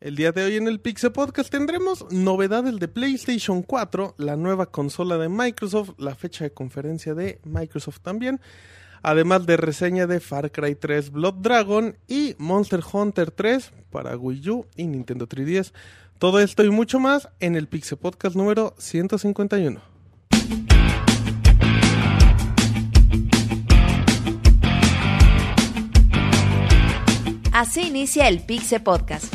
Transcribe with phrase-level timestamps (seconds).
[0.00, 4.64] El día de hoy en el Pixel Podcast tendremos novedades de PlayStation 4, la nueva
[4.64, 8.40] consola de Microsoft, la fecha de conferencia de Microsoft también,
[9.02, 14.48] además de reseña de Far Cry 3 Blood Dragon y Monster Hunter 3 para Wii
[14.48, 15.74] U y Nintendo 3DS.
[16.18, 19.82] Todo esto y mucho más en el Pixel Podcast número 151.
[27.52, 29.34] Así inicia el Pixel Podcast,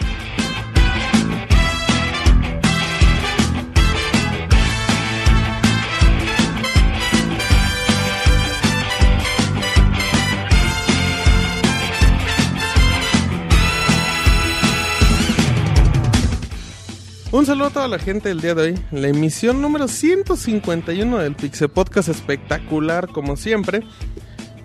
[17.33, 18.79] Un saludo a toda la gente del día de hoy.
[18.91, 23.83] La emisión número 151 del Pixel Podcast espectacular como siempre.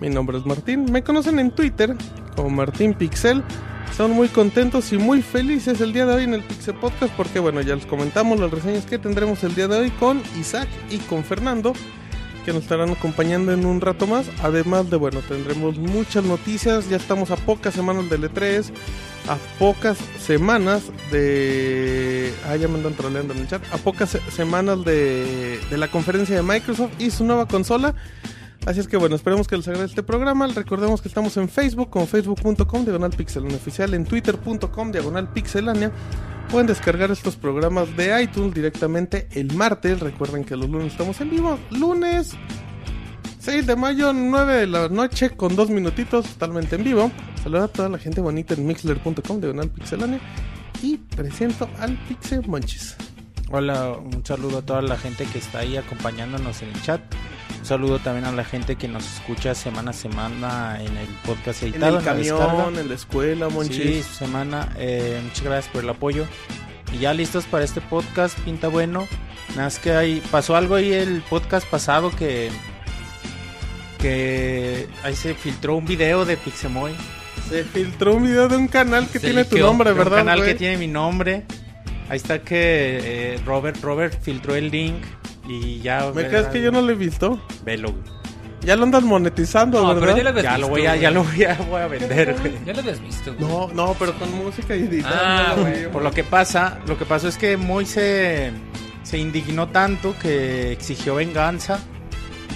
[0.01, 0.91] Mi nombre es Martín.
[0.91, 1.95] Me conocen en Twitter
[2.35, 3.41] como Martín Pixel.
[3.95, 7.39] Son muy contentos y muy felices el día de hoy en el Pixel Podcast porque
[7.39, 10.97] bueno, ya les comentamos las reseñas que tendremos el día de hoy con Isaac y
[10.97, 11.71] con Fernando
[12.47, 14.25] que nos estarán acompañando en un rato más.
[14.41, 16.89] Además de, bueno, tendremos muchas noticias.
[16.89, 18.71] Ya estamos a pocas semanas del E3,
[19.27, 22.33] a pocas semanas de...
[22.47, 23.61] Ah, ya me andan troleando en el chat.
[23.73, 27.93] A pocas se- semanas de, de la conferencia de Microsoft y su nueva consola.
[28.65, 30.45] Así es que bueno, esperemos que les agrade este programa.
[30.47, 35.91] Recordemos que estamos en Facebook como facebook.com diagonal pixelania oficial, en twitter.com diagonal pixelania.
[36.49, 39.99] Pueden descargar estos programas de iTunes directamente el martes.
[39.99, 41.59] Recuerden que los lunes estamos en vivo.
[41.71, 42.33] Lunes
[43.47, 47.09] 6 de mayo, 9 de la noche, con dos minutitos, totalmente en vivo.
[47.41, 50.19] Saluda a toda la gente bonita en mixler.com diagonal pixelania.
[50.83, 52.97] Y presento al Pixel Monchis.
[53.49, 56.99] Hola, un saludo a toda la gente que está ahí acompañándonos en el chat.
[57.57, 61.63] Un saludo también a la gente que nos escucha semana a semana en el podcast
[61.63, 61.99] En editado.
[61.99, 62.47] el la descarga.
[62.47, 63.81] camión, en la escuela, Monchis.
[63.81, 64.75] Sí, semana.
[64.77, 66.25] Eh, muchas gracias por el apoyo.
[66.91, 69.07] Y ya listos para este podcast, pinta bueno.
[69.51, 72.51] Nada más que ahí pasó algo ahí el podcast pasado que
[73.97, 76.93] que ahí se filtró un video de Pixemoy.
[77.49, 80.17] Se filtró un video de un canal que Se tiene tu nombre, de un ¿verdad?
[80.17, 81.45] canal que tiene mi nombre.
[82.09, 82.99] Ahí está que
[83.35, 85.03] eh, Robert Robert filtró el link
[85.47, 86.11] y ya.
[86.13, 87.41] Me crees que yo no lo he visto.
[87.63, 87.93] Velo.
[88.61, 90.17] Ya lo andas monetizando, No, pero ¿verdad?
[90.17, 92.35] ya lo habías Ya lo visto, voy a, ya lo voy a, voy a vender,
[92.39, 92.53] güey.
[92.65, 93.47] Ya lo habías visto, güey.
[93.49, 95.17] No, no, pero con música y editando.
[95.21, 95.89] Ah, güey.
[95.91, 98.51] Por lo que pasa, lo que pasó es que Moy se,
[99.03, 101.79] se indignó tanto que exigió venganza.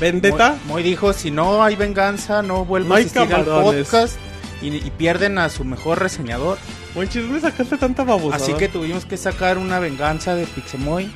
[0.02, 0.50] ¿Vendetta?
[0.66, 4.18] Moy, Moy dijo, si no hay venganza, no vuelvo No a asistir al podcast
[4.62, 6.58] y, y pierden a su mejor reseñador.
[6.96, 8.44] Monchis, me sacaste tanta babosada.
[8.44, 11.10] Así que tuvimos que sacar una venganza de Pixemoy.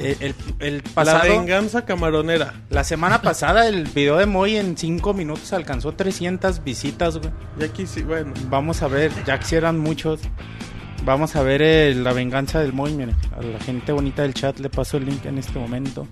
[0.00, 2.54] Eh, el, el La pasado, venganza camaronera.
[2.70, 7.30] la semana pasada el video de Moy en 5 minutos alcanzó 300 visitas, güey.
[7.58, 8.32] Y aquí sí, bueno.
[8.48, 10.20] Vamos a ver, ya quisieran muchos.
[11.04, 12.92] Vamos a ver eh, la venganza del Moy.
[12.94, 16.06] Miren, a la gente bonita del chat le paso el link en este momento.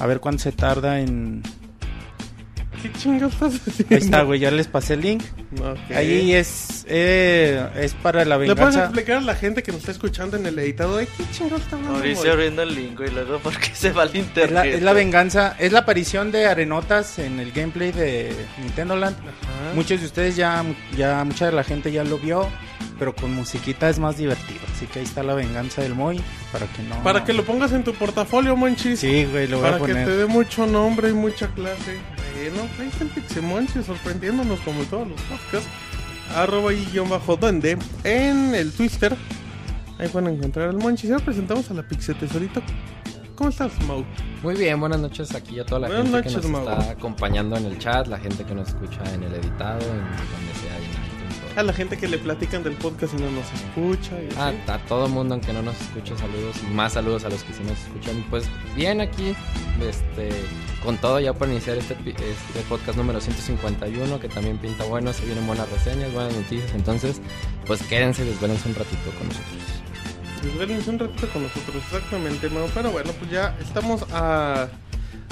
[0.00, 1.42] A ver cuánto se tarda en.
[2.80, 3.94] ¿Qué chingados estás haciendo?
[3.94, 5.22] Ahí está, güey, ya les pasé el link.
[5.60, 5.94] Ok.
[5.94, 8.84] Ahí es, eh, es para la ¿Le puedes venganza.
[8.86, 11.76] explicar a la gente que nos está escuchando en el editado de qué chingados está
[11.76, 11.98] hablando?
[11.98, 14.64] Mauricio abriendo el link y luego porque se va al Es la, internet.
[14.74, 19.16] es la venganza, es la aparición de Arenotas en el gameplay de Nintendo Land.
[19.16, 19.74] Ajá.
[19.76, 20.64] Muchos de ustedes ya,
[20.96, 22.48] ya, mucha de la gente ya lo vio,
[22.98, 24.60] pero con musiquita es más divertido.
[24.74, 26.20] Así que ahí está la venganza del Moy,
[26.52, 27.02] para que no...
[27.02, 29.00] Para que lo pongas en tu portafolio, Monchis.
[29.00, 30.06] Sí, güey, lo voy Para a que poner.
[30.06, 31.98] te dé mucho nombre y mucha clase.
[32.36, 35.68] Bueno, ahí está el Pixemonchis sorprendiéndonos como en todos los podcasts.
[36.36, 39.14] Arroba y guion bajo duende en el Twister.
[39.98, 41.10] Ahí pueden encontrar al Monchis.
[41.10, 42.62] Y ahora presentamos a la Pixe Tesorito.
[43.36, 44.04] ¿Cómo estás, Mau?
[44.42, 46.68] Muy bien, buenas noches aquí a toda la Buenas gente noches, que nos Mau.
[46.78, 50.54] está acompañando en el chat, la gente que nos escucha en el editado, en donde
[50.60, 50.78] sea.
[51.54, 54.12] A la gente que le platican del podcast y no nos escucha.
[54.22, 56.56] y Ah, a todo mundo, aunque no nos escuche, saludos.
[56.72, 58.24] Más saludos a los que sí nos escuchan.
[58.30, 59.34] Pues bien aquí,
[59.86, 60.30] este,
[60.82, 65.26] con todo ya por iniciar este, este podcast número 151, que también pinta bueno, se
[65.26, 66.72] vienen buenas reseñas, buenas noticias.
[66.74, 67.20] Entonces,
[67.66, 69.82] pues quédense, desvelense un ratito con nosotros.
[70.42, 72.66] Desvélense un ratito con nosotros, exactamente, Mau.
[72.72, 74.68] Pero bueno, pues ya estamos a,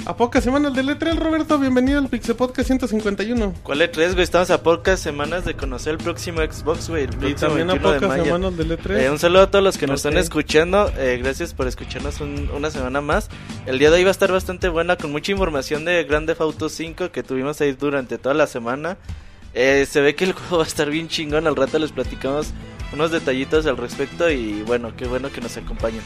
[0.05, 1.59] a pocas semanas del E3, Roberto.
[1.59, 3.53] Bienvenido al Pixel Podcast 151.
[3.63, 4.23] ¿Cuál E3, güey?
[4.23, 7.03] Estamos a pocas semanas de conocer el próximo Xbox, güey.
[7.03, 8.23] El Y próximo también a 21 de pocas mayo.
[8.25, 8.97] semanas del E3.
[8.99, 10.91] Eh, un saludo a todos los que nos están escuchando.
[10.97, 13.29] eh, gracias por escucharnos un- una semana más.
[13.65, 16.41] El día de hoy va a estar bastante buena con mucha información de Grand Theft
[16.41, 18.97] Auto 5 que tuvimos ahí durante toda la semana.
[19.53, 21.45] Eh, se ve que el juego va a estar bien chingón.
[21.47, 22.47] Al rato les platicamos
[22.91, 24.29] unos detallitos al respecto.
[24.31, 26.01] Y bueno, qué bueno que nos acompañen.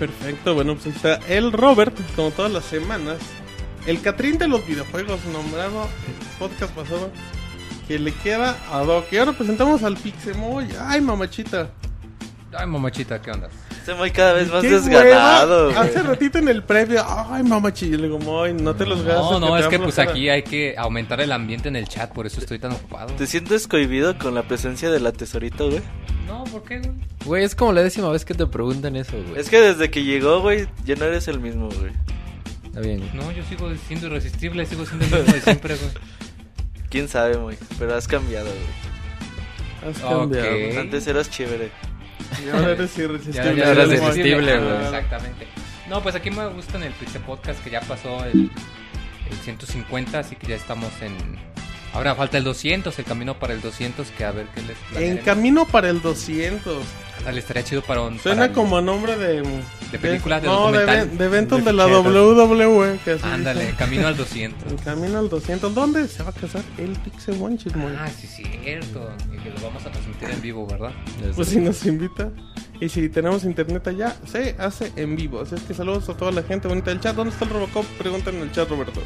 [0.00, 3.18] Perfecto, bueno, pues está el Robert, como todas las semanas,
[3.86, 7.10] el Catrín de los videojuegos, nombrado el podcast pasado,
[7.86, 9.12] que le queda a Doc.
[9.12, 10.68] Y ahora presentamos al Pixemoy.
[10.80, 11.70] Ay, mamachita.
[12.56, 13.50] Ay, mamachita, ¿qué onda?
[13.90, 15.80] Este muy cada vez más desganado, hueva.
[15.80, 17.96] Hace ratito en el previo, ay, mamachita.
[17.96, 19.32] Le digo, Moy, no te los gastes.
[19.32, 20.12] No, no, te es que pues flojera".
[20.12, 23.12] aquí hay que aumentar el ambiente en el chat, por eso estoy tan ocupado.
[23.14, 25.82] ¿Te sientes cohibido con la presencia de la tesorito, güey?
[26.28, 26.92] No, ¿por qué, güey?
[27.24, 29.40] Güey, es como la décima vez que te preguntan eso, güey.
[29.40, 31.90] Es que desde que llegó, güey, ya no eres el mismo, güey.
[32.66, 33.10] Está bien.
[33.12, 35.90] No, yo sigo siendo irresistible, sigo siendo el mismo de siempre, güey.
[36.88, 37.56] Quién sabe, güey.
[37.78, 39.92] Pero has cambiado, güey.
[39.92, 40.80] Has cambiado.
[40.80, 41.70] Antes eras chévere.
[42.44, 43.56] Y ahora eres irresistible.
[43.56, 44.84] Ya, ya eres irresistible, güey.
[44.84, 45.46] Exactamente.
[45.88, 48.50] No, pues aquí me gusta en el Pixel Podcast que ya pasó el,
[49.30, 51.16] el 150, así que ya estamos en...
[51.92, 55.18] Ahora falta el 200, el camino para el 200, que a ver qué les En
[55.18, 56.84] camino para el 200.
[57.20, 58.18] Ándale, estaría chido para un...
[58.18, 59.42] Suena para el- como nombre de...
[59.92, 61.86] De película, de No, de, even- de eventos De la.
[61.86, 62.98] WWE.
[63.04, 64.70] Que así Ándale, camino al 200.
[64.70, 65.74] En camino al 200.
[65.74, 67.92] ¿Dónde se va a casar el Pixel Monchis, Moy?
[67.98, 69.10] Ah, sí, cierto.
[69.34, 70.92] Y que lo vamos a transmitir en vivo, ¿verdad?
[71.34, 72.30] Pues si nos invita.
[72.80, 75.40] Y si tenemos internet allá, se hace en vivo.
[75.40, 77.14] Así es que saludos a toda la gente bonita del chat.
[77.16, 77.84] ¿Dónde está el Robocop?
[77.98, 79.02] Preguntan en el chat, Roberto.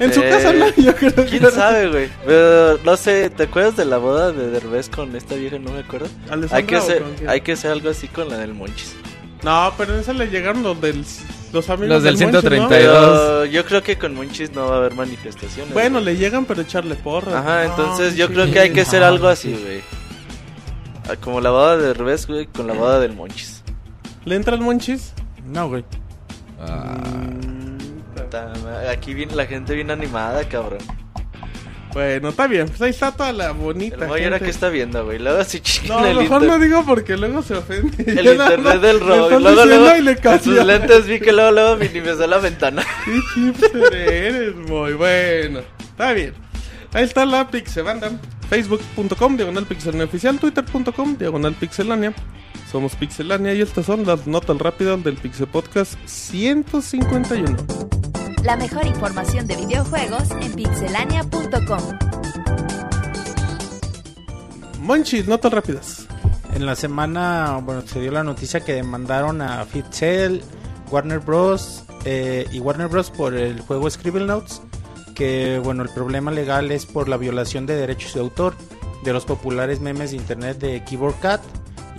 [0.00, 2.08] En su Eh, casa no, yo creo que ¿Quién sabe, güey?
[2.24, 5.58] Pero, no sé, ¿te acuerdas de la boda de Derbez con esta vieja?
[5.58, 6.08] No me acuerdo.
[6.52, 8.94] Hay que, hacer, hay que hacer algo así con la del Monchis.
[9.42, 11.04] No, pero en esa le llegaron los del
[11.52, 12.40] los amigos Los del Monchis, ¿no?
[12.40, 12.68] 132.
[12.68, 15.72] Pero yo creo que con Monchis no va a haber manifestaciones.
[15.72, 16.04] Bueno, güey.
[16.14, 17.34] le llegan pero echarle porras.
[17.34, 18.32] Ajá, entonces No, yo sí.
[18.34, 19.62] creo que hay que hacer no, algo así, sí.
[19.62, 19.80] güey.
[21.08, 23.62] Ah, Como la boda de Derbez, güey, con la boda del Monchis.
[24.24, 25.12] ¿Le entra el Monchis?
[25.46, 25.84] No, güey.
[26.60, 26.98] Ah,
[28.90, 30.78] Aquí viene la gente bien animada, cabrón.
[31.94, 32.68] Bueno, está bien.
[32.68, 34.40] Pues ahí está toda la bonita El gente.
[34.40, 35.18] que está viendo, güey.
[35.18, 38.04] Luego si No, el mejor inter- no digo porque luego se ofende.
[38.06, 39.24] El Yo nada internet más del robo.
[39.30, 42.84] estás Luego, luego, y le con sus lentes vi que luego, luego minimizó la ventana.
[43.34, 45.60] Chipster eres, muy bueno.
[45.80, 46.34] Está bien.
[46.92, 48.10] Ahí está la Pixebanda.
[48.50, 50.38] Facebook.com, diagonal pixelania oficial.
[50.38, 52.12] Twitter.com, diagonal pixelania.
[52.70, 57.56] Somos Pixelania y estas son las notas rápidas del Pixel Podcast 151.
[58.44, 61.98] La mejor información de videojuegos en pixelania.com.
[64.80, 66.06] Monchis, notas rápidas.
[66.54, 70.42] En la semana, bueno, se dio la noticia que demandaron a Fitzel,
[70.90, 71.84] Warner Bros.
[72.04, 73.10] eh, y Warner Bros.
[73.10, 74.62] por el juego Scribble Notes.
[75.14, 78.54] Que, bueno, el problema legal es por la violación de derechos de autor
[79.04, 81.40] de los populares memes de internet de Keyboard Cat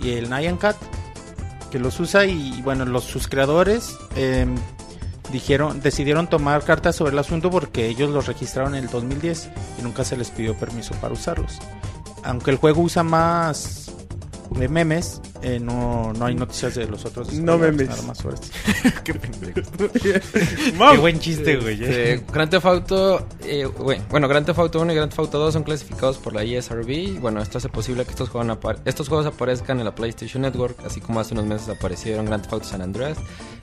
[0.02, 0.76] y el Nyan Cat.
[1.70, 4.46] Que los usa y, bueno, los, sus creadores eh,
[5.32, 9.82] dijeron, decidieron tomar cartas sobre el asunto porque ellos los registraron en el 2010 y
[9.82, 11.58] nunca se les pidió permiso para usarlos
[12.22, 13.86] aunque el juego usa más
[14.50, 17.32] de memes, eh, no, no hay noticias de los otros.
[17.34, 17.88] No memes.
[17.88, 18.48] Nada más sobre esto.
[19.04, 19.60] Qué pendejo.
[20.90, 21.82] Qué buen chiste, güey.
[21.84, 22.14] eh.
[22.14, 23.64] este, Grand Theft Auto, eh,
[24.10, 26.90] bueno, Grand Theft Auto 1 y Grand Theft Auto 2 son clasificados por la ESRB.
[26.90, 30.76] y, Bueno, esto hace posible que estos juegos, estos juegos aparezcan en la PlayStation Network,
[30.84, 33.18] así como hace unos meses aparecieron Grand Theft Auto San Andreas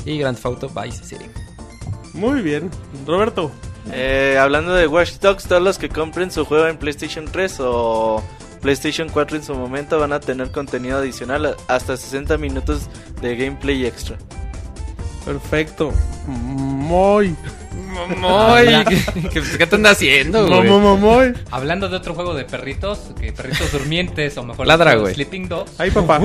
[0.06, 1.26] y Grand Theft Auto Vice City.
[2.18, 2.72] Muy bien.
[3.06, 3.52] Roberto.
[3.94, 8.22] Eh, hablando de Watch Dogs, todos los que compren su juego en PlayStation 3 o
[8.62, 12.90] PlayStation 4 en su momento van a tener contenido adicional hasta 60 minutos
[13.22, 14.18] de gameplay extra.
[15.26, 15.94] Perfecto.
[16.26, 17.36] Muy.
[18.18, 20.70] Moy, ¿qué, qué- qué te anda haciendo, güey?
[20.70, 21.34] Muy.
[21.52, 25.14] Hablando de otro juego de perritos, que perritos durmientes o mejor Ladra, güey.
[25.14, 26.20] Sleeping Dogs, Ahí, papá.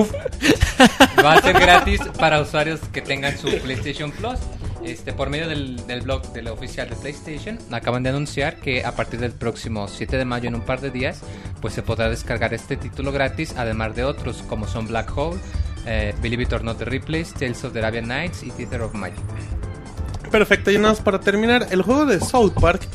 [1.24, 4.38] va a ser gratis para usuarios que tengan su PlayStation Plus.
[4.84, 8.90] Este, por medio del, del blog del oficial de PlayStation, acaban de anunciar que a
[8.96, 11.20] partir del próximo 7 de mayo, en un par de días,
[11.60, 15.38] pues se podrá descargar este título gratis, además de otros como son Black Hole,
[15.86, 18.94] eh, Believe It or Not The Replays, Tales of the Arabian Nights y Theater of
[18.94, 19.20] Magic.
[20.32, 22.88] Perfecto, y nada más para terminar, el juego de South Park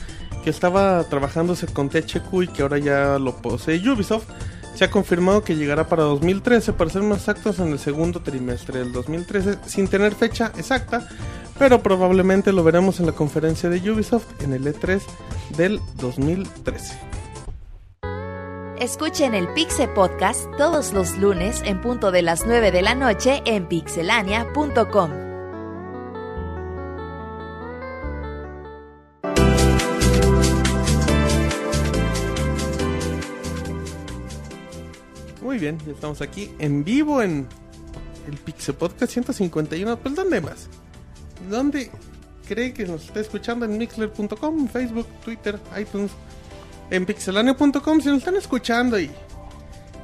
[0.43, 4.25] que estaba trabajándose con THQ y que ahora ya lo posee Ubisoft,
[4.73, 8.79] se ha confirmado que llegará para 2013, para ser más exactos en el segundo trimestre
[8.79, 11.07] del 2013, sin tener fecha exacta,
[11.59, 15.01] pero probablemente lo veremos en la conferencia de Ubisoft en el E3
[15.57, 16.97] del 2013.
[18.79, 23.41] Escuchen el Pixe Podcast todos los lunes en punto de las 9 de la noche
[23.45, 25.26] en pixelania.com.
[35.47, 37.47] Muy bien, ya estamos aquí en vivo en
[38.27, 39.97] el Pixel Podcast 151.
[39.97, 40.67] Pues, ¿dónde más?
[41.49, 41.89] ¿Dónde
[42.45, 43.63] cree que nos está escuchando?
[43.63, 46.11] En mixler.com, Facebook, Twitter, iTunes,
[46.91, 48.01] en pixelania.com.
[48.01, 49.09] Si nos están escuchando y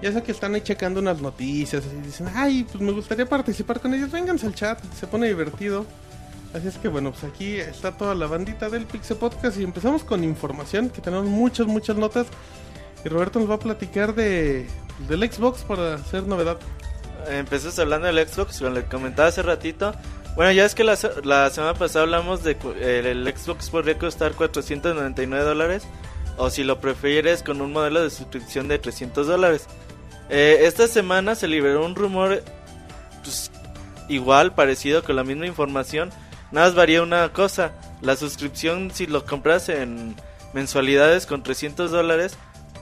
[0.02, 3.82] ya sé que están ahí checando unas noticias y dicen, ay, pues me gustaría participar
[3.82, 5.86] con ellos, vénganse al chat, se pone divertido.
[6.54, 10.06] Así es que bueno, pues aquí está toda la bandita del Pixel Podcast y empezamos
[10.06, 12.28] con información, que tenemos muchas, muchas notas.
[13.04, 14.68] Y Roberto nos va a platicar de
[15.08, 16.58] del Xbox para hacer novedad.
[17.30, 19.94] Empezamos hablando del Xbox, como le comentaba hace ratito.
[20.36, 25.44] Bueno, ya es que la, la semana pasada hablamos de el Xbox podría costar 499
[25.44, 25.84] dólares.
[26.38, 29.68] O si lo prefieres, con un modelo de suscripción de 300 dólares.
[30.30, 32.44] Eh, esta semana se liberó un rumor
[33.22, 33.52] pues,
[34.10, 36.10] igual, parecido, con la misma información.
[36.52, 37.74] Nada más varía una cosa.
[38.02, 40.16] La suscripción, si lo compras en
[40.54, 42.38] mensualidades con 300 dólares,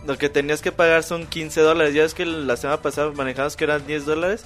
[0.06, 1.94] lo que tenías que pagar son 15 dólares.
[1.94, 4.46] Ya es que la semana pasada manejamos que eran 10 dólares.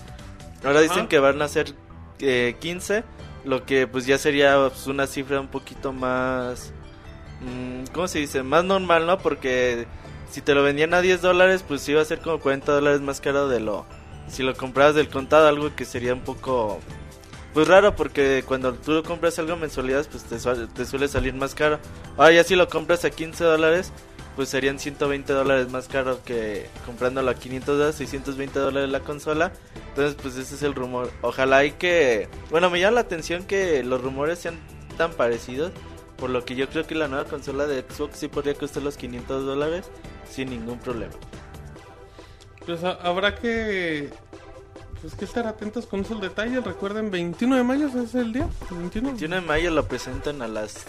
[0.64, 1.74] Ahora dicen que van a ser
[2.20, 3.04] eh, 15,
[3.44, 6.74] lo que pues ya sería pues, una cifra un poquito más...
[7.42, 8.42] mm, ¿Cómo se dice?
[8.42, 9.20] Más normal, ¿no?
[9.20, 9.86] Porque
[10.32, 13.22] si te lo vendían a 10 dólares, pues iba a ser como 40 dólares más
[13.22, 13.86] caro de lo...
[14.28, 16.80] Si lo comprabas del contado, algo que sería un poco...
[17.54, 21.56] Pues raro porque cuando tú compras algo en mensualidades, pues te, te suele salir más
[21.56, 21.80] caro.
[22.18, 23.94] Ahora ya si lo compras a 15 dólares,
[24.36, 29.52] pues serían 120 dólares más caro que comprándolo a 500 dólares, 620 dólares la consola.
[29.90, 31.10] Entonces, pues ese es el rumor.
[31.22, 32.28] Ojalá y que...
[32.50, 34.60] Bueno, me llama la atención que los rumores sean
[34.98, 35.72] tan parecidos.
[36.18, 38.98] Por lo que yo creo que la nueva consola de Xbox sí podría costar los
[38.98, 39.86] 500 dólares
[40.30, 41.14] sin ningún problema.
[42.66, 44.10] Pues habrá que
[45.06, 46.64] pues que estar atentos con esos detalles.
[46.64, 48.50] Recuerden, 21 de mayo es el día.
[48.72, 50.84] 21, 21 de mayo lo presentan a las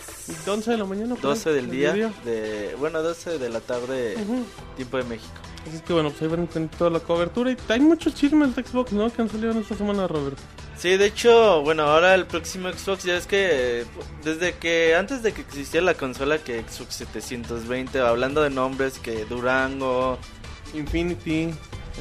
[0.48, 1.14] 11 de la mañana.
[1.16, 1.92] por ahí, 12 del día.
[2.24, 4.44] De, bueno, 12 de la tarde, Ujú.
[4.74, 5.32] tiempo de México.
[5.66, 7.50] Así es que bueno, pues ahí van a tener toda la cobertura.
[7.50, 9.12] Y hay muchos chismes de Xbox, ¿no?
[9.12, 10.38] Que han salido en esta semana, Robert.
[10.78, 13.84] Sí, de hecho, bueno, ahora el próximo Xbox ya es que
[14.24, 19.26] desde que antes de que existiera la consola que Xbox 720, hablando de nombres que
[19.26, 20.18] Durango,
[20.72, 21.50] Infinity.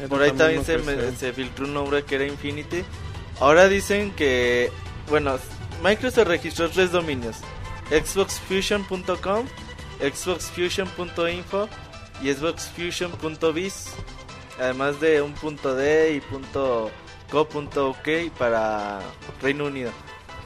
[0.10, 2.84] Por ahí también me- se filtró un nombre que era Infinity.
[3.40, 4.72] Ahora dicen que,
[5.10, 5.38] bueno,
[5.84, 7.38] Microsoft registró tres dominios:
[7.90, 9.46] xboxfusion.com,
[10.02, 11.70] xboxfusion.info
[12.22, 13.88] y xboxfusion.biz,
[14.60, 16.90] además de un punto .d y punto
[17.32, 19.00] .co.uk para
[19.42, 19.92] Reino Unido.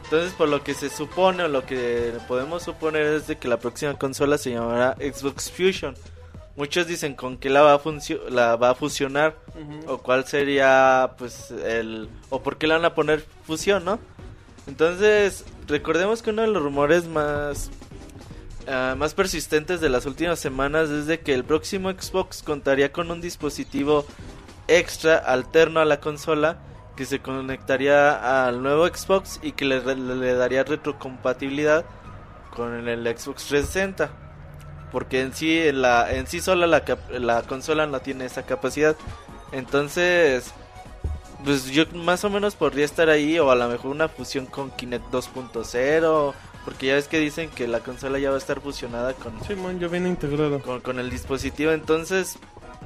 [0.06, 3.58] Entonces, por lo que se supone o lo que podemos suponer es de que la
[3.60, 5.96] próxima consola se llamará Xbox Fusion.
[6.60, 7.82] Muchos dicen con qué la va a,
[8.30, 9.38] la va a fusionar
[9.88, 13.98] o cuál sería pues el o por qué le van a poner fusión, ¿no?
[14.68, 17.72] Entonces, recordemos que uno de los rumores más
[18.68, 23.10] ah, más persistentes de las últimas semanas es de que el próximo Xbox contaría con
[23.10, 24.06] un dispositivo
[24.68, 26.58] extra alterno a la consola
[26.98, 29.80] que se conectaría al nuevo Xbox y que le,
[30.34, 31.86] daría retrocompatibilidad
[32.54, 34.29] con el, Xbox 360
[34.92, 36.84] porque en sí en la en sí sola la,
[37.20, 38.96] la consola no tiene esa capacidad.
[39.52, 40.54] Entonces
[41.44, 44.72] pues yo más o menos podría estar ahí o a lo mejor una fusión con
[44.72, 46.34] Kinect 2.0
[46.66, 49.80] porque ya ves que dicen que la consola ya va a estar fusionada con Simón,
[49.80, 50.16] ya viene
[50.84, 51.72] con el dispositivo.
[51.72, 52.38] Entonces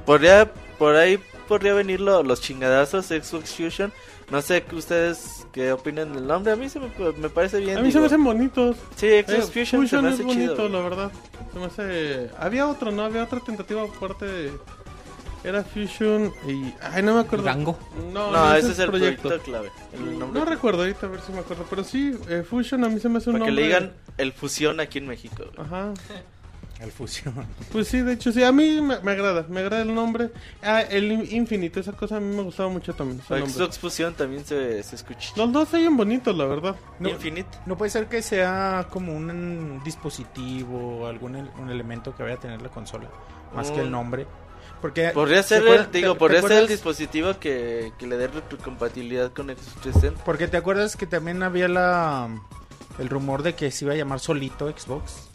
[0.06, 3.92] podría por ahí podría venir lo- los chingadazos Xbox Fusion
[4.30, 7.78] no sé que ustedes qué opinan del nombre a mí se me, me parece bien
[7.78, 8.00] A mí se digo.
[8.00, 8.76] me hacen bonitos.
[8.96, 11.12] sí Eh, Xbox Fusion, se me es hace bonito, chido la verdad.
[11.52, 12.30] Se me hace...
[12.38, 13.02] Había otro, ¿no?
[13.04, 14.52] Había otra tentativa aparte de...
[15.44, 16.72] Era Fusion y...
[16.80, 17.44] Ay, no me acuerdo.
[17.44, 17.78] Rango.
[18.14, 21.32] No, no, ese es el proyecto, clave el nombre No recuerdo ahorita, a ver si
[21.32, 21.66] me acuerdo.
[21.68, 23.62] Pero sí, eh, Fusion a mí se me hace un para que nombre...
[23.62, 25.92] le digan el fusión aquí en México Ajá.
[26.84, 27.34] El fusión.
[27.72, 28.42] Pues sí, de hecho, sí.
[28.44, 29.44] A mí me, me agrada.
[29.48, 30.30] Me agrada el nombre.
[30.62, 31.80] Ah, el In- Infinite.
[31.80, 33.20] Esa cosa a mí me gustaba mucho también.
[33.28, 33.50] O nombre.
[33.52, 36.76] Xbox Fusión también se, se escucha Los dos se oyen bonitos, la verdad.
[37.00, 37.08] No.
[37.08, 42.40] Infinite No puede ser que sea como un dispositivo, algún un elemento que vaya a
[42.40, 43.08] tener la consola,
[43.54, 44.26] más que el Un- nombre.
[44.80, 48.16] Porque Podría ¿te ser, el, digo, te- podría te ser el dispositivo que, que le
[48.18, 50.24] dé retrocompatibilidad con Xbox 360.
[50.24, 52.28] Porque te acuerdas que también había la
[52.98, 55.30] el rumor de que se iba a llamar solito Xbox.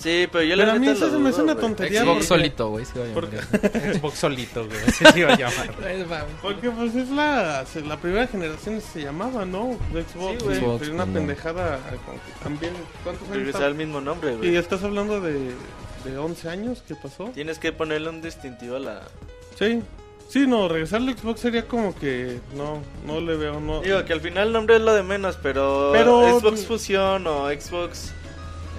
[0.00, 1.56] Sí, pero yo la Pero a mí eso se me una güey.
[1.56, 2.02] tontería.
[2.04, 2.86] Xbox solito, güey.
[2.86, 3.94] se a llamar.
[4.00, 4.78] Xbox solito, güey.
[4.88, 5.74] Así se iba a llamar.
[6.42, 9.76] Porque pues es la, la primera generación se llamaba, ¿no?
[9.92, 10.38] De Xbox.
[10.38, 10.58] Sí, güey.
[10.58, 11.06] y una pues, no.
[11.12, 11.98] pendejada eh,
[12.42, 12.72] también.
[13.04, 13.36] ¿Cuántos años?
[13.36, 14.56] Regresar al mismo nombre, Y güey.
[14.56, 15.50] estás hablando de,
[16.04, 17.24] de 11 años que pasó.
[17.34, 19.02] Tienes que ponerle un distintivo a la...
[19.58, 19.82] Sí.
[20.30, 23.80] Sí, no, regresar al Xbox sería como que no, no le veo, no.
[23.82, 27.48] Digo que al final el nombre es lo de menos, pero, Pero- Xbox Fusión o
[27.50, 28.14] Xbox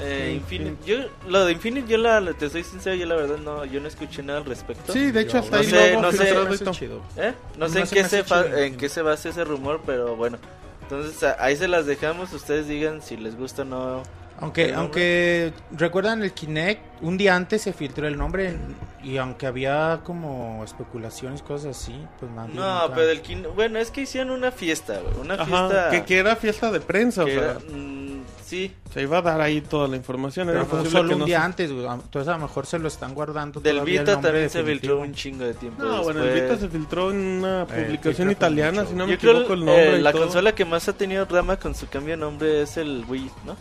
[0.02, 0.78] eh, Infinite.
[0.86, 3.88] Yo, lo de Infinite, yo la, te soy sincero, yo la verdad no, yo no
[3.88, 4.94] escuché nada al respecto.
[4.94, 6.90] Sí, de hecho hasta No ahí sé, luego no sé.
[7.18, 7.34] ¿Eh?
[7.58, 10.38] No sé en, qué se chido, en qué se basa ese rumor, pero bueno.
[10.84, 14.04] Entonces ahí se las dejamos, ustedes digan si les gusta o no.
[14.42, 18.56] Aunque, ¿El aunque recuerdan el Kinect, un día antes se filtró el nombre.
[19.04, 22.54] Y aunque había como especulaciones, cosas así, pues nadie.
[22.56, 25.14] No, nunca- pero el quin- bueno, es que hicieron una fiesta, güey.
[25.22, 25.90] Una Ajá, fiesta.
[25.92, 29.22] que, que era fiesta de prensa, que o sea, era- mm, sí, se iba a
[29.24, 30.48] dar ahí toda la información.
[30.48, 31.86] Pero Era fue posible solo que un no día se- antes, güey.
[31.86, 33.60] Entonces a lo mejor se lo están guardando.
[33.60, 35.84] del el Vita también se filtró un chingo de tiempo.
[35.84, 36.44] No, bueno, el después.
[36.60, 39.54] Vita se filtró en una Eh, publicación fue italiana, si no me Yo creo equivoco
[39.54, 39.98] el eh, nombre.
[39.98, 40.24] y la todo.
[40.24, 43.56] consola que más ha tenido drama con su cambio de nombre es el Wii, ¿no?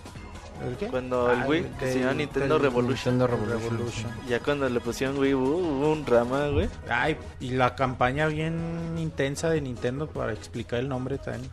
[0.67, 0.87] ¿El qué?
[0.89, 3.19] Cuando el Ah, Wii, que se llama Nintendo Revolution.
[3.19, 3.71] Nintendo Revolution.
[3.79, 4.11] Revolution.
[4.29, 6.69] Ya cuando le pusieron Wii hubo, hubo un drama, güey.
[6.89, 8.59] Ay, y la campaña bien
[8.99, 11.49] intensa de Nintendo para explicar el nombre también.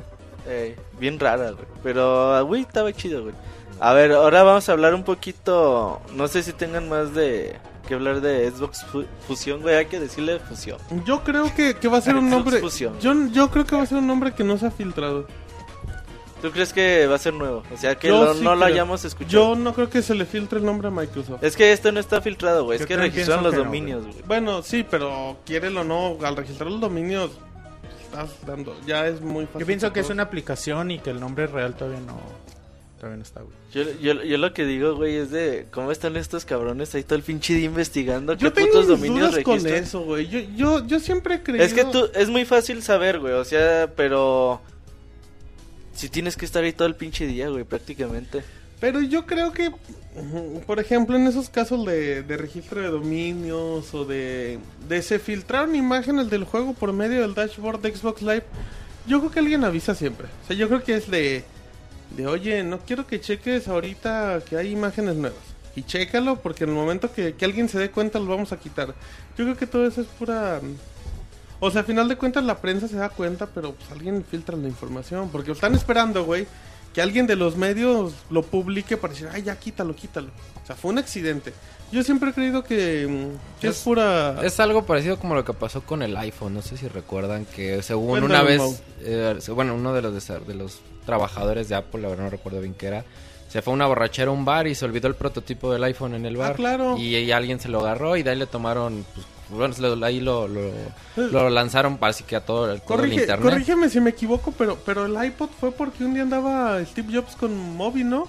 [0.48, 1.66] Eh, bien rara, güey.
[1.84, 3.36] Pero Wii estaba chido, güey.
[3.80, 6.02] A ver, ahora vamos a hablar un poquito.
[6.16, 7.56] No sé si tengan más de
[7.88, 9.76] que hablar de Xbox Fu- Fusión, güey.
[9.76, 10.78] Hay que decirle fusión.
[11.06, 12.60] Yo creo que, que va a ser un nombre.
[12.60, 13.00] Fusion.
[13.00, 15.28] Yo, yo creo que va a ser un nombre que no se ha filtrado.
[16.42, 17.64] ¿Tú crees que va a ser nuevo?
[17.74, 19.32] O sea, que Yo lo- sí no lo hayamos escuchado.
[19.32, 21.44] Yo no creo que se le filtre el nombre a Microsoft.
[21.44, 22.80] Es que esto no está filtrado, güey.
[22.80, 24.16] Es que registraron los que dominios, güey.
[24.28, 27.32] Bueno, sí, pero quiérelo o no, al registrar los dominios
[28.04, 29.62] estás dando, ya es muy fácil.
[29.62, 32.20] Yo pienso que es una aplicación y que el nombre real todavía no,
[32.98, 33.54] todavía no está, güey.
[33.74, 37.16] Yo, yo, yo lo que digo, güey, es de cómo están estos cabrones ahí todo
[37.16, 39.84] el pinche día investigando Yo qué tengo putos mis dominios dudas con registran.
[39.84, 40.28] eso, güey.
[40.28, 41.66] Yo, yo, yo siempre he creído...
[41.66, 44.62] Es que tú, es muy fácil saber, güey, o sea, pero...
[45.98, 48.44] Si tienes que estar ahí todo el pinche día, güey, prácticamente.
[48.80, 49.72] Pero yo creo que,
[50.68, 55.76] por ejemplo, en esos casos de, de registro de dominios o de, de se filtraron
[55.76, 58.44] imágenes del juego por medio del dashboard de Xbox Live,
[59.08, 60.28] yo creo que alguien avisa siempre.
[60.44, 61.44] O sea, yo creo que es de,
[62.16, 65.40] de oye, no quiero que cheques ahorita que hay imágenes nuevas.
[65.76, 68.60] Y chécalo porque en el momento que, que alguien se dé cuenta lo vamos a
[68.60, 68.94] quitar.
[69.36, 70.62] Yo creo que todo eso es pura...
[71.60, 74.56] O sea, a final de cuentas la prensa se da cuenta, pero pues alguien filtra
[74.56, 75.30] la información.
[75.30, 76.46] Porque están esperando, güey,
[76.94, 80.30] que alguien de los medios lo publique para decir, ay, ya quítalo, quítalo.
[80.64, 81.54] O sea, fue un accidente.
[81.92, 84.40] Yo siempre he creído que, mm, que es, Es- pura...
[84.44, 86.54] Es algo parecido como lo que pasó con el iPhone.
[86.54, 90.54] No sé si recuerdan que según una vez, eh, bueno, uno de los, desa- de
[90.54, 93.06] los trabajadores de Apple, la verdad no recuerdo bien qué era,
[93.48, 96.14] se fue a una borrachera a un bar y se olvidó el prototipo del iPhone
[96.16, 96.52] en el bar.
[96.52, 96.98] Ah, claro.
[96.98, 100.48] Y, y alguien se lo agarró y de ahí le tomaron, pues, bueno, ahí lo,
[100.48, 100.72] lo,
[101.16, 103.40] lo lanzaron casi que a todo, el- todo el internet.
[103.42, 107.36] corrígeme si me equivoco, pero, pero el iPod fue porque un día andaba Steve Jobs
[107.36, 108.28] con móvil, ¿no?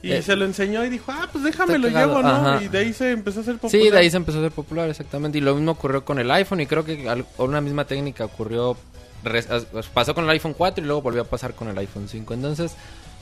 [0.00, 2.28] Y Eh, se lo enseñó y dijo, ah, pues déjame está lo cagado, llevo, ¿no?
[2.28, 2.62] ajá.
[2.62, 3.70] Y de ahí se empezó a hacer popular.
[3.84, 5.38] Sí, de ahí se empezó a hacer popular, exactamente.
[5.38, 8.76] Y lo mismo ocurrió con el iPhone y creo que al- una misma técnica ocurrió,
[9.24, 9.48] res-
[9.92, 12.32] pasó con el iPhone 4 y luego volvió a pasar con el iPhone 5.
[12.34, 12.72] Entonces,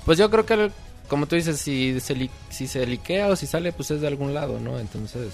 [0.04, 0.72] pues yo creo que, el-
[1.08, 4.06] como tú dices, si se, li- si se liquea o si sale, pues es de
[4.08, 4.78] algún lado, ¿no?
[4.78, 5.32] Entonces,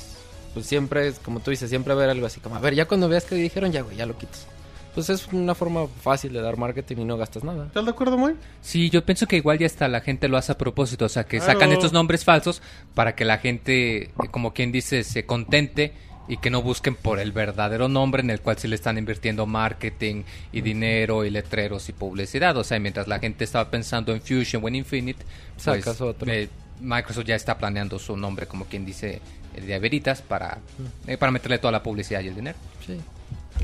[0.55, 3.09] pues siempre es, como tú dices, siempre haber algo así como, a ver, ya cuando
[3.09, 4.47] veas que dijeron, ya, güey, ya lo quitas.
[4.95, 7.65] Pues es una forma fácil de dar marketing y no gastas nada.
[7.67, 8.35] ¿Estás de acuerdo, Moy?
[8.61, 11.25] Sí, yo pienso que igual ya está la gente lo hace a propósito, o sea,
[11.25, 11.53] que Claro.
[11.55, 12.61] sacan estos nombres falsos
[12.95, 15.95] para que la gente, como quien dice, se contente
[16.29, 19.47] y que no busquen por el verdadero nombre en el cual sí le están invirtiendo
[19.47, 22.55] marketing y dinero y letreros y publicidad.
[22.59, 25.25] O sea, mientras la gente estaba pensando en Fusion o en Infinite,
[25.65, 25.87] pues,
[26.27, 26.49] eh,
[26.81, 29.21] Microsoft ya está planeando su nombre, como quien dice,
[29.61, 30.59] de veritas para,
[31.07, 32.57] eh, para meterle toda la publicidad y el dinero.
[32.87, 32.99] Sí.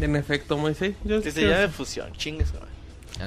[0.00, 0.94] En efecto, Moy, sí.
[1.04, 2.64] Yo- Que se llame Fusión, chingues, güey.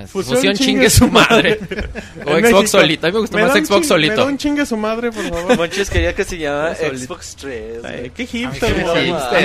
[0.08, 1.60] Fusión Fusión, chingue chingue su madre.
[2.26, 2.68] o En Xbox México.
[2.68, 3.08] solito.
[3.08, 4.16] A mí me gusta Me más Xbox Me solito.
[4.16, 5.58] da un chingue su madre, por favor.
[5.58, 6.76] Monches quería que se llamara.
[6.76, 7.84] Xbox 3.
[7.84, 8.94] Ay, qué hipster, me a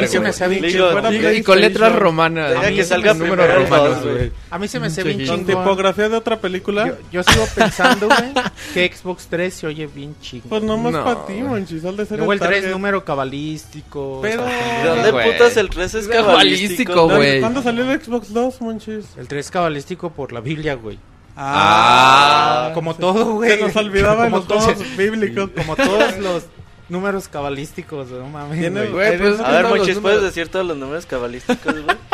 [0.01, 0.31] mí se me güey.
[0.31, 2.51] hace bien fuera Y, con letras romanas.
[2.51, 4.33] Deja A mí que se salga me- números romanos, güey.
[4.51, 5.65] A mí se me hace Pinche bien Con chingón.
[5.65, 6.87] tipografía de otra película.
[6.87, 8.33] Yo, yo sigo pensando, güey,
[8.73, 10.49] que Xbox 3 se oye bien chingón.
[10.49, 11.35] Pues nomás No, para ti.
[11.35, 12.71] Monchis, al de ser Luego el 3 target.
[12.71, 14.21] número cabalístico.
[14.23, 17.41] Pero- o sea, ¿De dónde putas el 3 es cabalístico, güey.
[17.41, 19.05] ¿Cuándo salió el Xbox 2, Monchis?
[19.19, 20.99] El 3 cabalístico por la Biblia, güey.
[21.37, 22.71] Ah.
[22.75, 23.51] como todo, güey.
[23.59, 25.51] Se nos olvidaba como los juegos todo- bíblicos.
[25.57, 26.45] Como todos los
[26.89, 28.89] números cabalísticos, no mames, güey.
[28.91, 31.97] Güey, pues, A ver, todos Monchis, ¿puedes decir todos los números cabalísticos, güey?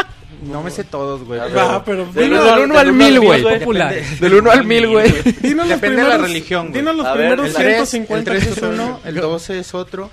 [0.42, 1.38] No me sé todos, güey.
[1.40, 3.42] Ah, pero Del dilo- uno del al- uno del al uno mil, güey.
[3.44, 5.12] Depende- Del 1 al 1000, güey.
[5.12, 6.80] Depende de la religión, güey.
[6.80, 9.72] Dinos los primeros el El 3, el 150 3 que es uno, el 12 es
[9.72, 10.10] otro,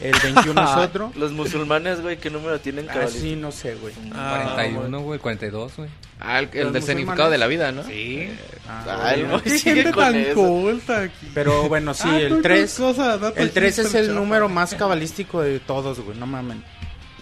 [0.00, 1.12] el 21 es otro.
[1.16, 3.24] Los musulmanes, güey, ¿qué número tienen Ah, cabalístico?
[3.24, 3.94] sí, no sé, güey.
[4.14, 5.88] Ah, 41, güey, 42, güey.
[6.20, 7.82] Ah, el, el del significado de la vida, ¿no?
[7.84, 8.28] Sí.
[8.68, 9.28] Ah, bueno.
[9.32, 10.34] Moy Qué gente tan eso.
[10.34, 11.28] culta aquí.
[11.34, 14.74] Pero bueno, sí, Ah, el con 3 cosas, datos el 3 es el número más
[14.74, 16.62] cabalístico de todos, güey, no mamen.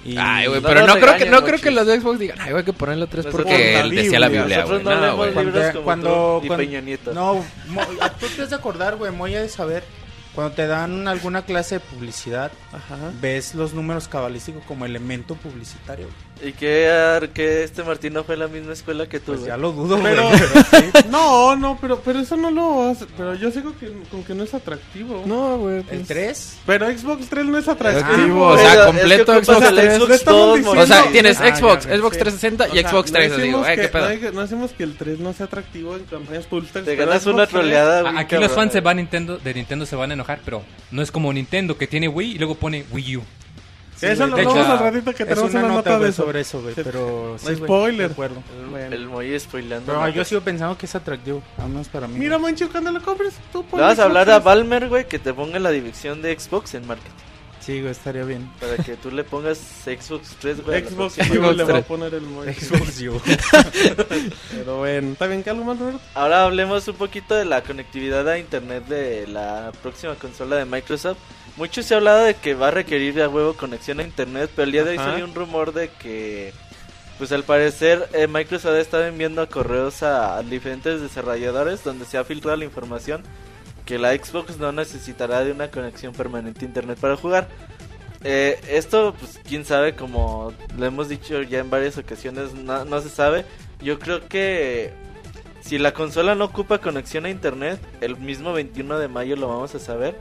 [0.04, 2.38] Y- Ay, güey, No pero no creo que no creo que los de Xbox digan,
[2.40, 4.64] ay, güey, hay que ponerle 3 Nosotros porque él decía la Biblia.
[4.64, 4.82] Güey.
[4.82, 5.82] no No, Cuando, cuando,
[6.42, 7.12] cuando- Peña Nieto.
[7.12, 9.82] No, Mo- ah, tú te has de acordar, güey, Moy ha de saber.
[10.38, 12.96] Cuando te dan alguna clase de publicidad, Ajá.
[13.20, 16.06] ves los números cabalísticos como elemento publicitario.
[16.40, 19.32] ¿Y que, que este Martín no fue a la misma escuela que tú?
[19.32, 20.38] Pues ya lo dudo, Pero, güey,
[20.70, 21.08] pero sí.
[21.10, 23.06] no, no, pero, pero eso no lo hace.
[23.16, 25.24] Pero yo sigo que, con que no es atractivo.
[25.26, 25.82] No, güey.
[25.90, 26.58] ¿El 3?
[26.64, 28.06] Pero Xbox 3 no es atractivo.
[28.08, 29.94] Atractivo, o Pero sea, es completo que ocupas Xbox el 3.
[29.96, 32.20] Xbox Le estamos dos, diciendo- O sea, tienes Ah, Xbox, ya, Xbox sí.
[32.20, 33.30] 360 y O sea, Xbox no 3.
[33.30, 34.08] Digo, decimos eh, qué que- pedo.
[34.08, 36.86] No, no decimos que el 3 no sea atractivo en campañas publicitarias.
[36.86, 38.18] Te ganas Xbox una 3 troleada.
[38.18, 41.02] Aquí los fans se van a Nintendo, de Nintendo se van a enojar, pero no
[41.02, 43.22] es como Nintendo que tiene Wii y luego pone Wii U.
[44.06, 46.22] Eso lo hablamos al ratito que tenemos una una nota, nota de eso.
[46.24, 46.80] sobre eso, güey, Sí.
[46.84, 47.36] pero...
[47.38, 48.08] sí, spoiler.
[48.08, 48.42] de acuerdo.
[48.76, 49.86] El, el Moy spoilando.
[49.86, 50.08] Pero ¿no?
[50.08, 52.18] yo sigo pensando que es atractivo, al menos para mí.
[52.18, 52.52] Mira, güey.
[52.52, 54.44] Mancho, cuando lo compres, tú Le vas a hablar a 3.
[54.44, 57.10] Balmer, güey, que te ponga la dirección de Xbox en marketing.
[57.68, 58.50] Sí, güey, estaría bien.
[58.58, 60.82] Para que tú le pongas Xbox 3, güey.
[60.86, 61.84] Xbox Xbox le va a 3.
[61.84, 62.54] poner el Moy.
[62.54, 63.20] Xbox U.
[64.52, 66.00] Pero bueno, ¿está bien que algo más, Roberto?
[66.14, 71.18] Ahora hablemos un poquito de la conectividad a internet de la próxima consola de Microsoft.
[71.58, 74.64] Mucho se ha hablado de que va a requerir a huevo conexión a internet, pero
[74.64, 75.10] el día de hoy Ajá.
[75.10, 76.54] salió un rumor de que,
[77.18, 82.24] pues al parecer, eh, Microsoft ha estado enviando correos a diferentes desarrolladores donde se ha
[82.24, 83.22] filtrado la información
[83.88, 87.48] que la Xbox no necesitará de una conexión permanente a internet para jugar.
[88.22, 93.00] Eh, esto, pues quién sabe, como lo hemos dicho ya en varias ocasiones, no, no
[93.00, 93.46] se sabe.
[93.80, 94.92] Yo creo que
[95.62, 99.74] si la consola no ocupa conexión a internet, el mismo 21 de mayo lo vamos
[99.74, 100.18] a saber.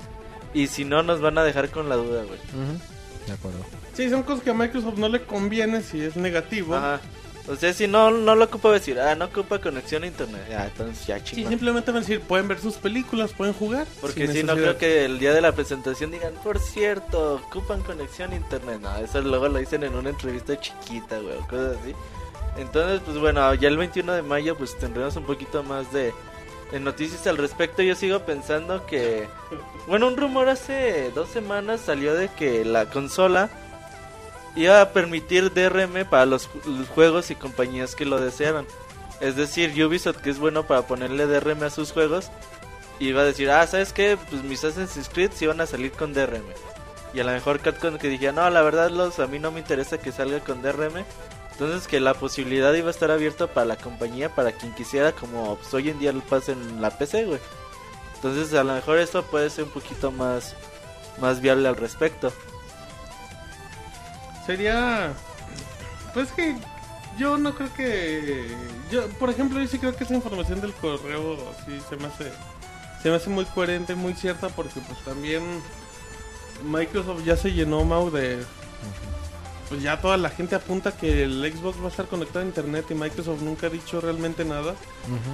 [0.53, 2.39] Y si no, nos van a dejar con la duda, güey.
[2.39, 2.80] Ujú,
[3.27, 3.60] De acuerdo.
[3.95, 6.73] Sí, son cosas que a Microsoft no le conviene si es negativo.
[6.73, 7.01] Ajá.
[7.49, 10.45] O sea, si no, no lo ocupa decir, ah, no ocupa conexión a internet.
[10.49, 11.51] Ya, entonces ya Sí, chingón.
[11.51, 13.88] simplemente van a decir, pueden ver sus películas, pueden jugar.
[14.01, 18.33] Porque si no creo que el día de la presentación digan, por cierto, ocupan conexión
[18.33, 18.79] a internet.
[18.81, 21.93] No, eso luego lo dicen en una entrevista chiquita, güey, o cosas así.
[22.57, 26.12] Entonces, pues bueno, ya el 21 de mayo pues tendremos un poquito más de,
[26.71, 27.81] de noticias al respecto.
[27.81, 29.27] Yo sigo pensando que,
[29.88, 33.49] bueno, un rumor hace dos semanas salió de que la consola
[34.55, 38.65] iba a permitir DRM para los, ju- los juegos y compañías que lo desearan.
[39.19, 42.29] Es decir, Ubisoft, que es bueno para ponerle DRM a sus juegos,
[42.99, 44.17] iba a decir, ah, ¿sabes qué?
[44.29, 46.45] Pues mis Assassin's Creed iban a salir con DRM.
[47.13, 49.60] Y a lo mejor Capcom que dijera, no, la verdad, los, a mí no me
[49.60, 51.03] interesa que salga con DRM.
[51.53, 55.55] Entonces que la posibilidad iba a estar abierta para la compañía, para quien quisiera, como
[55.55, 57.39] pues, hoy en día lo pasa en la PC, güey.
[58.15, 60.55] Entonces a lo mejor esto puede ser un poquito más,
[61.19, 62.31] más viable al respecto.
[64.47, 65.13] Sería.
[66.13, 66.55] Pues que
[67.19, 68.47] yo no creo que.
[68.91, 72.31] Yo, por ejemplo, yo sí creo que esa información del correo sí se me hace.
[73.03, 75.43] Se me hace muy coherente, muy cierta, porque pues también.
[76.63, 78.43] Microsoft ya se llenó, Mau, de.
[79.69, 82.86] Pues ya toda la gente apunta que el Xbox va a estar conectado a internet
[82.89, 84.73] y Microsoft nunca ha dicho realmente nada.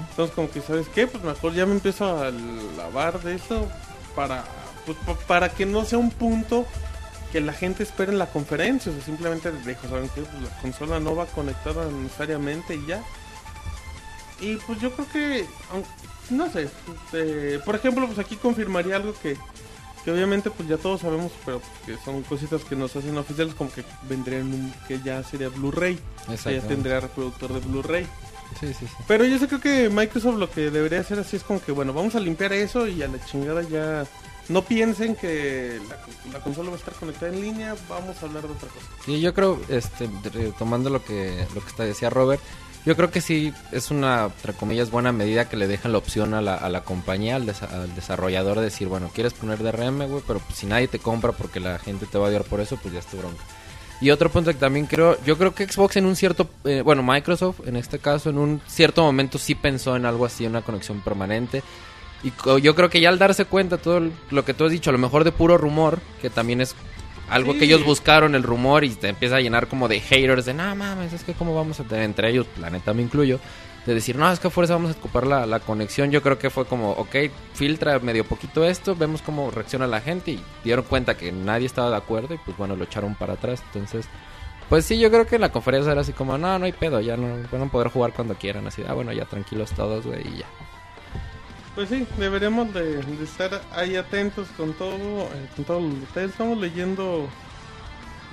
[0.10, 1.06] Entonces, como que, ¿sabes qué?
[1.06, 2.32] Pues mejor ya me empiezo a
[2.76, 3.68] lavar de eso
[4.16, 4.44] para,
[4.88, 6.66] pues, pa- para que no sea un punto
[7.34, 8.92] que la gente espere en la conferencia.
[8.92, 10.22] O sea, simplemente dejo, ¿saben qué?
[10.22, 13.04] Pues la consola no va conectada necesariamente y ya.
[14.40, 15.46] Y pues yo creo que,
[16.30, 16.70] no sé,
[17.14, 19.36] eh, por ejemplo, pues aquí confirmaría algo que,
[20.06, 23.72] que obviamente pues ya todos sabemos, pero que son cositas que nos hacen oficiales, como
[23.72, 26.00] que vendría en un, que ya sería Blu-ray,
[26.44, 28.08] que ya tendría reproductor de Blu-ray.
[28.60, 28.94] Sí, sí, sí.
[29.08, 31.94] Pero yo sí creo que Microsoft lo que debería hacer así es como que, bueno,
[31.94, 34.06] vamos a limpiar eso y a la chingada ya...
[34.50, 35.98] No piensen que la,
[36.34, 38.86] la consola va a estar conectada en línea, vamos a hablar de otra cosa.
[39.06, 42.42] Sí, yo creo, este, retomando lo que, lo que decía Robert,
[42.86, 46.34] yo creo que sí es una, entre comillas, buena medida que le dejan la opción
[46.34, 50.08] a la, a la compañía, al, desa- al desarrollador, de decir, bueno, quieres poner DRM,
[50.10, 52.60] güey, pero pues, si nadie te compra porque la gente te va a odiar por
[52.60, 53.42] eso, pues ya es tu bronca.
[54.02, 57.02] Y otro punto que también creo, yo creo que Xbox en un cierto, eh, bueno,
[57.04, 61.00] Microsoft en este caso, en un cierto momento sí pensó en algo así, una conexión
[61.00, 61.64] permanente.
[62.24, 62.32] Y
[62.62, 65.00] yo creo que ya al darse cuenta todo lo que tú has dicho, a lo
[65.00, 66.76] mejor de puro rumor, que también es
[67.30, 67.60] algo Sí.
[67.60, 70.76] que ellos buscaron el rumor y te empieza a llenar como de haters de, no
[70.76, 73.40] mames, es que cómo vamos a tener entre ellos, la neta me incluyo,
[73.86, 76.10] de decir, no, es que a fuerza vamos a ocupar la, la conexión.
[76.12, 77.16] Yo creo que fue como, ok,
[77.54, 81.90] filtra medio poquito esto, vemos cómo reacciona la gente y dieron cuenta que nadie estaba
[81.90, 83.62] de acuerdo y pues bueno, lo echaron para atrás.
[83.74, 84.06] Entonces,
[84.70, 87.02] pues sí, yo creo que en la conferencia era así como, no, no hay pedo,
[87.02, 90.22] ya no van a poder jugar cuando quieran, así, ah, bueno, ya tranquilos todos, güey,
[90.26, 90.46] y ya.
[91.76, 97.28] Pues sí, deberíamos de, estar ahí atentos con todo, eh, con todo lo estamos leyendo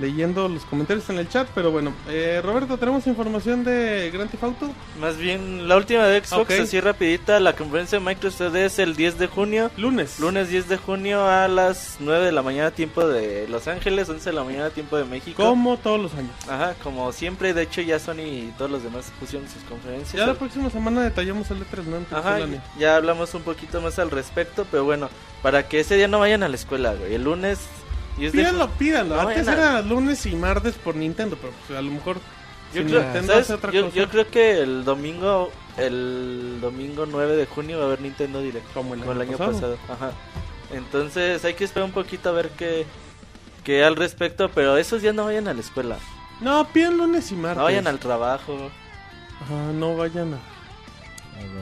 [0.01, 4.43] leyendo los comentarios en el chat, pero bueno, eh, Roberto, tenemos información de Grand Theft
[4.45, 6.61] Auto, Más bien, la última de Xbox, Ok.
[6.63, 9.71] así rapidita, la conferencia de Microsoft es el 10 de junio.
[9.77, 10.19] lunes.
[10.19, 14.31] Lunes 10 de junio a las 9 de la mañana tiempo de Los Ángeles, 11
[14.31, 15.43] de la mañana tiempo de México.
[15.43, 16.33] Como todos los años.
[16.49, 20.15] Ajá, como siempre, de hecho ya Sony y todos los demás pusieron sus conferencias.
[20.15, 22.17] Ya la próxima semana detallamos el E3, ¿no?
[22.17, 22.39] Ajá,
[22.79, 25.09] ya hablamos un poquito más al respecto, pero bueno,
[25.43, 27.15] para que ese día no vayan a la escuela, güey.
[27.15, 27.59] El lunes
[28.21, 29.15] 10 de Pídanlo, ju- pídanlo.
[29.17, 32.17] No, Antes era lunes y martes por Nintendo, pero pues, a lo mejor
[32.73, 33.97] Yo, Si creo, Nintendo hace otra Yo, cosa.
[33.97, 38.73] yo creo que el domingo, el domingo 9 de junio va a haber Nintendo Direct.
[38.73, 39.77] Como el Como el año año pasado.
[39.77, 39.79] pasado.
[39.89, 40.13] Ajá.
[40.73, 42.87] Entonces hay que esperar un poquito a ver qué,
[43.65, 44.51] qué al respecto.
[44.55, 45.97] Pero esos días no vayan a la escuela.
[46.41, 47.59] No, piden lunes y martes.
[47.59, 48.71] No vayan al trabajo.
[49.43, 50.39] Ajá, no vayan a...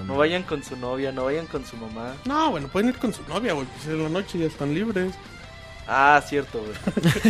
[0.06, 1.10] No vayan con su novia.
[1.12, 2.14] No vayan con su mamá.
[2.26, 3.66] No, bueno, pueden ir con su novia, güey.
[3.66, 5.14] Pues en la noche ya están libres.
[5.90, 6.72] Ah, cierto, güey.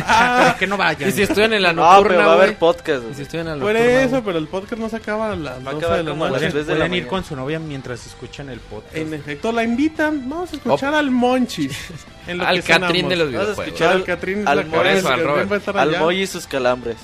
[0.04, 1.08] Ah, que no vayan.
[1.08, 2.58] Y si estudian en la No, pero nocturna, va a haber güey.
[2.58, 2.98] podcast.
[3.02, 3.14] Y güey.
[3.14, 4.22] si estudian en la por nocturna, eso, güey.
[4.24, 6.24] pero el podcast no se acaba a las Va a 12 acabar de la como
[6.24, 6.52] a las noche.
[6.52, 7.08] tres de la Pueden ir mañana.
[7.10, 8.96] con su novia mientras escuchan el podcast.
[8.96, 10.28] En efecto, la invitan.
[10.28, 11.78] Vamos a escuchar al Monchis.
[12.26, 13.66] En lo Al que Catrín de los Vamos a videojuegos.
[13.66, 15.50] escuchar Al Catrín al Moy- eso, al Robert.
[15.50, 15.98] va a estar Al.
[15.98, 16.96] Moy y sus calambres.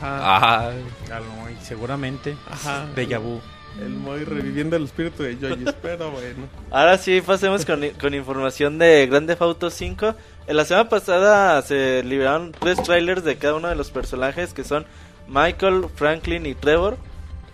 [0.00, 0.68] Ajá, Ajá.
[1.12, 2.34] Algo, y seguramente.
[2.50, 2.86] Ajá.
[2.96, 3.40] Déjà vu.
[3.80, 5.64] El Moy reviviendo el espíritu de Joy.
[5.82, 6.46] Pero bueno.
[6.70, 10.14] Ahora sí, pasemos con, con información de Grand Theft Auto 5.
[10.46, 14.62] En la semana pasada se liberaron tres trailers de cada uno de los personajes que
[14.64, 14.86] son
[15.28, 16.96] Michael, Franklin y Trevor.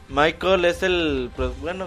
[0.08, 1.30] Michael es el...
[1.36, 1.86] pues, bueno,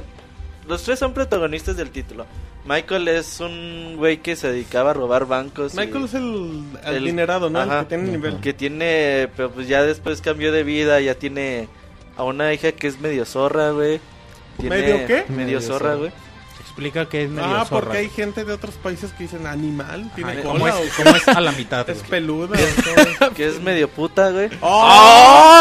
[0.68, 2.26] los tres son protagonistas del título.
[2.66, 5.76] Michael es un güey que se dedicaba a robar bancos.
[5.76, 7.60] Michael es el el- adinerado, ¿no?
[7.60, 7.80] ajá.
[7.82, 8.40] El que tiene nivel.
[8.40, 11.68] que tiene, pero pues ya después cambió de vida, ya tiene
[12.16, 14.00] a una hija que es medio zorra, güey.
[14.60, 15.26] Tiene- ¿Medio qué?
[15.30, 16.12] Medio Medio zorra, güey.
[16.60, 17.82] Explica que es medio Ah, zorra.
[17.86, 21.04] porque hay gente de otros países que dicen animal, tiene Ajá, cola ¿Cómo es, o
[21.04, 21.88] cómo es a la mitad?
[21.88, 22.58] es peluda.
[23.30, 24.50] o Que es medio puta, güey.
[24.62, 24.84] ¡Oh!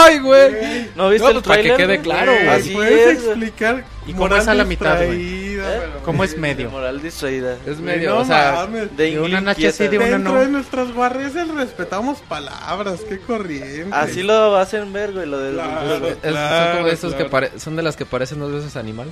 [0.06, 0.88] ¡Ay, güey!
[0.96, 2.48] ¿No viste No, el pues, para que quede claro, Güey.
[2.48, 3.84] Así ¿Puedes es, explicar?
[4.06, 5.41] ¿Y cómo es a la mitad, güey?
[5.62, 5.88] Distraída, ¿Eh?
[5.92, 6.70] pero- ¿Cómo es De medio?
[6.70, 7.56] moral distraída.
[7.66, 8.52] Es medio, no o sea...
[8.54, 8.96] mames.
[8.96, 10.40] De de una nacha así de una Dentro no.
[10.40, 13.88] de nuestras guardias respetamos palabras, qué corriente.
[13.92, 15.54] Así lo hacen ver, güey, lo del...
[15.54, 16.16] Claro.
[16.20, 17.24] Claro, son como esos claro.
[17.24, 19.10] que pare- son de las que parecen dos veces animal.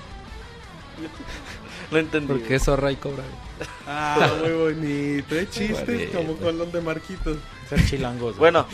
[1.90, 2.26] No entendí.
[2.28, 3.22] Porque es zorra y cobra.
[3.24, 3.68] güey.
[3.86, 5.34] Ah, muy bonito.
[5.50, 6.18] Chistes Bonito.
[6.18, 7.36] como con los de Marquitos.
[7.68, 8.36] Ser chilangos.
[8.36, 8.52] güey.
[8.52, 8.66] Bueno,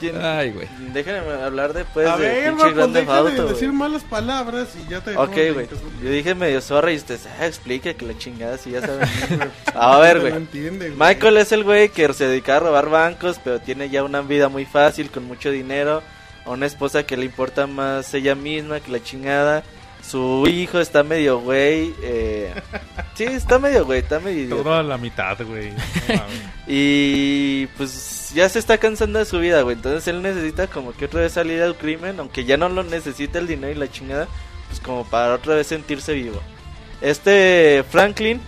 [0.00, 0.68] ¿quién- Ay, güey.
[0.92, 4.68] déjenme hablar después a de ver, pinche güey, Grand Theft deja de decir malas palabras
[4.76, 5.52] y ya te Ok, güey.
[5.54, 6.02] 20 segundos.
[6.02, 9.08] Yo dije medio zorra y usted ah, explique que la chingada si ya saben.
[9.74, 10.32] a ver, No güey.
[10.34, 11.08] entiende, güey.
[11.08, 14.48] Michael es el güey que se dedica a robar bancos, pero tiene ya una vida
[14.48, 16.02] muy fácil, con mucho dinero.
[16.46, 19.62] A una esposa que le importa más ella misma que la chingada.
[20.08, 21.94] Su hijo está medio güey.
[22.02, 22.54] Eh...
[23.14, 24.62] Sí, está medio güey, está medio idiota.
[24.62, 25.70] Todo a la mitad, güey.
[25.72, 26.22] No.
[26.70, 29.76] Y pues ya se está cansando de su vida, güey.
[29.76, 33.38] Entonces él necesita como que otra vez salir al crimen, aunque ya no lo necesita
[33.38, 34.28] el dinero y la chingada,
[34.68, 36.40] pues como para otra vez sentirse vivo.
[37.00, 38.40] Este Franklin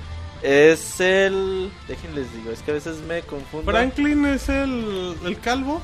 [0.42, 1.70] es el...
[1.88, 3.70] Déjenles digo, es que a veces me confundo.
[3.70, 5.80] Franklin es el, el calvo.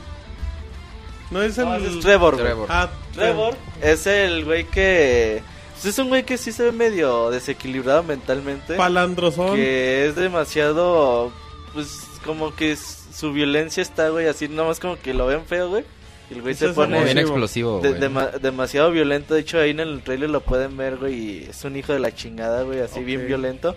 [1.31, 1.65] No es el.
[1.65, 2.47] No, es Trevor, güey.
[2.47, 2.69] Trevor.
[2.71, 5.43] Ah, Trevor es el güey que...
[5.83, 8.75] pues es un güey que sí se ve medio desequilibrado mentalmente.
[8.77, 9.55] Palandrozón.
[9.57, 11.33] que es demasiado
[11.75, 15.85] pues como que su violencia está güey así nomás como que lo ven feo güey
[16.31, 17.81] y el güey Eso se es pone Como bien Explosivo.
[17.81, 18.01] de- güey.
[18.01, 21.65] dema- demasiado violento de hecho ahí en el trailer lo pueden ver güey y es
[21.65, 23.77] un hijo de la chingada güey así bien violento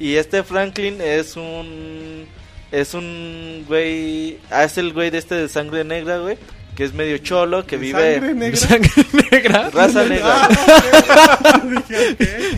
[0.00, 2.26] y este Franklin es un
[2.72, 6.36] es un güey ah es el güey de este de sangre negra güey
[6.76, 8.56] que es medio cholo que De vive Sangre negra.
[8.56, 8.90] Sangre
[9.30, 9.70] negra.
[9.74, 11.62] raza negra Ah.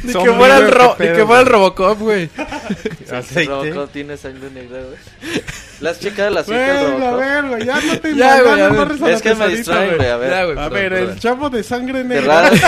[0.03, 1.47] Ni Son que fuera el, ro- pedo, que fuera el.
[1.47, 2.31] Robocop, güey.
[3.13, 3.51] Aceite.
[3.51, 5.43] Robocop tiene sangre negra güey
[5.81, 8.57] ¿la has checado la suite del Bueno, a ver, güey, ya no te Ya, güey,
[8.59, 9.11] ya a no ver.
[9.11, 12.05] es que me distraen güey a ver Ya, güey, A ver, el chavo de sangre
[12.05, 12.51] negra.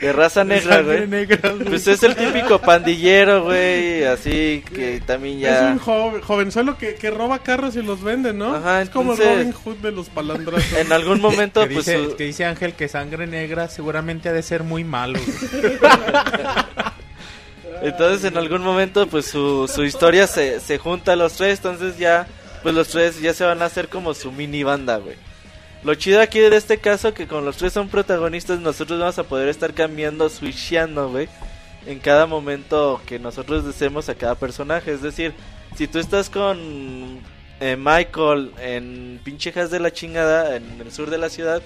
[0.00, 1.64] de raza negra güey negra, güey.
[1.64, 5.68] Pues es el típico pandillero, güey, así que también Es ya...
[5.72, 8.56] un joven, jovenzuelo que, que roba carros y los vende, ¿no?
[8.56, 10.72] Ajá, es como el entonces- Robin Hood de los palandrazos.
[10.72, 11.86] En algún momento, que, pues...
[11.86, 15.20] dice, su- que dice Ángel que sangre negra seguramente ha de ser muy malo.
[15.20, 15.78] güey.
[17.82, 21.98] Entonces en algún momento, pues su, su historia se, se junta a los tres, entonces
[21.98, 22.26] ya...
[22.62, 25.16] Pues los tres ya se van a hacer como su mini banda, güey.
[25.82, 29.24] Lo chido aquí de este caso que con los tres son protagonistas, nosotros vamos a
[29.24, 31.28] poder estar cambiando, switchando, güey.
[31.86, 34.92] En cada momento que nosotros deseemos a cada personaje.
[34.92, 35.34] Es decir,
[35.76, 37.18] si tú estás con
[37.58, 41.62] eh, Michael en pinchejas de la chingada, en el sur de la ciudad,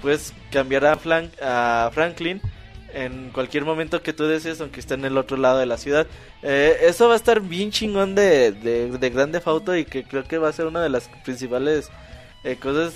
[0.00, 2.40] puedes cambiar a, Flan- a Franklin
[2.94, 6.06] en cualquier momento que tú desees, aunque esté en el otro lado de la ciudad.
[6.42, 10.04] Eh, eso va a estar bien chingón de, de, de Grand Theft Auto y que
[10.04, 11.90] creo que va a ser una de las principales
[12.44, 12.94] eh, cosas.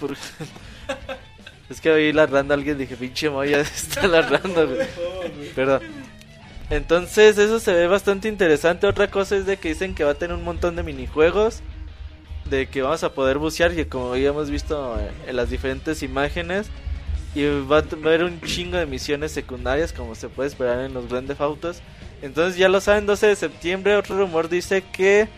[0.00, 0.16] por-
[1.70, 4.06] es que oí ladrando a alguien dije, pinche moya, está.
[6.70, 8.86] Entonces, eso se ve bastante interesante.
[8.86, 11.60] Otra cosa es de que dicen que va a tener un montón de minijuegos.
[12.44, 16.68] De que vamos a poder bucear, y como ya hemos visto en las diferentes imágenes.
[17.38, 21.08] Y va a haber un chingo de misiones secundarias, como se puede esperar en los
[21.08, 21.82] Grand Theft Autos.
[22.20, 23.94] Entonces, ya lo saben, 12 de septiembre.
[23.94, 25.28] Otro rumor dice que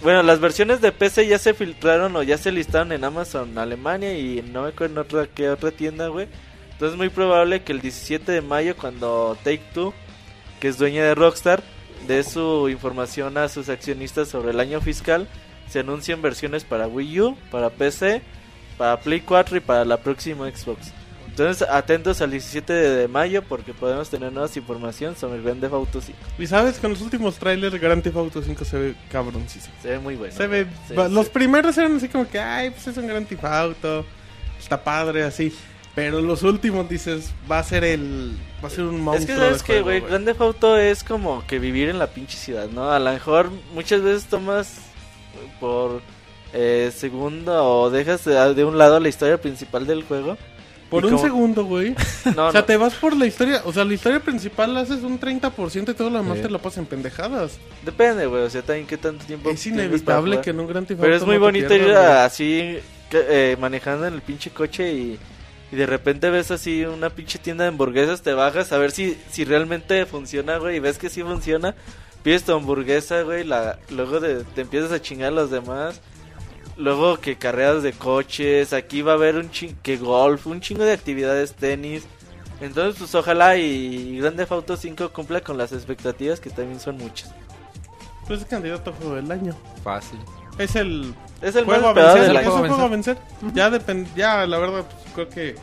[0.00, 4.18] Bueno, las versiones de PC ya se filtraron o ya se listaron en Amazon Alemania
[4.18, 6.26] y no me acuerdo en otra, qué otra tienda, güey.
[6.72, 9.92] Entonces es muy probable que el 17 de mayo cuando Take Two,
[10.58, 11.62] que es dueña de Rockstar,
[12.08, 15.28] dé su información a sus accionistas sobre el año fiscal,
[15.68, 18.22] se anuncien versiones para Wii U, para PC,
[18.78, 20.94] para Play 4 y para la próxima Xbox.
[21.40, 25.72] Entonces atentos al 17 de mayo porque podemos tener nuevas información sobre el Grand Theft
[25.72, 26.18] Auto 5.
[26.38, 29.74] Y sabes, con los últimos trailers, Grand Theft Auto 5 se ve cabroncísimo.
[29.80, 30.34] Se ve muy bueno.
[30.36, 31.14] Se ve, Sí, va- sí.
[31.14, 34.04] los primeros eran así como que, ay, pues es un Grand Theft Auto,
[34.58, 35.54] está padre, así.
[35.94, 39.18] Pero los últimos dices, va a ser el, va a ser un monstruo.
[39.18, 42.36] Es que sabes que, güey, Grand Theft Auto es como que vivir en la pinche
[42.36, 42.90] ciudad, ¿no?
[42.92, 44.76] A lo mejor muchas veces tomas
[45.58, 46.00] por
[46.52, 50.36] eh, segundo o dejas de, de un lado la historia principal del juego.
[50.90, 51.94] Por un como- segundo, güey.
[52.36, 52.64] No, o sea, no.
[52.66, 55.94] te vas por la historia, o sea, la historia principal la haces un 30% y
[55.94, 56.42] todo lo demás Sí.
[56.42, 57.58] te la pasas en pendejadas.
[57.84, 61.00] Depende, güey, o sea, también qué tanto tiempo Es inevitable que en un Grand Theft
[61.00, 62.78] Pero es muy no bonito ir a- así
[63.12, 65.18] eh, manejando en el pinche coche y,
[65.72, 69.16] y de repente ves así una pinche tienda de hamburguesas, te bajas a ver si,
[69.30, 71.74] si realmente funciona, güey, y ves que sí funciona.
[72.22, 76.00] Pides tu hamburguesa, güey, la, luego de- te empiezas a chingar a los demás.
[76.80, 80.82] Luego que carreras de coches, aquí va a haber un chingo, que golf, un chingo
[80.84, 82.04] de actividades, tenis.
[82.60, 86.96] Entonces, pues ojalá y Grand Theft Auto 5 cumpla con las expectativas que también son
[86.98, 87.30] muchas.
[88.26, 89.54] Pues es candidato a juego del año.
[89.84, 90.18] Fácil.
[90.58, 92.22] Es el Es el juego más a vencer.
[92.28, 92.54] del Es año.
[92.54, 93.18] un juego a vencer.
[93.54, 95.54] Ya depende, ya la verdad, pues, creo que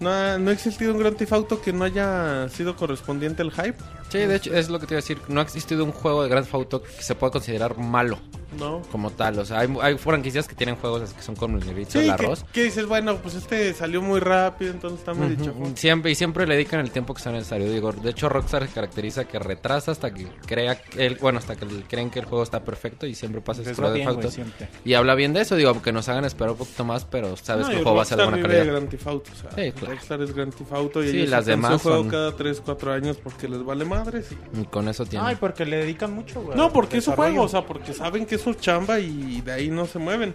[0.00, 3.50] no ha, no ha existido un Grand Theft Auto que no haya sido correspondiente al
[3.52, 3.76] hype.
[4.20, 5.18] Sí, de hecho, es lo que te iba a decir.
[5.28, 8.18] No ha existido un juego de Grand Theft Auto que se pueda considerar malo
[8.58, 8.80] No.
[8.92, 9.38] como tal.
[9.40, 11.98] O sea, hay, hay franquicias que tienen juegos así que son como el negrito, Sí,
[11.98, 12.44] el que, arroz.
[12.52, 15.50] que dices, bueno, pues este salió muy rápido, entonces está muy dicho.
[15.52, 17.70] Ujú, Siempre, y siempre le dedican el tiempo que sea necesario.
[17.70, 21.56] Digo, de hecho, Rockstar se caracteriza que retrasa hasta que crea que el, bueno, hasta
[21.56, 24.30] que creen que el juego está perfecto y siempre pasa eso con Auto.
[24.30, 24.68] siempre.
[24.84, 27.64] Y habla bien de eso, digo, aunque nos hagan esperar un poquito más, pero sabes
[27.66, 28.74] No, que el juego va a ser de Rockstar buena de calidad.
[28.76, 29.94] Grand Theft Auto, o sea, Sí, claro.
[29.94, 32.62] Rockstar es Grand Theft Auto y Sí, ellos las demás su juego son- cada 3,
[32.64, 34.26] 4 años porque les vale madres.
[34.54, 35.24] y- Y con eso tiene.
[35.26, 36.56] Ay, porque le dedican mucho, güey.
[36.56, 39.52] No, porque es su juego, o sea, porque saben que es su chamba y de
[39.52, 40.34] ahí no se mueven.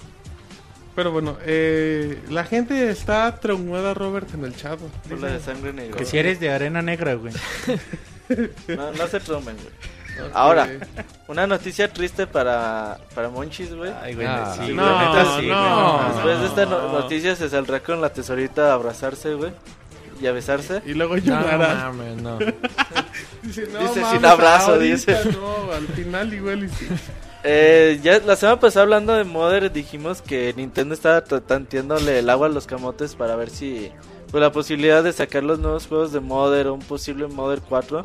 [0.96, 4.78] Pero bueno, eh, la gente está traumada, Robert, en el chat.
[4.80, 5.96] Por la de sangre negra.
[5.98, 7.34] Que si eres de arena negra, güey.
[8.68, 10.30] No, no se traumen, güey.
[10.34, 10.68] Ahora,
[11.28, 13.92] una noticia triste para, para Monchis, güey.
[14.04, 14.52] Ay, güey, Ah.
[14.54, 16.10] sí, güey, No, neta sí, güey, no.
[16.14, 17.00] Después de esta no- no.
[17.00, 19.52] noticia se saldrá con la tesorita a abrazarse, güey.
[20.22, 20.82] Y a besarse.
[20.86, 21.76] Y luego no, llorarás.
[21.96, 22.38] mames, no.
[23.50, 25.32] Dice, no, Dice, mames, sin abrazo, ahorita dice.
[25.32, 26.88] No, al final igual y sí.
[27.44, 32.48] Eh, ya la semana pasada hablando de Mother dijimos que Nintendo estaba tanteándole el agua
[32.48, 33.94] a los camotes para ver si
[34.30, 38.04] pues la posibilidad de sacar los nuevos juegos de Mother o un posible Mother 4.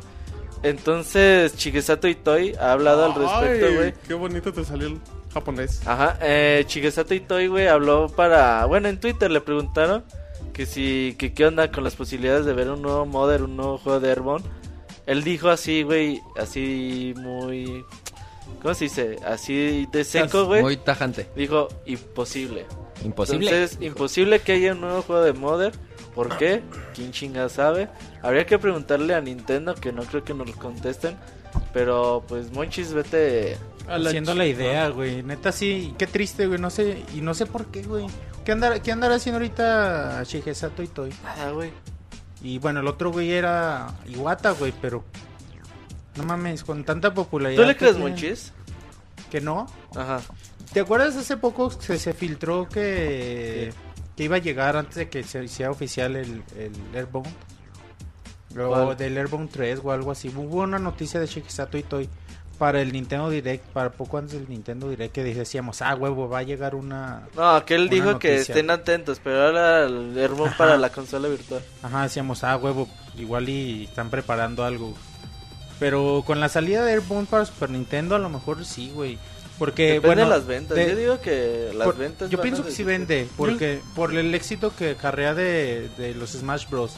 [0.62, 3.94] Entonces Chigesato Itoi ha hablado al respecto, güey.
[4.06, 5.00] Qué bonito te salió el
[5.32, 5.86] japonés.
[5.86, 8.64] Ajá, eh, Chigesato Itoi, güey, habló para...
[8.66, 10.04] Bueno, en Twitter le preguntaron
[10.52, 11.16] que si...
[11.18, 14.08] que qué onda con las posibilidades de ver un nuevo Mother, un nuevo juego de
[14.08, 14.46] Airborne.
[15.06, 17.84] Él dijo así, güey, así muy...
[18.62, 19.16] ¿Cómo se dice?
[19.26, 20.62] Así de seco, güey.
[20.62, 21.28] Muy tajante.
[21.36, 22.66] Dijo, imposible.
[23.04, 23.50] Imposible.
[23.50, 25.72] Entonces, imposible que haya un nuevo juego de Mother.
[26.14, 26.62] ¿Por qué?
[26.94, 27.88] ¿Quién chinga sabe?
[28.22, 31.16] Habría que preguntarle a Nintendo, que no creo que nos lo contesten.
[31.72, 33.58] Pero, pues, Monchis, vete...
[33.86, 35.22] La Haciendo la idea, güey.
[35.22, 36.58] Neta sí, qué triste, güey.
[36.58, 38.06] No sé, y no sé por qué, güey.
[38.44, 41.10] ¿Qué andará, qué andará haciendo ahorita Shigesato y Toy?
[41.22, 41.70] Nada, güey.
[42.44, 45.02] Y bueno, el otro güey era Iwata, güey, pero
[46.16, 47.62] no mames, con tanta popularidad.
[47.62, 48.52] ¿Tú le crees, Monchis?
[49.30, 49.66] Que no.
[49.96, 50.20] Ajá.
[50.74, 53.72] ¿Te acuerdas hace poco que se filtró que,
[54.14, 57.32] que iba a llegar antes de que se hiciera oficial el, el Airbound?
[58.58, 60.28] O del Airbound 3 o algo así.
[60.28, 62.10] Hubo una noticia de Shigesato Itoi
[62.54, 66.38] para el Nintendo Direct, para poco antes del Nintendo Direct, que decíamos, ah, huevo, va
[66.38, 67.28] a llegar una...
[67.36, 70.56] No, Una dijo que estén atentos, pero ahora el Airborne Ajá.
[70.58, 71.62] para la consola virtual.
[71.82, 72.88] Ajá, decíamos, ah, huevo,
[73.18, 74.94] igual y están preparando algo.
[75.78, 79.18] Pero con la salida de Airbound para Super Nintendo, a lo mejor sí, güey.
[79.58, 80.76] Porque, Depende bueno, de las ventas.
[80.76, 82.30] de- Yo digo que las por- ventas.
[82.30, 86.68] Yo pienso que sí vende, porque por el éxito que carrea de, de los Smash
[86.68, 86.92] Bros.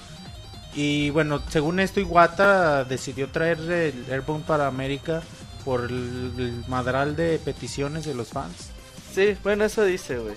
[0.75, 5.23] Y bueno, según esto, Iwata decidió traer el Airbound para América
[5.67, 8.69] por el, madral de peticiones de los fans.
[9.13, 10.37] Sí, bueno, eso dice, güey.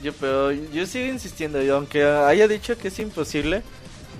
[0.00, 3.64] Yo, pero yo sigo insistiendo, y aunque haya dicho que es imposible,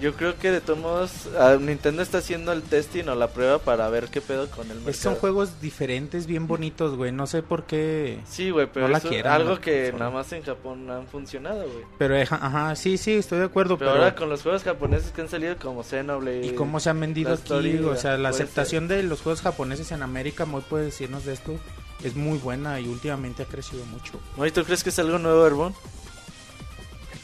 [0.01, 3.59] yo creo que de todos modos ah, Nintendo está haciendo el testing o la prueba
[3.59, 4.91] para ver qué pedo con el mercado.
[4.91, 7.13] Es- son juegos diferentes, bien bonitos, güey.
[7.13, 8.19] No sé por qué.
[8.29, 11.85] Sí, güey, pero No la algo que nada más en Japón han funcionado, güey.
[11.99, 13.79] Pero, ajá, sí, sí, estoy de acuerdo.
[13.79, 16.47] Pero, Pero, ahora con los juegos japoneses que han salido como Xenoblade...
[16.47, 17.43] ¿Y cómo se han vendido aquí?
[17.43, 21.35] story, o sea, la aceptación de los juegos japoneses en América, muy puede decirnos de
[21.35, 21.55] esto.
[22.03, 24.21] es muy buena y últimamente ha crecido mucho.
[24.45, 25.75] ¿Y tú crees que es algo nuevo, Airborne?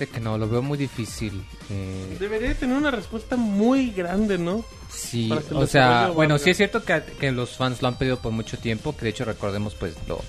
[0.00, 1.44] Fíjate que no, lo veo muy difícil.
[1.68, 4.64] Eh, Debería tener una respuesta muy grande, ¿no?
[4.90, 8.32] Sí, o sea, bueno, sí es cierto que, que los fans lo han pedido por
[8.32, 10.20] mucho tiempo, que de hecho recordemos pues lo,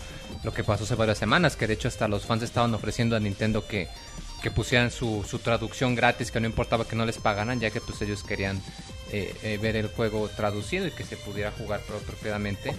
[0.44, 3.22] lo que pasó hace varias semanas, que de hecho hasta los fans estaban ofreciendo a
[3.22, 3.88] Nintendo que,
[4.44, 7.80] que pusieran su, su traducción gratis, que no importaba que no les pagaran, ya que
[7.80, 8.62] pues ellos querían
[9.14, 12.74] eh, eh, ver el juego traducido y que se pudiera jugar pro- propiamente.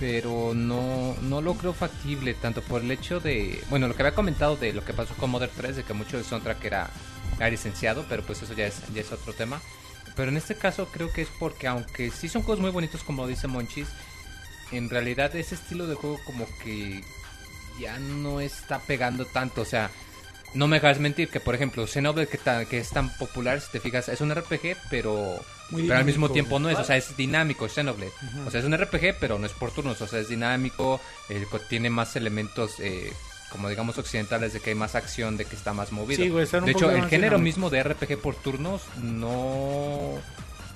[0.00, 4.14] Pero no, no lo creo factible, tanto por el hecho de, bueno, lo que había
[4.14, 6.90] comentado de lo que pasó con Modern 3, de que mucho del soundtrack era,
[7.36, 9.60] era licenciado, pero pues eso ya es, ya es otro tema.
[10.16, 13.26] Pero en este caso creo que es porque aunque sí son juegos muy bonitos como
[13.26, 13.88] dice Monchis,
[14.72, 17.02] en realidad ese estilo de juego como que
[17.80, 19.62] ya no está pegando tanto.
[19.62, 19.90] O sea,
[20.54, 23.70] no me dejas mentir que por ejemplo Xenoblade que, ta- que es tan popular, si
[23.70, 25.38] te fijas, es un RPG, pero,
[25.70, 26.78] Muy pero al mismo tiempo no es.
[26.78, 28.12] O sea, es dinámico Xenoblade.
[28.46, 30.00] O sea, es un RPG, pero no es por turnos.
[30.00, 32.80] O sea, es dinámico, eh, co- tiene más elementos...
[32.80, 33.12] Eh,
[33.50, 36.22] como digamos occidentales de que hay más acción, de que está más movido.
[36.22, 40.18] Sí, güey, de hecho, el más género mismo de RPG por turnos no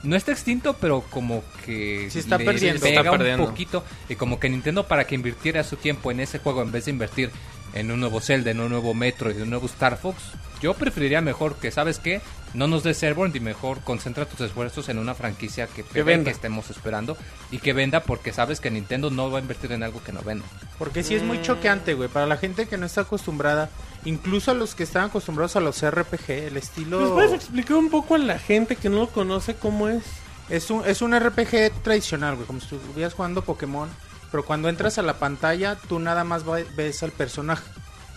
[0.03, 2.81] no está extinto, pero como que Sí está le perdiendo.
[2.83, 3.47] pega Está un perdiendo.
[3.47, 6.85] poquito y como que Nintendo para que invirtiera su tiempo en ese juego en vez
[6.87, 7.31] de invertir
[7.75, 10.16] en un nuevo Zelda, en un nuevo Metro y en un nuevo Star Fox,
[10.62, 12.22] yo preferiría mejor que, ¿sabes qué?
[12.55, 16.25] No nos des Airborne y mejor concentra tus esfuerzos en una franquicia que, venda.
[16.25, 17.16] que estemos esperando
[17.51, 20.22] y que venda porque sabes que Nintendo no va a invertir en algo que no
[20.22, 20.47] venda.
[20.79, 22.09] Porque sí es muy choqueante, güey.
[22.09, 23.68] Para la gente que no está acostumbrada,
[24.05, 27.91] incluso a los que están acostumbrados a los RPG, el ¿Nos estilo puedes explicar un
[27.91, 30.05] poco a la gente que no lo conoce cómo es?
[30.49, 32.47] es un, es un RPG tradicional, güey.
[32.47, 33.89] Como si estuvieras jugando Pokémon.
[34.35, 37.62] Pero cuando entras a la pantalla, tú nada más va- ves al personaje,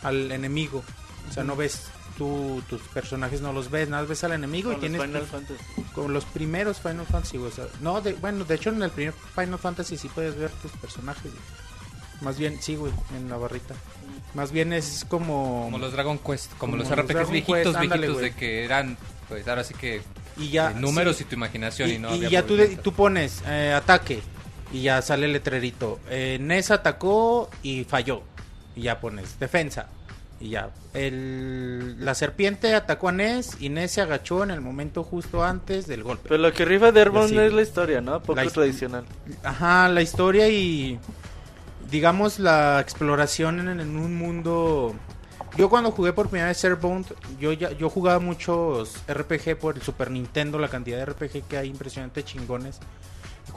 [0.01, 0.83] al enemigo.
[1.29, 1.83] O sea, no ves
[2.17, 5.01] tú, tus personajes, no los ves, nada más ves al enemigo y Con los tienes
[5.07, 5.63] Final Fantasy.
[5.93, 8.89] Como los primeros Final Fantasy, güey, o sea, no, de, bueno, de hecho en el
[8.89, 11.21] primer Final Fantasy sí puedes ver tus personajes.
[11.31, 11.43] güey.
[12.21, 13.75] Más bien, sí, güey, en la barrita.
[14.33, 15.65] Más bien es como...
[15.65, 18.97] Como los Dragon Quest, como, Como los RPGs viejitos, Quest, ándale, viejitos de que eran,
[19.29, 20.01] pues ahora sí que
[20.35, 21.25] y ya, eh, números sí.
[21.25, 24.23] y tu imaginación y, y, no y había ya tú, de- tú pones eh, ataque
[24.71, 25.99] y ya sale el letrerito.
[26.09, 28.21] Eh, Ness atacó y falló.
[28.75, 29.87] Y ya pones defensa.
[30.39, 30.69] Y ya.
[30.93, 35.87] El, la serpiente atacó a Ness y Ness se agachó en el momento justo antes
[35.87, 36.29] del golpe.
[36.29, 37.37] Pero lo que rifa de Airborne Sí.
[37.39, 38.19] es la historia, ¿no?
[38.21, 39.05] Poco La tradicional.
[39.43, 40.99] Ajá, la historia y
[41.89, 44.93] digamos la exploración en, en un mundo.
[45.57, 47.07] Yo cuando jugué por primera vez Airbound,
[47.39, 51.57] yo ya yo jugaba muchos RPG por el Super Nintendo, la cantidad de RPG que
[51.57, 52.79] hay impresionante chingones.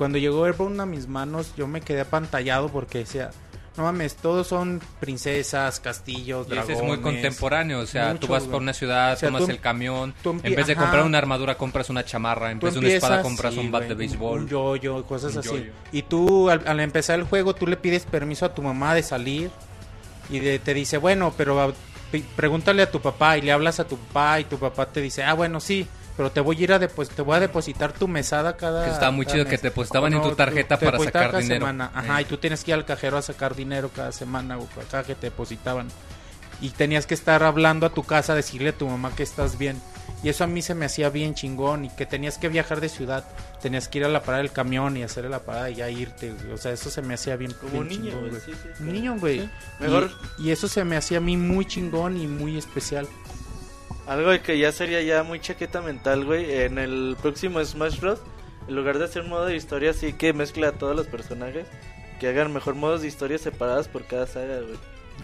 [0.01, 3.33] Cuando llegó Airbound a mis manos, yo me quedé apantallado porque decía,
[3.77, 6.79] no mames, todos son princesas, castillos, Y dragones.
[6.79, 9.51] es muy contemporáneo, o sea, mucho, tú vas por una ciudad, O sea, tomas tú-
[9.51, 10.81] el camión, en vez de ajá.
[10.85, 13.71] comprar una armadura compras una chamarra, en Tú vez de una espada compras sí, un
[13.71, 14.41] bat de béisbol.
[14.41, 15.71] Un yoyo, cosas Un así.
[15.93, 19.03] Y tú, al, al empezar el juego, tú le pides permiso a tu mamá de
[19.03, 19.51] salir.
[20.31, 21.75] Y de- te dice, bueno, pero
[22.37, 23.37] pregúntale a tu papá.
[23.37, 24.41] Y le hablas a tu papá.
[24.41, 25.87] Y tu papá te dice, ah, bueno, sí.
[26.21, 28.85] Pero te voy a ir a depos- te voy a depositar tu mesada cada.
[28.85, 29.61] Que estaba muy cada chido que mes".
[29.63, 31.61] te depositaban O en tu tú- tarjeta te para sacar cada dinero.
[31.65, 31.91] semana.
[31.95, 32.23] Ajá, Eh.
[32.23, 35.15] y tú tienes que ir al cajero a sacar dinero cada semana o cada que
[35.15, 35.89] te depositaban.
[36.61, 39.81] Y tenías que estar hablando a tu casa, decirle a tu mamá que estás bien.
[40.23, 41.87] Y eso a mí se me hacía bien chingón.
[41.87, 43.25] Y que tenías que viajar de ciudad.
[43.63, 46.35] Tenías que ir a la parada del camión y hacerle la parada y ya irte.
[46.53, 47.53] O sea, eso se me hacía bien.
[47.59, 48.93] Como bien niño, chingón, güey, sí, sí, claro.
[48.93, 49.41] niño, güey.
[49.41, 49.51] Sí.
[49.81, 53.09] Mejor- Y, y eso se me hacía a mí muy chingón y muy especial.
[54.11, 56.63] Algo que ya sería ya muy chaqueta mental, güey.
[56.63, 58.19] En el próximo Smash Bros.
[58.67, 61.69] En lugar de hacer modo de historia así que mezcla a todos los personajes,
[62.19, 64.79] que hagan mejor modos de historia separadas por cada saga, güey.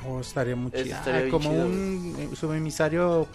[0.07, 0.85] Oh, estaría muy chido.
[0.85, 3.27] estaría Ah, como chido, un eh, subemisario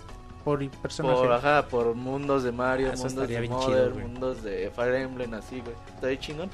[0.45, 1.15] por personaje.
[1.15, 4.95] Por, ajá, por mundos de Mario, Ah, mundos estaría de Mother, chido, mundos de Fire
[4.95, 5.75] Emblem, así, güey.
[5.93, 6.49] Está bien chingón.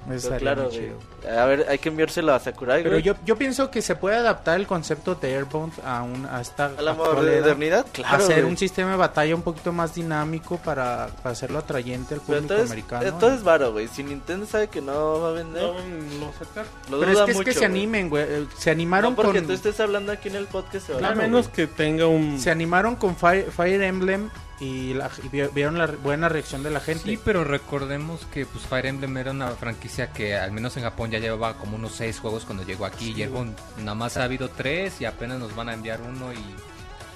[0.00, 0.96] Eso Pero estaría claro, chido.
[1.38, 3.02] A ver, hay que enviárselo a Sakurai, Pero güey.
[3.02, 6.72] yo, yo pienso que se puede adaptar el concepto de Airbound a, un, a esta
[6.76, 8.50] A la modernidad, claro, hacer güey.
[8.50, 12.66] un sistema de batalla un poquito más dinámico para, para hacerlo atrayente al público entonces,
[12.70, 13.06] americano.
[13.06, 13.88] entonces varo, güey.
[13.88, 16.64] Si Nintendo sabe que no va a vender, No, no sacar.
[16.90, 18.24] lo Pero duda es que, es mucho, que se animen, güey.
[18.26, 20.98] eh, Se animaron No porque con tú estés hablando aquí en el podcast se va
[20.98, 21.54] a Claro, menos güey.
[21.54, 22.40] que tenga un...
[22.40, 24.30] se animaron con Fire, Fire Emblem
[24.60, 27.04] y, la- y vi- vieron la buena reacción de la gente.
[27.04, 31.10] Sí, pero recordemos que pues Fire Emblem era una franquicia que al menos en Japón
[31.10, 33.14] ya llevaba como unos seis juegos cuando llegó aquí.
[33.16, 36.36] y Airborne nada más ha habido tres y apenas nos van a enviar uno y...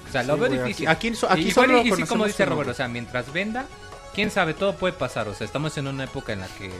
[0.07, 0.87] O sea, lo Sí, veo güey, difícil.
[0.87, 3.31] Aquí, aquí, aquí Y solo y- y sí, como dice uno, Roberto, o sea, mientras
[3.31, 3.65] venda,
[4.13, 5.27] quién sabe, todo puede pasar.
[5.27, 6.71] O sea, estamos en una época en la que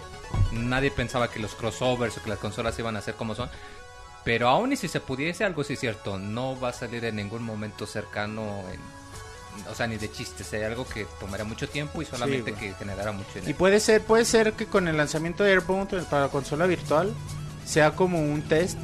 [0.51, 3.49] nadie pensaba que los crossovers o que las consolas iban a ser como son.
[4.23, 7.15] Pero aún y si se pudiese, algo sí es cierto, no va a salir en
[7.17, 8.79] ningún momento cercano, en-
[9.69, 10.43] o sea, ni de chiste.
[10.43, 13.57] Sería algo que tomaría mucho tiempo y solamente que generara mucho Y dinero.
[13.57, 17.13] puede ser, puede ser que con el lanzamiento de Airbound para consola virtual
[17.65, 18.77] sea como un test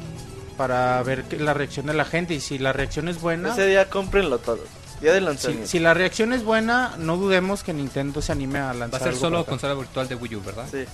[0.56, 3.66] para ver que- la reacción de la gente y si la reacción es buena, Ese
[3.66, 4.60] día cómprenlo todos.
[5.00, 5.66] Día de lanzamiento.
[5.66, 9.00] si la reacción es buena, no dudemos que Nintendo se anime a lanzar Va a
[9.00, 10.66] ser algo solo consola virtual de Wii U, ¿verdad?
[10.70, 10.84] Sí.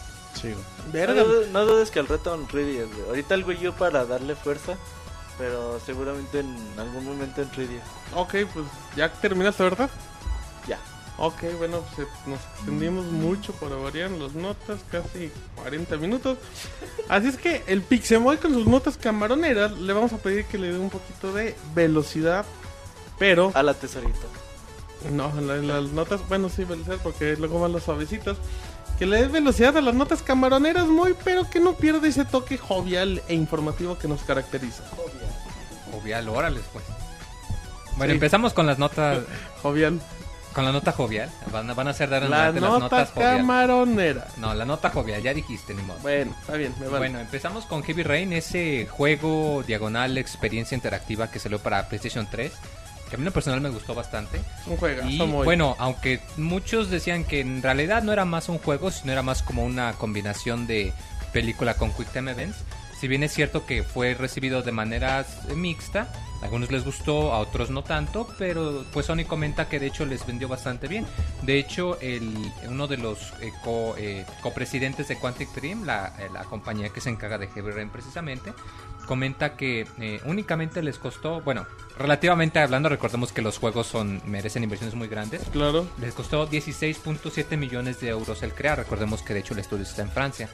[0.40, 0.54] Sí.
[0.92, 3.08] No, no dudes que al reto 3DS, güey.
[3.08, 4.76] Ahorita el Wii U para darle fuerza,
[5.38, 7.80] pero seguramente en algún momento en 3DS.
[8.14, 8.66] Ok, pues
[8.96, 9.88] ya terminaste, ¿verdad?
[10.66, 10.78] Ya.
[11.20, 16.38] Ok, bueno, pues eh, nos extendimos mucho para variar las notas, casi 40 minutos.
[17.08, 20.72] Así es que el Pixemoy con sus notas camaroneras le vamos a pedir que le
[20.72, 22.44] dé un poquito de velocidad,
[23.18, 24.26] pero A la tesorita.
[25.10, 28.36] no, en la- en las notas, bueno, sí, velocidad porque luego van las suavecitas.
[28.98, 32.58] Que le dé velocidad a las notas camaroneras muy, pero que no pierda ese toque
[32.58, 34.82] jovial e informativo que nos caracteriza.
[35.98, 36.84] Jovial, órale, pues.
[37.96, 38.14] Bueno, Sí.
[38.16, 39.18] empezamos con las notas,
[39.62, 40.00] Jovial.
[40.52, 41.30] con la nota jovial.
[41.52, 43.36] Van, a- van a ser dar La adelante las nota notas jovial.
[43.38, 44.26] camaronera.
[44.38, 45.98] No, la nota jovial, ya dijiste, ni modo.
[46.00, 46.98] Bueno, está bien, me vale.
[46.98, 52.52] Bueno, empezamos con Heavy Rain, ese juego diagonal experiencia interactiva que salió para PlayStation 3,
[53.08, 54.40] que a mí en lo personal me gustó bastante.
[54.66, 55.44] un juegazo Y muy.
[55.44, 59.42] bueno, aunque muchos decían que en realidad no era más un juego, sino era más
[59.42, 60.92] como una combinación de
[61.32, 62.58] película con Quick Time Events.
[63.00, 65.24] Si bien es cierto que fue recibido de manera
[65.54, 69.86] mixta, a algunos les gustó, a otros no tanto, pero pues Sony comenta que de
[69.86, 71.06] hecho les vendió bastante bien.
[71.42, 72.32] De hecho, el,
[72.68, 77.00] uno de los eh, co- eh, copresidentes de Quantic Dream, la, eh, la compañía que
[77.00, 78.52] se encarga de Heavy Rain precisamente,
[79.06, 81.66] comenta que eh, únicamente les costó, bueno,
[81.98, 85.42] relativamente hablando, recordemos que los juegos son merecen inversiones muy grandes.
[85.52, 85.86] Claro.
[86.00, 88.76] Les costó 16.7 millones de euros el crear.
[88.78, 90.48] Recordemos que de hecho el estudio está en Francia.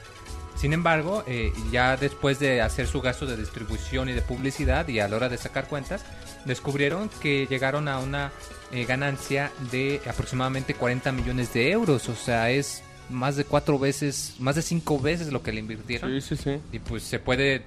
[0.55, 4.99] Sin embargo, eh, ya después de hacer su gasto de distribución y de publicidad y
[4.99, 6.05] a la hora de sacar cuentas,
[6.45, 8.31] descubrieron que llegaron a una
[8.71, 12.07] eh, ganancia de aproximadamente 40 millones de euros.
[12.07, 16.09] O sea, es más de cuatro veces, más de cinco veces lo que le invirtieron.
[16.21, 16.57] Sí, sí, sí.
[16.71, 17.63] Y pues se puede,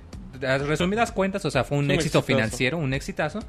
[0.46, 2.26] a resumidas cuentas, o sea, fue un, Un éxito exitazo.
[2.38, 3.40] financiero, un exitazo.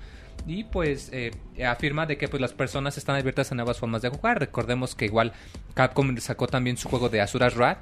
[0.47, 1.31] Y pues eh,
[1.65, 4.39] afirma de que pues las personas están abiertas a nuevas formas de jugar.
[4.39, 5.33] Recordemos que igual
[5.73, 7.79] Capcom sacó también su juego de Asura's Wrath,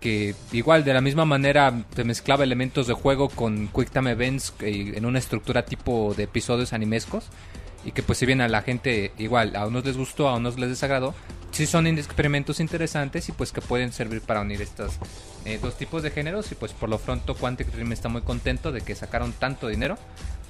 [0.00, 4.54] que igual de la misma manera te mezclaba elementos de juego con Quick Time Events
[4.60, 7.26] eh, en una estructura tipo de episodios animescos.
[7.84, 10.58] Y que pues si bien a la gente igual, a unos les gustó, a unos
[10.58, 11.14] les desagradó,
[11.52, 14.94] sí son experimentos interesantes y pues que pueden servir para unir estos
[15.44, 18.72] eh, dos tipos de géneros y pues por lo pronto Quantic Dream está muy contento
[18.72, 19.96] de que sacaron tanto dinero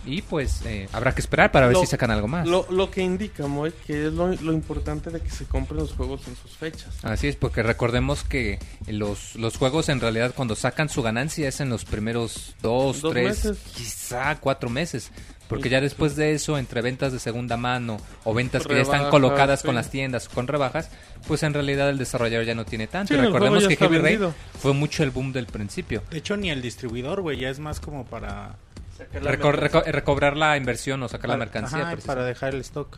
[0.07, 2.47] y pues eh, habrá que esperar para ver Lo- si sacan algo más.
[2.47, 5.93] Lo, lo que indica, Moy, que es lo, lo importante de que se compren los
[5.93, 6.89] juegos en sus fechas.
[7.03, 11.61] Así es, porque recordemos que los, los juegos en realidad cuando sacan su ganancia es
[11.61, 13.59] en los primeros dos, Dos tres, meses.
[13.75, 15.11] quizá cuatro meses.
[15.49, 18.75] Porque Sí, ya sí, después de eso, entre ventas de segunda mano o ventas que
[18.75, 19.67] ya están colocadas sí.
[19.67, 20.91] con las tiendas o con rebajas,
[21.27, 23.15] pues en realidad el desarrollador ya no tiene tanto.
[23.15, 24.21] Sí, recordemos que Heavy Rain
[24.59, 26.03] fue mucho el boom del principio.
[26.11, 28.57] De hecho, ni el distribuidor, güey, ya es más como para...
[28.99, 29.81] Sacar la Reco- mercancía.
[29.83, 31.89] reco- recobrar la inversión o sacar la mercancía.
[31.89, 32.97] ajá, para dejar el stock.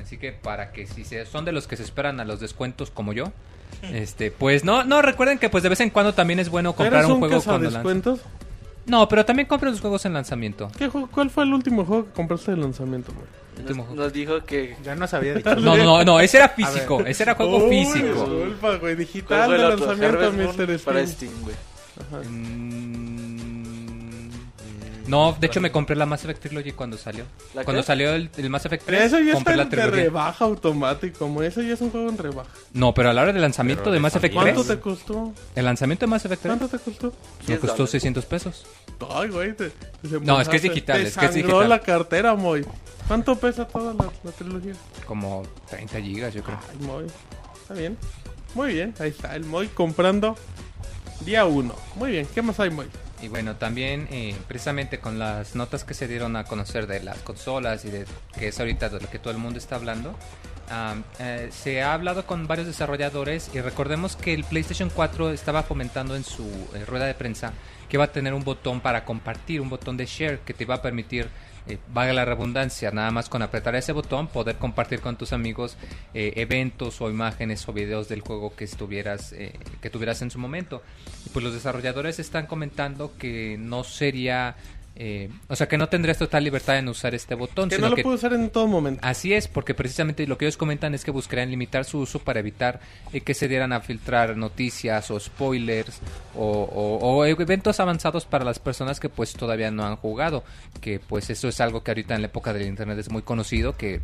[0.00, 2.90] Así que para que si se, son de los que se esperan a los descuentos
[2.90, 3.32] como yo,
[3.82, 7.00] este, pues no, no recuerden que pues de vez en cuando también es bueno comprar
[7.00, 7.78] ¿Eres un un juego cuando lanza.
[7.78, 8.20] descuentos?
[8.86, 10.70] No, pero también compren los juegos en lanzamiento.
[10.78, 13.12] ¿Qué juego- ¿Cuál fue el último juego que compraste de lanzamiento,
[13.62, 13.94] Nos, juego.
[13.94, 15.54] nos dijo que Ya nos había dicho.
[15.56, 18.06] No, no, no, no, ese era físico, ese era juego Uy, físico.
[18.06, 20.18] Disculpa, güey, ¿Cuál digital de lanzamiento
[20.84, 21.06] para Steam.
[21.06, 21.56] Steam, güey.
[22.00, 22.28] Ajá.
[22.28, 23.09] Mm,
[25.10, 27.24] No, de hecho me compré la Mass Effect Trilogy cuando salió.
[27.54, 27.86] ¿La Cuando qué?
[27.86, 31.18] salió el, el Mass Effect Pero 3, eso ya compré está la de rebaja automático,
[31.18, 32.50] como eso ya es un juego en rebaja.
[32.72, 35.32] No, pero a la hora del lanzamiento Pero de Mass Effect ¿Cuánto 3, te costó?
[35.54, 37.06] el lanzamiento de Mass Effect 3 ¿Cuánto te costó?
[37.40, 37.90] me 10 costó dólares.
[37.90, 38.66] 600 pesos.
[39.10, 39.72] Ay, güey, te,
[40.22, 41.68] No, es que es digital, Te es que es digital.
[41.68, 42.64] la cartera, Moy.
[43.08, 44.74] ¿Cuánto pesa toda la, la trilogía?
[45.06, 46.58] Como 30 gigas, yo creo.
[46.70, 47.06] Ay, Moy.
[47.62, 47.96] Está bien.
[48.54, 50.36] Muy bien, ahí está el Moy comprando
[51.24, 51.74] día uno.
[51.96, 52.86] Muy bien, ¿qué más hay, Moy?
[53.22, 57.18] Y bueno, también eh, precisamente con las notas que se dieron a conocer de las
[57.18, 58.06] consolas y de
[58.38, 60.14] que es ahorita de lo que todo el mundo está hablando,
[60.70, 65.62] am, eh, se ha hablado con varios desarrolladores y recordemos que el PlayStation 4 estaba
[65.62, 66.44] fomentando en su
[66.74, 67.52] eh, rueda de prensa
[67.88, 70.76] que iba a tener un botón para compartir, un botón de share que te iba
[70.76, 71.28] a permitir,
[71.66, 75.76] eh, la redundancia, nada más con apretar ese botón poder compartir con tus amigos
[76.14, 80.38] eh, eventos o imágenes o videos del juego que estuvieras eh, que tuvieras en su
[80.38, 80.82] momento.
[81.26, 84.56] Y pues los desarrolladores están comentando que no sería
[84.96, 87.68] eh, o sea, que no tendrías total libertad en usar este botón.
[87.68, 89.00] Que sino no lo que- puedo usar en todo momento.
[89.02, 92.40] Así es, porque precisamente lo que ellos comentan es que buscarían limitar su uso para
[92.40, 92.80] evitar
[93.12, 96.00] eh, que se dieran a filtrar noticias o spoilers
[96.34, 100.44] o, o- o eventos avanzados para las personas que pues todavía no han jugado.
[100.80, 103.76] Que pues eso es algo que ahorita en la época del internet es muy conocido,
[103.76, 104.00] que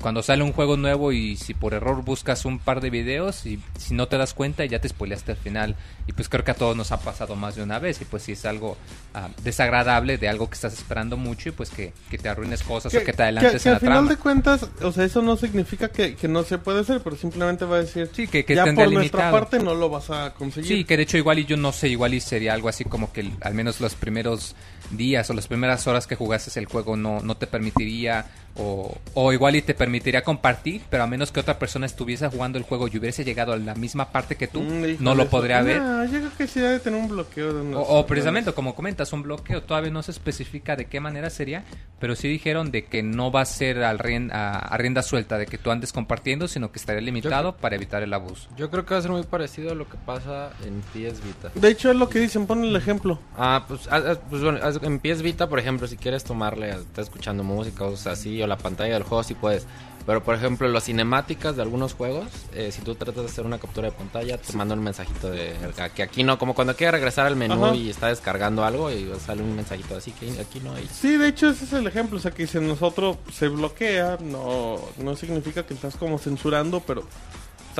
[0.00, 3.60] cuando sale un juego nuevo y si por error buscas un par de videos y
[3.78, 5.76] si no te das cuenta ya te spoileaste al final.
[6.06, 8.22] Y pues creo que a todos nos ha pasado más de una vez y pues
[8.24, 8.76] si es algo
[9.14, 12.94] ah, desagradable de algo que estás esperando mucho y pues que, que te arruines cosas
[12.94, 14.10] o que te adelantes que en al la final trama.
[14.10, 17.64] de cuentas, o sea, eso no significa que, que no se puede hacer, pero simplemente
[17.64, 19.32] va a decir, Sí, que, que ya por nuestra limitado.
[19.32, 20.78] parte no lo vas a conseguir.
[20.78, 23.12] Sí, que de hecho igual y yo no sé, igual y sería algo así como
[23.12, 24.54] que al menos los primeros
[24.90, 28.26] días o las primeras horas que jugases el juego no, no te permitiría
[28.56, 32.58] o, o igual y te permitiría compartir, pero a menos que otra persona estuviese jugando
[32.58, 35.30] el juego y hubiese llegado a la misma parte que tú, Mm, no lo eso-
[35.30, 35.80] podría ver.
[36.10, 37.52] Yo creo que sí debe tener un bloqueo.
[37.54, 41.00] De O, unos- o precisamente, como comentas, un bloqueo todavía no se especifica de qué
[41.00, 41.64] manera sería,
[41.98, 45.38] pero sí dijeron de que no va a ser al rien- a, a rienda suelta,
[45.38, 48.48] de que tú andes compartiendo, sino que estaría limitado para evitar el abuso.
[48.56, 51.50] Yo creo que va a ser muy parecido a lo que pasa en PS Vita.
[51.54, 53.18] De hecho, es lo que dicen, pon el ejemplo.
[53.36, 57.06] Ah, pues, ah, ah, pues bueno, en PS Vita, por ejemplo, si quieres tomarle, estás
[57.06, 59.66] escuchando música o sea, así, o la pantalla del juego, sí puedes.
[60.06, 63.58] Pero, por ejemplo, las cinemáticas de algunos juegos, eh, si tú tratas de hacer una
[63.58, 65.54] captura de pantalla, te manda un mensajito de
[65.94, 67.74] que aquí no, como cuando quieres regresar al menú Ajá.
[67.74, 70.88] y está descargando algo y sale un mensajito así que aquí no hay.
[70.90, 72.16] Sí, de hecho, ese es el ejemplo.
[72.16, 77.04] O sea, que si nosotros se bloquea, no, no significa que estás como censurando, pero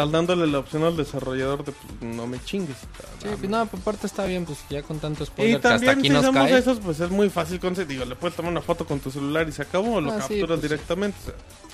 [0.01, 2.77] estás dándole la opción al desarrollador de pues, no me chingues.
[3.23, 5.69] Sí, pues no, por parte está bien, pues ya con tanto Y spoiler que hasta
[5.87, 6.59] también aquí si nos cae.
[6.59, 7.89] esos, pues es muy fácil conseguir.
[7.99, 10.15] Digo, le puedes tomar una foto con tu celular y se acabó, o lo Ah,
[10.23, 11.17] sí, capturas pues, directamente.
[11.19, 11.25] o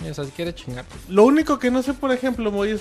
[0.01, 0.11] sea.
[0.11, 2.81] O sea, si quieres chingar, Lo único que no sé, por ejemplo, Moy, es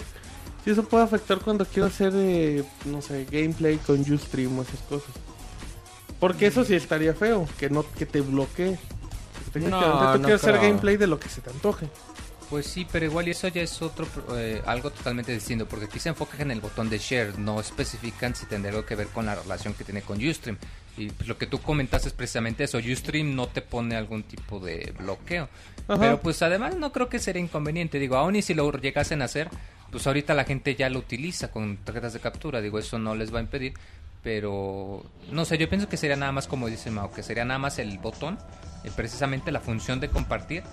[0.64, 4.80] si eso puede afectar cuando quiero hacer, eh, no sé, gameplay con Ustream o esas
[4.90, 5.12] cosas.
[6.20, 8.80] Porque eso sí estaría feo, que no que te bloquee.
[9.54, 11.88] Que No, tú no quieres hacer gameplay de lo que se te antoje.
[12.50, 16.00] Pues sí, pero igual y eso ya es otro eh, algo totalmente distinto, porque aquí
[16.00, 19.26] se enfocan en el botón de share, no especifican si tendría algo que ver con
[19.26, 20.58] la relación que tiene con Ustream.
[20.98, 24.60] Y pues, lo que tú comentaste es precisamente eso, Ustream no te pone algún tipo
[24.60, 25.50] de bloqueo.
[25.88, 26.00] Ajá.
[26.00, 29.26] Pero pues además no creo que sería inconveniente, digo, aún y si lo llegasen a
[29.26, 29.50] hacer,
[29.92, 33.34] pues ahorita la gente ya lo utiliza con tarjetas de captura, digo, eso no les
[33.34, 33.74] va a impedir.
[34.24, 37.60] Pero no sé, yo pienso que sería nada más como dice Mao, que sería nada
[37.60, 38.40] más el botón,
[38.84, 40.64] eh, precisamente la función de compartir,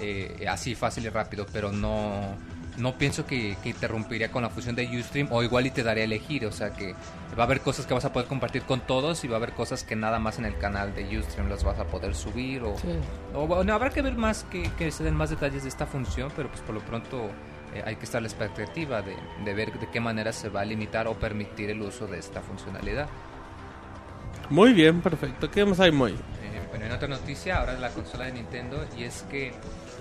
[0.00, 2.36] eh, así fácil y rápido, pero no,
[2.76, 6.02] no pienso que, que interrumpiría con la función de Ustream o igual y te daría
[6.02, 6.94] a elegir, o sea que
[7.38, 9.52] va a haber cosas que vas a poder compartir con todos y va a haber
[9.52, 12.74] cosas que nada más en el canal de Ustream las vas a poder subir o,
[13.34, 16.30] o bueno, habrá que ver más que, que se den más detalles de esta función,
[16.36, 17.30] pero pues por lo pronto
[17.74, 20.60] eh, hay que estar a la expectativa de, de ver de qué manera se va
[20.60, 23.08] a limitar o permitir el uso de esta funcionalidad.
[24.50, 25.50] Muy bien, perfecto.
[25.50, 26.12] ¿Qué más hay, Moy?
[26.12, 29.52] Eh, bueno, en otra noticia, ahora de la consola de Nintendo, y es que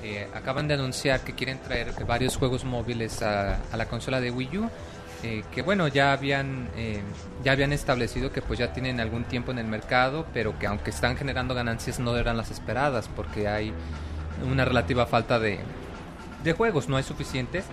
[0.04, 4.58] eh, acaban de anunciar que quieren traer varios juegos móviles a, la consola de Wii
[4.58, 4.70] U.
[5.24, 7.02] eh, que bueno, ya habían, eh,
[7.43, 10.91] ya habían establecido que pues ya tienen algún tiempo en el mercado, pero que aunque
[10.91, 13.74] están generando ganancias no eran las esperadas, porque hay
[14.48, 15.60] una relativa falta de,
[16.43, 17.66] de juegos, no hay suficientes.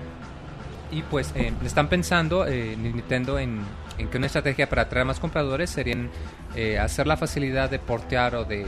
[0.90, 3.62] Y pues están pensando Nintendo en,
[3.98, 5.96] en que una estrategia para atraer más compradores sería
[6.80, 8.64] hacer la facilidad de portear o de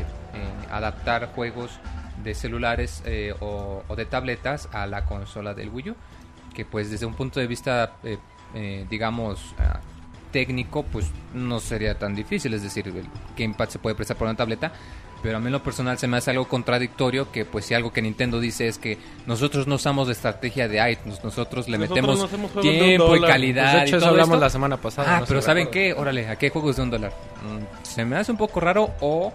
[0.71, 1.79] adaptar juegos
[2.27, 5.95] de celulares eh, o, o de tabletas a la consola del Wii U.
[6.53, 8.19] Que pues desde un punto de vista, eh,
[8.55, 9.81] eh, digamos, ah,
[10.33, 12.53] técnico, pues no sería tan difícil.
[12.55, 13.05] Es decir, el
[13.39, 14.73] Gamepad se puede prestar por una tableta.
[15.23, 17.91] Pero a mí en lo personal se me hace algo contradictorio que pues si algo
[17.91, 22.05] que Nintendo dice es que nosotros no usamos la estrategia de iTunes, nosotros le Nosotros
[22.05, 23.63] metemos no tiempo y calidad.
[23.65, 24.45] Pues de y hecho, eso todo hablamos esto.
[24.45, 25.17] la semana pasada.
[25.17, 25.95] Ah, no pero ¿saben qué?
[25.95, 27.13] Órale, ¿a qué juegos de un dólar?
[27.43, 29.33] Mm, se me hace un poco raro o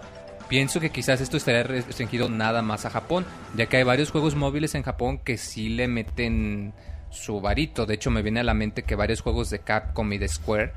[0.52, 3.24] pienso que quizás esto estaría restringido nada más a Japón,
[3.56, 6.74] ya que hay varios juegos móviles en Japón que sí le meten
[7.08, 7.86] su varito.
[7.86, 10.72] De hecho, me viene a la mente que varios juegos de Capcom y de Square,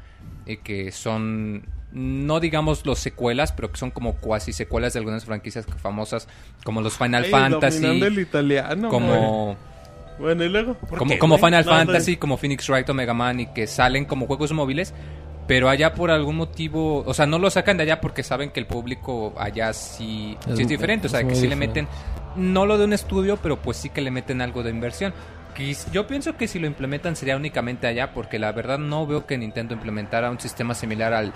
[0.45, 5.25] eh, que son, no digamos los secuelas, pero que son como cuasi secuelas de algunas
[5.25, 6.29] franquicias famosas,
[6.63, 8.87] como los Final Ey, Fantasy, el italiano.
[8.87, 9.57] como...
[10.17, 10.77] Bueno, y luego.
[10.97, 11.37] Como, qué, como?
[11.37, 12.19] Final No, Fantasy, no.
[12.21, 14.93] como Phoenix Wright o Mega Man y que salen como juegos móviles,
[15.47, 18.59] pero allá por algún motivo, o sea, no lo sacan de allá porque saben que
[18.59, 21.87] el público allá sí, sí es, diferente, o sea, que sí le meten,
[22.35, 25.13] no lo de un estudio, pero pues sí que le meten algo de inversión.
[25.93, 29.37] Yo pienso que si lo implementan sería únicamente allá, porque la verdad no veo que
[29.37, 31.31] Nintendo implementara un sistema similar al,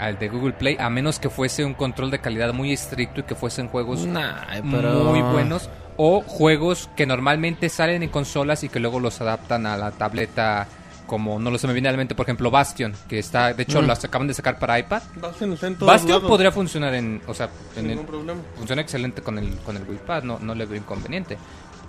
[0.00, 3.22] al de Google Play, a menos que fuese un control de calidad muy estricto y
[3.22, 5.04] que fuesen juegos Nah, pero...
[5.04, 9.76] muy buenos o juegos que normalmente salen en consolas y que luego los adaptan a
[9.76, 10.66] la tableta
[11.12, 13.64] como no lo sé, me viene a la mente, por ejemplo, Bastion, que está, de
[13.64, 13.86] hecho, Mm.
[13.86, 15.02] las acaban de sacar para iPad.
[15.20, 18.06] Bastion está en todos Bastion lados, podría funcionar en, o sea, sin en el- ningún
[18.06, 18.40] problema.
[18.56, 21.36] funciona excelente con el con el Wii Pad, no, no le veo inconveniente.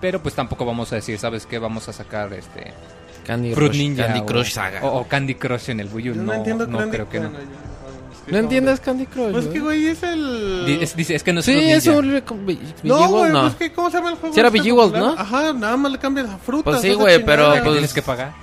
[0.01, 1.57] Pero pues tampoco vamos a decir, ¿sabes qué?
[1.57, 2.73] Vamos a sacar este
[3.25, 4.83] Candy Fruit Crush, Ninja Candy o, Crush Saga.
[4.83, 6.13] o, o Candy Crush en el Wii U.
[6.15, 7.29] Yo no, No, entiendo no Candy- creo que no.
[7.31, 9.31] que ¿No entiendes Candy Crush?
[9.31, 9.87] Pues que, güey?
[9.87, 10.65] es el...
[10.65, 11.99] Di- es, dice, es que no es Sí, Fruit es Ninja.
[11.99, 12.23] un...
[12.83, 13.41] No, güey, no.
[13.43, 14.33] pues que, ¿cómo se llama el juego?
[14.33, 14.97] Sí era este Bejeweled?
[14.97, 15.09] ¿no?
[15.17, 16.63] Ajá, nada más le cambias a frutas.
[16.63, 18.33] Pues sí, güey, pero, pues- tienes que pagar.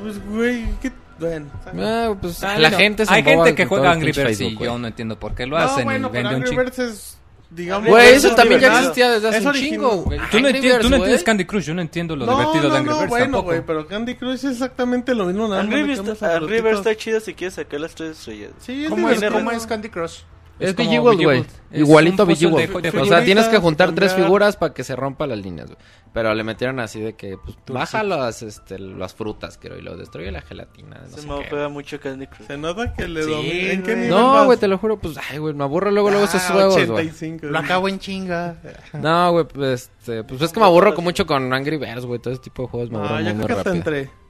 [0.00, 0.92] Pues, güey, qué...
[1.18, 1.46] Bueno.
[1.66, 4.78] Ah, pues Ah, la no, gente se Hay gente que juega Angry Birds y yo
[4.78, 6.62] no entiendo por qué lo No, hacen bueno, y pero vende un Angry chingo.
[6.62, 7.14] Birds es...
[7.50, 7.88] Digamos...
[7.88, 10.04] Güey, es eso también ya existía desde hace Es un chingo.
[10.30, 12.70] Tú no, enti- tú no entiendes Candy Crush, yo no entiendo lo No, divertido no,
[12.70, 13.44] de Angry no, Birds bueno, tampoco.
[13.46, 15.52] güey, pero Candy Crush es exactamente lo mismo.
[15.52, 16.38] Angry Birds está-
[16.70, 18.50] está chido si quieres sacar las tres estrellas.
[18.60, 19.24] Sí, es ¿Cómo es.
[19.24, 20.18] ¿Cómo es Candy Crush?
[20.58, 21.44] Es Es Bejeweled, güey.
[21.72, 22.70] Igualito Bejeweled.
[22.74, 25.78] O sea, figuritas, tienes que juntar tres figuras para que se rompan las líneas, güey.
[26.12, 29.96] Pero le metieron así de que, pues, baja las, este, las frutas, quiero, y lo
[29.96, 30.96] destruye la gelatina.
[31.02, 31.50] No Se sé me qué.
[31.50, 32.46] juega mucho Candy Crush.
[32.46, 33.72] Se nota que le Sí, domina.
[33.72, 34.04] ¿En qué güey.
[34.04, 36.52] nivel No, güey, te lo juro, pues, ay, güey, me aburro luego, luego esos Ah,
[36.52, 36.88] juegos, güey.
[37.08, 37.46] 85.
[37.46, 38.56] Lo acabo en chinga.
[38.94, 42.18] No, güey, pues, este, pues es que me aburro con mucho con Angry Birds, güey.
[42.18, 43.84] Todo ese tipo de juegos me No, aburren yo muy, creo que hasta rápido.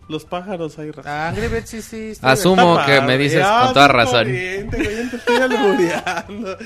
[0.08, 1.12] Los pájaros hay razón.
[1.12, 2.10] Ah, Angry Birds sí, sí.
[2.10, 4.24] está Asumo que me dices Ah, con toda razón.
[4.24, 6.58] corriente, güey, ya te estoy albureando.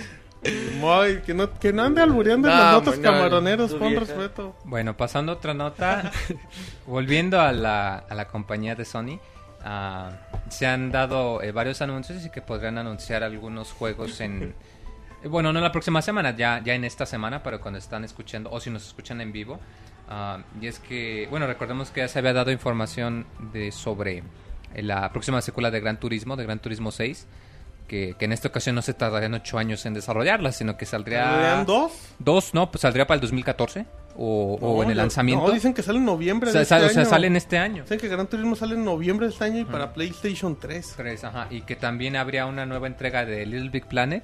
[1.24, 4.00] Que no, que no ande albureando en las notas no, camaroneros, vieja.
[4.00, 4.56] respeto.
[4.64, 6.10] Bueno, pasando a otra nota,
[6.86, 9.20] volviendo a la, a la compañía de Sony,
[9.64, 10.10] ah,
[10.48, 14.54] se han dado eh, varios anuncios y que podrían anunciar algunos juegos en...
[15.24, 18.58] Bueno, no la próxima semana, ya, ya en esta semana, pero cuando están escuchando, o
[18.58, 19.60] si nos escuchan en vivo.
[20.14, 24.22] Ah, y es que, bueno, recordemos que ya se había dado información de sobre
[24.76, 27.26] la próxima secuela de Gran Turismo, de Gran Turismo 6,
[27.88, 31.30] que, que en esta ocasión no se tardarían ocho años en desarrollarla, sino que saldría...
[31.30, 31.92] ¿Alburean dos?
[32.18, 33.86] Dos, no, pues saldría para el 2014
[34.16, 35.46] o, o No, en el lanzamiento.
[35.48, 37.10] No, dicen que sale en noviembre o sea, de este sale, o sea, año.
[37.10, 37.82] sale en este año.
[37.84, 40.94] Dicen que Gran Turismo sale en noviembre de este año y para PlayStation 3.
[40.94, 44.22] Tres, ajá, y que también habría una nueva entrega de Little Big Planet.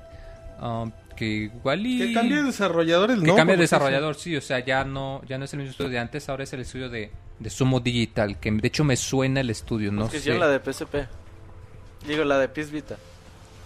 [0.61, 1.99] um, que igual y...
[1.99, 3.35] Que cambie de desarrolladores, que ¿no?
[3.37, 5.99] cambie de desarrollador, sí, o sea, ya no, ya no es el mismo estudio de
[5.99, 9.51] antes, ahora es el estudio de, de Sumo Digital, que de hecho me suena el
[9.51, 10.19] estudio, no Es que sé.
[10.21, 10.95] hicieron la de PSP.
[12.07, 12.97] Digo, la de PS Vita.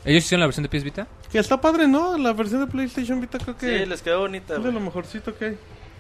[0.05, 1.07] ¿Ellos hicieron la versión de PS Vita?
[1.31, 2.17] Que está padre, ¿no?
[2.19, 5.37] La versión de PlayStation Vita creo que Sí, les quedó bonita, es de lo mejorcito
[5.37, 5.59] que hay.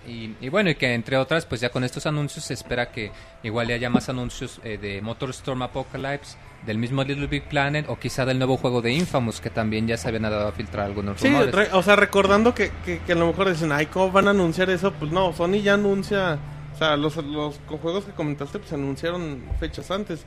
[0.09, 3.12] Y, y bueno, y que entre otras, pues ya con estos anuncios se espera que
[3.44, 6.36] igual haya más anuncios eh, de MotorStorm Apocalypse,
[6.66, 9.96] del mismo Little Big Planet o quizá del nuevo juego de Infamous, que también ya
[9.96, 11.54] se habían dado a filtrar algunos Sí, rumores.
[11.54, 14.30] re- o sea, recordando que, que, que a lo mejor dicen, ay, ¿cómo van a
[14.30, 14.92] anunciar eso?
[14.92, 16.38] Pues no, Sony ya anuncia,
[16.74, 20.24] o sea, los, los con juegos que comentaste, pues anunciaron fechas antes.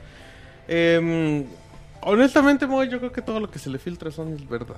[0.68, 1.44] Em,
[2.02, 4.76] honestamente, Moy, yo creo que todo lo que se le filtra a Sony es verdad.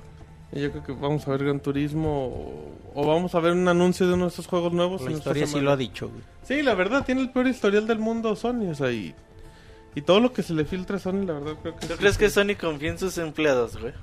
[0.51, 3.67] Y yo creo que vamos a ver Gran Turismo o, o vamos a ver un
[3.67, 5.01] anuncio de uno de estos juegos nuevos.
[5.01, 6.21] La en historia sí lo ha dicho, güey.
[6.43, 9.13] Sí, la verdad, tiene el peor historial del mundo Sony, o sea, y,
[9.95, 11.99] y todo lo que se le filtra a Sony, la verdad, creo que ¿Tú sí,
[11.99, 12.19] crees sí.
[12.19, 13.93] que Sony confía en sus empleados, güey?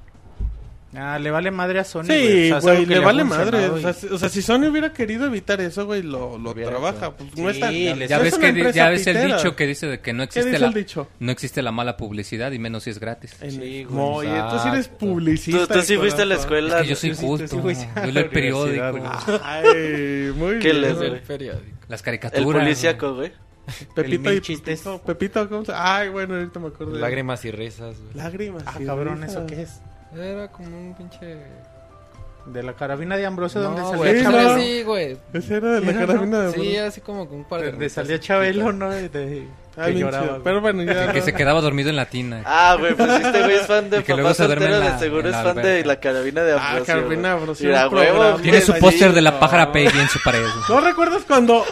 [0.99, 2.05] Ah, le vale madre a Sony.
[2.05, 3.66] Sí, O sea, güey, le vale madre.
[3.68, 7.09] O sea, si, o sea, si Sony hubiera querido evitar eso, güey, lo, lo trabaja.
[7.09, 7.16] hecho.
[7.16, 7.70] Pues no Sí, está.
[7.70, 10.24] les- Ya es ves, que, ya ves el dicho que dice de que no ¿Qué
[10.41, 11.09] existe dice la el dicho?
[11.18, 13.37] no existe la mala publicidad y menos si es gratis.
[13.39, 15.66] Sí, güey, no, oye, tú sí eres publicista.
[15.66, 16.76] Tú, tú sí fuiste a la escuela.
[16.78, 17.49] Es que yo soy culto.
[17.49, 19.03] sí, güey, sí, a Yo leo el periódico,
[19.43, 20.80] Ay, muy ¿Qué bien.
[20.80, 21.09] lees, güey.
[21.11, 21.22] güey?
[21.24, 21.76] periódico.
[21.89, 22.62] las El caricaturas.
[22.62, 23.32] policíaco, güey.
[23.94, 24.80] Pepito y chistes.
[24.80, 26.94] Pepito, Pepito, ¿cómo se Ay, bueno, ahorita me acuerdo.
[26.94, 28.14] de- Lágrimas y risas, güey.
[28.14, 28.62] Lágrimas.
[28.66, 29.36] Ah, sí, cabrón, risas.
[29.36, 29.80] ¿eso qué es?
[30.16, 31.36] Era como un pinche...
[32.46, 34.50] De la carabina de Ambrosio, donde No, salía güey, Sí, Chabelo.
[34.56, 34.58] no.
[34.62, 35.18] sí, güey.
[35.32, 36.06] Ese era de la Era, ¿no?
[36.06, 37.70] carabina de Sí, así como con un par de...
[37.72, 38.88] Donde salía Chabelo, ¿no?
[38.88, 39.48] De, de-
[39.79, 40.24] Ah, que lloraba.
[40.27, 40.41] chido.
[40.43, 41.12] Pero bueno, ya.
[41.12, 42.43] Que se quedaba dormido en la tina.
[42.45, 44.83] Ah, güey, pues este güey es fan de Y que Papá luego se duerme Soltero,
[44.83, 46.87] en la- de seguro en es fan de la carabina de Ah, Ambrosio.
[46.95, 47.41] Carabina güey.
[47.41, 48.37] Ambrosio, Mira, huevo.
[48.43, 49.41] Tiene su póster de la no.
[49.41, 50.45] pájara Peggy en su pared.
[50.68, 51.64] ¿No recuerdas cuando,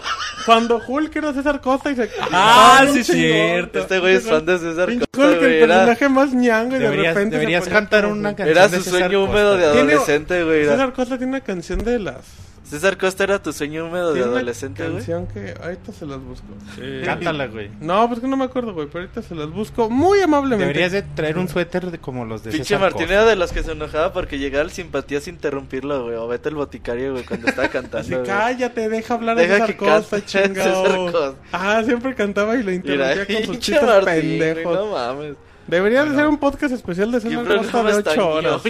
[0.45, 2.11] cuando Hulk era César Costa y se...
[2.31, 3.79] Ah, sí, cierto.
[3.81, 6.91] Este güey es fan de César Costa, Hulk, el Era, personaje más ñango y de
[6.91, 10.67] repente deberías cantar una canción era de su sueño húmedo de adolescente, güey.
[10.67, 12.17] César Costa tiene una canción de las...
[12.65, 14.95] César Costa era tu sueño húmedo de adolescente, güey.
[14.97, 16.47] canción que ahorita se las busco.
[16.81, 17.71] Eh, Cántala, güey.
[17.81, 20.65] No, pues que no me acuerdo, güey, pero ahorita se las busco muy amablemente.
[20.65, 23.12] Deberías de traer un suéter de como los de Pinche César Martín Costa.
[23.15, 26.17] era de los que se enojaba porque llegaba el simpatía sin interrumpirlo, güey.
[26.17, 28.09] O vete el boticario, güey, cuando estaba cantando.
[28.17, 28.27] güey.
[28.27, 30.85] cállate, deja hablar a Deja César que Costa, chingado.
[30.85, 31.35] César Costa.
[31.53, 32.75] Ah, siempre cantaba y lo Mira,
[33.15, 34.75] interrumpía con sus pinche chistes Martín, pendejos.
[34.75, 35.35] no mames.
[35.67, 38.62] Debería de ser un podcast especial de ¿Qué César Costa de programas 8 tan horas.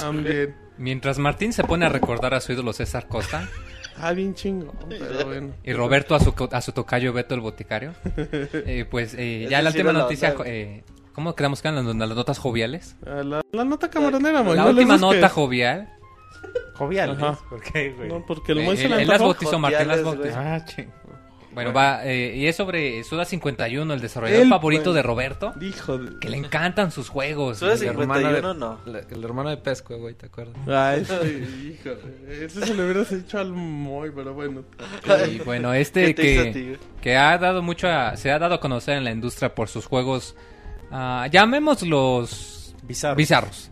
[0.00, 0.54] También.
[0.82, 3.48] Mientras Martín se pone a recordar a su ídolo César Costa
[3.96, 4.72] Ah, bien chingo.
[4.88, 5.54] Pero bueno.
[5.62, 9.62] y Roberto a su, co- a su tocayo Beto el boticario, eh, pues eh, ya
[9.62, 10.82] la última noticia, eh,
[11.14, 12.96] ¿cómo quedamos que eran las, las notas joviales?
[13.06, 14.56] Ah, La, la nota camaronera, Moy.
[14.56, 15.88] La no última nota jovial,
[16.74, 17.10] Jovial.
[17.12, 17.38] Ajá.
[17.48, 18.08] ¿Por qué, güey?
[18.08, 20.38] No, porque el eh, Moy se él, la él las bautizó, Martín las Joviales, bautizó.
[20.40, 20.90] Ah, ching.
[21.54, 25.98] Bueno, va, eh, y es sobre Suda 51, el desarrollador Él, favorito de Roberto, Hijo
[25.98, 26.18] de...
[26.18, 27.58] que le encantan sus juegos.
[27.58, 28.78] Suda Y- El hermano 51 de- no.
[28.86, 30.54] la- El hermano de Pesco, güey, ¿te acuerdas?
[30.66, 31.90] Ay, sí, hijo.
[32.28, 34.64] Eso se lo hubieras hecho al Moy, pero bueno.
[35.30, 38.96] Y bueno, ¿Qué este que, que ha dado mucho a- se ha dado a conocer
[38.96, 40.34] en la industria por sus juegos,
[40.90, 43.16] ah, llamémoslos Bizarro.
[43.16, 43.70] bizarros.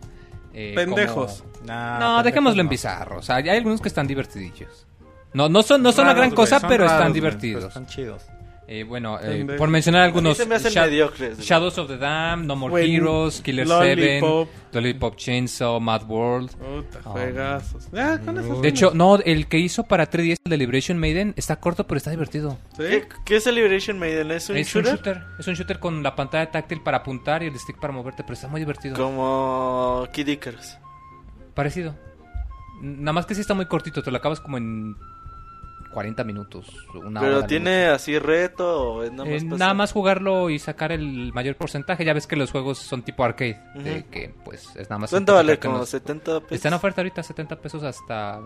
[0.53, 1.41] Eh, Pendejos.
[1.41, 3.29] como- Nah, No, pendejos dejémoslo en bizarros.
[3.29, 4.87] Hay hay algunos que están divertidillos.
[5.33, 7.59] No, no son, no son la Raros, gran cosa, son pero raros, están divertidos.
[7.63, 8.23] pero Están chidos.
[8.67, 10.37] Eh, bueno, eh, por mencionar A algunos.
[10.37, 11.39] mí se me hacen Sha- mediocres.
[11.39, 14.47] Shadows of the Dam, No More Heroes, Killer Lollipop.
[14.71, 16.51] 7, Lollipop Chainsaw, Mad World.
[16.55, 17.89] Puta, juegazos.
[17.91, 21.33] Ya, con eso De hecho, no, el que hizo para 3DS, el de Liberation Maiden,
[21.35, 22.57] está corto, pero está divertido.
[22.77, 22.83] ¿Sí?
[22.83, 24.31] ¿Qué, qué es el Liberation Maiden?
[24.31, 25.21] ¿Es un es un shooter?
[25.37, 28.35] Es un shooter con la pantalla táctil para apuntar y el stick para moverte, pero
[28.35, 28.95] está muy divertido.
[28.95, 30.77] Como Kid Icarus.
[31.53, 31.93] Parecido.
[32.81, 34.95] Nada más que sí está muy cortito, te lo acabas como en
[35.91, 37.29] 40 minutos, una hora.
[37.29, 39.75] Pero tiene así reto o es nada Eh, más nada pasar?
[39.75, 42.05] más jugarlo y sacar el mayor porcentaje.
[42.05, 43.59] Ya ves que los juegos son tipo arcade.
[43.75, 45.09] de que pues es nada más.
[45.09, 45.59] ¿Cuánto vale?
[45.59, 46.51] Como nos- 70 pesos.
[46.51, 48.39] Está en oferta ahorita 70 pesos hasta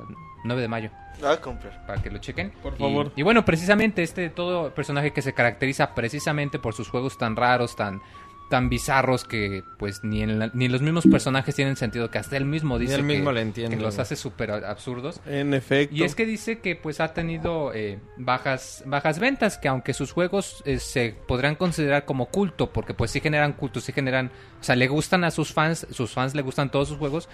[0.44, 0.90] 9 de mayo.
[1.24, 1.86] Ah, a comprar.
[1.86, 2.52] Para que lo chequen.
[2.62, 3.12] Por Y- favor.
[3.16, 7.76] Y, bueno, precisamente este todo personaje que se caracteriza precisamente por sus juegos tan raros,
[7.76, 8.02] tan
[8.50, 12.38] tan bizarros que pues ni en la- ni los mismos personajes tienen sentido que hasta
[12.38, 15.96] él mismo dice él mismo que, le entiende, que los hace súper absurdos En efecto.
[15.96, 20.12] y es que dice que pues ha tenido eh, bajas bajas ventas, que aunque sus
[20.12, 24.32] juegos eh, se podrán considerar como culto, porque pues sí generan culto, sí generan,
[24.62, 27.28] o sea, le gustan a sus fans, sus fans le gustan todos sus juegos,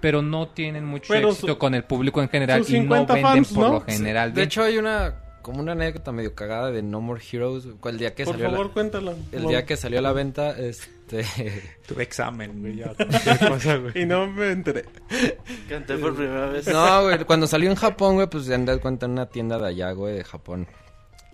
[0.00, 3.14] pero no tienen mucho Pero éxito su- con el público en general y no 50
[3.14, 3.72] venden fans, por ¿no?
[3.74, 4.30] lo general.
[4.30, 4.46] De bien.
[4.46, 5.14] hecho, hay una
[5.46, 7.68] como una anécdota medio cagada de No More Heroes.
[7.84, 9.14] El día que Por salió a la- favor, cuéntala.
[9.30, 11.24] el día que salió a la venta, este
[11.86, 12.74] Tuve examen, güey.
[12.78, 14.02] ya, cualquier cosa, güey.
[14.02, 14.86] Y no me enteré.
[15.68, 16.66] Canté por primera vez.
[16.66, 19.68] No, güey, cuando salió en Japón, güey, pues ya das cuenta en una tienda de
[19.68, 20.66] allá, güey, de Japón.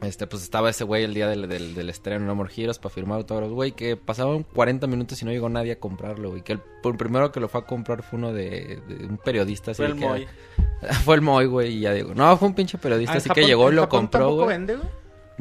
[0.02, 2.92] Este, pues estaba ese güey el día del, del, del estreno No More Heroes para
[2.92, 6.42] firmar autógrafos, güey, que pasaban 40 minutos y no llegó nadie a comprarlo, güey.
[6.42, 9.70] Que el, el primero que lo fue a comprar fue uno de, de un periodista.
[9.70, 10.26] Así Fue el que era- Moy.
[11.04, 12.14] fue el Moy, güey, y ya digo.
[12.14, 14.48] No, fue un pinche periodista, Ah, así Japón- que llegó y lo Japón compró, güey.
[14.48, 14.88] vende, güey?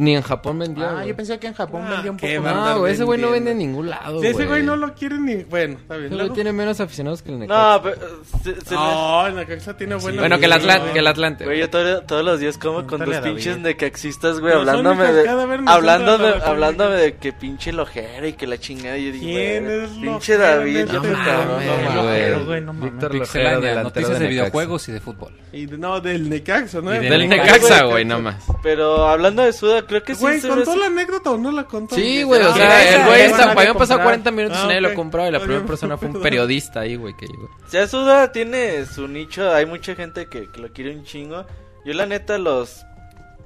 [0.01, 1.09] Ni en Japón vendió, Ah, güey.
[1.09, 2.55] yo pensé que en Japón Ah, vendía un poco más.
[2.55, 5.19] No, güey, ese güey no vende en ningún lado, Si ese güey no lo quiere
[5.19, 5.35] ni.
[5.43, 6.11] Bueno, está bien.
[6.11, 7.73] Ese güey tiene menos aficionados que el Necaxa.
[7.75, 7.97] No, pero...
[8.43, 10.21] se- se me- No, en la Caxa tiene buena.
[10.21, 11.45] Bueno, que el Atlante, que el Atlante.
[11.45, 15.23] Güey, yo todo- todos los días como con tus pinches necaxistas, güey, hablándome de...
[15.57, 18.97] me Hablándome, hablándome de que pinche lojera y que la chingada.
[18.97, 22.73] Y yo digo, ¿Quién es pinche lojera David, yo este mames, no.
[22.73, 24.29] Víctor Lojero, delantero noticias de, Necaxa.
[24.29, 25.33] videojuegos y de fútbol.
[25.53, 26.95] Y no, del Necaxa, ¿no?
[26.95, 27.91] Y del Necaxa, Necaxa, güey.
[27.91, 28.43] güey, nomás.
[28.63, 31.95] Pero hablando de Suda, creo que sí Güey, ¿contó la anécota o no la contó?
[31.95, 34.03] Sí, güey, o Ah, sea, el güey nadie habían pasado comprar.
[34.21, 34.89] 40 minutos Ah, y nadie ok.
[34.89, 37.49] lo compró y la primera persona fue un periodista ahí, güey, que llegó.
[37.71, 41.45] Ya Suda tiene su nicho, hay mucha gente que, que lo quiere un chingo.
[41.85, 42.85] Yo la neta los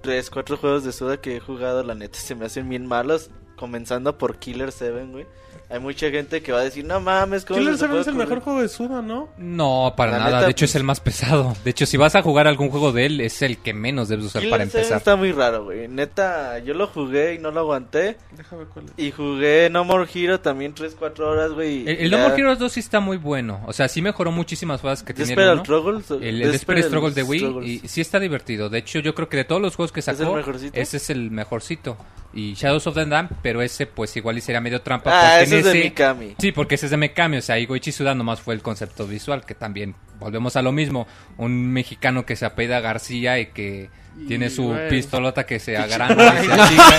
[0.02, 3.32] 3, 4 juegos de Suda que he jugado, la neta se me hacen bien malos,
[3.56, 5.26] comenzando por Killer 7, güey.
[5.70, 8.08] Hay mucha gente que va a decir, no mames, ¿cómo Killer se te 7 es
[8.08, 9.30] el mejor ocurrir?" juego de Suda, ¿no?
[9.38, 10.32] No, para La nada.
[10.32, 11.56] neta, de hecho, es pues- el más pesado.
[11.64, 14.26] De hecho, si vas a jugar algún juego de él, es el que menos debes
[14.26, 14.98] usar Killer para 7 empezar.
[15.00, 15.88] está muy raro, güey.
[15.88, 18.18] Neta, yo lo jugué y no lo aguanté.
[18.38, 18.92] Déjame cuál es.
[18.98, 21.82] Y jugué No More Hero también 3, 4 horas, güey.
[21.88, 23.62] El, el ya- No More Heroes 2 sí está muy bueno.
[23.66, 25.60] O sea, sí mejoró muchísimas cosas que tenía el.
[25.62, 26.12] Struggles.
[26.12, 27.84] El, el Desperate Struggle de Wii Struggles.
[27.84, 28.70] y sí está divertido.
[28.70, 30.80] De hecho, yo creo que de todos los juegos que ¿Es el sacó, mejorcito?
[30.80, 31.98] ese es el mejorcito.
[32.38, 35.10] Y Shadows of the Dam, pero ese pues igual y sería medio trampa.
[35.14, 36.36] Ah, porque ese es de Mikami.
[36.40, 39.46] Sí, porque ese es de Mekami, o sea, Igoichi Suda nomás fue el concepto visual,
[39.46, 41.08] que también volvemos a lo mismo.
[41.38, 43.90] Un mexicano que se apela García y que
[44.20, 44.90] Y, tiene su güey.
[44.90, 46.94] pistolota que se agranda y se achica.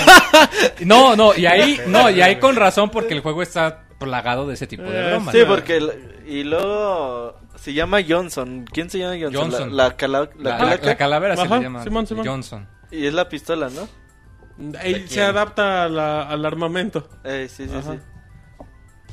[0.85, 4.53] No, no, y ahí, no, y ahí con razón porque el juego está plagado de
[4.53, 5.33] ese tipo de Eh, bromas.
[5.33, 5.47] Sí, no.
[5.47, 5.77] porque...
[5.77, 5.91] el-
[6.27, 7.39] y luego...
[7.55, 8.65] Se llama Johnson.
[8.71, 9.49] ¿Quién se llama Johnson?
[9.51, 9.75] Johnson.
[9.75, 10.85] La, la, cala- la La, calaca.
[10.85, 12.25] la calavera se Ajá, le llama Simón, Simón.
[12.27, 12.67] Johnson.
[12.91, 13.87] Y es la pistola, ¿no?
[14.83, 17.09] Él se adapta a la- al armamento.
[17.23, 17.93] Eh, sí, sí, Ajá.
[17.93, 17.99] sí.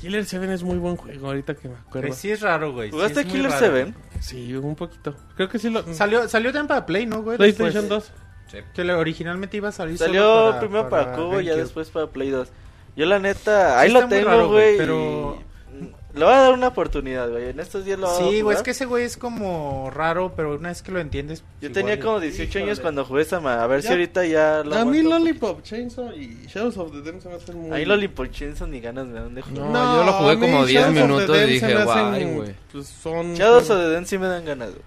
[0.04, 2.08] Killer 7 es muy buen juego, ahorita que me acuerdo.
[2.08, 2.90] Pues sí es raro, güey.
[2.90, 3.74] sí ¿Jugaste muy Killer raro.
[3.74, 3.94] 7?
[4.20, 5.14] Sí, un poquito.
[5.36, 5.82] Creo que sí lo...
[5.94, 7.36] Salió, salió también para Play, ¿no, güey?
[7.38, 8.12] PlayStation Después.
[8.52, 8.64] 2.
[8.74, 11.88] Que le- originalmente iba a salir solo Salió para- primero para, Cubo y ya después
[11.90, 12.48] para Play 2.
[12.96, 14.78] Yo la neta, ahí Sí lo tengo, raro, güey, güey.
[14.78, 15.38] pero-
[15.80, 17.48] y- Le voy a dar una oportunidad, güey.
[17.50, 20.54] En estos días lo voy Sí, güey, es que ese güey es como raro, pero
[20.54, 21.40] una vez que lo entiendes.
[21.60, 22.82] Yo igual tenía como 18 años Híjole.
[22.82, 23.94] cuando jugué esa ma- A ver si Ya.
[23.94, 25.02] ahorita ya lo A mí.
[25.02, 27.72] Lollipop Chainsaw y Shadows of the Dam se me hacen muy...
[27.72, 29.66] Ahí Lollipop Chainsaw ni ganas me dan de jugar.
[29.70, 32.08] No, yo lo jugué como 10 Shadows of the minutos y dije, se me hacen,
[32.10, 32.54] "Guay, güey".
[32.70, 33.34] Pues son...
[33.34, 34.82] Shadows of the Den sí me dan ganas, güey.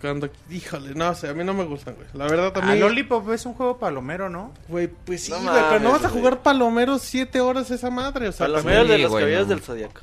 [0.00, 0.28] Cuando...
[0.48, 2.06] Híjole, no sé, a mí no me gustan, güey.
[2.14, 2.78] La verdad Ah, también...
[2.78, 4.52] Lollipop es un juego palomero, ¿no?
[4.68, 8.28] Güey, pues sí, No güey, pero no vas a jugar Palomero 7 horas esa madre,
[8.28, 8.46] o sea...
[8.46, 9.54] Palomero de los caballeros no.
[9.54, 10.02] del Zodiaco.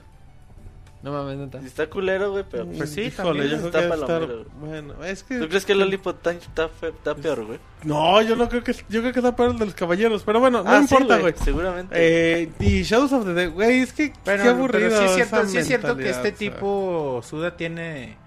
[1.06, 1.60] No mames, neta.
[1.60, 4.20] Está culero, güey, pero Pues sí, Híjole, yo creo está que debe estar...
[4.22, 4.46] palomero.
[4.60, 5.38] Bueno, es que...
[5.38, 7.60] ¿Tú crees que el Lollipop Time está, fe- está peor, güey?
[7.84, 8.74] No, yo no creo que...
[8.90, 10.24] Yo creo que está peor el de los caballeros.
[10.24, 11.36] Pero bueno, no Ah, sí, importa, güey.
[11.44, 11.94] Seguramente.
[11.96, 14.90] Eh, y Shadows of the Dead, güey, es que Bueno, qué aburrido.
[14.90, 16.56] pero sí es cierto, esa sí es cierto que mentalidad, este o sea.
[16.56, 18.18] tipo Suda tiene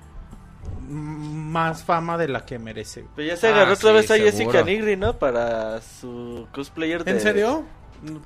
[0.89, 3.05] más fama de la que merece.
[3.17, 4.31] Pero ya se Ah, agarró otra sí, vez a seguro.
[4.31, 5.19] Jessica Nigri, ¿no?
[5.19, 7.11] Para su cosplayer de...
[7.11, 7.65] ¿En serio?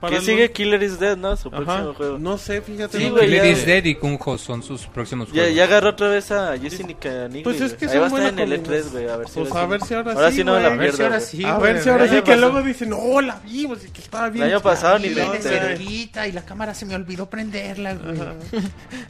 [0.01, 1.35] Para Que el- sigue Killer is Dead, ¿no?
[1.37, 1.57] Su Ajá.
[1.65, 2.19] próximo juego.
[2.19, 2.99] No sé, fíjate.
[2.99, 5.55] Sí, güey, me- ya- is Dead y Kunjo son sus próximos Ya, juegos.
[5.57, 7.43] ya agarró otra vez a Jessica Nigri.
[7.43, 8.75] Pues es que Ahí va a estar en el combinación.
[8.89, 9.09] E3, güey.
[9.09, 9.71] A ver si Pues ahora a sí.
[9.71, 11.05] ver si ahora, Ahora sí, sí no la A ver si pierdo.
[11.05, 13.91] ahora sí, a ver si ahora El sí que luego dicen, no, la vimos y
[13.91, 14.45] que estaba bien.
[14.47, 15.25] año pasado ni chida".
[15.27, 15.77] me Sí, enteré.
[15.77, 18.19] cerquita y la cámara se me olvidó prenderla, güey.
[18.19, 18.41] Vamos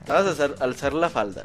[0.09, 1.45] a alzar, alzar la falda.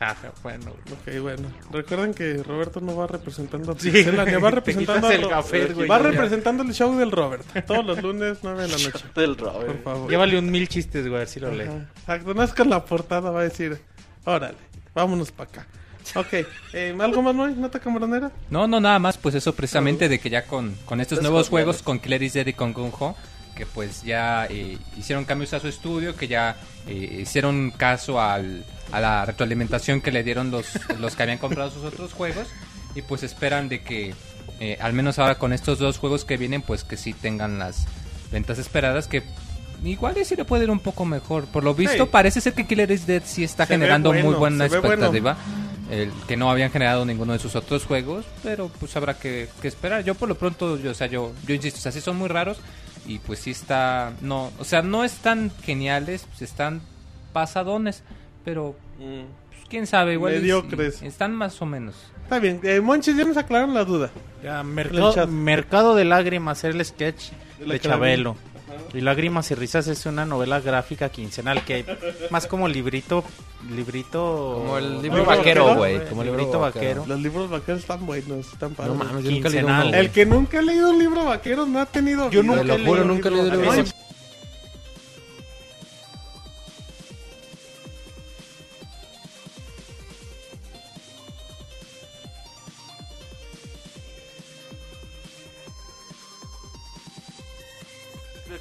[0.00, 0.70] Ajá, bueno.
[0.90, 1.48] Ok, bueno.
[1.70, 6.04] Recuerden que Roberto no va representando a Sí, Pixelania, va representando gafet, güey, Va ya.
[6.10, 7.44] representando el show del Robert.
[7.66, 9.04] Todos los lunes, 9 de la noche.
[9.14, 9.84] Del Por Robert.
[9.84, 10.10] favor.
[10.10, 11.68] Llévale un mil chistes, güey, a ver si lo lee.
[12.00, 13.78] Exacto, no es con la portada, va a decir,
[14.24, 14.56] órale,
[14.94, 15.66] vámonos para acá.
[16.16, 16.32] Ok,
[16.72, 17.54] eh, ¿algo más, Moy?
[17.54, 18.32] ¿Nota camaronera?
[18.48, 21.82] No, no, nada más, pues eso precisamente de que ya con, con estos nuevos juegos,
[21.82, 23.14] con Claire is Dead y con Gunho,
[23.60, 26.56] que pues ya eh, hicieron cambios a su estudio, que ya
[26.86, 30.66] eh, hicieron caso al, a la retroalimentación que le dieron los,
[30.98, 32.46] los que habían comprado sus otros juegos,
[32.94, 34.14] y pues esperan de que,
[34.60, 37.84] eh, al menos ahora con estos dos juegos que vienen, pues que sí tengan las
[38.32, 39.24] ventas esperadas, que
[39.84, 41.44] igual sí le puede ir un poco mejor.
[41.44, 42.08] Por lo visto, Sí.
[42.10, 44.80] parece ser que Killer is Dead sí está Se generando muy bueno, buena se ve
[44.80, 45.04] bueno.
[45.06, 45.36] expectativa
[45.90, 49.68] el que no habían generado ninguno de sus otros juegos, pero pues habrá que, que
[49.68, 50.02] esperar.
[50.02, 52.28] Yo por lo pronto, yo, o sea, yo, yo insisto, o sea, sí son muy
[52.28, 52.58] raros
[53.10, 56.80] y pues sí está, no, o sea, no están geniales, pues están
[57.32, 58.04] pasadones,
[58.44, 61.02] pero pues, quién sabe, igual Mediocres.
[61.02, 61.96] están más o menos.
[62.22, 64.12] Está bien, eh, Monchis, ya nos aclararon la duda.
[64.44, 67.80] Ya, mercado, mercado de lágrimas, el sketch De.
[67.80, 68.36] Chabelo.
[68.92, 71.84] Y Lágrimas y Risas es una novela gráfica quincenal que
[72.30, 73.24] más como librito,
[73.70, 74.54] librito...
[74.58, 76.04] Como el libro ¿Libro vaquero, güey.
[76.08, 77.00] Como el libro librito vaquero.
[77.00, 77.04] vaquero.
[77.06, 78.94] Los libros vaqueros están buenos, están padres.
[78.96, 79.80] No mames, yo nunca he leído Quincenal.
[79.82, 80.00] uno, güey.
[80.00, 82.30] El que nunca ha leído un libro vaquero no ha tenido.
[82.30, 82.52] Yo vida.
[82.52, 83.96] nunca Te lo he juro, leído un nunca he leído libro libro vaquero.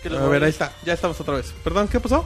[0.05, 1.53] A ver, ahí está, ya estamos otra vez.
[1.63, 2.25] Perdón, ¿qué pasó?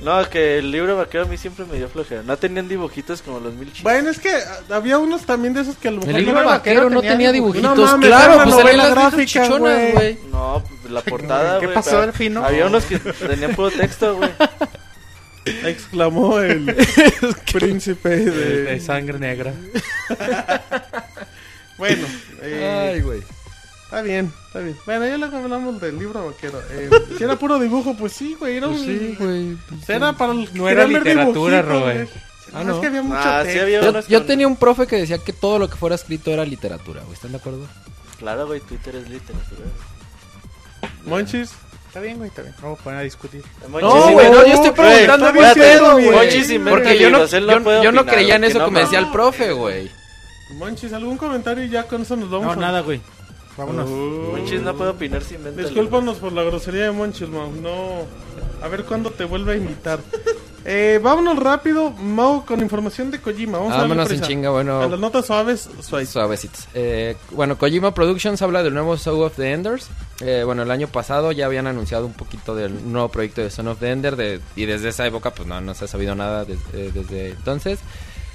[0.00, 2.22] No, que el libro vaquero a mí siempre me dio flojera.
[2.22, 3.82] No tenían dibujitos como los mil chistes.
[3.82, 6.14] Bueno, es que ah, había unos también de esos que a lo mejor.
[6.14, 7.74] El libro vaquero vaquero no tenía dibujitos.
[7.74, 7.90] dibujitos.
[7.90, 10.18] No mames, claro, pues eran las viejas gráfica, chichonas, güey.
[10.30, 12.44] No, pues la portada, ¿Qué pasó, pero Delfino?
[12.44, 14.30] Había unos que tenían puro texto, güey.
[15.64, 16.76] Exclamó el
[17.52, 18.62] príncipe De, de.
[18.64, 19.52] de sangre negra.
[21.78, 22.08] Bueno,
[22.42, 23.22] eh, Ay, güey.
[23.88, 24.76] Está bien, está bien.
[24.86, 26.60] Bueno, ya luego hablamos del libro vaquero.
[26.70, 28.56] Eh, si era puro dibujo, pues sí, güey.
[28.58, 28.86] Era Pues un.
[28.86, 29.56] sí, güey.
[29.88, 30.48] Era para el.
[30.54, 32.08] No era literatura, Robert.
[32.10, 32.22] güey.
[32.54, 34.96] Ah, No, es que había mucho Ah, sí había Yo, yo tenía un profe que
[34.96, 37.12] decía que todo lo que fuera escrito era literatura, güey.
[37.14, 37.66] ¿Están de acuerdo?
[38.18, 39.66] Claro, güey, Twitter es literatura.
[41.04, 41.50] Monchis.
[41.88, 42.54] Está bien, güey, está bien.
[42.60, 43.42] Vamos a poner a discutir.
[43.68, 44.74] Monchis No, güey, no, yo estoy Güey,
[45.06, 46.04] preguntando diciendo, pedo, güey.
[46.06, 46.16] güey.
[46.16, 48.58] Monchis inventa Porque yo no, él no yo, yo no opinar, creía en güey, eso
[48.60, 49.90] que no me decía el profe, güey.
[50.54, 51.64] Monchis, ¿algún comentario?
[51.64, 53.00] Y ya con eso nos vamos No, a- nada, güey.
[53.58, 53.90] Vámonos.
[53.90, 57.50] Monchis no puede opinar si inventa Discúlpanos por la grosería de Monchis, Mau.
[57.52, 58.06] No.
[58.62, 59.98] A ver cuándo te vuelve a invitar.
[60.64, 63.58] Eh, vámonos rápido, Mau, con información de Kojima.
[63.58, 64.26] Vamos a Vámonos en prisa.
[64.26, 64.80] chinga, bueno.
[64.82, 66.08] A las notas suaves, suaves.
[66.10, 66.68] Suavecitos.
[66.74, 69.88] Eh, bueno, Kojima Productions habla del nuevo Soul of the Enders.
[70.20, 73.68] Eh, bueno, el año pasado ya habían anunciado un poquito del nuevo proyecto de Son
[73.68, 74.16] of the Ender.
[74.16, 77.30] de- y desde esa época, pues no, no se ha sabido nada des- eh, desde
[77.30, 77.78] entonces.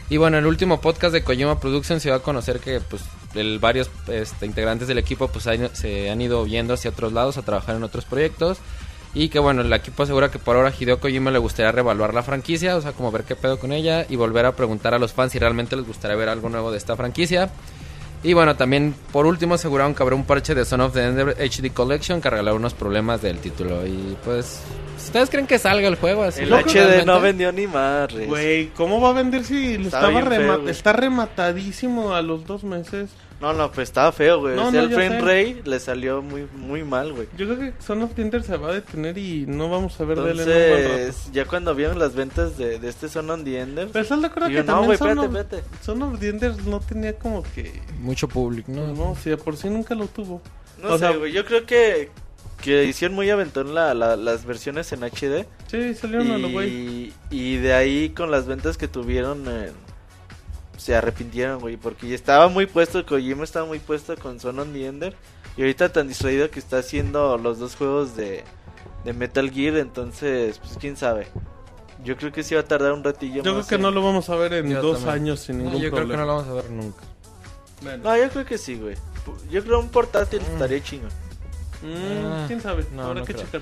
[0.10, 3.02] Y bueno, el último podcast de Kojima Productions se va a conocer que pues
[3.36, 7.42] el- varios este, integrantes del equipo pues se han ido viendo hacia otros lados a
[7.44, 8.58] trabajar en otros proyectos.
[9.16, 12.24] Y que bueno, el equipo asegura que por ahora Hideo Kojima le gustaría reevaluar la
[12.24, 15.14] franquicia, o sea, como ver qué pedo con ella y volver a preguntar a los
[15.14, 17.52] fans si realmente les gustaría ver algo nuevo de esta franquicia.
[18.24, 21.36] Y bueno, también por último aseguraron que habrá un parche de Son of the Ender
[21.38, 23.86] HD Collection que arreglará unos problemas del título.
[23.86, 24.62] Y pues,
[25.06, 26.42] ¿ustedes creen que salga el juego así?
[26.44, 27.06] El HD realmente?
[27.06, 28.28] no vendió ni madres.
[28.28, 30.70] Güey, ¿cómo va a vender si estaba bien feo, rema- güey.
[30.70, 33.10] está rematadísimo a los dos meses?
[33.42, 34.56] No, no, pues estaba feo, güey.
[34.56, 37.28] No, o sea, no, el frame rate le salió muy, muy mal, güey.
[37.38, 40.06] Yo creo que Son of the Ender se va a detener y no vamos a
[40.06, 40.94] ver de él en un buen rato.
[40.96, 44.22] Entonces, ya cuando vieron las ventas de, de este Son on the Ender, Pero estás
[44.22, 45.84] de acuerdo que no, también güey, Son, espérate, of, espérate.
[45.84, 47.82] Son of the Ender no tenía como que...
[48.00, 48.88] Mucho público, ¿no?
[48.94, 50.42] No, si de por sí nunca lo tuvo.
[50.82, 51.34] No O sé, sea- güey.
[51.34, 52.12] Yo creo que,
[52.64, 55.46] que hicieron muy aventón la, la- las versiones en HD.
[55.68, 56.70] Sí, salieron a lo güey.
[56.70, 59.72] Y, y de ahí con las ventas que tuvieron eh,
[60.78, 64.72] se arrepintieron, güey, porque ya estaba muy puesto, Kojima estaba muy puesto con Son on
[64.72, 65.14] the Ender
[65.58, 68.44] y ahorita tan distraído que está haciendo los dos juegos de,
[69.04, 71.28] de Metal Gear, entonces, pues quién sabe.
[72.04, 73.92] Yo creo que sí va a tardar un ratillo Yo creo más que en- no
[73.92, 75.16] lo vamos a ver en Yo dos también.
[75.16, 76.22] años sin No, ningún yo creo que problema.
[76.22, 77.04] no lo vamos a ver nunca.
[77.82, 78.04] Bueno.
[78.04, 78.96] No, yo creo que sí, güey.
[79.52, 81.12] Yo creo un portátil estaría chingón.
[81.84, 82.86] Mm, Ah, ¿Quién sabe?
[82.92, 83.46] no, Habrá no que creo.
[83.46, 83.62] checar.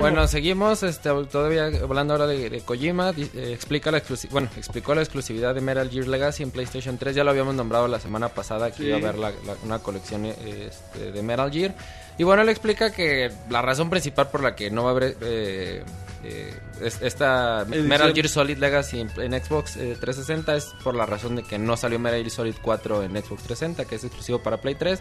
[0.00, 3.10] Bueno, seguimos este, todavía hablando ahora de, de Kojima.
[3.12, 7.16] di- eh, explica la bueno, explicó la exclusividad de Metal Gear Legacy en PlayStation 3.
[7.16, 8.84] Ya lo habíamos nombrado la semana pasada que Sí.
[8.88, 10.34] iba a haber la- la- una colección eh,
[10.68, 11.74] este, de Metal Gear.
[12.18, 15.16] Y bueno, él explica que la razón principal por la que no va a haber
[15.22, 15.82] eh,
[16.24, 17.88] eh, es- esta Edición.
[17.88, 21.58] Metal Gear Solid Legacy en, en Xbox eh, 360 es por la razón de que
[21.58, 25.00] no salió Metal Gear Solid 4 en Xbox 360, que es exclusivo para Play 3.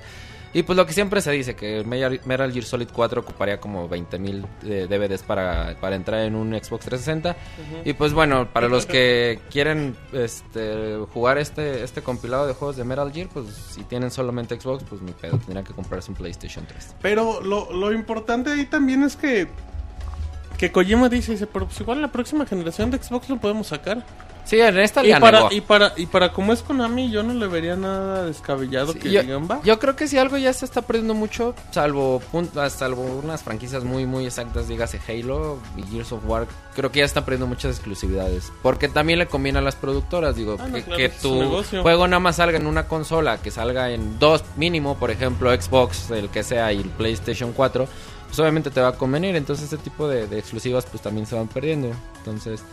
[0.53, 4.45] Y pues lo que siempre se dice, que Metal Gear Solid 4 ocuparía como 20.000
[4.65, 7.37] eh, DVDs para, para entrar en un Xbox 360.
[7.85, 12.83] Y pues bueno, para los que quieren este, jugar este, este compilado de juegos de
[12.83, 16.65] Metal Gear, pues si tienen solamente Xbox, pues ni pedo, tendrían que comprarse un PlayStation
[16.67, 16.95] 3.
[17.01, 19.47] Pero lo, lo importante ahí también es que
[20.61, 24.05] que Kojima dice, dice, pero pues igual la próxima generación de Xbox lo podemos sacar.
[24.45, 25.51] Sí, en esta Y para, negó.
[25.51, 29.11] y para y para como es Konami, yo no le vería nada descabellado Sí, que
[29.11, 29.59] yo, digan, va.
[29.63, 32.21] yo creo que si algo ya se está perdiendo mucho, salvo
[32.69, 37.05] salvo unas franquicias muy muy exactas, dígase Halo y Gears of War, creo que ya
[37.05, 38.51] están perdiendo muchas exclusividades.
[38.61, 42.07] Porque también le conviene a las productoras, digo, Ah, no, que, claro, que tu juego
[42.07, 46.29] nada más salga en una consola, que salga en dos mínimo, por ejemplo Xbox, el
[46.29, 47.87] que sea, y el PlayStation 4,
[48.31, 49.35] pues obviamente te va a convenir.
[49.35, 51.91] Entonces este tipo de, de exclusivas pues también se van perdiendo.
[52.19, 52.63] Entonces...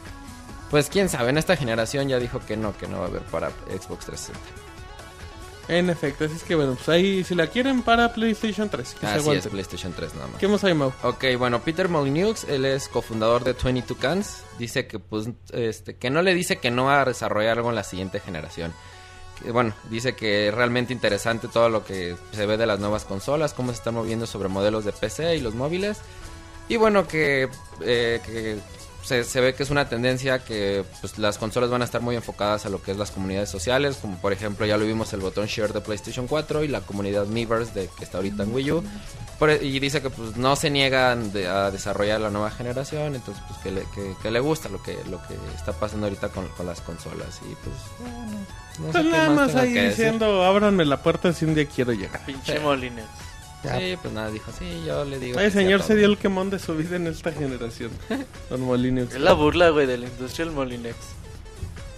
[0.70, 3.22] Pues quién sabe, en esta generación ya dijo que no, que no va a haber
[3.22, 4.38] para Xbox 360.
[5.68, 9.00] En efecto, así es que bueno, pues ahí si la quieren para PlayStation 3, que
[9.00, 9.48] se Así es, aguante.
[9.50, 10.38] PlayStation 3 nada más.
[10.38, 10.92] ¿Qué más hay, Mau?
[11.02, 16.10] Ok, bueno, Peter Molyneux, él es cofundador de 22 Cans, dice que pues este que
[16.10, 18.72] no le dice que no va a desarrollar algo en la siguiente generación.
[19.52, 23.54] Bueno, dice que es realmente interesante todo lo que se ve de las nuevas consolas,
[23.54, 25.98] cómo se están moviendo sobre modelos de PC y los móviles.
[26.68, 27.48] Y bueno, que,
[27.80, 28.58] eh, que
[29.08, 32.14] se, se ve que es una tendencia que pues, las consolas van a estar muy
[32.14, 35.20] enfocadas a lo que es las comunidades sociales, como por ejemplo ya lo vimos el
[35.20, 38.72] botón share de PlayStation 4 y la comunidad Miiverse de que está ahorita en Wii
[38.72, 38.84] U.
[39.38, 43.14] Por- e, y dice que pues no se niegan de- a desarrollar la nueva generación,
[43.14, 46.28] entonces pues que le, que, que le gusta lo que lo que está pasando ahorita
[46.28, 48.26] con, con las consolas y pues bueno,
[48.80, 51.92] no sé Pues qué nada más ahí diciendo, ábranme la puerta si un día quiero
[51.92, 52.24] llegar.
[52.26, 53.04] Pinche Molines.
[53.62, 55.38] Sí, pues nada, dijo, sí, yo le digo.
[55.38, 55.88] A señor todo".
[55.88, 57.90] se dio el quemón de su vida en esta generación.
[58.50, 59.12] Don Molineux.
[59.12, 60.96] Es la burla, güey, de la industria del Molinex.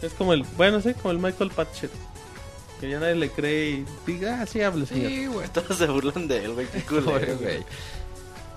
[0.02, 1.90] Es como el, bueno, sí, como el Michael Patchett.
[2.80, 5.10] Que ya nadie le cree y diga, ah, sí, hable, señor.
[5.10, 5.48] Sí, güey.
[5.52, 6.66] Todos se burlan de él, güey.
[6.66, 7.62] Qué culero, güey.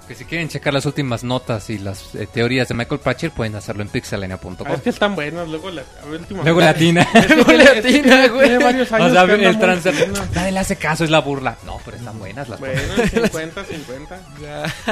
[0.07, 3.55] Que si quieren checar las últimas notas y las eh, teorías de Michael Patcher, pueden
[3.55, 4.55] hacerlo en pixelania.com.
[4.65, 7.07] Ah, es que están buenas, luego la, a ver, últimamente- Luego latina.
[7.29, 8.47] Luego tiene- le es que atina, tiene- güey.
[8.49, 10.13] Tiene varios años O sea, el.
[10.35, 11.55] Nadie le hace caso, es la burla.
[11.65, 12.81] No, pero están buenas las Bueno,
[13.13, 14.19] 50, 50.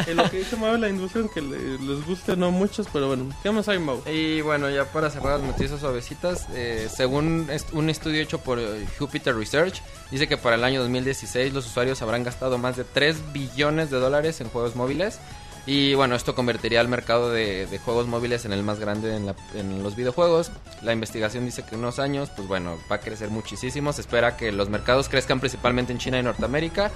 [0.07, 3.30] En lo que se mueve la industria, aunque le- les guste no muchos, pero bueno.
[3.43, 4.01] ¿Qué más hay, Mau?
[4.09, 8.59] Y bueno, ya para cerrar las noticias suavecitas, eh, según est- un estudio hecho por
[8.59, 9.82] eh, Jupiter Research,
[10.12, 13.97] dice que para el año 2016 los usuarios habrán gastado más de 3 billones de
[13.99, 15.20] dólares en juegos móviles.
[15.68, 19.36] Y bueno, esto convertiría al mercado de, juegos móviles en el más grande en, la-
[19.55, 20.51] en los videojuegos.
[20.82, 23.93] La investigación dice que en unos años, pues bueno, va a crecer muchísimo.
[23.93, 26.89] Se espera que los mercados crezcan principalmente en China y Norteamérica.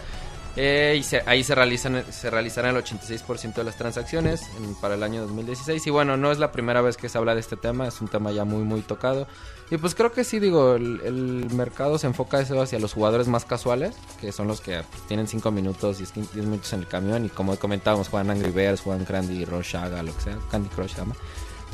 [0.58, 4.44] Eh, y se- ahí se realizan se realizarán el 86% de las transacciones
[4.80, 7.42] para el año 2016 y bueno no es la primera vez que se habla de
[7.42, 9.28] este tema es un tema ya muy muy tocado.
[9.70, 13.46] Y pues creo que sí digo el, mercado se enfoca eso hacia los jugadores más
[13.46, 16.88] casuales que son los que pues, tienen 5 minutos 10, 15, 10 minutos en el
[16.88, 17.26] camión.
[17.26, 20.92] Y como comentábamos juegan Angry Birds juegan Candy Crush Saga lo que sea Candy Crush
[20.92, 21.16] se llama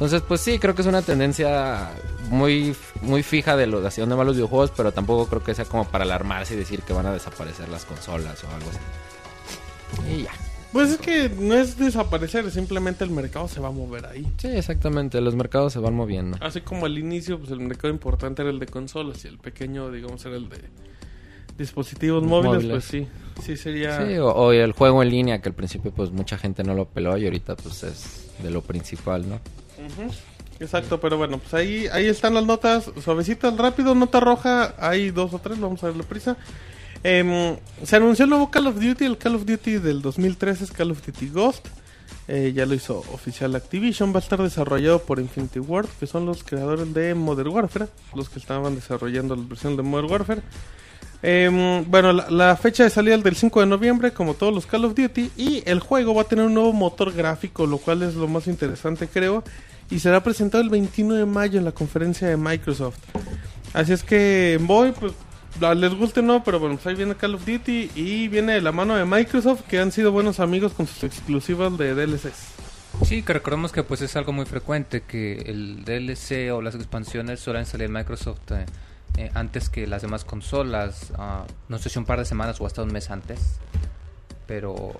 [0.01, 1.91] entonces, pues sí, creo que es una tendencia
[2.31, 5.65] muy, muy fija de lo, hacia dónde van los videojuegos, pero tampoco creo que sea
[5.65, 10.11] como para alarmarse y decir que van a desaparecer las consolas o algo así.
[10.11, 10.31] Y ya.
[10.71, 14.25] Pues es que no es desaparecer, simplemente el mercado se va a mover ahí.
[14.39, 16.35] Sí, exactamente, los mercados se van moviendo.
[16.41, 19.91] Así como al inicio, pues el mercado importante era el de consolas y el pequeño,
[19.91, 20.61] digamos, era el de
[21.59, 22.71] dispositivos móviles, Móviles.
[22.71, 23.07] pues sí.
[23.43, 24.03] Sí sería...
[24.03, 26.85] Sí, o, o el juego en línea, que al principio pues mucha gente no lo
[26.85, 29.39] peló y ahorita pues es de lo principal, ¿no?
[30.59, 35.33] Exacto, pero bueno, pues ahí, ahí están las notas suavecitas, rápido, nota roja, hay dos
[35.33, 36.37] o tres, vamos a darle prisa.
[37.03, 40.71] Em, se anunció el nuevo Call of Duty, el Call of Duty del 2013 es
[40.71, 41.67] Call of Duty Ghost.
[42.27, 46.25] Eh, ya lo hizo oficial Activision, va a estar desarrollado por Infinity Ward, que son
[46.25, 50.41] los creadores de Modern Warfare, los que estaban desarrollando la versión de Modern Warfare.
[51.23, 54.85] Em, bueno, la, fecha de salida es del 5 de noviembre, como todos los Call
[54.85, 58.15] of Duty, y el juego va a tener un nuevo motor gráfico, lo cual es
[58.15, 59.43] lo más interesante, creo,
[59.91, 62.97] y será presentado el 21 de mayo en la conferencia de Microsoft.
[63.73, 65.13] Así es que voy, pues
[65.77, 68.61] les guste o no, pero bueno, pues ahí viene Call of Duty y viene de
[68.61, 72.61] la mano de Microsoft, que han sido buenos amigos con sus exclusivas de DLCs.
[73.05, 77.39] Sí, que recordemos que pues es algo muy frecuente que el DLC o las expansiones
[77.39, 78.65] suelen salir en Microsoft eh,
[79.17, 81.11] eh, antes que las demás consolas.
[81.17, 83.59] ah, no sé si un par de semanas o hasta un mes antes.
[84.47, 84.93] Pero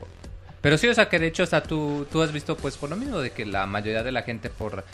[0.62, 2.96] pero sí, o sea que de hecho hasta tú, tú has visto pues por lo
[2.96, 4.86] mismo de que la mayoría de la gente por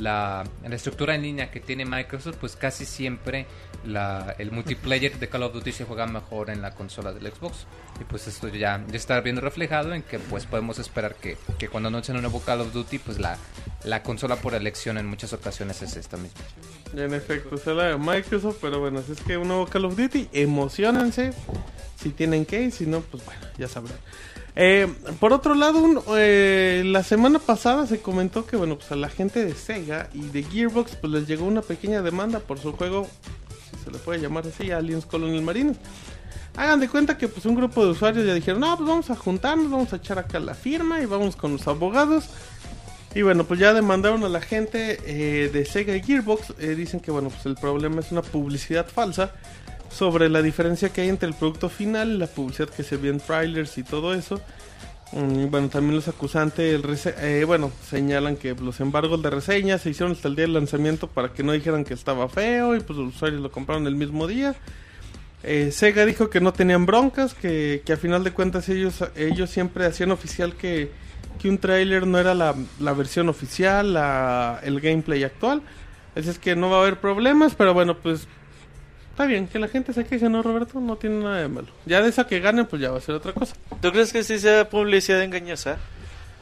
[0.00, 3.46] la, la estructura en línea que tiene Microsoft pues casi siempre
[3.84, 7.66] la, el multiplayer de Call of Duty se juega mejor en la consola del Xbox.
[8.00, 11.68] Y pues esto ya, ya está viendo reflejado en que pues podemos esperar que, que
[11.68, 13.36] cuando anuncien un nuevo Call of Duty pues la,
[13.84, 16.40] la consola por elección en muchas ocasiones es esta misma.
[16.94, 19.96] En efecto, es la de Microsoft, pero bueno, si es que un nuevo Call of
[19.96, 21.32] Duty, emocionense.
[21.96, 23.98] Si tienen que, y si no, pues bueno, ya sabrán.
[24.56, 29.08] Eh, por otro lado, eh, la semana pasada se comentó que, bueno, pues a la
[29.08, 33.06] gente de Sega y de Gearbox, pues les llegó una pequeña demanda por su juego,
[33.70, 35.76] si se le puede llamar así, Aliens Colonial Marines.
[36.56, 39.16] Hagan de cuenta que pues un grupo de usuarios ya dijeron, no, pues vamos a
[39.16, 42.28] juntarnos, vamos a echar acá la firma y vamos con los abogados.
[43.14, 46.56] Y bueno, pues ya demandaron a la gente eh, de Sega y Gearbox.
[46.76, 49.32] dicen que bueno, pues el problema es una publicidad falsa
[49.90, 53.20] sobre la diferencia que hay entre el producto final la publicidad que se vio en
[53.20, 54.40] trailers y todo eso.
[55.12, 60.12] Mm, bueno, también los acusantes, eh, bueno, señalan que los embargos de reseñas se hicieron
[60.12, 63.14] hasta el día del lanzamiento para que no dijeran que estaba feo y pues los
[63.14, 64.54] usuarios lo compraron el mismo día.
[65.42, 69.50] Eh, Sega dijo que no tenían broncas, que, que a final de cuentas ellos, ellos
[69.50, 70.90] siempre hacían oficial que,
[71.40, 75.62] que un tráiler no era la, la versión oficial, la, el gameplay actual.
[76.14, 78.28] Así es que no va a haber problemas, pero bueno, pues
[79.20, 80.80] está bien, que la gente se queje, ¿no, Roberto?
[80.80, 81.68] No tiene nada de malo.
[81.84, 83.54] Ya de esa que ganen, pues ya va a ser otra cosa.
[83.82, 85.76] ¿Tú crees que sí sea publicidad engañosa?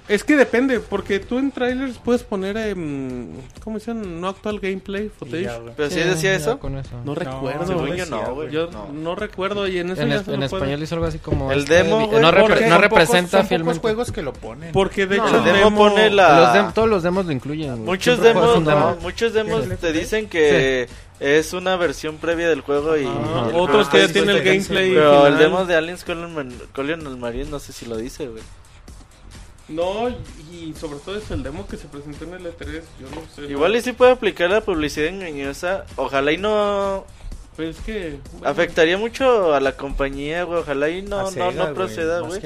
[0.08, 3.26] Es que depende, porque tú en trailers puedes poner, em,
[3.62, 4.18] ¿cómo dicen?
[4.22, 5.42] No actual gameplay, footage.
[5.42, 5.58] ya.
[5.76, 6.58] ¿Pero sí, Sí, decía eso?
[6.58, 6.98] Con eso.
[7.04, 7.66] No, recuerdo.
[7.66, 8.50] según yo no, güey.
[8.50, 8.88] Yo No.
[8.90, 9.14] no.
[9.16, 11.52] recuerdo y en eso En, ya es- se en puede- español hizo algo así como...
[11.52, 14.72] El este, demo, no, repre- porque no son representa son pocos juegos que lo ponen.
[14.72, 17.84] Porque de No, hecho el demo pone la- Los dem- todos los demos lo incluyen.
[17.84, 18.70] Muchos demos, demo.
[18.70, 20.88] no, muchos demos te dicen que
[21.20, 24.94] es una versión previa del juego y Ah, otros juego que ya tienen el gameplay
[24.94, 28.42] Pero el demo de Aliens Colonial Marine no sé si lo dice, güey.
[29.68, 30.08] No,
[30.50, 32.82] y sobre todo es el demo que se presentó en el E3.
[33.00, 33.50] Yo no sé.
[33.52, 35.84] Igual y sí puede aplicar la publicidad engañosa.
[35.96, 37.04] Ojalá y no
[37.54, 38.18] Pues es que.
[38.32, 40.60] bueno, afectaría mucho a la compañía, güey.
[40.60, 42.40] Ojalá y no A no Sega, no proceda, más güey.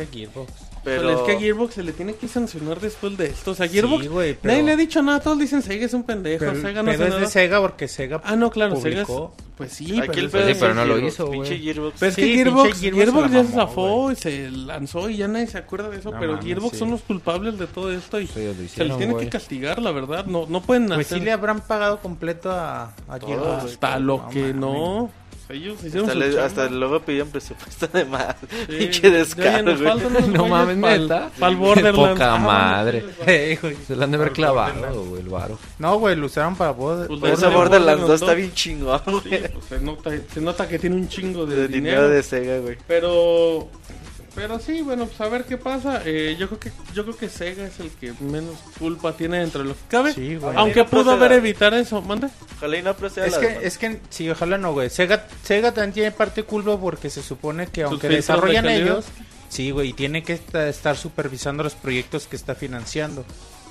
[0.85, 3.53] Pero pues es que a Gearbox se le tiene que sancionar después de esto.
[3.53, 4.03] O sea, Gearbox.
[4.05, 5.21] Sí, pero- Nadie le ha dicho nada.
[5.21, 6.41] Todos dicen Sega es un pendejo.
[6.45, 7.27] Pero Sega no hace es de.
[7.29, 9.03] Sega porque Sega Ah, no, claro, Sega.
[9.03, 9.09] es-.
[9.57, 11.31] Pues sí, aquí pero, el pedo Sí, pero no lo Gearbox, hizo.
[11.31, 11.95] Pinche Gearbox.
[12.01, 15.17] Pero es Sí, que Gearbox, Gearbox Gearbox se ya se zafó y se lanzó y
[15.19, 16.11] ya nadie se acuerda de eso.
[16.11, 16.79] No pero Gearbox sí.
[16.79, 20.27] son los culpables de todo esto y se les tiene que castigar, la verdad.
[20.27, 23.65] No, no pueden Pues hacer sí le habrán pagado completo a, a Gearbox.
[23.67, 25.11] hasta lo que no.
[25.53, 28.35] Ellos hicieron Hasta, le- hasta luego pidieron presupuesto de más.
[28.41, 29.77] Sí, Pinche oye, descaro, güey.
[29.85, 31.31] faltan No mames, pa'l- neta.
[31.39, 32.13] pa'l Borderlands.
[32.13, 33.05] Poca Ah, madre.
[33.25, 33.59] Güey.
[33.87, 35.59] Se lo han de haber clavado, güey, el varo.
[35.79, 38.21] No, güey, lo usaron para Border- Pues Por eso Borderlands Borderlands 2 dos.
[38.23, 39.49] está bien chingón, Sí, güey.
[39.53, 42.03] pues se, nota, se nota que tiene un chingo de, De dinero.
[42.03, 42.79] dinero de Sega, güey.
[42.87, 43.69] Pero
[44.35, 46.03] pero sí, bueno, pues a ver qué pasa.
[46.05, 49.63] Eh, yo creo que yo creo que Sega es el que menos culpa tiene dentro
[49.63, 50.13] de lo que cabe.
[50.15, 50.57] Sí, güey.
[50.57, 51.15] Aunque pudo proceda.
[51.15, 52.29] haber evitar eso, mande.
[52.57, 53.67] Ojalá y no proceda Es la que, demanda.
[53.69, 54.89] es que, sí, ojalá no, güey.
[54.91, 59.05] Sega, Sega también tiene parte culpa porque se supone que aunque de desarrollan ellos,
[59.49, 63.25] sí, güey, y tiene que esta- estar supervisando los proyectos que está financiando.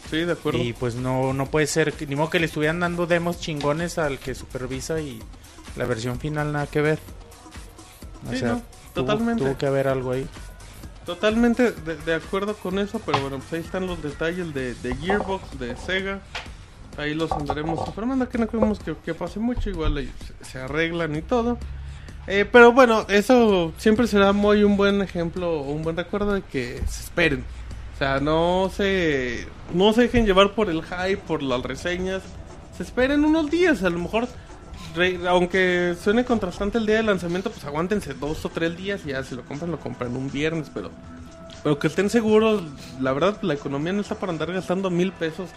[0.10, 0.60] Sí, de acuerdo.
[0.60, 4.20] Y pues no, no puede ser, ni modo que le estuvieran dando demos chingones al
[4.20, 5.22] que supervisa y
[5.78, 7.00] la versión final nada que ver.
[8.28, 9.44] O Sí, sea, no, tuvo- totalmente.
[9.44, 10.28] Tuvo que haber algo ahí.
[11.06, 15.60] Totalmente de, de acuerdo con eso, pero bueno, pues ahí están los detalles de, Gearbox,
[15.60, 16.20] de Sega.
[16.98, 20.08] Ahí los andaremos informando, que no queremos que, pase mucho, igual
[20.40, 21.58] se, se arreglan y todo.
[22.28, 26.78] Eh, pero bueno, eso siempre será muy un buen ejemplo, un buen recuerdo de que
[26.88, 27.44] se esperen.
[27.96, 32.22] O sea, no se, no se dejen llevar por el hype, por las reseñas.
[32.78, 34.28] Se esperen unos días, a lo mejor,
[35.28, 39.24] aunque suene contrastante el día de lanzamiento, pues aguántense dos o tres días y ya
[39.24, 40.92] si lo compran, lo compran un viernes, pero...
[41.64, 42.64] Pero que estén seguros,
[43.00, 45.50] la verdad, la economía no está para andar gastando mil pesos.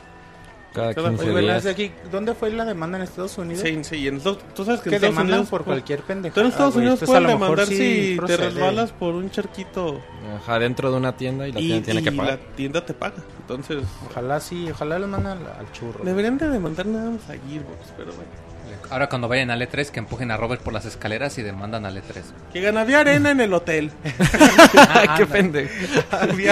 [0.74, 1.64] Cada Cada 15 Oye, días.
[1.66, 3.62] aquí, ¿dónde fue la demanda en Estados Unidos?
[3.62, 5.66] Sí, sí, y en Estados- tú sabes que, que en Estados demandan Unidos por pu-
[5.66, 6.34] cualquier pendejo.
[6.34, 10.02] Tú en Estados Unidos pueden demandar si te resbalas por un charquito
[10.42, 12.38] Ajá, dentro de una tienda y la y, tienda tiene y que pagar.
[12.38, 13.22] la tienda te paga.
[13.40, 16.04] Entonces, Ojalá sí, ojalá los mandan al, al churro.
[16.04, 18.43] deberían de demandar nada más a Gearbox, pero bueno.
[18.90, 21.96] Ahora cuando vayan al E3 que empujen a Robert por las escaleras y demandan al
[21.96, 22.22] E E3.
[22.52, 23.90] Que gana había arena en el hotel.
[24.90, 25.72] Ay, qué pendejo.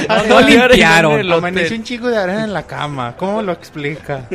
[0.08, 1.12] No, no limpiaron.
[1.12, 1.38] el hotel.
[1.38, 3.16] Amaneció un chico de arena en la cama.
[3.16, 4.26] ¿Cómo lo explica?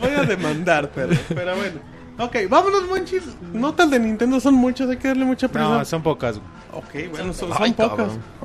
[0.00, 1.80] Voy a demandar, pero, pero bueno.
[2.18, 3.22] Ok, vámonos, monchis.
[3.52, 5.68] Notas de Nintendo son muchas, hay que darle mucha prisa.
[5.68, 6.36] No, son pocas.
[6.72, 7.96] Ok, bueno, son, Ay, son pocas.
[7.96, 8.42] cabrón.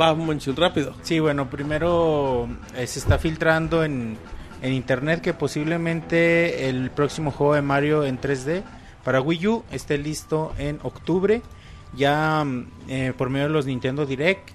[0.00, 0.94] Va, Monchil, rápido.
[1.02, 4.16] Sí, bueno, primero eh, se está filtrando en,
[4.64, 8.62] en internet que posiblemente el próximo juego de Mario en 3D
[9.04, 11.42] para Wii U esté listo en octubre.
[11.94, 14.48] Ya mm, eh, por medio de los Nintendo Direct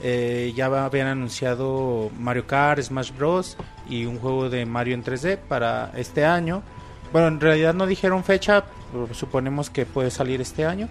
[0.00, 3.56] eh, ya habían anunciado Mario Kart, Smash Bros.
[3.88, 6.62] y un juego de Mario en 3D para este año.
[7.12, 8.64] Bueno, en realidad no dijeron fecha,
[9.12, 10.88] suponemos que puede salir este año.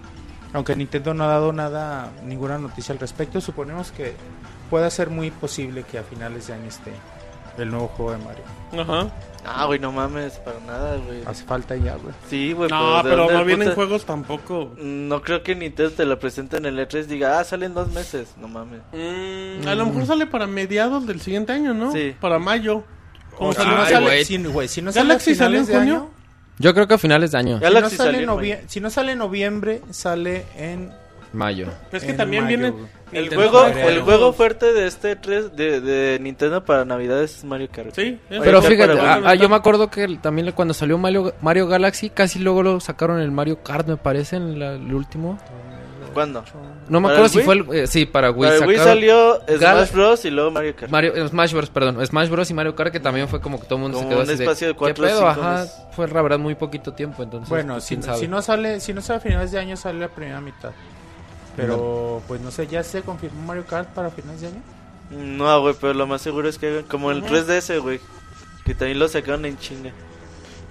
[0.52, 4.12] Aunque Nintendo no ha dado nada, ninguna noticia al respecto, suponemos que
[4.68, 6.92] puede ser muy posible que a finales de año esté
[7.58, 8.44] el nuevo juego de Mario.
[8.72, 9.10] Ajá.
[9.46, 11.22] Ah, güey, no mames, para nada, güey.
[11.24, 12.14] Hace falta ya, güey.
[12.28, 14.72] Sí, güey, No, ¿de pero no vienen puta- juegos tampoco.
[14.78, 17.90] No creo que Nintendo te lo presente en el E3 y diga, ah, salen dos
[17.92, 18.34] meses.
[18.38, 18.80] No mames.
[18.92, 21.92] Mm, a lo mejor sale para mediados del siguiente año, ¿no?
[21.92, 22.14] Sí.
[22.20, 22.84] Para mayo.
[23.36, 24.24] Como O si no sale, güey.
[24.24, 25.80] si, güey, si no sale ¿Galaxy salió en junio?
[25.80, 26.10] año,
[26.58, 27.58] Yo creo que a finales de año.
[27.58, 30.92] Si la no, sale en salió, si no sale en noviembre, sale en
[31.32, 31.66] Mayo.
[31.92, 32.74] Es que en también mayo, viene.
[33.12, 37.42] El Nintendo juego, el juego fuerte de este 3 de, de Nintendo para Navidad es
[37.44, 37.94] Mario Kart.
[37.94, 40.98] Sí, es Pero fíjate, para- ah, ah, yo me acuerdo que el- también cuando salió
[40.98, 44.92] Mario, Mario Galaxy, casi luego lo sacaron el Mario Kart, me parece, en la- el
[44.92, 45.38] último.
[46.14, 46.42] ¿Cuándo?
[46.88, 47.44] No me ¿Para acuerdo si Wii?
[47.44, 47.82] fue el...
[47.82, 48.50] eh, sí, para Wii.
[48.50, 50.24] Para el Wii salió Smash Gal- Bros.
[50.24, 50.90] y luego Mario Kart.
[50.90, 52.04] Mario, eh, Smash Bros, perdón.
[52.06, 54.14] Smash Bros y Mario Kart, que también fue como que todo el mundo Como se
[54.14, 55.18] quedó un así espacio de ¿qué cuatro o pedo?
[55.18, 55.76] cinco Ajá, meses.
[55.92, 57.48] fue la verdad muy poquito tiempo, entonces...
[57.48, 60.40] Bueno, si, si no sale, si no sale a finales de año, sale la primera
[60.40, 60.70] mitad.
[61.58, 64.62] Pero, pues no sé, ya se confirmó Mario Kart para finales de año.
[65.10, 68.00] No, güey, pero lo más seguro es que como el 3DS, güey.
[68.64, 69.90] Que también lo sacaron en chinga.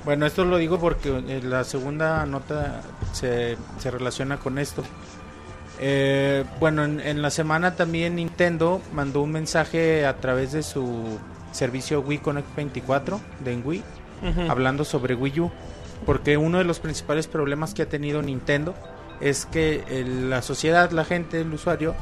[0.06, 2.82] Bueno, esto lo digo porque eh, la segunda nota
[3.12, 4.84] se, se relaciona con esto.
[5.80, 11.20] Eh, bueno, en, en la semana también Nintendo mandó un mensaje a través de su
[11.52, 13.84] servicio Wii Connect 24 de Wii,
[14.48, 15.52] hablando sobre Wii U.
[16.06, 18.76] Porque uno de los principales problemas que ha tenido Nintendo
[19.22, 21.96] es que el- la sociedad, la gente, el usuario,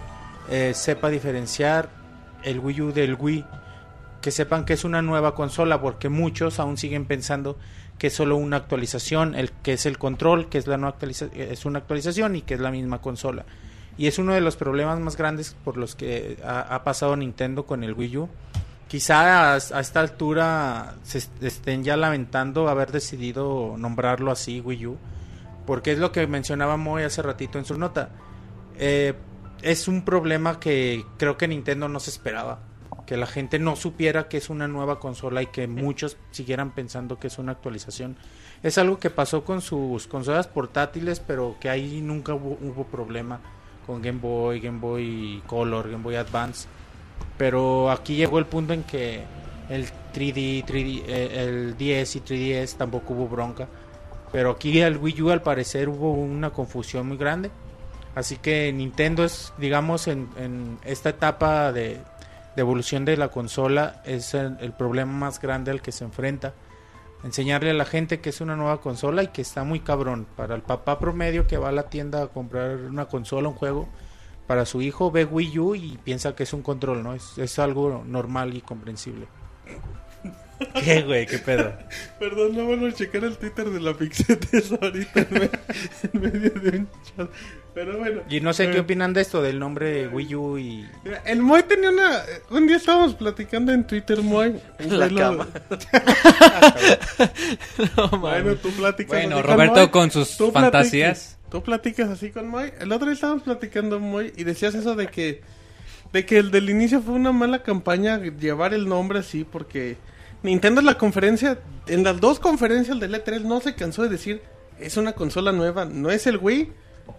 [0.50, 1.90] eh, sepa diferenciar
[2.44, 3.46] el Wii U del Wii
[4.22, 7.58] que sepan que es una nueva consola porque muchos aún siguen pensando
[8.00, 11.28] que es solo una actualización, el que es el control, que es la no actualiza
[11.34, 13.46] es una actualización y que es la misma consola.
[13.98, 17.84] Y es uno de los problemas más grandes por los que ha, pasado Nintendo con
[17.84, 18.30] el Wii U.
[18.90, 24.98] Quizá a, esta altura se est- estén ya lamentando haber decidido nombrarlo así Wii U,
[25.66, 28.10] porque es lo que mencionaba Moy hace ratito en su nota.
[28.78, 29.14] Eh,
[29.62, 32.60] es un problema que creo que Nintendo no se esperaba.
[33.06, 37.20] Que la gente no supiera que es una nueva consola y que muchos siguieran pensando
[37.20, 38.16] que es una actualización.
[38.64, 43.40] Es algo que pasó con sus consolas portátiles, pero que ahí nunca hubo, hubo problema
[43.86, 46.68] con Game Boy, Game Boy Color, Game Boy Advance.
[47.38, 49.24] Pero aquí llegó el punto en que
[49.70, 53.68] el 3D, 3D eh, el 10 y 3DS tampoco hubo bronca.
[54.36, 57.52] Pero aquí el Wii U al parecer hubo una confusión muy grande.
[58.16, 62.02] Así que Nintendo es, digamos, en, esta etapa de,
[62.54, 66.54] de evolución de la consola, es el, el problema más grande al que se enfrenta.
[67.24, 70.28] Enseñarle a la gente que es una nueva consola y que está muy cabrón.
[70.36, 73.88] Para el papá promedio que va a la tienda a comprar una consola, un juego,
[74.48, 77.14] para su hijo ve Wii U y piensa que es un control, ¿no?
[77.14, 79.28] Es, es algo normal y comprensible.
[80.84, 81.26] ¿Qué, güey?
[81.26, 81.74] ¿Qué pedo?
[82.20, 85.50] Perdón, no van a checar el Twitter de la Pixetes ahorita en, me-
[86.14, 86.88] en medio de un
[87.18, 87.30] chat.
[87.74, 88.22] Pero bueno.
[88.30, 90.86] Y no sé qué Eh, opinan de esto, del nombre Wii U y...
[91.26, 92.22] El Moy tenía una.
[92.50, 94.56] Un día estábamos platicando en Twitter, Moy.
[94.80, 95.48] En la lo- cama.
[98.20, 99.10] Bueno, tú platicas.
[99.12, 99.90] Bueno, así con Roberto Moy.
[99.90, 101.20] con sus Tú fantasías.
[101.20, 102.72] platicas- Tú platicas así con Moy.
[102.80, 105.42] El otro día estábamos platicando, Moy, y decías eso de que.
[106.14, 109.98] De que el del inicio fue una mala campaña llevar el nombre así, porque
[110.46, 114.42] Nintendo en la conferencia, en las dos conferencias del E3 no se cansó de decir,
[114.80, 116.72] es una consola nueva, no es el Wii,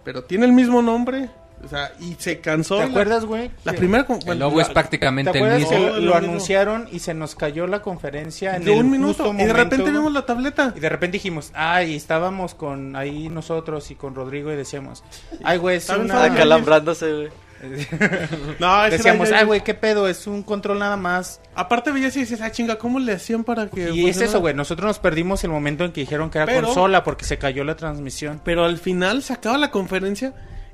[0.03, 1.29] pero tiene el mismo nombre,
[1.63, 2.75] o sea, y se cansó.
[2.75, 3.49] ¿Te la- acuerdas, güey?
[3.63, 4.05] La primera...
[4.05, 5.69] con- El bueno, logo la- es prácticamente ¿Te el mismo.
[5.71, 9.43] que lo, anunciaron y se nos cayó la conferencia en de el un minuto, justo
[9.43, 10.73] y de repente vimos la tableta.
[10.75, 15.03] Y de repente dijimos, ay, estábamos con ahí nosotros y con Rodrigo y decíamos,
[15.43, 16.23] ay, güey, es Estaba una...
[16.25, 17.29] Acalambrándose, güey.
[18.59, 21.41] No, Decíamos, ay, güey, qué pedo, es un control nada más.
[21.55, 23.89] Aparte veías y dices, ah, chinga, ¿cómo le hacían para que...
[23.91, 26.67] Y es eso, güey, nosotros nos perdimos el momento en que dijeron que era Pero-
[26.67, 28.41] consola porque se cayó la transmisión.
[28.43, 30.33] Pero al final se acaba la conferencia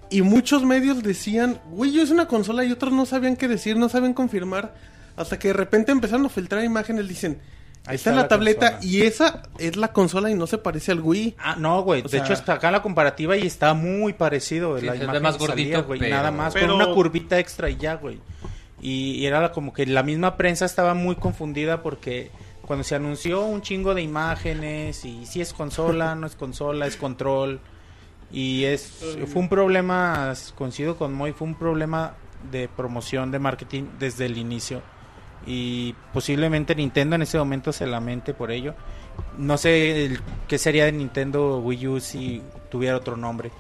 [0.10, 3.90] y muchos medios decían, güey, es una consola y otros no sabían qué decir, no
[3.90, 4.74] sabían confirmar.
[5.16, 7.40] Hasta que de repente empezaron a filtrar imágenes, dicen,
[7.86, 8.92] Ahí está la, la tableta consola.
[8.94, 11.36] y esa es la consola y no se parece al Wii.
[11.38, 14.80] Ah, no, güey, O de sea- hecho está acá la comparativa y está muy parecido.
[14.80, 17.76] Sí, la imagen más gordito, güey, pero- nada más, Pero- con una curvita extra y
[17.78, 18.20] ya, güey.
[18.82, 22.32] Y, y era como que la misma prensa estaba muy confundida porque
[22.66, 26.96] cuando se anunció un chingo de imágenes y si es consola, no es consola, es
[26.96, 27.60] control.
[28.32, 28.90] Y es
[29.32, 32.16] fue un problema, coincido con Moy, fue un problema
[32.50, 34.82] de promoción, de marketing desde el inicio.
[35.46, 38.74] Y posiblemente Nintendo en ese momento se lamente por ello.
[39.38, 43.52] No sé el- qué sería de Nintendo Wii U si tuviera otro nombre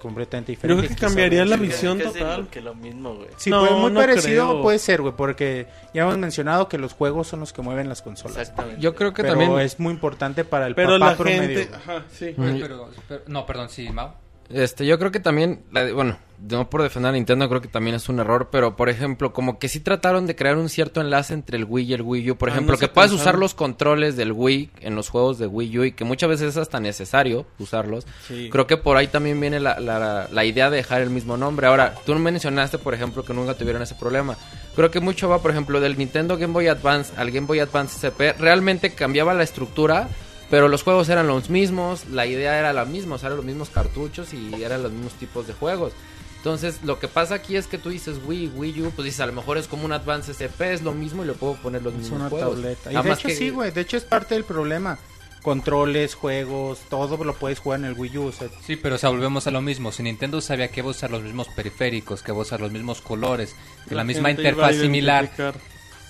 [0.00, 0.86] completamente Yo diferente.
[0.86, 2.48] creo que cambiaría la visión total.
[2.48, 3.28] que lo mismo, güey.
[3.38, 4.62] Sí, No, pues, muy no parecido creo.
[4.62, 8.02] puede ser, güey, porque ya hemos mencionado que los juegos son los que mueven las
[8.02, 8.36] consolas.
[8.36, 8.82] Exactamente.
[8.82, 9.58] Yo creo que Pero también...
[9.60, 11.58] es muy importante para el Pero papá la promedio.
[11.60, 11.74] gente...
[11.74, 12.34] Ajá, sí.
[12.36, 12.58] Ujú.
[12.60, 14.10] Pero, pero- no, perdón, sí, Mau.
[14.50, 15.62] Este, yo creo que también,
[15.94, 16.18] bueno,
[16.48, 19.58] no por defender a Nintendo, creo que también es un error, pero por ejemplo, como
[19.58, 22.36] que sí trataron de crear un cierto enlace entre el Wii y el Wii U.
[22.36, 25.46] Por Ah, ejemplo, no que puedas usar los controles del Wii en los juegos de
[25.46, 28.06] Wii U y que muchas veces es hasta necesario usarlos.
[28.28, 28.50] Sí.
[28.52, 31.66] Creo que por ahí también viene la, la, la idea de dejar el mismo nombre.
[31.66, 34.36] Ahora, tú mencionaste, por ejemplo, que nunca tuvieron ese problema.
[34.76, 37.96] Creo que mucho va, por ejemplo, del Nintendo Game Boy Advance al Game Boy Advance
[38.04, 38.34] SP.
[38.38, 40.08] Realmente cambiaba la estructura,
[40.50, 43.46] pero los juegos eran los mismos, la idea era la misma, o sea, eran los
[43.46, 45.92] mismos cartuchos y eran los mismos tipos de juegos.
[46.36, 49.26] Entonces, lo que pasa aquí es que tú dices Wii, Wii U, pues dices, a
[49.26, 51.94] lo mejor es como un Advance SP, es lo mismo y le puedo poner los
[51.94, 52.56] Es mismos una juegos.
[52.56, 52.92] tableta.
[52.92, 53.70] Y de hecho que- sí, güey.
[53.70, 54.98] De hecho es parte del problema.
[55.42, 58.26] Controles, juegos, todo lo puedes jugar en el Wii U.
[58.28, 59.90] o sea, Sí, pero o sea, volvemos a lo mismo.
[59.92, 62.72] Si Nintendo sabía que iba a usar los mismos periféricos, que va a usar los
[62.72, 63.54] mismos colores,
[63.88, 65.30] que la, misma gente iba a interfaz similar,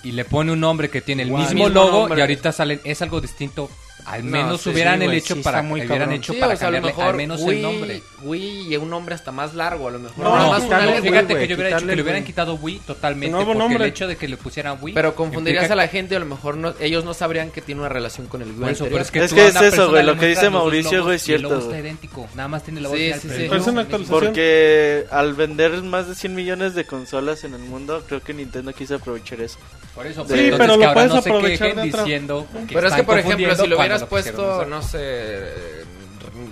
[0.03, 2.19] y le pone un nombre que tiene el mismo Mismo logo nombre.
[2.19, 3.69] y ahorita salen, es algo distinto.
[4.05, 6.15] Al No, menos sí, hubieran sí, el hecho sí, para muy hubieran cabrón.
[6.15, 8.03] hecho Sí, para o sea, a lo cambiarle mejor al menos Wii, el nombre.
[8.21, 10.23] Wii y un nombre hasta más largo, a lo mejor.
[10.23, 12.53] No, No, más quitarle fíjate Wii, que yo hubiera hecho quitarle que le hubieran quitado
[12.55, 13.83] Wii totalmente Nuevo porque nombre.
[13.83, 16.25] el hecho de que le pusieran Wii Pero confundirías implica- a la gente a lo
[16.27, 19.09] mejor no, ellos no sabrían que tiene una relación con el Wii eso, pero es
[19.09, 22.27] que, Es que es eso, güey, lo que dice Mauricio, es el cierto, está idéntico,
[22.35, 23.87] nada más tiene la actualización.
[24.07, 28.71] Porque al vender más de 100 millones de consolas en el mundo, creo que Nintendo
[28.73, 29.57] quiso aprovechar eso.
[29.93, 33.55] Por eso, Sí, pero que lo puedes no aprovechar diciendo Pero es que, por ejemplo,
[33.55, 35.85] si lo hubieras pusieron puesto, no sé,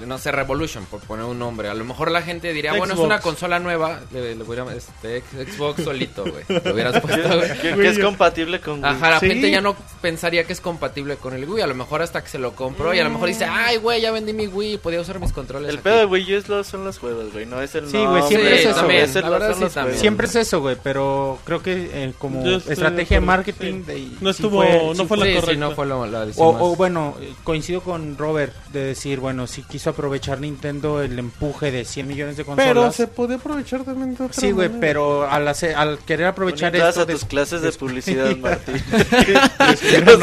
[0.06, 3.00] no sé, Revolution, por poner un nombre, a lo mejor la gente diría, bueno, es
[3.00, 6.44] una consola nueva, le, le hubiera- este, Xbox solito, güey.
[6.64, 7.58] Lo hubieras puesto, güey.
[7.60, 8.86] Que, es compatible con Wii.
[8.86, 9.28] Ajá, la Sí.
[9.28, 12.30] gente ya no pensaría que es compatible con el Wii, a lo mejor hasta que
[12.30, 15.02] se lo compró y a lo mejor dice, ay, güey, ya vendí mi Wii, podía
[15.02, 15.84] usar mis controles El aquí".
[15.84, 18.24] pedo de Wii U es lo- son los juegos, güey, no es el Sí, güey,
[18.24, 19.84] siempre es eso, es el- verdad sí los también.
[19.84, 20.00] juegos.
[20.02, 23.92] Siempre es eso, güey, pero creo que eh, como estoy estrategia de marketing sí.
[23.92, 25.60] de- No sí estuvo- no sí fue la Sí, sí, correcta.
[25.60, 30.40] no fue la decisión O, bueno, coincido con Robert de decir, bueno, sí quiso aprovechar
[30.40, 32.68] Nintendo el empuje de 100 millones de consolas.
[32.74, 36.74] Pero se podía aprovechar también de otra Sí, güey, pero al, hacer- al querer aprovechar
[36.74, 38.76] Entradas esto a tus de- clases de publicidad, Martín.
[40.06, 40.18] No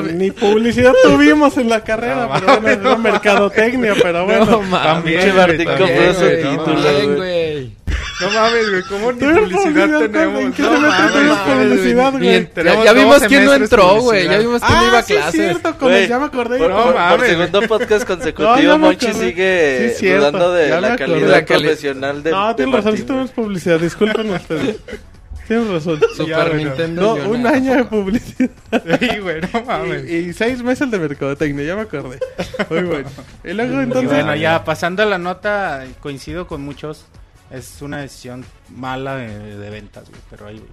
[0.00, 4.44] ve- ni publicidad tuvimos en la carrera, No, pero bueno, no, mercadotecnia, pero bueno.
[4.46, 7.79] No mames, También, Martín también, güey, no título, güey.
[8.20, 10.40] No mames, güey, ¿cómo ni publicidad tenemos?
[10.42, 12.48] ¿en qué No mames, publicidad, güey.
[12.54, 14.24] ya, ya vimos quién no entró, güey.
[14.28, 15.58] Ya vimos quién no iba Ah, a sí, es clases.
[15.60, 16.58] cierto, el, ya me acordé.
[16.58, 20.68] Por, No por- por mames, segundo podcast No, consecutivo, me Monchi sigue Sí, dudando de
[20.68, 23.80] ya la calidad profesional de No, tienes razón, sí tenemos publicidad.
[23.80, 24.76] Disculpen ustedes.
[25.48, 26.00] Tienes razón.
[26.16, 26.54] Super.
[26.54, 27.02] Nintendo.
[27.16, 28.50] No, un no, año de publicidad.
[29.00, 30.08] Sí, güey, no mames.
[30.08, 32.18] Y, y seis meses de mercadotecnia, ya me acordé.
[32.68, 33.08] Muy bueno.
[33.44, 34.10] Y luego Y entonces.
[34.10, 37.04] bueno, ya pasando a la nota, coincido con muchos.
[37.50, 38.44] Es una decisión
[38.76, 40.20] mala de, de ventas, güey.
[40.30, 40.70] Pero ahí, güey.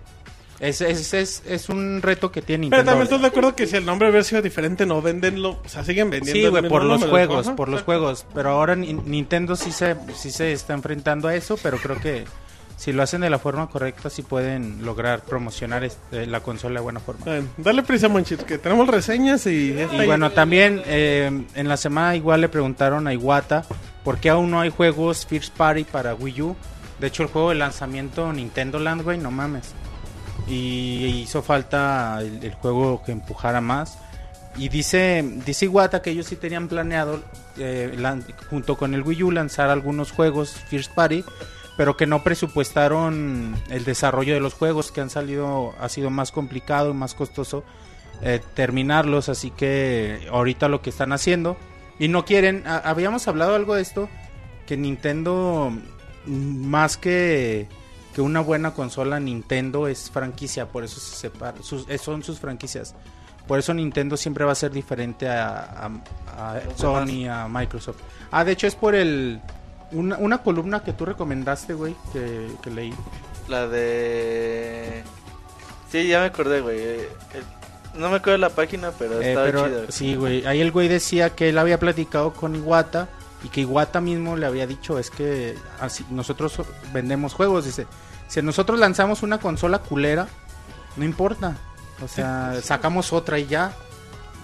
[0.60, 2.92] Es, es, es, es un reto que tiene Pero Nintendo.
[2.92, 5.60] también estás de acuerdo que si el nombre hubiera sido diferente, no vendenlo.
[5.64, 6.42] O sea, siguen vendiendo.
[6.42, 7.12] Sí, güey, por los número.
[7.12, 8.26] juegos, Ajá, por los juegos.
[8.34, 12.26] Pero ahora Ni- Nintendo sí se, sí se está enfrentando a eso, pero creo que
[12.78, 16.84] si lo hacen de la forma correcta, sí pueden lograr promocionar este, la consola de
[16.84, 17.26] buena forma.
[17.58, 19.74] Dale prisa, Monchito, que tenemos reseñas y.
[19.74, 23.66] Y bueno, también eh, en la semana igual le preguntaron a Iwata
[24.04, 26.56] por qué aún no hay juegos First Party para Wii U.
[27.00, 29.74] De hecho, el juego de lanzamiento Nintendo Land, güey, no mames.
[30.48, 33.98] Y hizo falta el, el juego que empujara más.
[34.56, 37.22] Y dice, dice Iwata que ellos sí tenían planeado,
[37.58, 41.24] eh, lan- junto con el Wii U, lanzar algunos juegos First Party,
[41.78, 46.32] pero que no presupuestaron el desarrollo de los juegos, que han salido, ha sido más
[46.32, 47.64] complicado y más costoso
[48.22, 51.56] eh, terminarlos, así que ahorita lo que están haciendo,
[52.00, 54.10] y no quieren, a- habíamos hablado algo de esto,
[54.66, 55.72] que Nintendo,
[56.26, 57.68] mm, más que,
[58.16, 62.40] que una buena consola, Nintendo es franquicia, por eso se separa, sus, eh, son sus
[62.40, 62.96] franquicias.
[63.48, 65.60] Por eso Nintendo siempre va a ser diferente a,
[66.36, 68.00] a- a Sony, a Microsoft.
[68.32, 69.40] Ah, de hecho es por el...
[69.92, 72.94] Una, una columna que tú recomendaste, güey, que, que leí.
[73.48, 75.04] La de...
[75.92, 76.78] Sí, ya me acordé, güey.
[76.80, 79.86] Eh, el- No me acuerdo de la página, pero Eh, estaba pero chido.
[79.90, 80.46] sí, güey.
[80.46, 83.08] Ahí el güey decía que él había platicado con Iwata
[83.44, 86.60] y que Iwata mismo le había dicho es que así nosotros
[86.92, 87.64] vendemos juegos.
[87.66, 87.88] Dice,
[88.28, 90.28] si nosotros lanzamos una consola culera,
[90.98, 91.56] no importa.
[92.04, 93.72] O sea, sacamos otra y ya.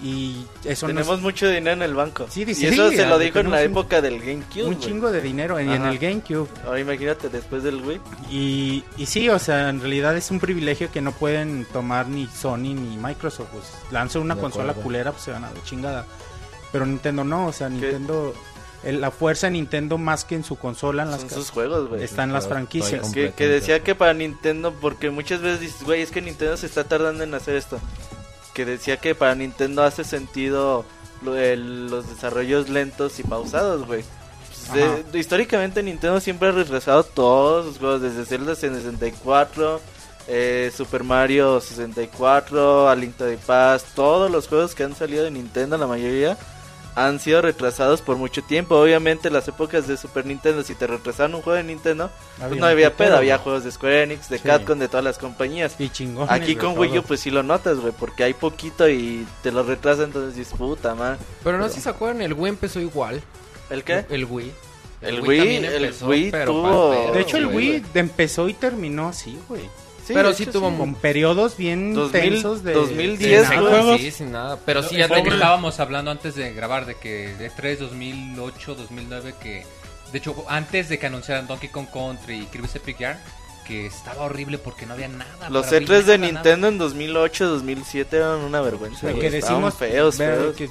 [0.06, 2.26] Y eso Tenemos mucho dinero en el banco.
[2.28, 4.64] Sí, y eso sí, se lo dijo en la época del GameCube.
[4.64, 6.46] un chingo de dinero en, el GameCube.
[6.66, 8.00] Ahora imagínate después del Wii.
[8.30, 12.26] Y, y sí, o sea, en realidad es un privilegio que no pueden tomar ni
[12.26, 13.48] Sony ni Microsoft.
[13.50, 14.82] Pues lanzan una De consola acuerdo.
[14.82, 16.04] culera, pues se van a la chingada.
[16.70, 18.34] Pero Nintendo no, o sea, Nintendo.
[18.82, 21.88] el- la fuerza de Nintendo más que en su consola, en las Son sus juegos,
[21.88, 22.02] güey.
[22.02, 23.10] están las franquicias.
[23.10, 26.66] Que, que decía que para Nintendo, porque muchas veces dices, güey, es que Nintendo se
[26.66, 27.80] está tardando en hacer esto.
[28.54, 30.84] Que decía que para Nintendo hace sentido
[31.22, 34.04] lo- el- los desarrollos lentos y pausados, güey.
[34.70, 39.80] Pues, de- históricamente Nintendo siempre ha retrasado todos sus juegos, desde Zelda en 64,
[40.28, 45.24] eh, Super Mario 64, A Link to the Past, todos los juegos que han salido
[45.24, 46.38] de Nintendo, la mayoría
[46.96, 48.76] han sido retrasados por mucho tiempo.
[48.76, 52.66] Obviamente las épocas de Super Nintendo, si te retrasaron un juego de Nintendo, pues no
[52.66, 54.44] había pedo, había juegos de Square Enix, de Sí.
[54.44, 55.74] Capcom, de todas las compañías.
[55.78, 56.26] Y chingón.
[56.30, 59.62] Aquí con Wii U pues sí lo notas, güey, porque hay poquito y te lo
[59.64, 61.18] retrasan, entonces dices, puta, man.
[61.42, 63.20] Pero no sé si se acuerdan, el Wii empezó igual.
[63.70, 64.04] ¿El qué?
[64.10, 64.52] El Wii.
[65.00, 67.46] El Wii, el Wii tuvo- De hecho, el.
[67.46, 69.68] Wii empezó y terminó así, güey.
[70.12, 70.76] Pero de sí tuvo sí.
[70.76, 73.70] Con periodos bien 2000, tensos de 2010, de Sin nada.
[73.70, 74.00] juegos.
[74.00, 74.58] Sí, sin nada.
[74.64, 75.32] Pero sí, ya tenía...
[75.32, 79.64] estábamos hablando antes de grabar de que de 3 2008 2009 que
[80.12, 83.18] de hecho antes de que anunciaran Donkey Kong Country y Kirby's Epic Yarn
[83.66, 86.78] que estaba horrible porque no había nada Los para Wii, E3 de nada, Nintendo en
[86.78, 89.06] 2008, 2007 eran una vergüenza.
[89.06, 89.24] De güey.
[89.24, 90.56] que decimos feos, ver, feos.
[90.56, 90.70] que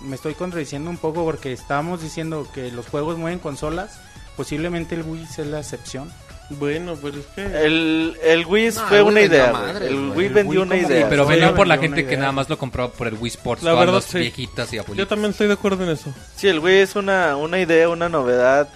[0.00, 4.00] me estoy contradiciendo un poco porque estábamos diciendo que los juegos mueven consolas
[4.36, 6.10] posiblemente el Wii sea la excepción
[6.58, 7.44] Bueno, pero es que...
[7.44, 10.04] El, el Wii No, fue una idea, madres, güey.
[10.04, 10.10] El.
[10.16, 11.08] Wii El vendió Wii una idea.
[11.08, 13.74] pero vendió por la gente que nada más lo compró por el Wii Sports La
[13.74, 14.18] verdad, sí.
[14.18, 16.12] viejitas y Yo también estoy de acuerdo en eso.
[16.36, 18.68] Sí, el Wii es una, una idea, una novedad.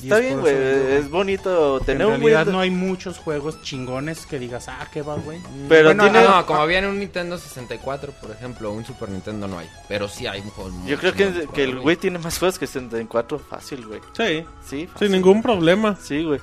[0.00, 0.52] Y Está es bien, güey.
[0.98, 2.20] Es bonito en tener un Wii.
[2.32, 5.38] realidad no hay muchos juegos chingones que digas ah qué va güey
[5.68, 8.84] Pero Bueno, tiene- Ah, no, como había en un Nintendo 64, por ejemplo, o un
[8.84, 9.68] Super Nintendo no hay.
[9.88, 11.84] Pero sí hay un juego Yo creo que, que el Wii.
[11.86, 14.00] Wii tiene más juegos que 64 fácil, güey.
[14.16, 15.06] Sí, Sí, fácil.
[15.08, 15.96] sin ningún problema.
[16.02, 16.40] Sí, güey.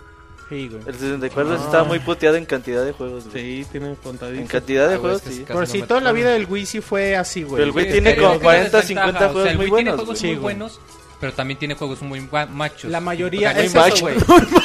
[0.50, 1.56] Sí güey El 64 Ah.
[1.64, 3.64] estaba muy puteado en cantidad de juegos, güey.
[3.64, 4.48] Sí, tienen En contadito.
[4.50, 5.30] cantidad de Ah, juegos, sí.
[5.30, 7.86] casi pero no toda la vida del Wii sí fue así güey Pero el Wii
[7.86, 10.20] Sí, tiene como es que la 40, desventaja, 50 o sea, juegos muy tiene buenos.
[10.20, 10.42] Sí, muy güey.
[10.44, 10.80] buenos,
[11.20, 12.22] pero también tiene juegos muy
[12.52, 12.90] machos.
[12.90, 14.16] la mayoría O sea, es muy eso güey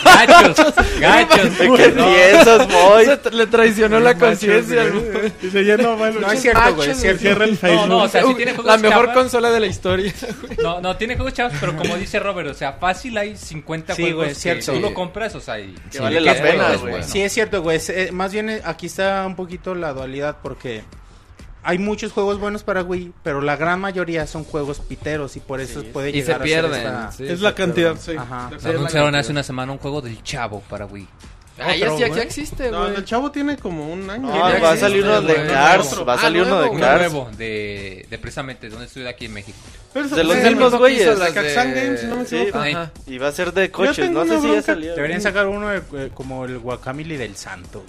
[0.05, 1.48] Gachos, gachos.
[1.59, 2.06] ¿Qué No.
[2.14, 3.05] piensas, Moy?
[3.06, 4.82] Se le traicionó la conciencia.
[4.82, 7.81] al- Dice, ya no, bueno, no es cierto güey es Cierra el Facebook.
[7.81, 9.14] No, no, o sea, sí tiene juegos La mejor chafas.
[9.22, 10.12] consola de la historia.
[10.62, 14.02] No, no, tiene juegos chavos, pero como dice Robert, o sea, fácil hay 50 Sí,
[14.02, 14.72] juegos güey, que cierto.
[14.72, 15.74] tú lo compras, o sea, y...
[15.90, 16.93] Que vale la que pena, es güey.
[16.93, 17.06] bueno.
[17.06, 17.76] Sí, es cierto, güey.
[17.76, 20.85] es- eh, más bien eh, aquí está un poquito la dualidad porque
[21.65, 25.61] hay muchos juegos buenos para Wii, pero la gran mayoría son juegos piteros y por
[25.61, 26.74] eso puede Y se llegar a ser pierden.
[26.81, 27.74] esta- sí, Es se la pierden.
[27.74, 28.16] cantidad, sí.
[28.16, 28.51] Ajá.
[28.59, 31.09] Se anunciaron hace una semana un juego del Chavo para Wii.
[31.57, 32.27] Ah, ya, Otro, ya, ya güey.
[32.27, 32.97] existe, No, güey.
[32.97, 34.27] el chavo tiene como un año.
[34.27, 35.35] No, ya va a salir uno de.
[35.47, 36.01] Cars.
[36.07, 36.99] Va a Ah, salir uno de Cars.
[37.12, 39.57] nuevo de, de precisamente donde estoy aquí en México.
[39.93, 41.16] Pero de los sí, mismos no, güeyes.
[41.16, 42.49] de Caxan Games, no me Sí.
[43.07, 44.11] Y va a ser de coches.
[44.11, 44.97] No sé si ya salió.
[44.97, 47.85] Deberían sacar uno de- eh, como el Guacamole del Santo.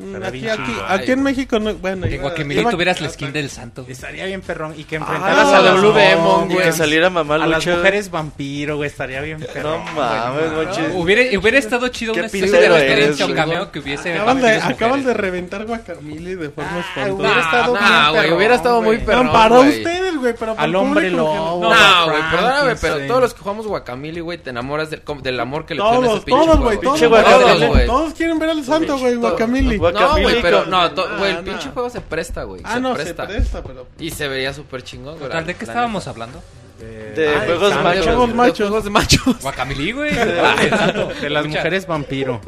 [0.00, 1.74] Mm, Aquí, aquí, aquí en México no.
[1.74, 3.84] Bueno, Que iba- tuvieras la skin del santo.
[3.88, 6.62] Estaría bien perrón y que Ah, enfrentaras a a las Blue Demon, güey.
[6.64, 7.76] que saliera mamá a las lucha.
[7.76, 9.80] mujeres vampiro, güey, estaría bien No perrón.
[9.94, 10.80] mames, güey, mochi.
[10.94, 15.04] Hubiera, hubiera estado chido una especie de referencia o cameo que hubiese Acaban de, acaban
[15.04, 17.12] de reventar Guacamole de forma Ah, espantosa.
[17.14, 19.68] hubiera estado bien no, güey, perrón, hubiera estado muy perrón, No, para güey.
[19.78, 21.60] ustedes, güey, pero para Al hombre lobo.
[21.62, 25.38] No, güey, perdóname, pero todos los que jugamos Guacamole, güey, te enamoras del, com- del
[25.40, 27.86] amor que le pones a ese pinche todos, güey, todos, güey.
[27.86, 29.14] Todos, quieren ver al santo, güey.
[29.16, 29.76] Guacamole.
[29.92, 31.72] No, güey, pero no, güey, el Ah, pinche no.
[31.72, 32.62] juego se presta, güey.
[32.64, 33.26] Ah, se no, presta.
[33.26, 33.86] se presta, pero...
[33.98, 35.44] Y se vería súper chingón, güey.
[35.44, 36.42] ¿de qué estábamos hablando?
[36.80, 38.04] De Ah, juegos machos.
[38.06, 38.36] Juegos güey.
[38.36, 38.58] machos.
[38.58, 39.42] De juegos machos.
[39.42, 40.10] Guacamole, güey.
[40.18, 40.56] Ah.
[41.20, 42.40] De las mujeres vampiro.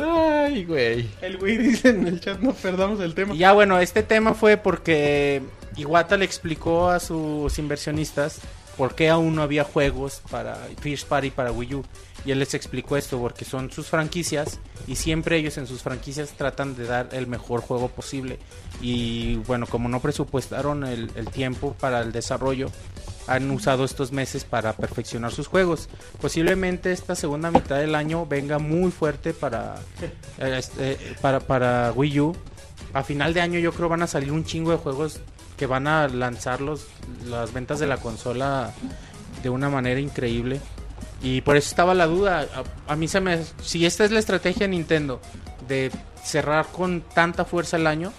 [0.00, 1.08] Ay, güey.
[1.20, 3.34] El güey dice en el chat, no perdamos el tema.
[3.34, 5.42] Y ya bueno, este tema fue porque
[5.76, 8.38] Iwata le explicó a sus inversionistas
[8.76, 11.84] por qué aún no había juegos para First Party para Wii U.
[12.24, 16.32] Y él les explicó esto porque son sus franquicias y siempre ellos en sus franquicias
[16.36, 18.38] tratan de dar el mejor juego posible.
[18.82, 22.70] Y bueno, como no presupuestaron el, el tiempo para el desarrollo,
[23.26, 25.88] han usado estos meses para perfeccionar sus juegos.
[26.20, 29.76] Posiblemente esta segunda mitad del año venga muy fuerte para,
[30.38, 32.36] eh, este, para, para Wii U.
[32.92, 35.20] A final de año yo creo van a salir un chingo de juegos
[35.56, 36.86] que van a lanzar los,
[37.26, 38.72] las ventas de la consola
[39.42, 40.60] de una manera increíble.
[41.22, 42.48] Y por eso estaba la duda.
[42.86, 43.40] A, mí se me...
[43.62, 45.20] Si esta es la estrategia de Nintendo
[45.68, 45.90] de
[46.24, 48.12] cerrar con tanta fuerza el año,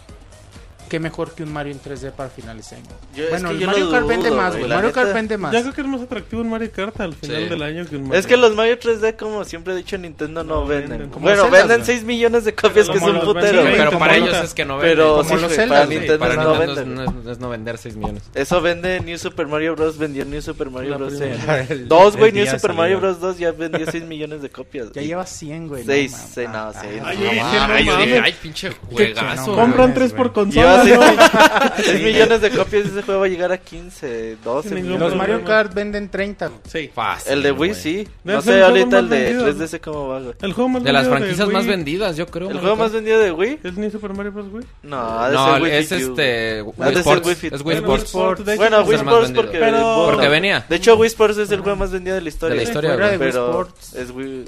[0.91, 2.85] qué mejor que un Mario en 3D para finales de año.
[3.15, 5.53] Yo- es bueno, que el yo Mario Kart vende más, güey, Mario Kart vende más.
[5.53, 7.49] Ya creo que es más atractivo un Mario Kart al final Sí.
[7.49, 10.43] del año que un Mario Es que los Mario 3D, como siempre he dicho, Nintendo
[10.43, 10.99] no, No venden.
[10.99, 11.22] venden.
[11.22, 11.85] Bueno, Zelda, venden güey.
[11.85, 13.63] 6 millones de copias, que es un putero.
[13.63, 13.73] venden.
[13.85, 14.91] Pero para ellos es que no venden.
[14.97, 16.95] Pero Como sí, los Zelda, para Nintendo para no Nintendo venden.
[16.95, 18.23] no es, no es no vender 6 millones.
[18.35, 19.97] Eso vende New Super Mario Bros.
[19.97, 21.13] Vendió New Super Mario Bros.
[21.22, 22.99] en- Dos, güey, New Super Mario.
[22.99, 23.22] Bros.
[23.22, 24.91] 2 ya vendió 6 millones de copias.
[24.91, 25.85] Ya lleva 100, güey.
[25.85, 26.30] Seis, mames.
[26.34, 27.01] seis, no, Ah, seis.
[27.01, 29.55] ah, Ay, yo pinche juegazo.
[29.55, 30.80] Compran mames, 3 por consola.
[30.83, 34.91] 6 millones de copias y ese juego va a llegar a 15, 12 Sin ningún
[34.93, 35.09] millones.
[35.09, 35.43] Los Mario.
[35.45, 36.47] Kart venden 30.
[36.47, 36.59] güey.
[36.69, 36.91] Sí.
[36.93, 37.73] Fácil, El de Wii güey.
[37.81, 38.07] sí.
[38.23, 39.47] No sé ahorita el de vendido.
[39.67, 40.33] 3DS cómo va, güey.
[40.41, 42.47] El juego más De las vendido franquicias Wii más vendidas, yo creo.
[42.49, 42.95] ¿El Mario juego más Kart.
[42.95, 43.59] vendido de Wii?
[43.63, 44.45] ¿Es New Super Mario Bros.
[44.51, 44.65] Wii?
[44.83, 46.61] No, ha de No, ser Wii es Fit U, este.
[46.61, 47.27] Wii de ser Sports.
[47.27, 47.53] Wii Fit.
[47.53, 48.45] Es Wii Bueno, Sports.
[48.45, 49.43] de hecho, Bueno, es Wii el más Sports vendido.
[49.43, 49.59] porque...
[49.59, 50.65] Pero- Porque venía.
[50.69, 52.51] De hecho, Wii Sports es el juego más vendido de la historia.
[52.55, 53.17] De la historia, Fuera de.
[53.17, 53.95] Wii Pero Sports.
[53.95, 54.45] es Wii...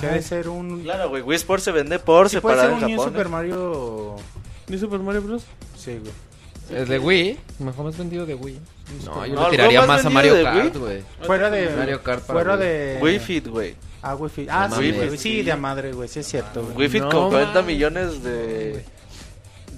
[0.00, 0.84] Se ha de ser un.
[0.84, 3.12] Claro, güey, Wii Sports se vende por Sí, puede separado ser en un New Japón.
[3.12, 3.30] Super ¿eh?
[3.30, 4.16] Mario.
[4.70, 5.42] ¿New Super Mario Bros?
[5.76, 6.80] Sí, güey.
[6.82, 7.36] Es de Wii.
[7.58, 8.58] Mejor más vendido de Wii.
[9.04, 11.02] No, yo No, le tiraría más más a Mario Kart, güey.
[11.22, 11.68] Fuera de.
[11.76, 12.66] Mario Kart para fuera Wii.
[12.68, 12.98] de.
[13.02, 13.74] Wii Fit, güey.
[14.02, 14.48] Ah, Wii Fit.
[14.50, 15.18] Ah, sí, güey.
[15.18, 16.08] Sí, de madre, güey.
[16.08, 16.76] Sí, es cierto, güey.
[16.76, 17.66] Wii Fit No, con 40 mames.
[17.66, 18.84] millones de...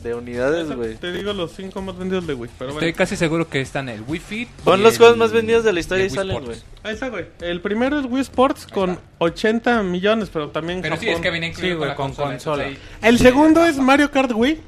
[0.03, 0.97] De unidades, güey.
[0.97, 2.51] Te digo los 5 más vendidos de Wii.
[2.59, 2.97] Pero Estoy bueno.
[2.99, 4.49] casi seguro que están el Wii Fit.
[4.65, 6.59] Pon los juegos más vendidos de la historia y salen, güey.
[6.83, 7.27] Ahí está, güey.
[7.41, 11.49] El primero es Wii Sports con 80 millones, pero también Pero sí, es que viene
[11.49, 12.67] incluido con, la con consola.
[13.01, 14.61] El segundo es Mario Kart Wii.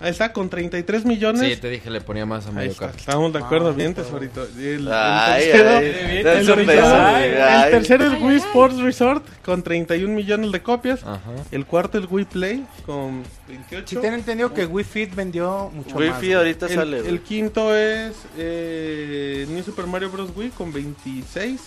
[0.00, 1.40] Ahí está, con 33 millones.
[1.54, 2.96] Sí, te dije, le ponía más a Mario Kart.
[2.96, 4.46] estamos de acuerdo, bien, tesorito.
[4.56, 7.30] Y El, el tercero, ay,
[7.64, 11.02] el tercero- el Wii Sports Resort con 31 millones de copias.
[11.02, 11.20] Ajá.
[11.50, 13.86] El cuarto es Wii Play con 28.
[13.88, 16.18] Sí, ten entendido que Wii Fit vendió mucho Wii más.
[16.20, 16.38] Fit güey.
[16.38, 20.30] ahorita el, sale, el quinto es eh, New Super Mario Bros.
[20.36, 21.60] Wii con 26.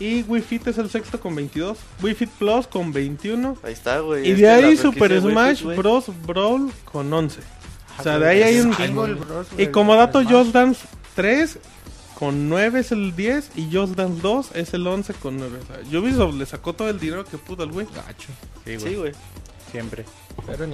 [0.00, 1.78] Y Wii Fit es el sexto con 22.
[2.02, 3.56] Wii Fit Plus con 21.
[3.62, 4.26] Ahí está, güey.
[4.26, 5.76] Y Es de ahí Super Smash Fit.
[5.76, 6.06] Bros.
[6.26, 7.40] Brawl con 11.
[7.98, 8.70] O sea, Ah, de ahí hay un...
[8.70, 10.22] Bros, Y como dato.
[10.24, 10.80] Just Dance
[11.14, 11.58] 3
[12.18, 15.58] con 9 es el 10 y Just Dance 2 es el 11 con 9.
[15.62, 17.86] O sea, Ubisoft le sacó todo el dinero que pudo al güey.
[17.94, 18.28] Gacho.
[18.64, 19.12] Sí, güey.
[19.70, 20.04] Siempre.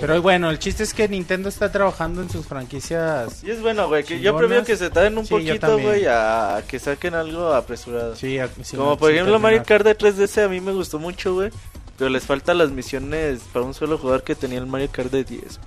[0.00, 3.42] Pero, bueno, el chiste es que Nintendo está trabajando en sus franquicias.
[3.44, 4.04] Y es bueno, güey.
[4.04, 8.16] Que yo prefiero que se tarden un Sí, poquito, güey, a que saquen algo apresurado.
[8.16, 9.62] Sí, a- sí, Como no, por sí, ejemplo Mario.
[9.66, 11.50] Kart de 3DS a mí me gustó mucho, güey.
[11.98, 15.24] Pero les faltan las misiones para un solo jugador que tenía el Mario Kart de
[15.24, 15.58] 10.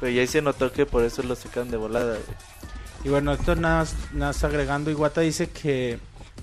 [0.00, 2.36] Pero ya ahí se notó que por eso lo sacan de volada, güey.
[3.04, 5.98] Y bueno, esto nada, nada más agregando, Iwata dice que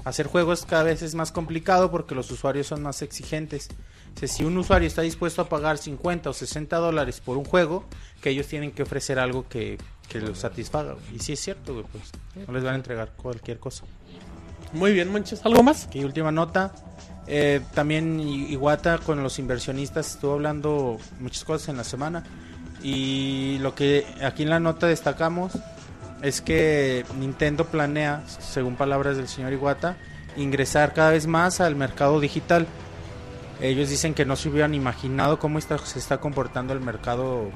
[0.05, 3.67] hacer juegos cada vez es más complicado porque los usuarios son más exigentes.
[4.15, 7.85] Si un usuario está dispuesto a pagar 50 o 60 dólares por un juego,
[8.21, 9.77] que ellos tienen que ofrecer algo que,
[10.07, 10.95] que los satisfaga.
[11.13, 12.11] Y sí es cierto, güey, pues
[12.47, 13.85] no les van a entregar cualquier cosa.
[14.73, 15.45] Muy bien, manches.
[15.45, 15.89] ¿Algo más?
[15.93, 16.73] Y última nota,
[17.27, 22.23] eh, también Iwata con los inversionistas estuvo hablando muchas cosas en la semana
[22.83, 25.53] y lo que aquí en la nota destacamos
[26.21, 29.97] es que Nintendo planea, según palabras del señor Iwata,
[30.37, 32.67] ingresar cada vez más al mercado digital.
[33.61, 37.49] Ellos dicen que no se hubieran imaginado cómo está, se está comportando el mercado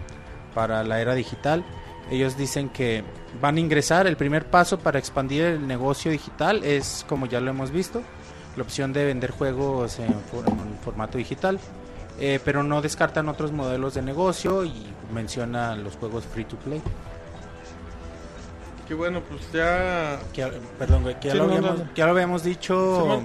[0.54, 1.66] para la era digital.
[2.12, 3.04] Ellos dicen que
[3.42, 4.06] van a ingresar.
[4.06, 8.04] El primer paso para expandir el negocio digital es, como ya lo hemos visto,
[8.56, 11.60] la opción de vender juegos en, for- en formato digital.
[12.20, 16.82] Eh, pero no descartan otros modelos de negocio y menciona los juegos free to play.
[18.88, 20.20] Que bueno, pues ya...
[20.32, 20.46] Que,
[20.78, 21.90] perdón, güey, que ya, Sí, lo no, habíamos, dale.
[21.94, 23.22] que ya lo habíamos dicho.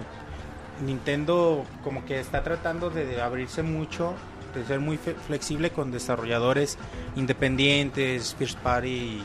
[0.80, 4.14] Nintendo como que está tratando de abrirse mucho,
[4.54, 6.78] de ser muy flexible con desarrolladores
[7.16, 9.20] independientes, first party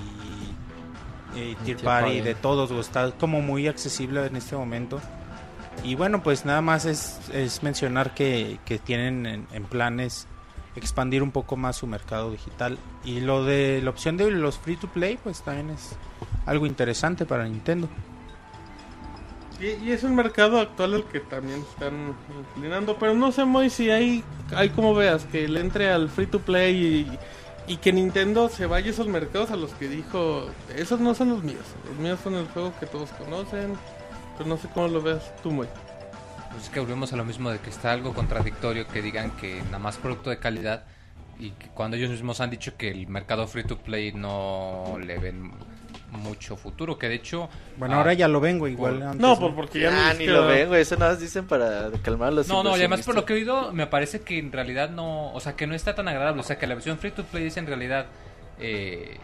[1.36, 2.22] y, y tier party, party.
[2.22, 2.70] de todos.
[2.70, 5.02] güey, Está como muy accesible en este momento.
[5.84, 10.28] Y bueno, pues nada más es, es mencionar que, que tienen en, en planes
[10.76, 12.78] expandir un poco más su mercado digital.
[13.04, 15.96] Y lo de la opción de los free to play, pues también es
[16.46, 17.90] algo interesante para Nintendo.
[19.60, 23.70] Y, y es un mercado actual al que también están inclinando, pero no sé muy
[23.70, 24.24] si hay,
[24.54, 27.18] hay como veas, que le entre al free to play
[27.68, 31.30] y, que Nintendo se vaya a esos mercados a los que dijo, esos no son
[31.30, 33.76] los míos, los míos son el juego que todos conocen,
[34.38, 35.68] pero no sé cómo lo veas tú, muy.
[36.52, 39.62] Pues es que volvemos a lo mismo de que está algo contradictorio que digan que
[39.64, 40.84] nada más producto de calidad
[41.40, 45.18] y que cuando ellos mismos han dicho que el mercado free to play no le
[45.18, 45.52] ven
[46.16, 47.50] mucho futuro, que de hecho...
[47.78, 48.96] Bueno, ah, ahora ya lo vengo igual.
[48.96, 50.82] por- antes, No, por, porque ya Ah, no ni lo ven, güey.
[50.82, 53.36] Eso nada más dicen para calmar los No, no, y además por lo que he
[53.38, 56.44] oído, me parece que en realidad no, o sea, que no está tan agradable, o
[56.44, 58.06] sea, que la versión free to play es en realidad,
[58.60, 59.18] eh,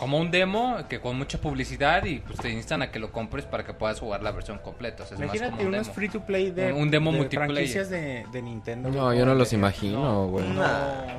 [0.00, 3.44] como un demo que con mucha publicidad y pues te instan a que lo compres
[3.44, 5.02] para que puedas jugar la versión completa.
[5.02, 5.94] O sea, es más Imagínate como un unos demo.
[5.94, 7.54] free to play de, Un- un demo de multiplayer.
[7.54, 8.88] franquicias de, de Nintendo.
[8.88, 10.46] No, yo no los imagino, güey.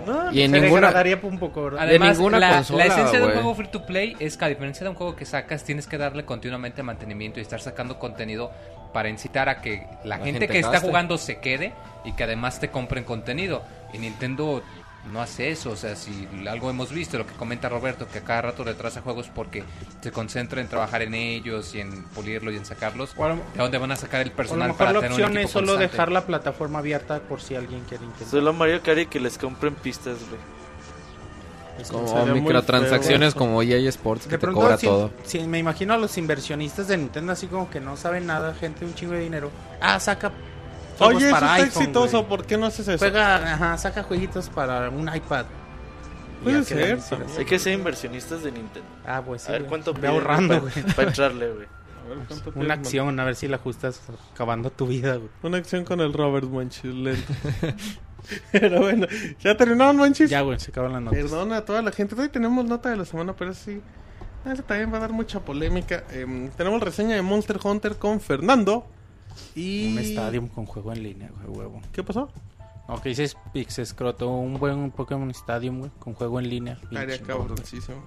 [0.05, 0.91] No, Y en Se ninguna...
[1.23, 1.83] un poco, ¿verdad?
[1.83, 4.47] Además, ninguna la, consola, la esencia de un juego free to play es que a
[4.47, 8.51] diferencia de un juego que sacas, tienes que darle continuamente mantenimiento y estar sacando contenido
[8.93, 11.71] para incitar a que la, La gente, gente que está jugando se quede
[12.03, 13.61] y que además te compren contenido.
[13.93, 14.63] Y Nintendo
[15.11, 18.23] no hace eso, o sea, si algo hemos visto, lo que comenta Roberto, que a
[18.23, 19.63] cada rato retrasa juegos porque
[19.99, 23.13] se concentra en trabajar en ellos y en pulirlos y en sacarlos.
[23.17, 25.23] O a lo- ¿De dónde van a sacar el personal mejor para la tener un
[25.23, 25.91] opción es solo constante?
[25.91, 28.27] dejar la plataforma abierta por si alguien quiere intentar.
[28.29, 30.39] Solo Mario Kart y que les compren pistas, güey.
[31.89, 35.11] Como microtransacciones como EA Sports que De te pronto, cobra si- todo.
[35.23, 38.85] si me imagino a los inversionistas de Nintendo así como que no saben nada, gente,
[38.85, 39.49] un chingo de dinero.
[39.79, 40.31] Ah, saca
[41.05, 42.29] juegos Oye, eso para está iPhone, exitoso, güey.
[42.29, 42.97] ¿por qué no haces eso?
[42.99, 45.45] Juega, ajá, saca jueguitos para un iPad.
[46.43, 46.99] Puede ser.
[47.37, 48.87] Hay que ser inversionistas de Nintendo.
[49.05, 49.49] Ah, pues sí.
[49.49, 49.69] a ver güey.
[49.69, 50.95] cuánto Ve piden ahorrando, para, güey.
[50.95, 51.67] para entrarle, güey.
[52.03, 54.01] A ver, ¿cuánto Una acción, a ver si la ajustas
[54.33, 55.29] acabando tu vida, güey.
[55.43, 57.33] Una acción con el Robert Monchis, lento.
[58.51, 59.07] Pero bueno,
[59.39, 60.29] ya terminaron, Monchis.
[60.29, 61.19] Ya, güey, se acaban las notas.
[61.19, 62.15] Perdona a toda la gente.
[62.19, 63.81] Hoy tenemos nota de la semana, pero sí.
[64.45, 66.03] Eso también va a dar mucha polémica.
[66.11, 68.87] Em, tenemos reseña de Monster Hunter con Fernando.
[69.55, 69.91] Y.
[69.93, 71.81] Un estadio con juego en línea, güey, huevo.
[71.91, 72.29] ¿Qué pasó?
[72.87, 76.77] Aunque dices Pix escroto, un buen Pokémon Stadium, güey, con juego en línea.
[76.91, 77.17] chingón.
[77.25, 78.03] cabroncísimo.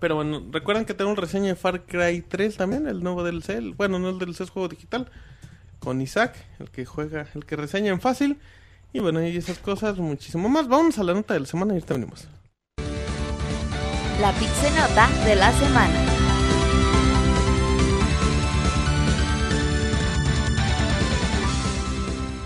[0.00, 3.50] Pero bueno, recuerdan que tenemos reseña de Far Cry 3 también, el nuevo DLC.
[3.58, 5.10] el- bueno, no el DLC, es juego digital.
[5.80, 8.38] Con Isaac, el que juega, el que reseña en fácil.
[8.92, 10.66] Y bueno, y esas cosas, muchísimo más.
[10.68, 12.26] Vamos a la nota de la semana y ahorita venimos.
[14.20, 16.27] La Pixenota de la semana.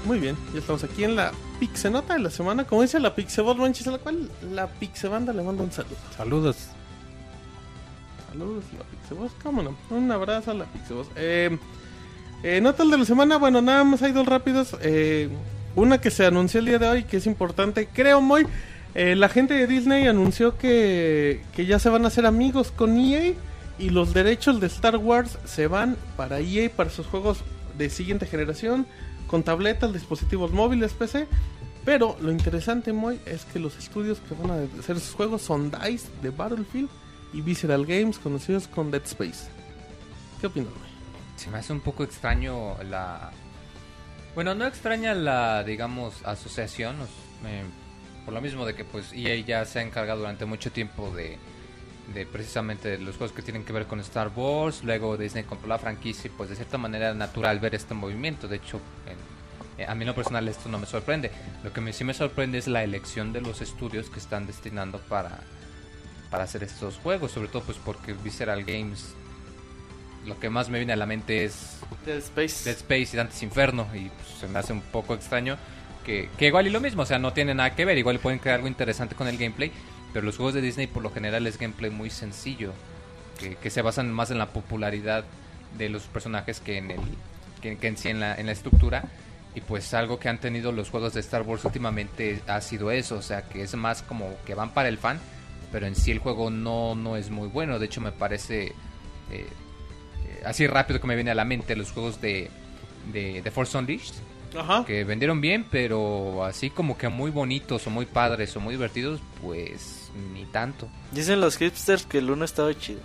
[0.05, 2.65] Muy bien, ya estamos aquí en la Pixenota de la semana.
[2.65, 5.97] Como dice la Pixebot Manches, a la cual la Pixebanda le manda un saludo.
[6.16, 6.57] Saludos.
[8.31, 9.77] Saludos a la Pixeboss, cómo no.
[9.91, 11.09] Un abrazo a la Pixeboss.
[11.16, 11.57] Eh,
[12.43, 14.77] eh, notas de la semana, bueno, nada más hay dos rápidos.
[14.83, 15.29] Eh,
[15.77, 18.47] una que se anunció el día de hoy, que es importante, creo muy.
[18.95, 22.99] eh, la gente de Disney anunció que, que ya se van a hacer amigos con
[22.99, 23.35] EA
[23.79, 27.39] y los derechos de Star Wars se van para EA, para sus juegos
[27.79, 28.87] de siguiente generación,
[29.32, 31.26] con tabletas, dispositivos móviles, PC.
[31.86, 35.70] Pero lo interesante, Moy, es que los estudios que van a hacer sus juegos son
[35.70, 36.90] DICE de Battlefield
[37.32, 39.48] y Visceral Games, conocidos con Dead Space.
[40.38, 40.88] ¿Qué opinas, Moy?
[41.36, 43.32] Se me hace un poco extraño la...
[44.34, 46.96] Bueno, no extraña la, digamos, asociación,
[48.26, 51.38] por lo mismo de que pues EA ya se ha encargado durante mucho tiempo de,
[52.15, 55.79] de precisamente los juegos que tienen que ver con Star Wars, luego Disney compró la
[55.79, 59.87] franquicia y pues de cierta manera es natural ver este movimiento, de hecho en- eh,
[59.89, 61.31] a mí en lo personal esto no me sorprende,
[61.62, 64.99] lo que me, sí me sorprende es la elección de los estudios que están destinando
[64.99, 65.39] para,
[66.31, 69.15] para hacer estos juegos, sobre todo pues porque Visceral Games
[70.27, 72.65] lo que más me viene a la mente es Dead Space.
[72.65, 73.89] Dead Space y Dante's Inferno.
[73.93, 75.57] Y pues, se me hace un poco extraño
[76.05, 78.39] que, que igual y lo mismo, o sea, no tiene nada que ver, igual pueden
[78.39, 79.73] crear algo interesante con el gameplay,
[80.12, 82.72] pero los juegos de Disney por lo general es gameplay muy sencillo,
[83.60, 85.24] que, se basan más en la popularidad
[85.76, 87.01] de los personajes que en el
[87.60, 89.05] que, que en sí en la, en la estructura
[89.55, 93.16] y pues algo que han tenido los juegos de Star Wars últimamente ha sido eso,
[93.16, 95.20] o sea, que es más como que van para el fan,
[95.70, 98.72] pero en sí el juego no, no es muy bueno, de hecho me parece eh,
[99.30, 99.48] eh,
[100.44, 102.51] así rápido que me viene a la mente los juegos de,
[103.12, 104.14] de, de Force Unleashed
[104.57, 104.85] Ajá.
[104.85, 109.20] que vendieron bien, pero así como que muy bonitos o muy padres o muy divertidos,
[109.41, 110.89] pues ni tanto.
[111.11, 113.01] Dicen los hipsters que el uno estaba chido.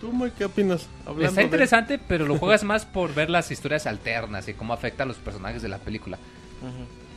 [0.00, 0.86] ¿Tú, Moy, qué opinas?
[1.06, 4.72] Hablando Está de- interesante, pero lo juegas más por ver las historias alternas y cómo
[4.74, 6.18] afecta a los personajes de la película.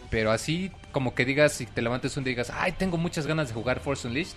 [0.10, 3.28] Pero así como que digas, si te levantes un día y digas, ay, tengo muchas
[3.28, 4.36] ganas de jugar Force Unleashed,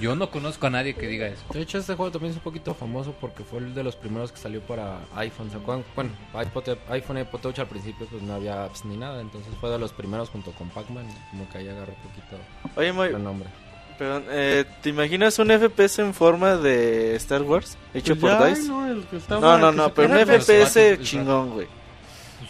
[0.00, 1.42] yo no conozco a nadie que diga eso.
[1.52, 4.32] De hecho, este juego también es un poquito famoso porque fue el de los primeros
[4.32, 5.50] que salió para iPhone.
[5.50, 5.84] ¿Se acuerdan?
[5.94, 6.10] Bueno,
[6.40, 9.20] iPod, iPhone y iPod Touch al principio pues no había apps ni nada.
[9.20, 11.06] Entonces fue de los primeros junto con Pac-Man.
[11.30, 12.36] Como que ahí agarró un poquito
[12.76, 13.48] Oye, Moy, el nombre.
[13.98, 17.76] perdón, eh, ¿te imaginas un FPS en forma de Star Wars?
[17.92, 18.68] Hecho Pues por ya, DICE?
[18.68, 21.66] No, el que estaba- No, no, no, pero un FPS chingón, güey.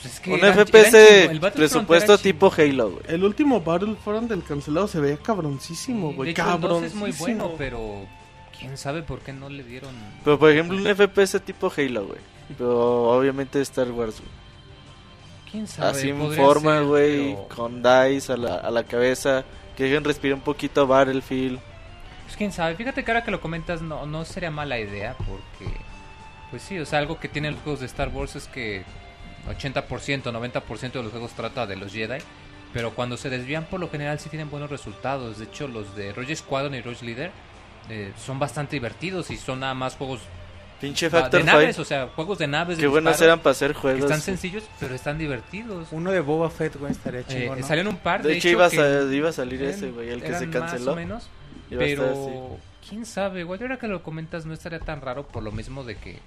[0.02, 3.02] Pues es que Un eran- FPS presupuesto tipo Halo, güey.
[3.08, 6.26] El último Battlefront del cancelado se veía cabroncísimo, güey.
[6.26, 6.84] De hecho, el 2 Cabrón.
[6.84, 8.06] es muy bueno, pero
[8.58, 9.94] quién sabe por qué no le dieron...
[10.24, 12.18] Pero por ejemplo, un FPS tipo Halo, güey.
[12.58, 14.30] Pero obviamente Star Wars, güey.
[15.50, 15.90] ¿Quién sabe?
[15.90, 19.44] Así en forma, güey, pero- con DICE a la, a la cabeza.
[19.76, 21.58] Que dejen respirar un poquito Battlefield.
[22.24, 25.70] Pues quién sabe, fíjate que ahora que lo comentas no, no sería mala idea porque,
[26.50, 28.84] pues sí, o sea, algo que tienen los juegos de Star Wars es que
[29.48, 32.18] 80%, 90% de los juegos trata de los Jedi
[32.72, 35.38] pero cuando se desvían por lo general sí tienen buenos resultados.
[35.38, 37.30] De hecho, los de Rogue Squadron y Rogue Leader
[37.90, 40.20] eh, son bastante divertidos y son nada más juegos
[40.80, 41.82] Pinche Factor de naves, 5.
[41.82, 42.78] o sea, juegos de naves.
[42.78, 44.02] de Qué buenos disparo, eran para hacer que juegos.
[44.04, 45.88] están sencillos, pero están divertidos.
[45.92, 47.60] Uno de Boba Fett, güey, estaría Eh, chingón.
[47.60, 47.66] ¿no?
[47.66, 48.72] Salieron un par, De de, hecho, iba a,
[49.12, 50.92] iba a salir eran- ese, güey, el que eran se Más canceló.
[50.92, 51.28] o menos,
[51.70, 52.20] Iba a estar así.
[52.24, 52.56] pero
[52.88, 55.96] quién sabe, igual ahora que lo comentas no estaría tan raro por lo mismo de
[55.96, 56.20] que eh,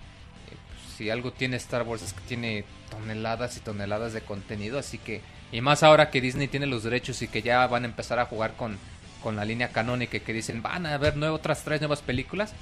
[0.97, 5.21] si algo tiene Star Wars es que tiene toneladas y toneladas de contenido, así que
[5.51, 8.25] y más ahora que Disney tiene los derechos y que ya van a empezar a
[8.25, 8.77] jugar con,
[9.21, 12.53] con la línea canónica que dicen van a haber nue- otras tres nuevas películas,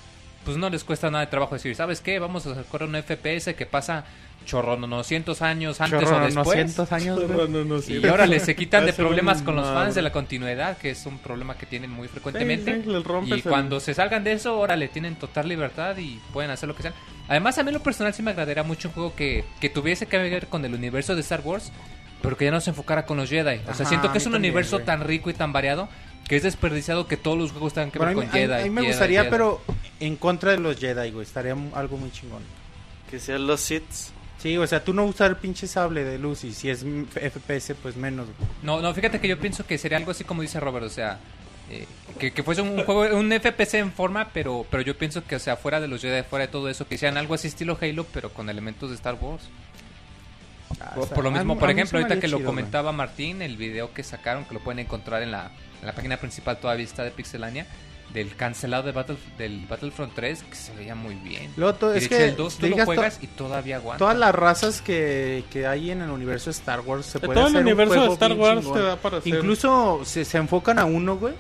[0.46, 2.20] pues no les cuesta nada de trabajo decir, ¿sabes qué?
[2.20, 4.04] Vamos a sacar un FPS que pasa
[4.46, 6.46] chorro, no, 200 años antes Chorro, o después.
[6.48, 7.20] 900 años,
[7.86, 8.00] sí.
[8.02, 11.06] Y ahora les se quitan de problemas con los fans de la continuidad, que es
[11.06, 12.76] un problema que tienen muy frecuentemente.
[12.76, 12.92] Sí, sí,
[13.28, 16.68] y el- cuando se salgan de eso, ahora le tienen total libertad y pueden hacer
[16.70, 16.94] lo que sean.
[17.28, 20.06] Además, a mí en lo personal sí me agradaría mucho un juego que, que tuviese
[20.08, 21.72] que ver con el universo de Star Wars,
[22.22, 23.58] pero que ya no se enfocara con los Jedi.
[23.60, 24.86] O sea, Ajá, siento que es un también, universo güey.
[24.86, 25.90] tan rico y tan variado
[26.28, 28.54] que es desperdiciado que todos los juegos tengan que Bueno, ver con a mí- Jedi.
[28.62, 29.30] a mí me Jedi, gustaría, Jedi.
[29.32, 29.62] pero
[30.00, 31.26] en contra de los Jedi, güey.
[31.26, 32.42] Estaría algo muy chingón.
[33.12, 34.13] Que sean los Siths.
[34.44, 36.84] Sí, o sea, tú no usar el pinche sable de luz y si es
[37.14, 38.26] FPS, pues menos.
[38.26, 38.50] güey.
[38.62, 41.18] No, no, fíjate que yo pienso que sería algo así como dice Robert, o sea,
[41.70, 41.88] eh,
[42.20, 45.40] que, que fuese un juego, un FPS en forma, pero pero yo pienso que, o
[45.40, 48.06] sea, fuera de los Jedi, fuera de todo eso, que sean algo así estilo Halo,
[48.14, 49.44] pero con elementos de Star Wars.
[50.82, 52.46] Ah, Por, lo mismo, por ejemplo, ahorita que lo güey.
[52.46, 56.18] comentaba Martín, el video que sacaron, que lo pueden encontrar en la, en la página
[56.18, 57.66] principal todavía está de Pixelania,
[58.14, 61.52] del cancelado de Battle, del Battlefront 3, que se veía muy bien.
[61.58, 63.98] Luego to- Y es de hecho, que el 2 tú lo juegas y todavía aguanta.
[63.98, 67.40] todas las razas que, que hay en el universo de Star Wars se De puede
[67.40, 68.78] todo el hacer un universo de juego Star Wars chingón.
[68.80, 69.34] te da para hacer.
[69.36, 71.34] Incluso se, se enfocan a uno, güey.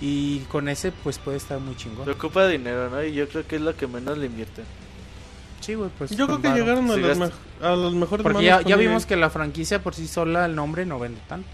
[0.00, 2.04] Y con ese, pues puede estar muy chingón.
[2.04, 3.02] Se ocupa dinero, ¿no?
[3.02, 4.64] Y yo creo que es lo que menos le invierten.
[5.60, 6.10] Sí, güey, pues.
[6.10, 6.60] Yo creo que varo.
[6.60, 7.30] llegaron a, Sí, los, me-
[7.62, 10.84] a los mejores Porque ya, ya vimos que la franquicia por sí sola, el nombre
[10.84, 11.48] no vende tanto.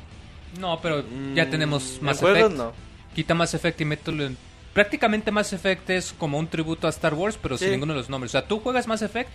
[0.58, 1.04] No, pero
[1.34, 2.56] ya tenemos En Mass juegos Effect.
[2.56, 2.72] no.
[3.14, 4.36] Quita Mass Effect y mételo en...
[4.72, 8.08] Prácticamente Mass Effect es como un tributo a Star Wars, pero sin ninguno de los
[8.08, 8.30] nombres.
[8.30, 9.28] O sea, tú juegas Mass Effect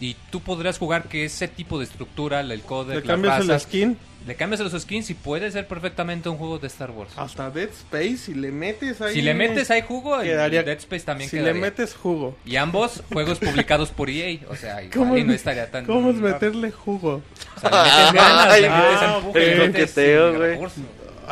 [0.00, 3.60] y tú podrías jugar que ese tipo de estructura, el codec, Le las cambias el
[3.60, 7.10] skin le cambias los skins y puede ser perfectamente un juego de Star Wars.
[7.16, 9.14] hasta Dead Space y le metes ahí.
[9.14, 11.54] si le metes ahí jugo, el Quedaría- Dead Space también Si quedaría.
[11.54, 12.36] le metes jugo.
[12.44, 15.86] Y ambos juegos publicados por EA, o sea, igual ¿Cómo, y no es- estaría tan...
[15.86, 17.20] ¿Cómo es meterle jugo?
[17.56, 19.90] O sea, le metes ganas, le Ay, metes ah, empuje, el le metes,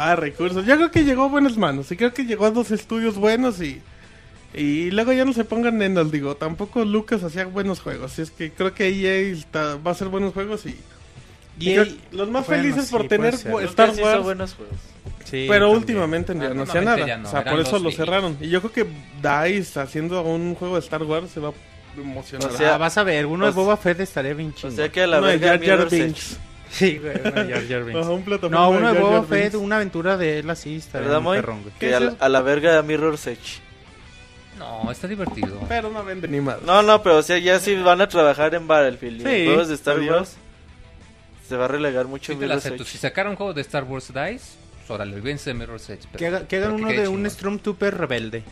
[0.03, 0.65] Ah, recursos.
[0.67, 1.91] Yo creo que llegó a buenas manos.
[1.93, 3.81] Y creo que llegó a dos estudios buenos y.
[4.55, 6.35] Y luego ya no se pongan nenos, digo.
[6.37, 8.13] Tampoco Lucas hacía buenos juegos.
[8.13, 10.77] Así es que creo que EA está- va a hacer buenos juegos y.
[11.59, 14.23] y EA creo- los más bueno, felices sí, por tener Star Wars.
[14.23, 14.77] buenos juegos.
[15.25, 15.77] Sí, pero también.
[15.79, 17.17] últimamente ya no hacía nada.
[17.19, 18.37] no, o sea, por eso lo cerraron.
[18.41, 18.87] Y yo creo que
[19.23, 21.53] DICE haciendo un juego de Star Wars se va a
[22.01, 22.51] emocionar.
[22.51, 24.53] O sea, Ah, vas a ver, uno o de sea- Boba Fett estaría bien O
[24.55, 24.75] chingón.
[24.77, 25.39] sea que a la de
[26.71, 28.01] Sí, güey, Jar Jar Binks.
[28.01, 31.23] Ajá, un plataforma No, uno de Boba Fett, una aventura de él así, ¿Verdad, muy
[31.25, 31.37] Moy?
[31.39, 31.75] perrón, güey.
[31.79, 33.59] ¿Qué Que a la, a la verga Mirror's Edge.
[34.59, 35.59] No, está divertido.
[35.69, 36.61] Pero no vende ni más.
[36.63, 39.45] No, no, pero o sea, ya si van a trabajar en Battlefield y en Sí,
[39.47, 40.17] juegos de Star adiós.
[40.17, 40.37] Wars,
[41.49, 42.83] se va a relegar mucho Sí te la Mirror's acepto.
[42.85, 42.93] Edge.
[42.93, 44.45] Si sacaron un juego de Star Wars DICE,
[44.77, 46.03] pues órale, olvídense de Mirror's Edge.
[46.13, 47.31] pero- Que, haga- que hagan pero uno quede de un chingón.
[47.31, 48.43] Stormtrooper rebelde.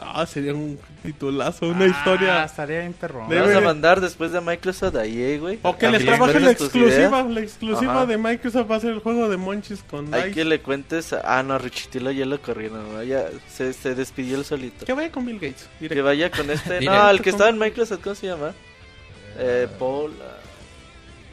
[0.00, 2.44] Ah, sería un titulazo, una Ah, historia.
[2.44, 3.28] estaría bien perrón.
[3.28, 5.58] ¿Me Debe- vas a mandar después de Microsoft a EA, güey?
[5.62, 7.22] O que les trabaje la exclusiva.
[7.28, 8.06] La exclusiva Ajá.
[8.06, 10.34] de Microsoft va a ser el juego de Monchis con Hay Dice.
[10.34, 11.38] que le cuentes a...
[11.38, 13.02] Ah, no, Richitilo ya lo corrieron, ¿no?
[13.02, 14.84] Ya se, se despidió el solito.
[14.86, 15.68] Que vaya con Bill Gates.
[15.80, 16.80] Que vaya con este...
[16.84, 18.52] No, el que estaba en Microsoft, ¿cómo se llama?
[19.38, 20.12] Eh, Paul...
[20.22, 20.40] ah,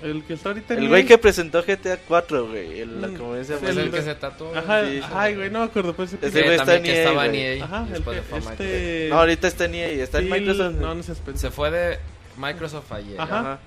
[0.02, 2.80] El que está ahorita en El güey que presentó GTA 4, güey.
[2.82, 4.56] El, la Mm, el que se tatuó.
[4.56, 5.94] Ajá, Sí, ay, güey, no me acuerdo.
[5.94, 7.44] Pues, Ese güey está en EA, estaba en güey.
[7.60, 7.66] EA.
[7.66, 9.08] Ajá, el que, este...
[9.10, 9.88] No, ahorita está en EA.
[10.04, 10.74] Está en Microsoft.
[10.76, 11.14] No, no se.
[11.36, 12.00] Se fue de
[12.38, 13.20] Microsoft ayer.
[13.22, 13.40] Ajá.
[13.40, 13.60] Ajá.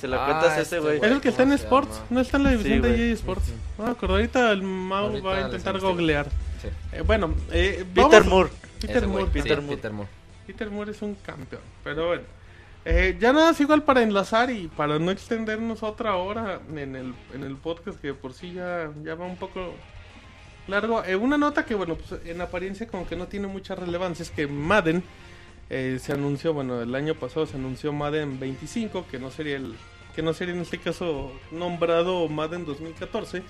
[0.00, 0.96] Se la Ah, cuentas a ese este güey.
[0.96, 1.94] Es el que está en ¿Cómo se Sports.
[1.94, 2.06] llama?
[2.10, 3.08] No está en la división Sí, de.
[3.08, 3.52] EA Sports.
[3.78, 4.14] No me acuerdo.
[4.14, 6.26] Ahorita el Mau Ahorita va a intentar googlear.
[6.62, 6.68] Sí.
[6.92, 8.50] Eh, bueno, eh, Peter Moore.
[8.80, 9.32] Peter Ese güey, Moore.
[9.34, 9.76] sí, Peter Moore.
[9.76, 10.10] Peter Moore.
[10.46, 11.60] Peter Moore es un campeón.
[11.84, 12.22] Pero bueno.
[12.84, 17.14] Eh, ya nada, es igual para enlazar y para no extendernos otra hora en el,
[17.34, 19.74] en el podcast que por sí ya, ya va un poco
[20.66, 21.04] largo.
[21.04, 24.30] Eh, una nota que, bueno, pues en apariencia como que no tiene mucha relevancia es
[24.30, 25.02] que Madden
[25.68, 29.74] eh, se anunció, bueno, el año pasado se anunció Madden 25, que no sería el
[30.14, 33.42] que no sería en este caso nombrado Madden 2014.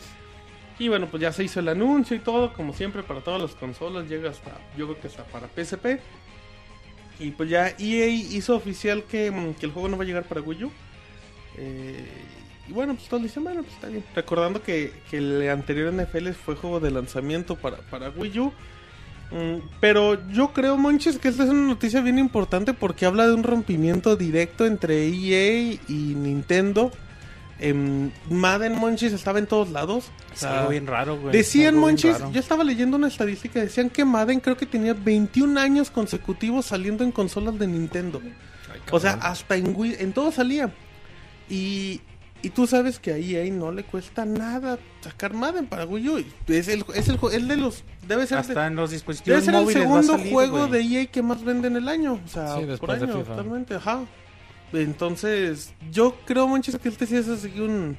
[0.79, 3.55] Y bueno, pues ya se hizo el anuncio y todo, como siempre, para todas las
[3.55, 6.01] consolas, llega hasta, yo creo que hasta para PSP.
[7.21, 10.25] Y pues ya EA hizo oficial que, mm, que el juego no va a llegar
[10.25, 10.73] para Wii U.
[11.59, 12.05] Eh,
[12.69, 14.03] y bueno, pues todos dicen, bueno, pues está bien.
[14.15, 18.53] Recordando que, que el anterior NFL fue juego de lanzamiento para, para Wii U.
[19.31, 23.35] Mm, pero yo creo, Monches, que esta es una noticia bien importante porque habla de
[23.35, 26.91] un rompimiento directo entre EA y Nintendo.
[27.61, 30.11] Em, Madden Monchis estaba en todos lados.
[30.31, 31.33] O Es sea, algo bien raro, güey.
[31.33, 35.91] Decían Monchis, yo estaba leyendo una estadística, decían que Madden creo que tenía 21 años
[35.91, 38.21] consecutivos saliendo en consolas de Nintendo.
[38.91, 40.73] O sea, hasta en Wii, en todo salía.
[41.49, 42.01] Y,
[42.43, 46.25] y tú sabes que a EA no le cuesta nada sacar Madden para Wii U.
[46.49, 49.45] Es el, es el, el de los, debe ser, de- Hasta en los debe dispositivos
[49.45, 50.71] ser el móviles segundo salir, juego güey.
[50.71, 52.21] de EA que más vende en el año.
[52.25, 54.01] O sea, Sí, por de año, totalmente, ajá.
[54.73, 57.97] Entonces, yo creo, Monchis, que este sí es así un...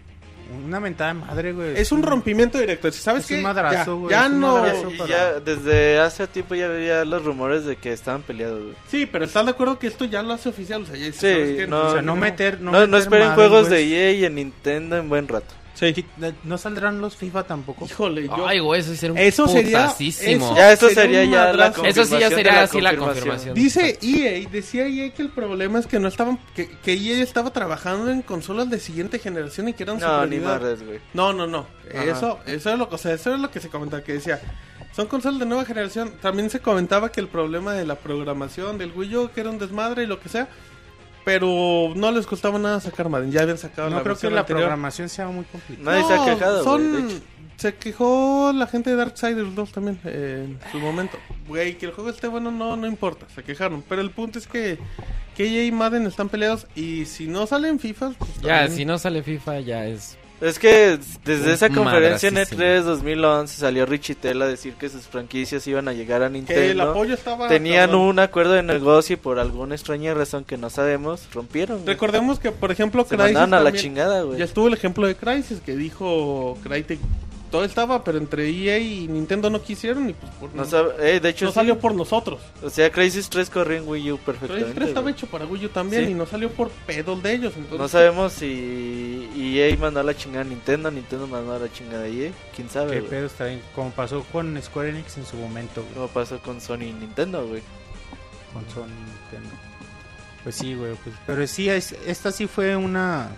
[0.66, 1.78] Una mentada de madre, güey.
[1.80, 2.92] Es un rompimiento directo.
[2.92, 3.36] ¿Sabes es qué?
[3.36, 4.54] un madrazo, ya, güey, ya es un no...
[4.58, 4.92] madrazo.
[4.92, 8.62] Y para- ya desde hace tiempo ya había los rumores de que estaban peleados.
[8.62, 8.76] güey.
[8.90, 10.82] Sí, pero ¿estás de acuerdo que esto ya lo hace oficial?
[10.82, 12.60] O sea, ya Sí, no, O sea, no meter...
[12.60, 13.90] No, No, no, meter esperen juegos güey.
[13.90, 15.54] de EA y en Nintendo en buen rato.
[15.82, 16.06] Sí.
[16.44, 17.86] No saldrán los FIFA tampoco.
[17.86, 18.48] Híjole, yo...
[18.48, 20.46] Ay, güey, eso sería un Eso sería- putasísimo.
[20.46, 21.86] eso- Ya esto sería sería un ya la madrazo.
[21.86, 23.56] Eso sí ya confirmación de sería así la confirmación.
[23.56, 27.52] Dice EA, decía EA que el problema es que no estaban, que, que EA estaba
[27.52, 30.62] trabajando en consolas de siguiente generación y que eran su No, ni prioridad.
[30.62, 31.00] madres, güey.
[31.16, 31.66] No, no, no.
[31.94, 32.04] Ajá.
[32.06, 34.40] Eso, eso es lo, o sea, eso es lo que se comentaba, que decía,
[34.96, 36.14] son consolas de nueva generación.
[36.22, 39.58] También se comentaba que el problema de la programación del Wii U, que era un
[39.58, 40.48] desmadre y lo que sea,
[41.26, 43.32] pero no les costaba nada sacar Madden.
[43.32, 44.62] Ya habían sacado la No creo que la anterior.
[44.64, 45.92] programación sea muy complicada.
[46.02, 46.92] Nadie se ha quejado, Son...
[46.92, 47.24] güey, de hecho.
[47.58, 51.20] Se quejó la gente de Darksiders 2 también eh, en su momento.
[51.48, 53.84] Güey, que el juego esté bueno no, no importa, se quejaron.
[53.88, 54.80] Pero el punto es que,
[55.38, 58.14] que EA y Madden están peleados y si no salen FIFA...
[58.18, 60.18] pues, Ya, también- si no sale FIFA, ya es.
[60.42, 62.64] Es que desde esa conferencia en madracísimo.
[62.64, 66.46] E3 2011 salió Richitell a decir que sus franquicias iban a llegar a Que el
[66.46, 66.90] Nintendo.
[66.92, 67.48] apoyo estaba...
[67.48, 71.78] Tenían un acuerdo de negocio y por alguna extraña razón que no sabemos, rompieron.
[71.84, 71.88] güey.
[71.88, 74.40] Recordemos que, por ejemplo, Se Crysis mandaron a la chingada, güey.
[74.40, 77.00] Ya estuvo el ejemplo de Crysis que dijo Crytek...
[77.52, 81.20] Todo estaba, pero entre EA y Nintendo no quisieron y pues por- No sabe- eh,
[81.20, 81.56] de hecho, no sí.
[81.56, 82.40] salió por nosotros.
[82.64, 84.74] O sea, Crisis 3 corrió en Wii U perfectamente.
[84.74, 86.12] 3 estaba hecho para Wii U también Sí.
[86.12, 87.52] y no salió por pedos de ellos.
[87.58, 91.72] Entonces, No sabemos si EA mandó a la chingada a Nintendo, Nintendo mandó a la
[91.74, 92.32] chingada a EA.
[92.56, 93.10] ¿Quién sabe, Qué güey?
[93.10, 93.62] pedo está bien.
[93.76, 95.94] Como pasó con Square Enix en su momento, güey.
[95.94, 97.62] Como pasó con Sony y Nintendo, güey.
[98.54, 99.56] Con Sony Nintendo.
[100.44, 100.94] Pues sí, güey.
[101.04, 103.30] Pues, pero sí, es, esta sí fue una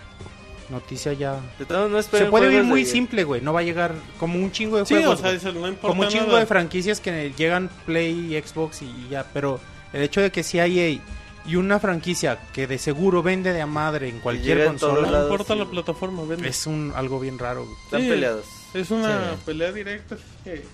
[0.74, 1.40] noticia ya.
[1.58, 3.40] De no Se puede ver juegos muy de- simple, güey.
[3.40, 5.18] No va a llegar como un chingo de Sí, juegos.
[5.20, 6.40] o sea, eso no importa como un chingo nada.
[6.40, 9.24] de franquicias que llegan Play, Xbox y ya.
[9.32, 9.60] Pero
[9.92, 11.00] el hecho de que sea EA
[11.46, 15.52] y una franquicia que de seguro vende de a madre en cualquier consola No importa
[15.54, 16.48] sí, la plataforma, vende.
[16.48, 17.64] es un algo bien raro.
[17.64, 17.76] güey.
[17.84, 18.08] Están Sí.
[18.08, 18.44] peleados.
[18.74, 19.40] Es una Sí.
[19.44, 20.16] pelea directa.
[20.42, 20.64] Que,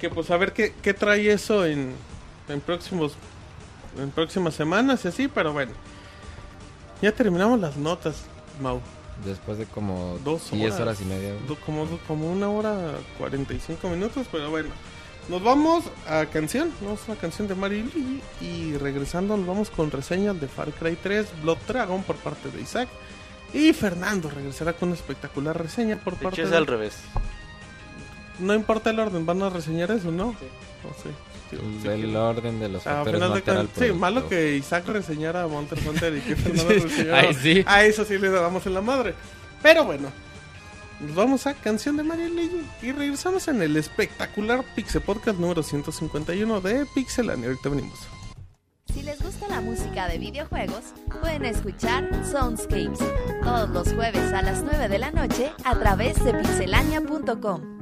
[0.00, 1.92] que pues a ver qué, qué trae eso en,
[2.48, 3.14] en próximos
[3.98, 5.72] en próximas semanas y así, pero bueno.
[7.02, 8.16] Ya terminamos las notas,
[8.60, 8.80] Mau.
[9.24, 10.80] Después de como Dos 10 horas.
[10.80, 11.32] horas y media.
[11.48, 14.68] Do- Como, como una hora 45 minutos, pero bueno.
[15.28, 19.46] Nos vamos a canción, vamos a una canción de Mario y Luigi, y regresando nos
[19.46, 22.88] vamos con reseñas de Far Cry 3 Blood Dragon por parte de Isaac
[23.52, 26.56] y Fernando regresará con una espectacular reseña por De parte hecho, es de...
[26.58, 26.94] al revés.
[28.38, 30.32] No importa el orden, van a reseñar eso, ¿no?
[30.38, 30.46] Sí.
[30.84, 31.10] No sé.
[31.50, 31.56] Sí,
[31.88, 33.92] El sí, orden de los Ah, a factores final no de altera el cuentas, sí,
[33.92, 37.64] malo que Isaac reseñara a Monster Hunter y que Fernando reseñara Ay, sí.
[37.66, 39.14] a eso sí le damos en la madre.
[39.62, 40.08] Pero bueno,
[41.00, 45.38] nos vamos a Canción de Mario y Luigi y regresamos en el espectacular Pixel Podcast
[45.38, 47.48] número 151 de Pixelania.
[47.48, 47.98] Ahorita venimos.
[48.92, 50.82] Si les gusta la música de videojuegos,
[51.20, 52.98] pueden escuchar Soundscapes
[53.42, 57.75] todos los jueves a las 9 de la noche a través de pixelania.com.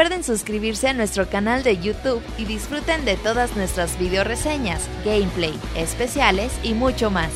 [0.00, 5.52] Recuerden suscribirse a nuestro canal de YouTube y disfruten de todas nuestras video reseñas, gameplay,
[5.76, 7.30] especiales y mucho más.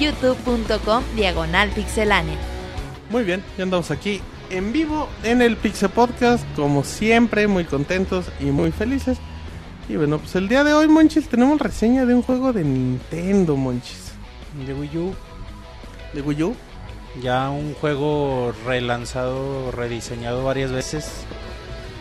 [0.00, 2.34] youtube.com diagonal pixelánea.
[3.08, 4.20] Muy bien, ya andamos aquí
[4.50, 9.18] en vivo en el Pixel Podcast, como siempre, muy contentos y muy felices.
[9.88, 13.54] Y bueno, pues el día de hoy, Monchis, tenemos reseña de un juego de Nintendo,
[13.54, 14.10] Monchis.
[14.66, 15.14] De Wii U,
[16.14, 16.56] De Wii U.
[17.22, 21.21] ya un juego relanzado, rediseñado varias veces.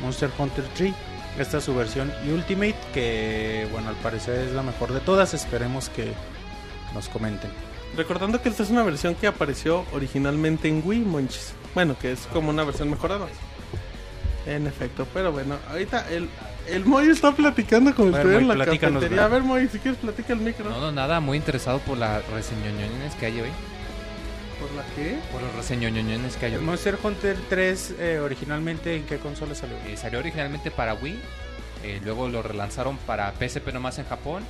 [0.02, 0.94] Monster Hunter 3.
[1.40, 5.34] Esta es su versión Ultimate, que bueno, al parecer es la mejor de todas.
[5.34, 6.14] Esperemos que
[6.94, 7.50] nos comenten.
[7.96, 11.54] Recordando que esta es una versión que apareció originalmente en Wii, Monchis.
[11.74, 13.28] Bueno, que es como una versión mejorada.
[14.46, 16.28] En efecto, pero bueno, ahorita el,
[16.68, 19.26] el Moy está platicando con usted en la cafetería.
[19.26, 20.70] A ver, Moy, si quieres platica el micro.
[20.70, 23.50] No, no, nada, muy interesado por las reseñoñones que hay hoy.
[24.72, 25.20] ¿Por la qué?
[25.34, 26.58] Por los reseñoñones que hay.
[26.58, 29.76] Monster Hunter 3, eh, originalmente, ¿en qué consola salió?
[29.86, 31.20] Eh, salió originalmente para Wii,
[31.84, 34.44] eh, luego lo relanzaron para PSP nomás en Japón,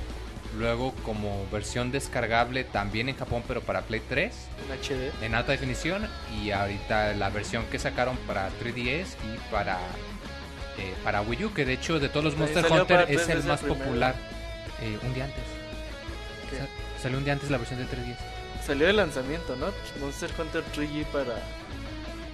[0.56, 4.32] luego como versión descargable también en Japón pero para Play 3
[4.68, 5.24] En HD.
[5.24, 6.06] en alta definición
[6.40, 9.78] y ahorita la versión que sacaron para 3DS y para
[11.02, 13.60] para Wii U que de hecho de todos los Monster Hunter es el 3DS más
[13.60, 14.14] popular
[15.02, 15.42] un día antes.
[17.02, 18.41] Salió un día antes la versión de 3DS.
[18.66, 19.66] Salió de lanzamiento, ¿no?
[20.00, 21.34] Monster Hunter 3G para,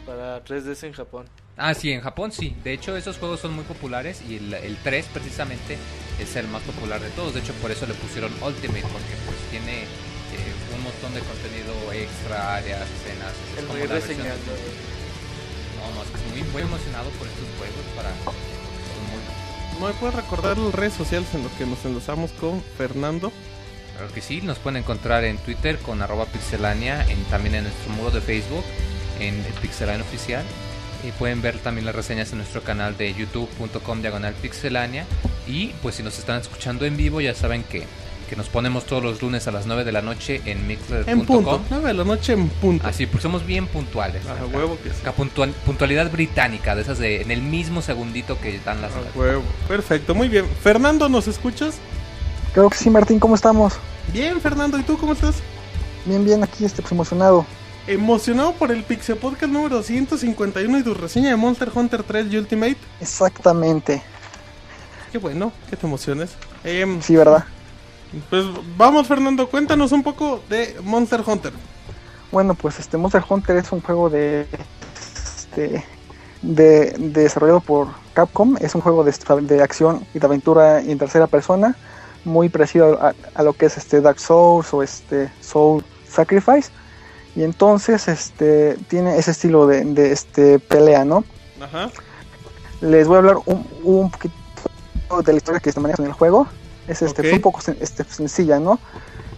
[0.07, 1.27] para 3DS en Japón.
[1.57, 2.55] Ah, sí, en Japón sí.
[2.63, 5.77] De hecho, esos juegos son muy populares y el, el 3 precisamente
[6.21, 7.35] es el más popular de todos.
[7.35, 11.73] De hecho, por eso le pusieron Ultimate, porque pues tiene eh, un montón de contenido
[11.93, 13.33] extra, áreas, escenas.
[13.55, 14.53] Es El como muy la versión- reseñando.
[15.79, 18.11] No, no, es que estoy muy, muy emocionado por estos juegos para...
[18.11, 23.33] muy- ¿No me puedes recordar las redes sociales en las que nos enlazamos con Fernando?
[23.99, 27.93] Claro que sí, nos pueden encontrar en Twitter con arroba pixelania, en, también en nuestro
[27.93, 28.65] muro de Facebook,
[29.21, 30.45] en el pixelania oficial.
[31.07, 35.05] Y pueden ver también las reseñas en nuestro canal de youtube.com diagonal pixelania.
[35.47, 37.85] Y pues si nos están escuchando en vivo ya saben que,
[38.29, 40.79] que nos ponemos todos los lunes a las 9 de la noche en En
[41.25, 41.59] punto.
[41.59, 41.63] mixler.com.
[41.71, 42.87] 9 de la noche en punto.
[42.87, 44.23] Así, porque somos bien puntuales.
[44.27, 44.97] A huevo que sí.
[45.17, 49.45] Puntual- puntualidad británica, de esas de en el mismo segundito que dan las A huevo.
[49.69, 50.47] Perfecto, muy bien.
[50.63, 51.77] Fernando, ¿nos escuchas?
[52.59, 53.75] Creo que sí, Martín, ¿cómo estamos?
[54.13, 55.37] Bien, Fernando, ¿y tú cómo estás?
[56.05, 57.47] Bien, bien, aquí este, pues, emocionado.
[57.87, 62.77] Emocionado por el Pixel Podcast número 151 y tu reseña de Monster Hunter 3 Ultimate.
[63.01, 64.03] Exactamente.
[65.13, 66.31] Qué bueno, que te emociones.
[66.65, 67.45] Em, Sí, ¿verdad?
[68.29, 68.45] pues
[68.77, 71.53] vamos, Fernando, cuéntanos un poco de Monster Hunter.
[72.33, 74.49] Bueno, pues este Monster Hunter es un juego de,
[75.37, 75.85] este,
[76.43, 78.57] de, de desarrollado por Capcom.
[78.61, 81.77] Es un juego de, de acción y de aventura en tercera persona,
[82.25, 86.71] muy parecido a, a lo que es este Dark Souls o este Soul Sacrifice.
[87.37, 91.25] Y entonces este tiene ese estilo de, de este pelea, ¿no?
[91.63, 91.91] Ajá.
[92.81, 94.35] les voy a hablar un, un poquito
[95.25, 96.47] de la historia que se maneja en el juego.
[96.87, 98.79] Es este, un poco sen- este, sencilla, ¿no?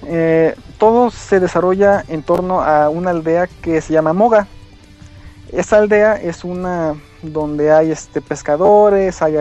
[0.06, 4.46] Eh, todo se desarrolla en torno a una aldea que se llama Moga.
[5.52, 9.36] Esa aldea es una donde hay este, pescadores, hay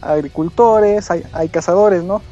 [0.00, 2.22] agricultores, hay, hay cazadores, ¿no?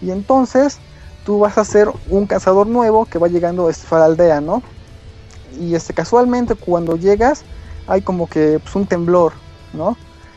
[0.00, 0.78] Y entonces
[1.24, 4.62] tú vas a ser un cazador nuevo que va llegando a la aldea, ¿no?
[5.60, 7.42] Y este, casualmente cuando llegas
[7.86, 9.32] hay como que pues, un temblor,
[9.72, 9.96] ¿no?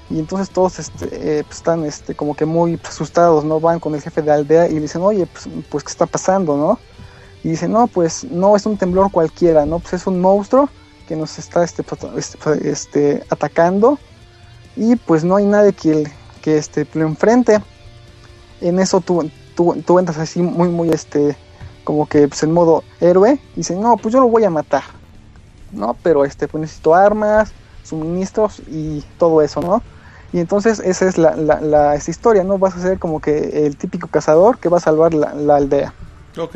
[0.09, 3.59] Y entonces todos este, eh, pues, están este, como que muy pues, asustados, ¿no?
[3.59, 6.57] Van con el jefe de aldea y le dicen, oye, pues, pues ¿qué está pasando,
[6.57, 6.79] no?
[7.43, 9.79] Y dicen, no, pues no es un temblor cualquiera, ¿no?
[9.79, 10.69] Pues es un monstruo
[11.07, 11.83] que nos está este,
[12.17, 13.97] este, este, atacando
[14.75, 16.11] y pues no hay nadie que,
[16.41, 17.61] que este, lo enfrente.
[18.61, 19.29] En eso tú,
[19.61, 21.37] tú, tú entras así muy, muy, este,
[21.83, 24.83] como que pues, en modo héroe y dicen, no, pues yo lo voy a matar,
[25.71, 25.97] ¿no?
[26.03, 29.83] Pero este, pues necesito armas, suministros y todo eso, ¿no?
[30.31, 32.57] Y entonces esa es la, la, la- esta historia, ¿no?
[32.57, 35.95] Vas a ser como que el típico cazador que va a salvar la, la aldea.
[36.37, 36.55] Ok.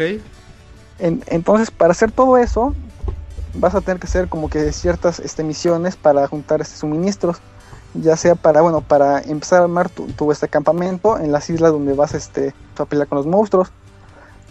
[0.98, 2.76] En- entonces, para hacer todo eso,
[3.54, 7.42] vas a tener que hacer como que ciertas este, misiones para juntar este, suministros,
[8.02, 11.72] ya sea para, bueno, para empezar a armar tu, tu, este campamento en las islas
[11.72, 13.72] donde vas este, a pelear con los monstruos.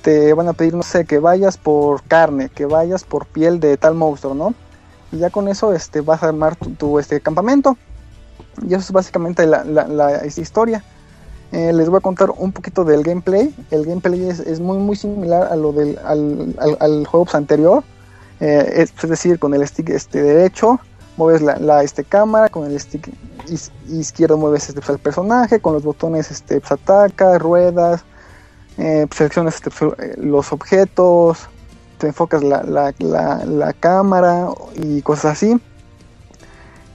[0.03, 3.77] Te van a pedir, no sé, que vayas por carne, que vayas por piel de
[3.77, 4.55] tal monstruo, ¿no?
[5.13, 7.77] Y ya con eso este, vas a armar tu, tu, este campamento.
[8.63, 10.85] Y eso es básicamente la, la- historia.
[11.53, 13.55] Eh, les voy a contar un poquito del gameplay.
[13.71, 17.85] El gameplay es, es muy muy similar a lo del al, al- juego anterior.
[18.41, 20.81] Eh, es, es decir, con el stick este derecho
[21.17, 23.09] mueves la, la, este cámara, con el stick
[23.89, 28.05] izquierdo mueves este, pues, el personaje, con los botones este pues, ataca, ruedas,
[28.79, 31.49] eh, pues, seleccionas este, eh, los objetos,
[31.99, 35.61] te enfocas la, la, la- la cámara y cosas así.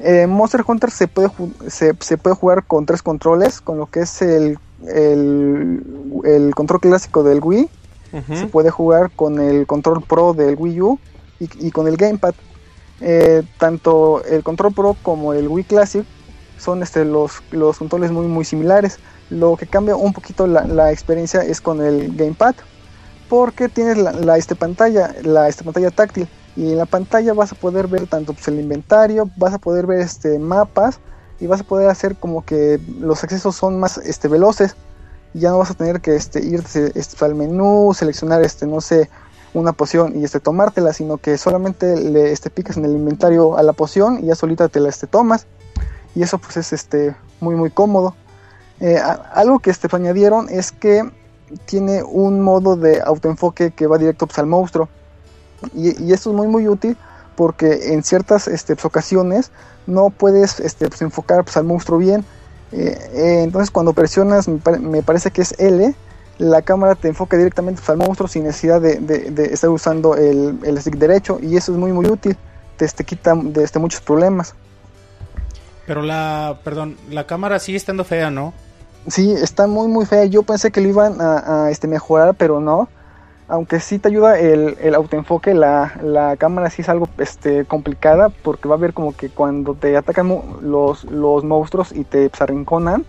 [0.02, 1.30] Eh, Monster Hunter se puede,
[1.68, 5.84] se, se puede jugar con tres controles, con lo que es el, el,
[6.24, 7.70] el control clásico del Wii,
[8.36, 11.00] se puede jugar con el control pro del Wii U
[11.40, 12.34] y, y con el gamepad.
[13.02, 16.06] Eh, tanto el control pro como el Wii Classic
[16.58, 19.00] son este, los, los controles muy muy similares.
[19.30, 22.56] Lo que cambia un poquito la, experiencia es con el gamepad,
[23.30, 27.56] porque tienes la, este, pantalla, la este, pantalla táctil y en la pantalla vas a
[27.56, 31.00] poder ver tanto pues, el inventario, vas a poder ver este mapas
[31.40, 34.76] y vas a poder hacer como que los accesos son más este veloces
[35.34, 39.10] ya no vas a tener que este irte este, al menú, seleccionar este no sé
[39.54, 43.64] una poción y este tomártela, sino que solamente le este picas en el inventario a
[43.64, 45.48] la poción y ya solita te la este tomas.
[46.16, 48.16] Y eso pues es este muy muy cómodo.
[48.80, 48.98] Eh,
[49.34, 51.10] algo que este añadieron es que
[51.66, 54.88] tiene un modo de autoenfoque que va directo pues, al monstruo.
[55.74, 56.96] Y, esto es muy muy útil
[57.36, 59.52] porque en ciertas este, pues, ocasiones
[59.88, 62.24] no puedes este, pues, enfocar al monstruo bien.
[62.72, 65.96] Eh, eh, entonces cuando presionas me parece que es L
[66.40, 70.60] la cámara te enfoca directamente al monstruo sin necesidad de, de- de estar usando el,
[70.64, 72.38] el stick derecho y eso es muy muy útil
[72.78, 74.56] te, este, quita de este, muchos problemas
[75.86, 78.54] Pero la, perdón, la cámara sigue estando fea, ¿no?
[79.08, 80.26] Sí, está muy muy fea.
[80.26, 82.90] Yo pensé que lo iban a, a, este, mejorar, pero no.
[83.48, 88.30] Aunque sí te ayuda el, el autoenfoque, la, la cámara sí es algo este, complicada
[88.30, 90.28] porque va a ver como que cuando te atacan
[90.62, 93.06] los, los monstruos y te pues, arrinconan,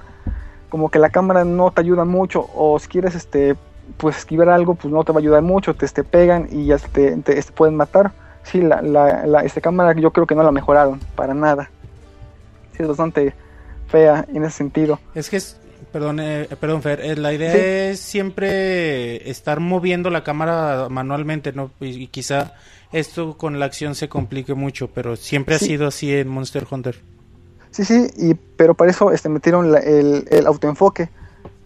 [0.71, 3.57] como que la cámara no te ayuda mucho o si quieres este
[3.99, 6.79] pues esquivar algo pues no te va a ayudar mucho, te, te pegan y ya
[6.79, 8.13] te, te, este, pueden matar.
[8.45, 11.69] Sí, la, la, la este, cámara yo creo que no la mejoraron para nada.
[12.77, 13.35] Sí, es bastante
[13.89, 14.99] fea en ese sentido.
[15.15, 15.61] Es que es,
[15.93, 17.59] perdón, eh, perdón Fer, eh, la idea Sí.
[17.61, 21.71] es siempre estar moviendo la cámara manualmente, ¿no?
[21.81, 22.55] Y, y quizá
[22.93, 25.65] esto con la acción se complique mucho, pero siempre Sí.
[25.65, 26.97] ha sido así en Monster Hunter.
[27.71, 31.11] Sí, sí, y, pero para eso este, metieron la- el, el autoenfoque,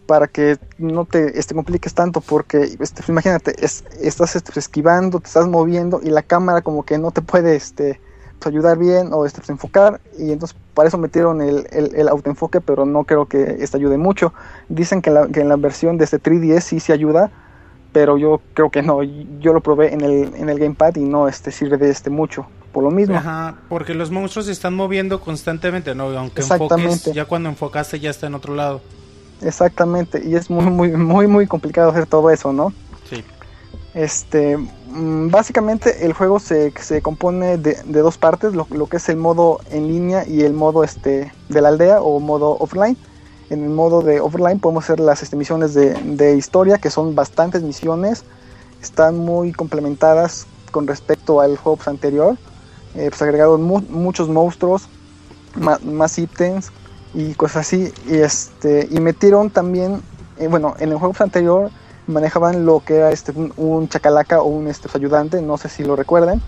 [0.07, 5.29] para que no te este, compliques tanto, porque este, imagínate, es- estás este, esquivando, te
[5.29, 8.01] estás moviendo y la cámara como que no te puede este,
[8.39, 12.09] pues, ayudar bien o este, pues, enfocar, y entonces para eso metieron el, el, el
[12.09, 14.35] autoenfoque, pero no creo que este ayude mucho.
[14.69, 17.33] Dicen que, la, que en la versión de este 3DS sí se ayuda,
[17.93, 21.29] pero yo creo que no, yo lo probé en el, en el gamepad y no
[21.29, 23.17] este, sirve de este mucho, por lo mismo.
[23.17, 26.09] Ajá, porque los monstruos se están moviendo constantemente, ¿no?
[26.19, 26.93] Aunque Exactamente.
[26.93, 28.83] enfoques, ya cuando enfocaste ya está en otro lado.
[29.41, 32.73] Exactamente, y es muy, muy, muy, muy complicado hacer todo eso, ¿no?
[33.09, 33.25] Sí.
[33.95, 38.97] Este, mm, básicamente el juego se, se compone de, de dos partes, lo, lo que
[38.97, 42.97] es el modo en línea y el modo este, de la aldea o modo offline.
[43.51, 47.15] En el modo de offline podemos hacer las este, misiones de, de historia, que son
[47.15, 48.25] bastantes misiones,
[48.83, 52.37] están muy complementadas con respecto al juego anterior.
[52.95, 54.89] Eh, pues agregaron mu- muchos monstruos,
[55.57, 56.71] más ítems
[57.15, 57.93] y cosas así.
[58.09, 60.03] Y, este, y metieron también,
[60.39, 61.71] eh, bueno, en el juego pues, anterior
[62.07, 65.85] manejaban lo que era este un, un chacalaca o un este, ayudante, no sé si
[65.85, 66.41] lo recuerdan,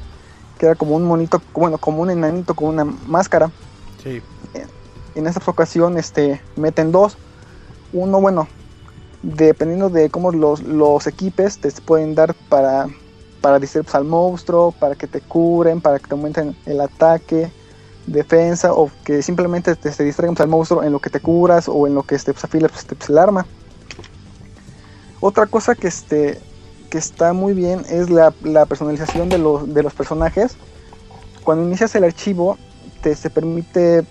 [0.59, 3.51] que era como un monito, bueno, como un enanito con una máscara.
[4.03, 4.23] Sí.
[5.15, 7.17] En esta ocasión este, meten dos.
[7.93, 8.49] Uno, bueno,
[9.23, 12.87] dependiendo de cómo los, los equipes te pueden dar para,
[13.41, 17.51] para distraer al monstruo, para que te curen, para que te aumenten el ataque,
[18.07, 21.69] defensa, o que simplemente te, te distraigan pues, al monstruo en lo que te curas
[21.69, 23.47] o en lo que este, pues, afilas pues, pues, el arma.
[25.21, 26.41] Otra cosa que, este,
[26.91, 28.31] que está muy bien es la,
[28.67, 30.57] personalización de los, de los personajes.
[31.45, 32.59] Cuando inicias el archivo,
[33.03, 34.05] te se permite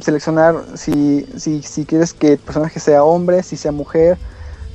[0.00, 4.18] seleccionar si, si, si quieres que el personaje sea hombre, si sea mujer,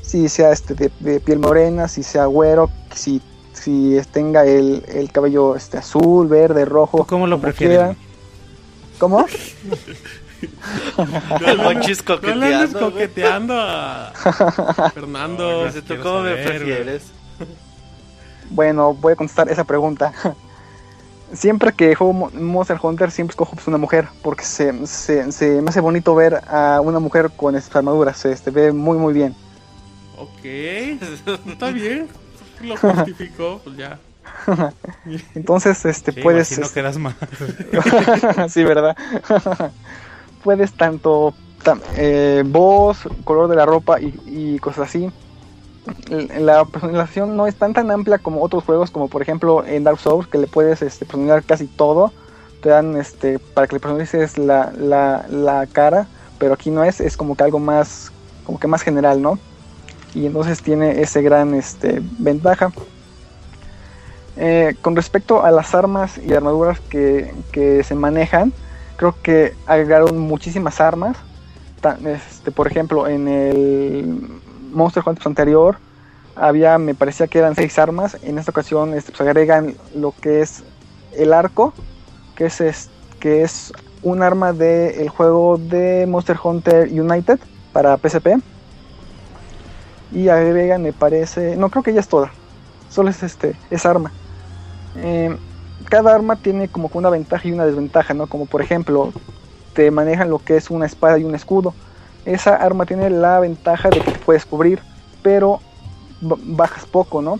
[0.01, 3.21] si sea este de piel morena, si sea güero, si,
[3.59, 6.99] si tenga el, el cabello este azul, verde, rojo.
[6.99, 7.95] ¿Tú cómo lo prefieres?
[8.97, 9.25] ¿Cómo?
[11.45, 12.79] El Monchis No le andes coqueteando.
[12.79, 12.91] güey.
[12.91, 14.13] coqueteando a
[14.93, 15.65] Fernando.
[15.65, 16.57] Dice, ¿tú cómo me saber, güey.
[16.57, 17.03] prefieres?
[18.49, 20.13] Bueno, voy a contestar esa pregunta.
[21.33, 25.61] Siempre que juego Mo- Monster Hunter, siempre escojo pues, una mujer, porque se, se, se
[25.61, 29.13] me hace bonito ver a una mujer con estas armaduras, se este, ve muy muy
[29.13, 29.35] bien.
[30.17, 30.45] Ok,
[31.47, 32.07] está bien.
[32.61, 33.99] Lo justificó, pues ya.
[35.35, 36.51] Entonces, este, Sí, puedes...
[36.51, 37.15] imagino este, que eras más.
[38.53, 38.95] sí, ¿verdad?
[40.43, 41.33] Puedes tanto
[41.63, 45.09] tam- eh, voz, color de la ropa y, y cosas así.
[46.37, 49.99] La personalización no es tan tan amplia como otros juegos, como por ejemplo en Dark
[49.99, 52.11] Souls, que le puedes este, personalizar casi todo.
[52.61, 56.07] Te dan este para que le personalices la, la, la cara,
[56.37, 58.11] pero aquí no es, es como que algo más,
[58.45, 59.39] como que más general, ¿no?
[60.13, 62.71] Y entonces tiene ese gran este, ventaja.
[64.37, 68.53] Eh, con respecto a las armas y armaduras que, que se manejan,
[68.95, 71.17] creo que agregaron muchísimas armas.
[72.05, 74.41] Este, por ejemplo, en el
[74.71, 75.77] Monster Hunter anterior
[76.35, 78.17] había, me parecía que eran seis armas.
[78.23, 80.63] En esta ocasión este, pues, agregan lo que es
[81.17, 81.73] el arco,
[82.35, 83.73] que es, que es
[84.03, 87.39] un arma del juego de Monster Hunter United
[87.73, 88.41] para PSP.
[90.11, 92.31] Y agregan, me parece, no creo que ya es toda,
[92.89, 94.11] solo es este, esa arma.
[94.97, 95.35] Eh,
[95.89, 98.27] cada arma tiene como una ventaja y una desventaja, ¿no?
[98.27, 99.13] Como por ejemplo,
[99.73, 101.73] te manejan lo que es una espada y un escudo.
[102.25, 104.79] Esa arma tiene la ventaja de que te puedes cubrir,
[105.21, 105.61] pero
[106.21, 107.39] bajas poco, ¿no?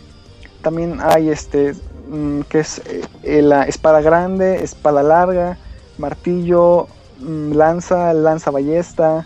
[0.61, 1.73] También hay este,
[2.09, 2.81] mm, que es
[3.23, 5.57] eh, la espada grande, espada larga,
[5.97, 6.87] martillo,
[7.19, 9.25] mm, lanza, lanza ballesta,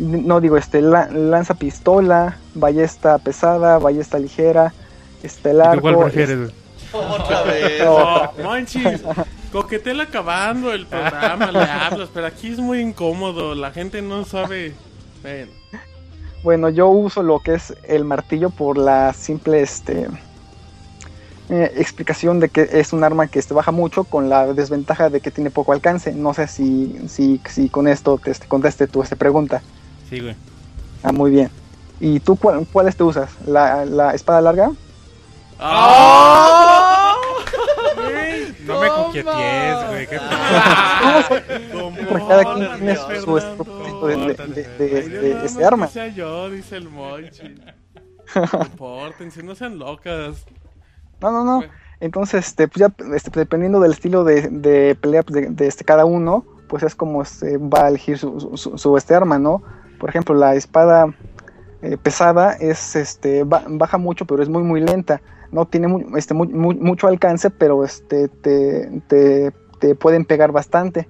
[0.00, 4.72] no digo este, lanza pistola, ballesta pesada, ballesta ligera,
[5.22, 5.82] este largo.
[5.82, 6.50] ¿Cuál prefieres?
[6.92, 7.84] Otra vez.
[7.84, 9.02] No, manches.
[9.52, 14.74] Coquetel acabando el programa, le hablas, pero aquí es muy incómodo, la gente no sabe.
[16.42, 20.08] Bueno, yo uso lo que es el martillo por la simple este
[21.50, 25.20] eh, explicación de que es un arma que este, baja mucho con la desventaja de
[25.20, 26.12] que tiene poco alcance.
[26.12, 29.60] No sé si, si, si con esto te este, conteste tú esta pregunta.
[30.10, 30.34] Sí, güey.
[31.02, 31.50] Ah, muy bien.
[32.00, 33.30] ¿Y tú cuál, cuáles te usas?
[33.46, 34.72] ¿La, la espada larga?
[35.60, 37.16] ¡Oh!
[38.64, 40.06] no me coquetees, güey.
[40.06, 40.20] ¿Qué
[42.08, 45.86] Porque cada quien tiene su, su propósito de, de, de, de, este arma.
[45.88, 47.54] sea yo, dice el Monchi.
[48.50, 50.44] Compórtense, no sean locas.
[51.20, 51.64] No, no, no.
[52.00, 56.04] Entonces, este, pues ya este, dependiendo del estilo de, de pelea pues, de, este, cada
[56.06, 59.62] uno, pues es como se va a elegir su, su, su, este arma, ¿no?
[60.00, 61.14] Por ejemplo, la espada
[61.82, 65.22] eh, pesada es, este, baja mucho, pero es muy, muy lenta
[65.52, 69.52] no tiene este, mucho alcance, pero este, te,
[69.96, 71.08] pueden pegar bastante.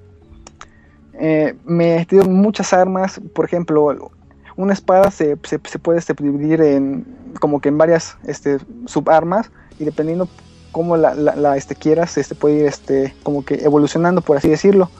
[1.15, 4.11] Eh, me he tenido muchas armas, por ejemplo,
[4.57, 7.05] una espada se, puede este, dividir en
[7.39, 10.29] como que en varias este, subarmas y dependiendo
[10.73, 14.91] cómo la, este, quieras, este, puede ir este, como que evolucionando, por así decirlo.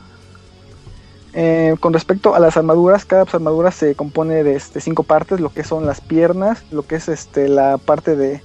[1.33, 5.53] Eh, con respecto a las armaduras, cada armadura se compone de este, cinco partes, lo
[5.53, 8.43] que son las piernas, lo que es este, la parte de,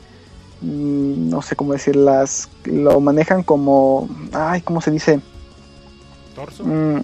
[0.61, 5.19] Mm, no sé cómo decir, las lo manejan como, ay, ¿cómo se dice?
[6.33, 6.63] Torso.
[6.65, 7.01] Mm,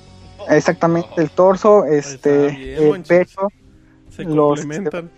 [0.49, 3.49] exactamente, el torso, este, el pecho,
[4.17, 5.09] los, este,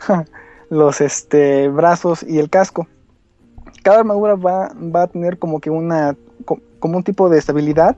[0.70, 2.88] los este, brazos y el casco.
[3.82, 6.16] Cada armadura va, va a tener como que una,
[6.78, 7.96] como un tipo de estabilidad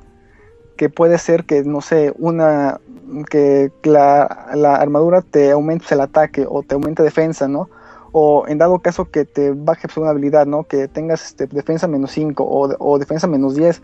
[0.77, 2.81] que puede ser que, no sé, una,
[3.31, 7.69] que la, la armadura te aumente el ataque o te aumente defensa, ¿no?
[8.19, 10.65] o en dado caso que te baje una habilidad, ¿no?
[10.65, 12.47] Que tengas este, defensa menos 5
[12.79, 13.83] o, defensa menos 10.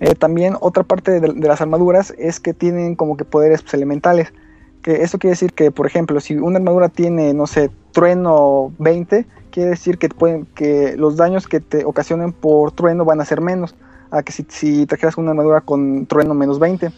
[0.00, 4.32] Eh, también otra parte de, las armaduras es que tienen como que poderes pues, elementales.
[4.80, 9.26] Que eso quiere decir que, por ejemplo, si una armadura tiene, no sé, trueno 20,
[9.50, 13.42] quiere decir que, pueden, que los daños que te ocasionen por trueno van a ser
[13.42, 13.74] menos.
[14.10, 16.90] A que si, si trajeras una armadura con trueno menos 20.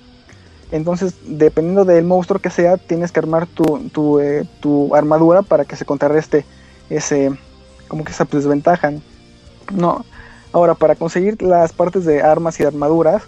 [0.70, 5.64] Entonces, dependiendo del monstruo que sea, tienes que armar tu, tu, eh, tu armadura para
[5.64, 6.44] que se contrarreste
[6.90, 7.32] ese,
[7.88, 8.92] como que esa desventaja.
[9.72, 10.04] No.
[10.52, 13.22] Ahora, para conseguir las partes de armas y armaduras,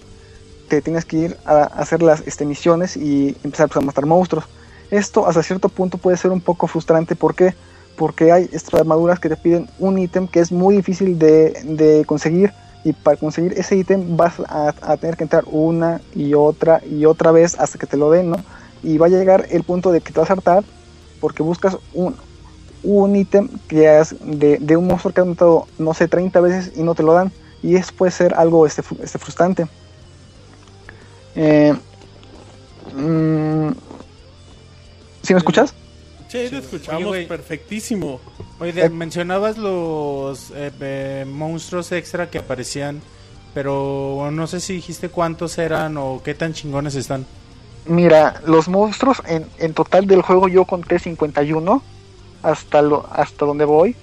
[0.69, 4.45] te tienes que ir a hacer las este, misiones y empezar pues, a matar monstruos.
[4.91, 7.17] Esto hasta cierto punto puede ser un poco frustrante.
[7.17, 7.55] ¿Por qué?
[7.97, 12.05] Porque hay estas armaduras que te piden un ítem que es muy difícil de, de
[12.07, 12.53] conseguir
[12.85, 17.31] y para conseguir ese ítem vas a, tener que entrar una y otra y otra
[17.31, 18.37] vez hasta que te lo den, ¿no?
[18.83, 20.65] Y va a llegar el punto de que te vas a hartar
[21.21, 22.17] porque buscas un,
[22.83, 26.83] un ítem que es de, un monstruo que has matado, no sé, 30 veces y
[26.83, 27.31] no te lo dan.
[27.63, 29.67] Y eso puede ser algo este, este frustrante.
[31.35, 31.75] Eh,
[32.97, 33.69] mm,
[35.23, 35.75] ¿Sí me escuchas?
[36.31, 38.21] Sí, te escuchamos perfectísimo.
[38.61, 43.03] Oye, mencionabas los eh, monstruos extra que aparecían,
[43.53, 47.27] pero no sé si dijiste cuántos eran o qué tan chingones están.
[47.87, 51.83] Mira, los monstruos en, en total del juego yo conté 51
[52.43, 53.97] hasta lo hasta donde voy.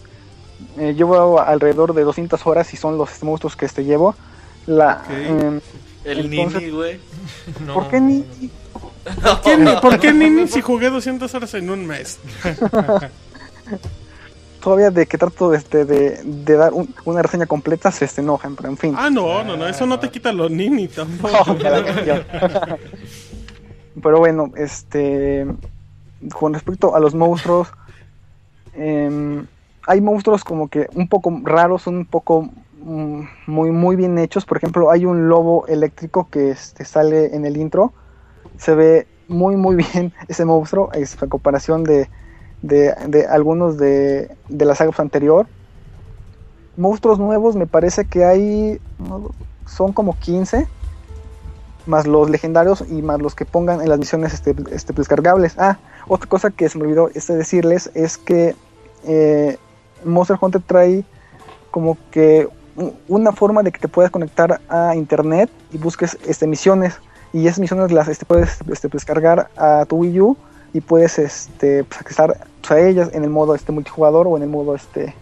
[0.77, 4.15] Eh, llevo alrededor de 200 horas y son los monstruos que este llevo.
[4.65, 5.61] La, em,
[6.03, 6.99] el Nini, güey.
[7.73, 8.49] ¿Por qué Nini?
[9.81, 12.19] ¿Por qué, Nini si jugué 200 horas en un mes?
[14.61, 16.73] Todavía de que trato de, este, de, de dar
[17.05, 18.95] una reseña completa se este, enojan, pero en fin.
[18.97, 21.55] Ah, no, no, no, eso no te quita los Nini tampoco.
[24.01, 25.45] pero bueno, este.
[26.33, 27.67] Con respecto a los monstruos,
[28.73, 29.45] eh,
[29.85, 32.49] hay monstruos como que un poco raros, un poco
[32.83, 34.45] mm, muy muy bien hechos.
[34.45, 37.93] Por ejemplo, hay un lobo eléctrico que este, sale en el intro.
[38.57, 42.09] Se ve muy muy bien ese monstruo es a comparación de,
[42.61, 45.47] de, algunos de, de la saga anterior.
[46.75, 48.79] Monstruos nuevos me parece que hay
[49.65, 50.67] son como 15
[51.87, 55.57] más los legendarios y más los que pongan en las misiones este, este descargables.
[55.57, 55.77] Ah,
[56.07, 58.55] otra cosa que se me olvidó este decirles es que
[59.05, 59.57] eh,
[60.03, 61.05] Monster Hunter trae
[61.71, 62.47] como que
[63.07, 66.99] una forma de que te puedas conectar a internet y busques este, misiones
[67.33, 70.37] y esas misiones las este, puedes este, descargar a tu Wii U
[70.73, 74.43] y puedes este, pues, accesar pues, a ellas en el modo este multijugador o en
[74.43, 75.13] el modo este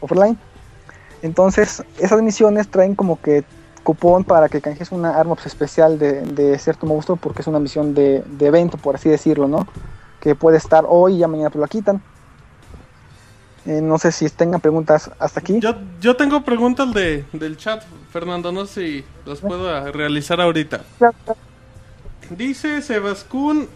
[0.00, 0.38] offline.
[1.22, 3.44] Entonces, esas misiones traen como que
[3.82, 7.58] cupón para que canjees una arma pues, especial de, de cierto monstruo porque es una
[7.58, 9.66] misión de, de evento, por así decirlo, ¿no?
[10.20, 12.02] Que puede estar hoy y ya mañana pues la quitan.
[13.64, 15.60] Eh, no sé si tengan preguntas hasta aquí.
[15.60, 20.80] Yo, yo tengo preguntas de, del chat, Fernando, no sé si las puedo realizar ahorita.
[22.36, 23.68] Dice Sebascún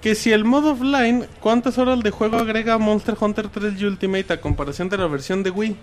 [0.00, 4.40] que si el modo offline, ¿cuántas horas de juego agrega Monster Hunter 3 Ultimate a
[4.40, 5.76] comparación de la versión de Wii?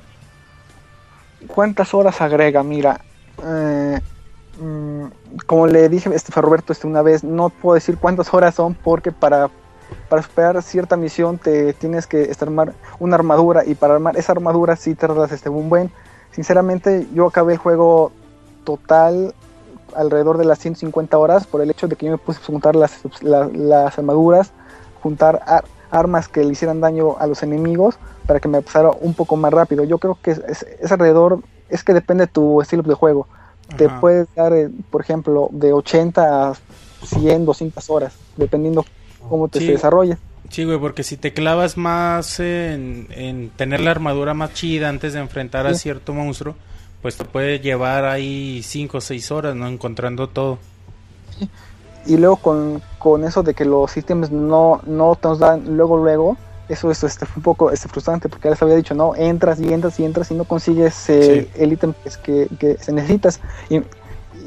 [1.48, 2.64] ¿Cuántas horas agrega?
[2.64, 3.02] Mira,
[3.44, 4.00] eh,
[4.60, 5.06] mm,
[5.46, 8.74] como le dije este, a Roberto este, una vez, no puedo decir cuántas horas son
[8.74, 9.50] porque para,
[10.08, 14.78] para superar cierta misión te tienes que armar una armadura y para armar esa armadura
[14.78, 15.92] sí tardas este, un buen.
[16.32, 18.14] Sinceramente yo acabé el juego
[18.64, 19.34] total
[19.96, 22.76] alrededor de las 150 horas por el hecho de que yo me puse a juntar
[22.76, 24.52] las, la- las armaduras,
[25.02, 27.96] juntar ar- armas que le hicieran daño a los enemigos
[28.28, 29.84] para que me pasara un poco más rápido.
[29.84, 31.40] Yo creo que es, es- es alrededor,
[31.70, 33.28] es que depende de tu estilo de juego.
[33.78, 36.54] Te puedes dar, eh, por ejemplo, de 80 a
[37.04, 38.86] 100, 200 horas, dependiendo
[39.28, 39.66] cómo te Sí.
[40.50, 45.14] Sí, güey, porque si te clavas más en, en tener la armadura más chida antes
[45.14, 46.56] de enfrentar a cierto monstruo,
[47.06, 49.68] pues te puede llevar ahí 5 o 6 horas, ¿no?
[49.68, 50.58] Encontrando todo.
[52.08, 55.98] Y luego con, con eso de que los ítems no, no te nos dan luego,
[55.98, 56.36] luego,
[56.68, 59.60] eso, eso este, fue un poco este, frustrante porque ya les había dicho, no, entras
[59.60, 62.92] y entras y entras y no consigues eh, el ítem que, es que, que se
[62.92, 63.40] necesitas.
[63.70, 63.84] Y,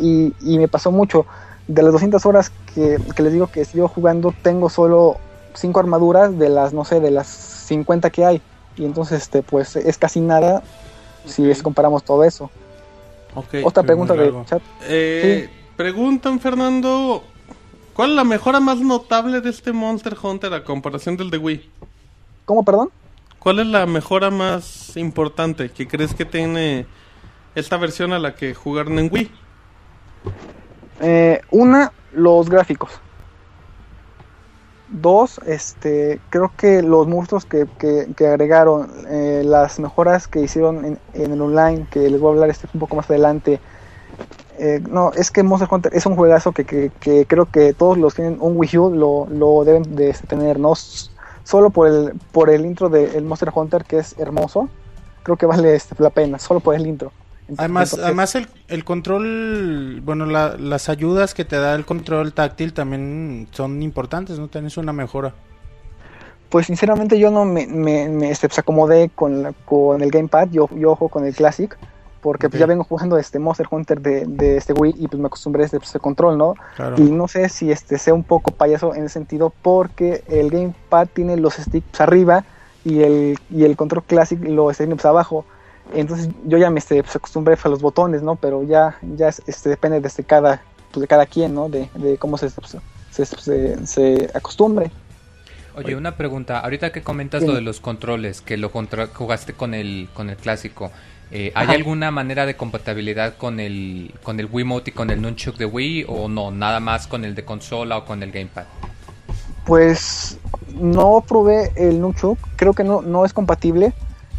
[0.01, 1.27] y, y me pasó mucho.
[1.69, 5.19] De las 200 horas que, que les digo que sigo jugando, tengo solo
[5.55, 8.43] 5 armaduras de las, no sé, de las 50 que hay.
[8.77, 10.65] Y entonces, este, pues es casi nada
[11.29, 12.51] si es, comparamos todo eso.
[13.65, 14.45] Otra pregunta del largo.
[14.45, 14.63] chat.
[14.83, 15.49] Eh,
[15.79, 17.23] Preguntan, Fernando,
[17.95, 21.71] ¿cuál es la mejora más notable de este Monster Hunter a comparación del de Wii?
[22.47, 22.91] ¿Cómo, perdón?
[23.39, 26.85] ¿Cuál es la mejora más importante que crees que tiene
[27.55, 29.31] esta versión a la que jugaron en Wii?
[31.01, 32.91] Eh, una, los gráficos.
[34.91, 40.99] Dos, este, creo que los monstruos que, que, agregaron, eh, las mejoras que hicieron en,
[41.13, 43.61] en el online, que les voy a hablar este un poco más adelante.
[44.59, 48.15] Eh, no, es que Monster Hunter es un juegazo que, que, creo que todos los
[48.15, 50.73] que tienen un Wii U lo, lo deben de tener, ¿no?
[51.45, 54.69] Solo por el, por el intro del Monster Hunter, que es hermoso,
[55.23, 57.13] creo que vale este, la pena, solo por el intro.
[57.57, 62.33] Además, Entonces, además el, el control, bueno, la- las ayudas que te da el control
[62.33, 64.49] táctil también son importantes, ¿no?
[64.49, 65.33] Tienes una mejora.
[66.51, 70.95] Pues sinceramente yo no me, me, me, acomodé con, la- con el gamepad, yo, yo
[70.95, 71.77] juego con el Classic,
[72.21, 75.27] porque pues, ya vengo jugando este Monster Hunter de, de este Wii y pues me
[75.27, 76.55] acostumbré a este, pues, control, ¿no?
[76.77, 76.97] Claro.
[76.99, 81.09] Y no sé si este sea un poco payaso en ese sentido, porque el gamepad
[81.13, 82.45] tiene los sticks arriba
[82.85, 85.45] y el, y el control Classic lo tiene pues, abajo.
[85.95, 88.37] Entonces yo ya me este, pues, acostumbré a los botones, ¿no?
[88.37, 90.63] Pero ya, ya es- este, depende de, este, cada,
[90.93, 91.69] pues, de cada quien, ¿no?
[91.69, 92.77] De, de cómo se, pues,
[93.11, 94.91] se, se, se acostumbre.
[95.77, 96.59] Oye, una pregunta.
[96.61, 100.37] Ahorita que comentas lo de los controles, que lo contra- jugaste con el con el
[100.37, 100.91] clásico,
[101.31, 101.75] eh, ¿hay Ajá.
[101.75, 106.07] alguna manera de compatibilidad con el con el Wiimote y con el Nunchuk de Wii
[106.09, 106.51] o no?
[106.51, 108.65] Nada más con el de consola o con el gamepad.
[109.67, 110.39] Pues
[110.75, 113.93] no probé el Nunchuk, creo que no, no es compatible,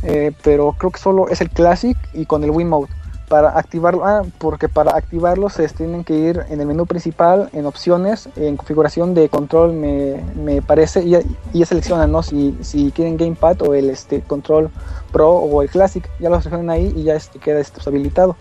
[0.04, 2.94] eh, pero creo que solo es el Classic y con el Wiimote.
[3.28, 7.68] Para activarlo, ah, porque para activarlo se tienen que ir en el menú principal, en
[7.68, 11.12] opciones, en configuración de control me, me parece, y,
[11.54, 12.24] ya seleccionan ¿no?
[12.24, 14.72] si, si quieren Gamepad o el este, control
[15.12, 18.36] Pro o el Classic, ya lo seleccionan ahí y ya este, queda este, habilitado.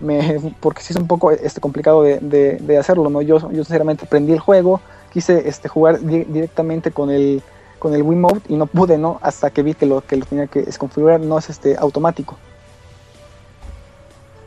[0.00, 3.22] Me, porque sí es un poco este, complicado de, de- de hacerlo, ¿no?
[3.22, 7.42] Yo, yo sinceramente prendí el juego, quise este, jugar di- directamente con el
[7.86, 9.18] con el Wiimote y no pude, ¿no?
[9.22, 12.36] Hasta que vi que lo que lo tenía que configurar no es este automático.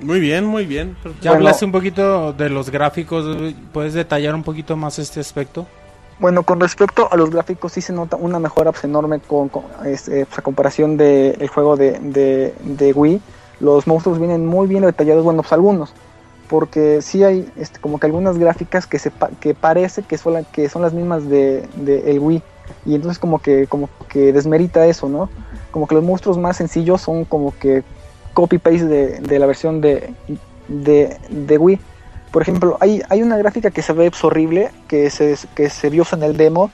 [0.02, 0.96] Muy bien, muy bien.
[1.22, 1.34] Ya Bueno.
[1.36, 3.54] hablaste un poquito de los gráficos.
[3.74, 5.66] ¿puedes detallar un poquito más este aspecto?
[6.20, 9.64] Bueno, con respecto a los gráficos sí se nota una mejora pues, enorme con, con,
[9.86, 13.22] este, pues, a comparación del juego de, de, de Wii.
[13.62, 15.94] los monstruos vienen muy bien detallados, bueno, pues algunos,
[16.50, 20.34] porque sí hay este, como que algunas gráficas que se pa- que parece que son,
[20.34, 22.42] la- que son las mismas de, de el Wii
[22.86, 25.30] y entonces como que como que desmerita eso, ¿no?
[25.72, 27.84] Como que los monstruos más sencillos son como que
[28.34, 30.14] copy paste de, de la versión de,
[30.68, 31.80] de, Wii.
[32.32, 36.06] Por ejemplo, hay, hay una gráfica que se ve horrible, que se, que se vio
[36.12, 36.72] en el demo.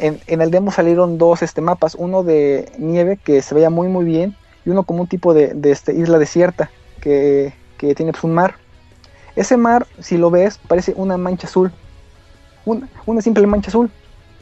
[0.00, 3.88] En, en el demo salieron dos este, mapas, uno de nieve que se veía muy
[3.88, 8.12] muy bien y uno como un tipo de, de, este, isla desierta que, que tiene
[8.12, 8.56] pues, un mar.
[9.36, 11.70] Ese mar, si lo ves, parece una mancha azul.
[12.64, 13.90] Una, una simple mancha azul.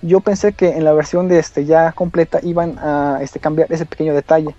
[0.06, 3.86] Yo pensé que en la versión de este ya completa iban a este, cambiar ese
[3.86, 4.54] pequeño detalle.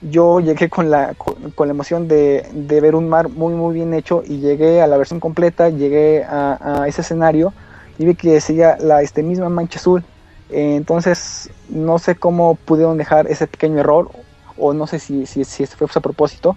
[0.00, 3.74] Yo llegué con la, con, con la emoción de, de, ver un mar muy muy
[3.74, 7.52] bien hecho y llegué a la versión completa, llegué a, a ese escenario
[7.98, 10.02] y vi que seguía la este, misma mancha azul.
[10.48, 14.10] Eh, entonces no sé cómo pudieron dejar ese pequeño error
[14.56, 16.56] o no sé si, si, si fue a propósito,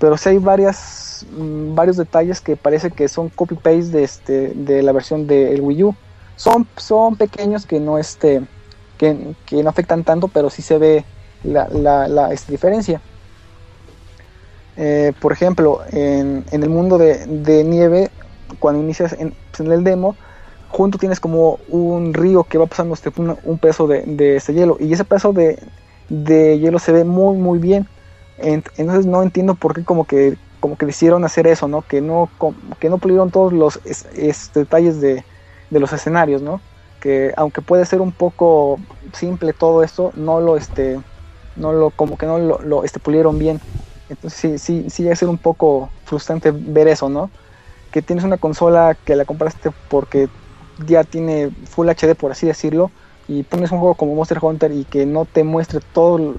[0.00, 4.82] pero sí hay varias, mmm, varios detalles que parece que son copy-paste de, este, de
[4.82, 5.94] la versión del Wii U.
[6.36, 8.42] Son, son pequeños que no, este,
[8.98, 11.04] que, que no afectan tanto, pero sí se ve
[11.44, 13.00] la, la, la este, diferencia.
[14.76, 18.10] Eh, por ejemplo, en, en, el mundo de, de nieve,
[18.58, 20.16] cuando inicias en, pues en, el demo,
[20.68, 24.76] junto tienes como un río que va pasando este, un, pedazo de, de este hielo,
[24.78, 25.58] y ese pedazo de,
[26.10, 27.88] de hielo se ve muy muy bien
[28.38, 32.28] entonces no entiendo por qué como que como que decidieron hacer eso no que no
[32.78, 35.24] que no pulieron todos los es, detalles de,
[35.70, 36.60] de, los escenarios no
[37.00, 38.78] que aunque puede ser un poco
[39.12, 41.00] simple todo esto no lo este
[41.56, 43.60] no lo como que no lo, lo este, pulieron bien
[44.08, 47.30] entonces sí sí sí a ser un poco frustrante ver eso no
[47.90, 50.28] que tienes una consola que la compraste porque
[50.86, 52.90] ya tiene Full HD por así decirlo
[53.28, 56.34] y pones un juego como Monster Hunter y que no te muestre todo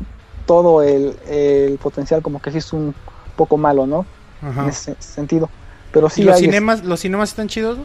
[0.45, 2.95] todo el, el potencial como que sí es un
[3.35, 4.05] poco malo, ¿no?
[4.41, 4.63] Ajá.
[4.63, 5.49] En ese sentido.
[5.91, 7.77] Pero sí ¿Y los hay cinemas, los cinemas están chidos?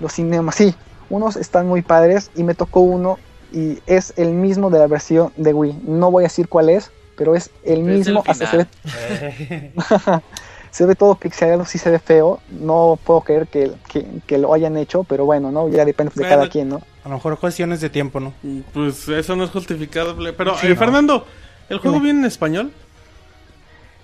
[0.00, 0.74] Los cinemas, sí.
[1.10, 3.18] Unos están muy padres y me tocó uno
[3.52, 5.80] y es el mismo de la versión de Wii.
[5.84, 8.24] No voy a decir cuál es, pero es el pero mismo.
[8.26, 9.72] Es el se ve,
[10.70, 12.40] se ve todo pixelado, sí se ve feo.
[12.50, 15.68] No puedo creer que, que, que, lo hayan hecho, pero bueno, ¿no?
[15.68, 16.82] Ya depende de bueno, cada quien, ¿no?
[17.04, 18.34] A lo mejor cuestiones de tiempo, ¿no?
[18.74, 20.32] Pues eso no es justificable.
[20.32, 20.76] Pero, sí, eh, no.
[20.76, 21.26] Fernando,
[21.68, 22.04] ¿el juego sí.
[22.04, 22.72] viene en español?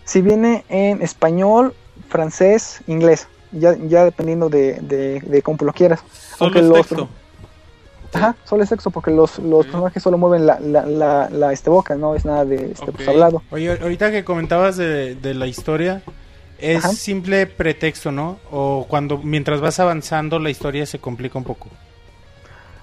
[0.05, 1.75] Sí, viene en español,
[2.09, 3.29] francés, inglés.
[3.57, 6.01] Ya, ya dependiendo de, de, de cómo lo quieras.
[6.37, 7.09] Solo Aunque es los, texto.
[8.13, 11.69] Ajá, solo es sexo, porque los, los personajes solo mueven la, la, la, la, este
[11.69, 13.43] boca, no es nada de este pues, hablado.
[13.51, 16.03] Oye, ahorita que comentabas de, de la historia,
[16.59, 16.95] es Ajá.
[16.95, 18.39] simple pretexto, ¿no?
[18.53, 21.69] O cuando mientras vas avanzando la historia se complica un poco.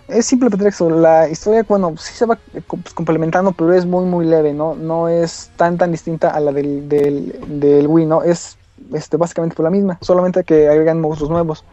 [0.09, 0.89] Es simple pretexto.
[0.89, 2.37] La historia, bueno, sí se va
[2.67, 4.75] pues, complementando, pero es muy, muy leve, ¿no?
[4.75, 8.23] No es tan, tan distinta a la del, del, del Wii, ¿no?
[8.23, 8.57] Es
[8.93, 11.65] este, básicamente por la misma, solamente que agregan monstruos nuevos.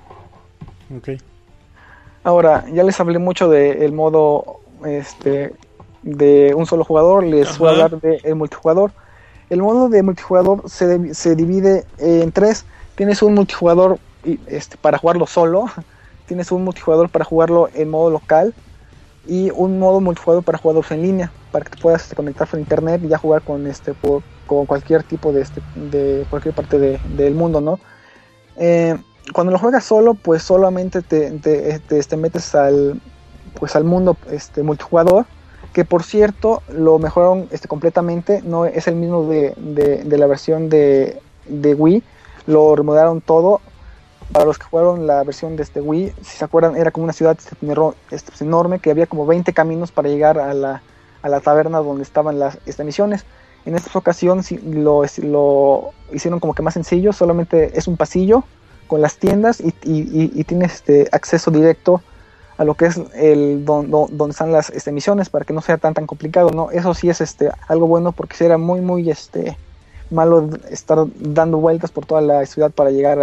[0.97, 1.11] Ok.
[2.23, 5.55] Ahora, ya les hablé mucho del modo este,
[6.03, 8.93] de un solo jugador, les voy a hablar del multijugador.
[9.49, 12.67] El modo de multijugador se, de- se divide en tres.
[12.95, 13.99] Tienes un multijugador
[14.47, 15.67] este, para jugarlo solo,
[16.27, 18.55] tienes un multijugador para jugarlo en modo local
[19.25, 22.61] y un modo multijugador para jugadores en línea, para que te puedas este, conectar por
[22.61, 26.79] internet y ya jugar con este por- con cualquier tipo de este de cualquier parte
[26.81, 27.79] de- del mundo, ¿no?
[28.57, 28.97] Eh,
[29.33, 33.01] cuando lo juegas solo, pues solamente te, te- te- te metes al
[33.61, 35.27] pues al mundo este multijugador,
[35.73, 40.27] que por cierto lo mejoraron este completamente, no es el mismo de, de- de la
[40.27, 42.03] versión de, de Wii,
[42.47, 43.61] lo remodelaron todo.
[44.33, 47.15] Para los que jugaron la versión de este Wii, si se acuerdan, era como una
[47.15, 47.57] ciudad este,
[48.11, 50.83] este, pues, enorme que había como 20 caminos para llegar a la,
[51.23, 53.25] a la taberna donde estaban las estas misiones.
[53.67, 58.45] En esta ocasión lo, lo hicieron como que más sencillo, solamente es un pasillo
[58.87, 62.01] con las tiendas y, y, tienes este acceso directo
[62.57, 65.61] a lo que es el don- don- donde están las este, misiones para que no
[65.61, 66.71] sea tan tan complicado, ¿no?
[66.71, 69.57] Eso sí es este algo bueno porque sí era muy muy este
[70.11, 73.21] malo estar dando vueltas por toda la ciudad para llegar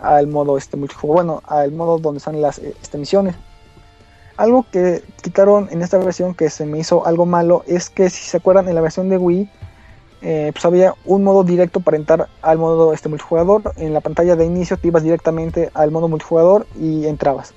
[0.00, 3.36] al, modo este multijugador, bueno, al modo donde están las este, misiones.
[4.38, 8.22] Algo que quitaron en esta versión que se me hizo algo malo es que si
[8.22, 9.50] se acuerdan en la versión de Wii
[10.20, 13.62] eh, pues había un modo directo para entrar al modo este multijugador.
[13.76, 17.52] En la pantalla de inicio te ibas directamente al modo multijugador y entrabas.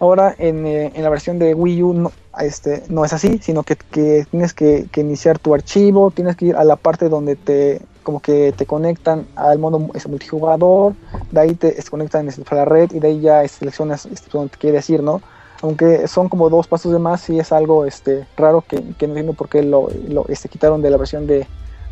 [0.00, 3.64] Ahora en, eh, en la versión de Wii U no, este, no es así, sino
[3.64, 7.80] que, que tienes que, iniciar tu archivo, tienes que ir a la parte donde te
[8.04, 10.94] como que te conectan al modo este, multijugador,
[11.30, 14.30] de ahí te este, conectan este, a la red y de ahí ya seleccionas este,
[14.32, 15.20] donde te quieres ir, ¿no?
[15.62, 19.32] Aunque son como dos pasos de más, sí es algo este, raro que, no entiendo
[19.32, 19.88] por qué lo,
[20.28, 21.46] este, quitaron de la versión de,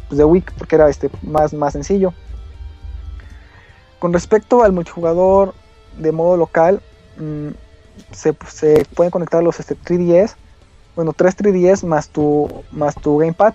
[0.09, 2.13] pues, Week porque era este más, sencillo.
[3.99, 5.55] Con respecto al multijugador
[5.99, 6.81] de modo local,
[7.19, 7.49] mm,
[8.13, 10.37] se, se pueden conectar los este, 3DS,
[10.95, 13.55] bueno, 3 3DS más tu, más tu gamepad.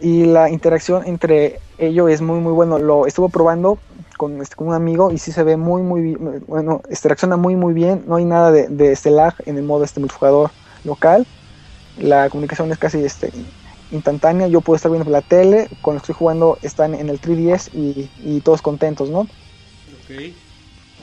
[0.00, 2.78] Y la interacción entre ellos es muy, muy bueno.
[2.78, 3.78] Lo estuve probando
[4.22, 6.44] con, este, con un amigo y sí se ve muy, muy bien.
[6.46, 8.04] Bueno, interacciona muy, muy bien.
[8.06, 10.52] No hay nada de, de este lag en el modo este multijugador
[10.84, 11.26] local.
[11.98, 13.32] La comunicación es casi este,
[13.90, 14.46] instantánea.
[14.46, 18.08] Yo puedo estar viendo la tele, con que estoy jugando están en el 3DS y,
[18.24, 19.22] y todos contentos, ¿no?
[19.22, 20.32] Ok.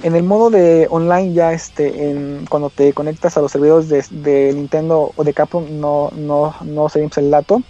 [0.03, 4.01] En el modo de online ya este en, cuando te conectas a los servidores de,
[4.11, 7.63] de Nintendo o de Capcom no, no, no se impulsa el dato.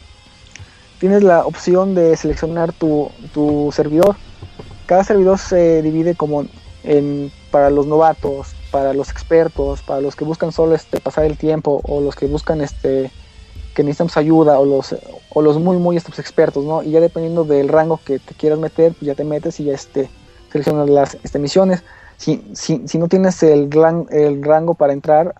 [0.99, 4.15] Tienes la opción de seleccionar tu, tu servidor.
[4.89, 6.45] Cada servidor se divide como
[6.83, 11.37] en, para los novatos, para los expertos, para los que buscan solo este pasar el
[11.37, 13.11] tiempo o los que buscan este
[13.75, 14.95] que necesitamos ayuda o los
[15.29, 16.81] o los muy muy este, expertos, ¿no?
[16.81, 19.75] Y ya dependiendo del rango que te quieras meter, pues ya te metes y ya
[19.75, 20.09] este
[20.51, 21.83] seleccionas las este, misiones.
[22.17, 25.35] Si, si, si no tienes el, ran, el rango para entrar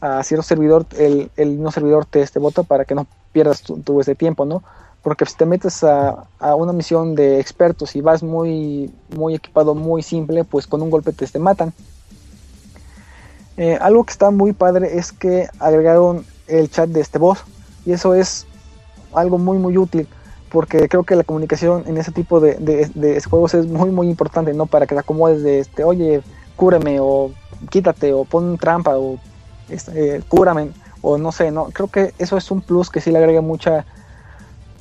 [0.00, 3.76] a cierto servidor, el, el no servidor te este, vota para que no pierdas tu,
[3.76, 4.62] tu este tiempo, ¿no?
[5.06, 9.76] Porque si te metes a, a, una misión de expertos y vas muy, muy equipado,
[9.76, 11.72] muy simple, pues con un golpe te, te matan.
[13.56, 17.44] Eh, algo que está muy padre es que agregaron el chat de este voz
[17.84, 18.48] y eso es
[19.14, 20.08] algo muy muy útil
[20.50, 24.54] porque creo que la comunicación en ese tipo de, de, juegos es muy muy importante
[24.54, 26.20] no para que te acomodes de este oye
[26.56, 27.30] cúrame o
[27.70, 29.20] quítate o pon trampa o
[29.68, 33.18] este, cúrame o no sé no creo que eso es un plus que sí le
[33.18, 33.86] agrega mucha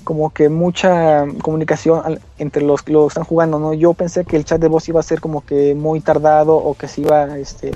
[0.05, 4.45] como que mucha comunicación entre los que lo están jugando no yo pensé que el
[4.45, 7.71] chat de voz iba a ser como que muy tardado o que se iba este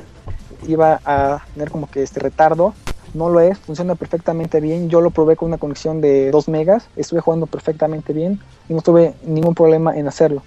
[0.68, 2.74] iba a tener como que este retardo
[3.14, 4.90] no lo es, funciona perfectamente bien.
[4.90, 8.82] Yo lo probé con una conexión de 2 megas, estuve jugando perfectamente bien y no
[8.82, 10.44] tuve ningún problema en hacerlo.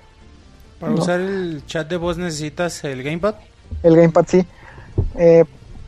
[0.78, 1.00] ¿Para no.
[1.00, 3.36] usar el chat de voz necesitas el gamepad?
[3.82, 4.46] El gamepad sí.
[5.16, 5.44] Eh,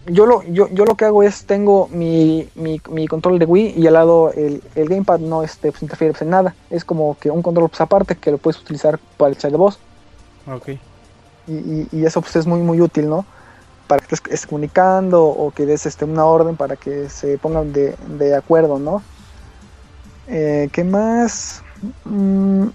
[0.06, 3.74] yo, lo, yo, yo lo que hago es tengo mi, mi, mi control de Wii
[3.76, 6.54] y al lado el, el gamepad no este, pues, interfiere pues, en nada.
[6.70, 9.56] Es como que un control pues, aparte que lo puedes utilizar para el chat de
[9.56, 9.78] voz.
[10.46, 10.68] Ok.
[11.46, 13.24] Y, y, y eso pues es muy muy útil, ¿no?
[13.86, 17.94] para que estés comunicando o que des este, una orden para que se pongan de,
[18.18, 19.02] de acuerdo, ¿no?
[20.26, 21.62] Eh, ¿Qué más?
[22.04, 22.68] Mm,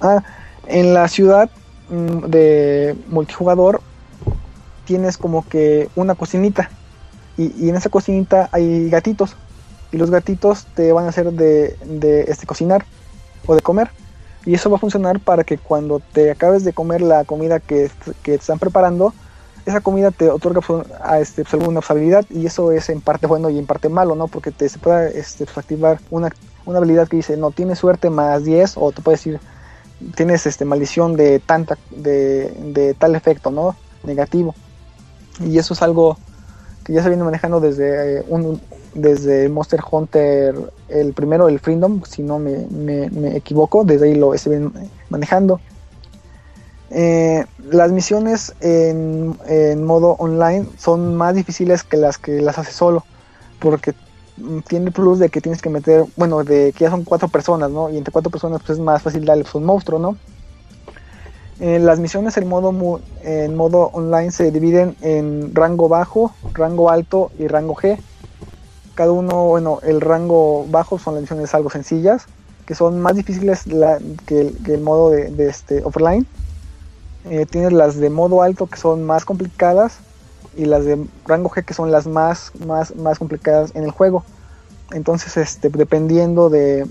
[0.00, 0.22] ah,
[0.66, 1.50] en la ciudad
[1.90, 3.82] mm, de multijugador
[4.84, 6.70] tienes como que una cocinita
[7.36, 9.36] y, en esa cocinita hay gatitos
[9.92, 12.84] y los gatitos te van a hacer de, de este, cocinar
[13.46, 13.90] o de comer
[14.46, 17.90] y eso va a funcionar para que cuando te acabes de comer la comida que,
[18.22, 19.14] que te están preparando
[19.66, 23.26] esa comida te otorga pues, a este, pues, alguna habilidad y eso es en parte
[23.26, 24.28] bueno y en parte malo, ¿no?
[24.28, 26.30] Porque te se puede este, pues, activar una,
[26.66, 29.40] una habilidad que dice, no, tienes suerte más 10 o te puede decir,
[30.14, 33.76] tienes este, maldición de, tanta, de, de tal efecto, ¿no?
[34.02, 34.54] Negativo.
[35.40, 36.16] Y eso es algo
[36.84, 38.60] que ya se viene manejando desde, eh, un,
[38.94, 40.54] desde Monster Hunter,
[40.88, 44.70] el primero, el Freedom, si no me, me, equivoco, desde ahí lo estoy
[45.08, 45.60] manejando.
[46.90, 52.72] Eh, las misiones en, en, modo online son más difíciles que las que las hace
[52.72, 53.04] solo,
[53.58, 53.94] porque
[54.68, 57.70] tiene el plus de que tienes que meter, bueno, de que ya son cuatro personas,
[57.70, 57.90] ¿no?
[57.90, 60.16] Y entre cuatro personas pues es más fácil darle pues, un monstruo, ¿no?
[61.60, 67.30] Eh, las misiones en modo, en modo online se dividen en rango bajo, rango alto
[67.38, 67.98] y rango G.
[68.94, 72.26] Cada uno, bueno, el rango bajo son las misiones algo sencillas,
[72.66, 73.64] que son más difíciles
[74.26, 76.26] que, el, modo de, de este offline
[77.30, 79.98] eh, tienes las de modo alto que son más complicadas
[80.56, 84.24] y las de rango G que son las más, más, más complicadas en el juego.
[84.92, 86.86] Entonces, este, dependiendo de,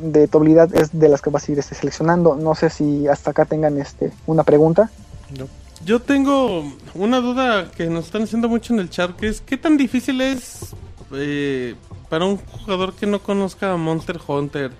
[0.00, 2.36] de tu habilidad es de las que vas a ir este, seleccionando.
[2.36, 4.90] No sé si hasta acá tengan este, una pregunta.
[5.38, 5.46] No.
[5.84, 6.64] Yo tengo
[6.94, 10.20] una duda que nos están haciendo mucho en el chat, que es ¿qué tan difícil
[10.20, 10.74] es
[11.12, 11.74] eh,
[12.08, 14.72] para un jugador que no conozca a Monster Hunter?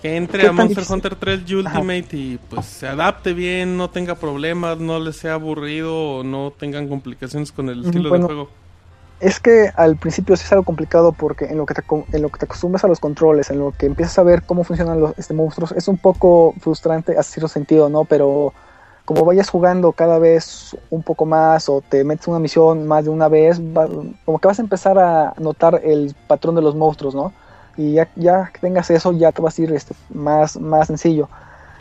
[0.00, 2.16] que entre a Monster Hunter 3 Ultimate Ajá.
[2.16, 6.88] y pues se adapte bien, no tenga problemas, no le sea aburrido o no tengan
[6.88, 8.50] complicaciones con el estilo bueno, de juego.
[9.20, 11.82] Es que al principio sí es algo complicado porque en lo que te,
[12.12, 14.62] en lo que te acostumbras a los controles, en lo que empiezas a ver cómo
[14.62, 18.04] funcionan los este, monstruos, es un poco frustrante a cierto sentido, ¿no?
[18.04, 18.52] Pero
[19.04, 23.10] como vayas jugando cada vez un poco más o te metes una misión más de
[23.10, 23.88] una vez, va,
[24.24, 27.32] como que vas a empezar a notar el patrón de los monstruos, ¿no?
[27.78, 31.28] y ya, que tengas eso ya te vas a ir este, más, más sencillo.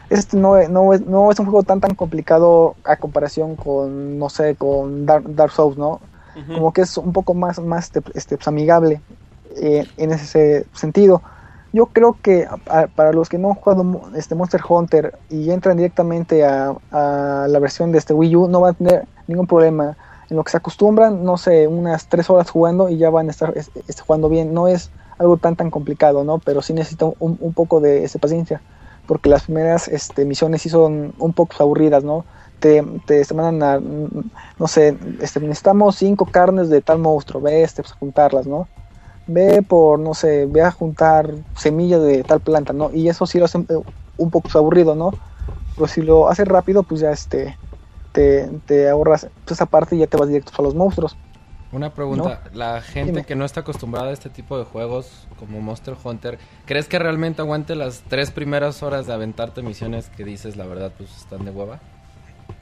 [0.09, 4.29] Este no, no, es, no es un juego tan tan complicado a comparación con, no
[4.29, 5.99] sé, con Dark, Dark Souls, ¿no?
[6.51, 9.03] Como que es un poco más, más este, este pues, amigable
[9.61, 11.23] eh, en ese sentido.
[11.71, 12.47] Yo creo que
[12.95, 17.59] para los que no han jugado este Monster Hunter y entran directamente a, a la
[17.59, 19.97] versión de este Wii U, no van a tener ningún problema.
[20.29, 23.31] En lo que se acostumbran, no sé, unas 3 horas jugando y ya van a
[23.31, 24.53] estar es- este, jugando bien.
[24.53, 26.39] No es algo tan tan complicado, ¿no?
[26.39, 28.63] Pero sí necesita un, un poco de este, paciencia.
[29.05, 32.25] Porque las primeras este, misiones sí son un poco aburridas, ¿no?
[32.59, 33.79] Te, te, te mandan a,
[34.57, 38.67] no sé, este, necesitamos cinco carnes de tal monstruo, ve este, pues, a juntarlas, ¿no?
[39.27, 42.89] Ve por, no sé, ve a juntar semillas de tal planta, ¿no?
[42.91, 43.79] Y eso sí lo hace eh,
[44.17, 45.11] un poco aburrido, ¿no?
[45.75, 47.55] Pero si lo haces rápido, pues ya este,
[48.11, 51.15] te, te ahorras pues, esa parte y ya te vas directo a los monstruos.
[51.71, 53.25] Una pregunta, la gente Dime.
[53.25, 57.41] que no está acostumbrada a este tipo de juegos como Monster Hunter, ¿crees que realmente
[57.41, 61.51] aguante las tres primeras horas de aventarte misiones que dices la verdad pues están de
[61.51, 61.81] hueva?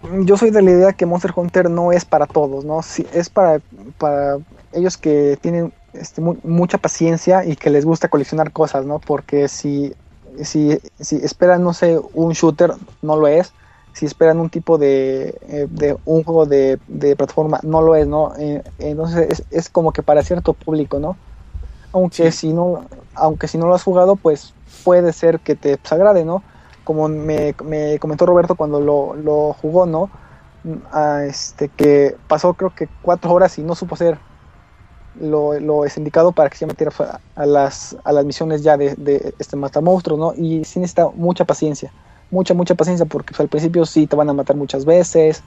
[0.02, 2.84] Yo soy de la idea que Monster Hunter no es para todos, ¿no?
[2.84, 3.62] Sí, es para,
[3.98, 4.38] para
[4.72, 9.00] ellos que tienen este, mu- mucha paciencia y que les gusta coleccionar cosas, ¿no?
[9.00, 9.96] Porque si,
[10.44, 13.56] si, si esperan, no sé, un shooter, no lo es.
[13.94, 18.06] Si esperan un tipo de, eh, de un juego de, de plataforma, no lo es,
[18.08, 18.36] ¿no?
[18.38, 21.20] Eh, entonces es, es como que para cierto público, ¿no?
[21.92, 25.92] Aunque si no, aunque si no lo has jugado, pues puede ser que te pues,
[25.94, 26.46] agrade, ¿no?
[26.86, 30.10] Como me, me comentó Roberto cuando lo, jugó, ¿no?
[31.28, 34.18] Este que pasó creo que cuatro horas y no supo hacer
[35.20, 36.92] lo, lo es indicado para que se metiera
[37.36, 40.34] a, las a las misiones ya de, de este matar monstruos, ¿no?
[40.34, 41.92] Y sí necesita mucha paciencia,
[42.32, 45.44] mucha mucha paciencia porque pues, al principio sí te van a matar muchas veces,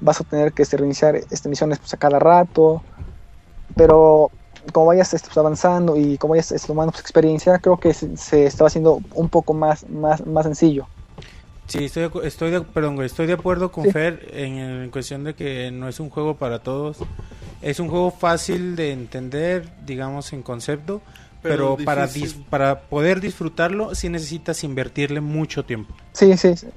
[0.00, 2.82] vas a tener que este, reiniciar este misiones pues, a cada rato,
[3.76, 4.30] pero
[4.72, 8.68] como vayas pues, avanzando y como vayas tomando pues, experiencia, creo que se, se estaba
[8.68, 10.86] haciendo un poco más más más sencillo.
[11.66, 13.90] Sí, estoy estoy de, perdón, güey, estoy de acuerdo con Sí.
[13.90, 16.98] Fer en, en cuestión de que no es un juego para todos.
[17.62, 21.00] Es un juego fácil de entender, digamos, en concepto,
[21.42, 25.94] Pero pero, para, dis- para poder disfrutarlo sí necesitas invertirle mucho tiempo.
[26.12, 26.68] Sí, sí, sí.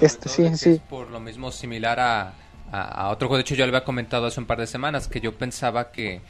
[0.00, 0.70] Este, sí, sí.
[0.70, 2.34] Es por lo mismo similar a,
[2.72, 3.36] a, a otro juego.
[3.38, 6.22] De hecho, yo le había comentado hace un par de semanas que yo pensaba que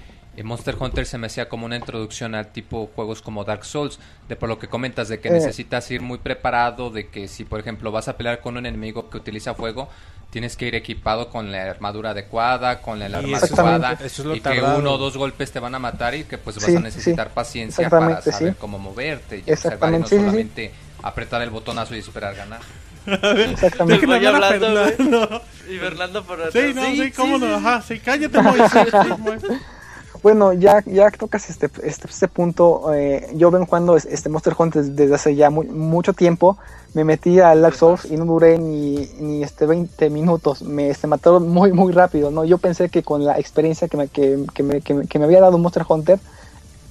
[0.45, 3.99] Monster Hunter se me hacía como una introducción al tipo juegos como Dark Souls.
[4.29, 5.33] De por lo que comentas, de que Eh.
[5.33, 9.09] necesitas ir muy preparado, de que si, por ejemplo, vas a pelear con un enemigo
[9.11, 9.89] que utiliza fuego,
[10.31, 14.05] tienes que ir equipado con la armadura adecuada, con el arma eso es- adecuada, eso
[14.23, 16.57] es lo y que uno o dos golpes te van a matar y que pues
[16.57, 18.57] vas Sí, a necesitar sí, paciencia para saber sí.
[18.61, 22.61] cómo moverte y observar y no solamente apretar el botonazo y esperar ganar.
[23.07, 23.95] Exactamente.
[23.95, 24.93] Déjenme Voy hablar a hablando, güey.
[24.97, 25.43] Fernando.
[25.71, 26.53] Y Fernando por atrás.
[26.53, 28.89] Sí, no, sí, cómo no, ajá, sí, cállate, Moisés.
[30.23, 34.55] Bueno, ya, ya tocas este, este, este punto, eh, yo vengo jugando es- este Monster
[34.59, 36.57] Hunter desde hace ya mu- mucho tiempo.
[36.95, 40.63] Me metí al Dark Souls y no duré ni, ni este 20 minutos.
[40.63, 42.45] Me este, mataron muy, muy rápido, ¿no?
[42.45, 45.41] Yo pensé que con la experiencia que me, que, que me, que que me había
[45.41, 46.19] dado Monster Hunter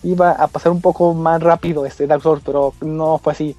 [0.03, 3.55] iba a pasar un poco más rápido este Dark Souls, pero no fue así.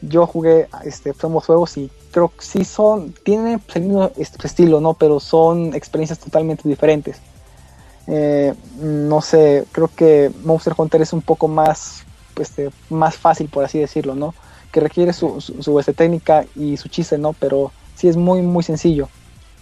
[0.00, 4.10] Yo jugué este, ambos juegos y creo que sí son, tienen pues, el mismo
[4.44, 4.94] estilo, ¿no?
[4.94, 7.18] Pero son experiencias totalmente diferentes.
[8.06, 12.04] Eh, no sé, creo que Monster Hunter es un poco más,
[12.40, 14.34] este, más fácil, por así decirlo, ¿no?
[14.70, 17.32] Que requiere su, su, su, este, técnica y su chiste, ¿no?
[17.32, 19.08] Pero sí es muy, muy sencillo.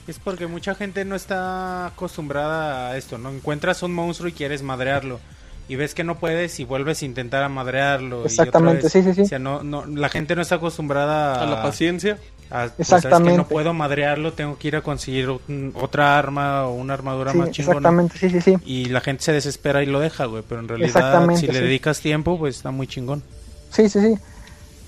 [0.06, 3.30] Es porque mucha gente no está acostumbrada a esto, ¿no?
[3.30, 5.20] Encuentras un monstruo y quieres madrearlo.
[5.68, 8.16] Y ves que no puedes y vuelves a intentar a madrearlo.
[8.16, 8.92] y otra Exactamente, vez.
[8.92, 9.20] sí, sí, sí.
[9.22, 12.18] O sea, no, no, la gente no está acostumbrada A la paciencia.
[12.50, 12.80] A- pues.
[12.92, 13.36] Exactamente.
[13.36, 17.38] no puedo madrearlo, tengo que ir a conseguir un- otra arma o una armadura Sí,
[17.38, 17.78] más chingona.
[17.78, 18.56] exactamente, sí, sí, sí.
[18.64, 20.42] Y la gente se desespera y lo deja, güey.
[20.48, 21.60] Pero en realidad, si le sí.
[21.60, 23.22] dedicas tiempo, pues está muy chingón.
[23.70, 24.18] Sí, sí, sí.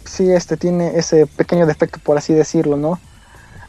[0.05, 2.99] Sí, este tiene ese pequeño defecto, por así decirlo, ¿no?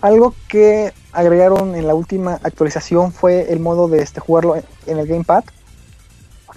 [0.02, 5.08] Algo que agregaron en la última actualización fue el modo de este jugarlo en- el
[5.08, 5.44] gamepad.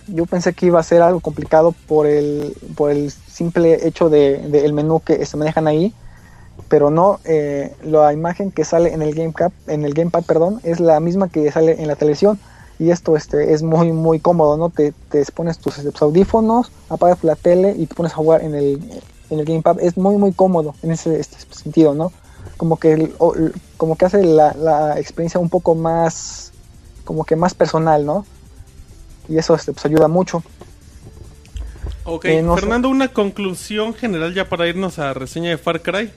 [0.09, 4.39] Yo pensé que iba a ser algo complicado por el, por el simple hecho de,
[4.39, 5.93] de el menú que se manejan ahí,
[6.69, 10.81] pero no, eh, la imagen que sale en el gamepad, en el gamepad, perdón, es
[10.81, 12.39] la misma que sale en la televisión
[12.79, 14.71] y esto este es muy muy cómodo, ¿no?
[14.71, 18.43] Te, te pones tus, este, tus audífonos, apagas la tele y te pones a jugar
[18.43, 18.81] en el,
[19.31, 22.13] en el gamepad, es muy muy cómodo en ese este, sentido, ¿no?
[22.57, 26.53] Como que el- o- el- como que hace la, la experiencia un poco más
[27.05, 28.27] como que más personal, ¿no?
[29.29, 30.43] Y eso este, pues ayuda mucho.
[32.05, 32.61] Ok, Eh, no sé.
[32.63, 36.11] Fernando, una conclusión general ya para irnos a reseña de Far Cry.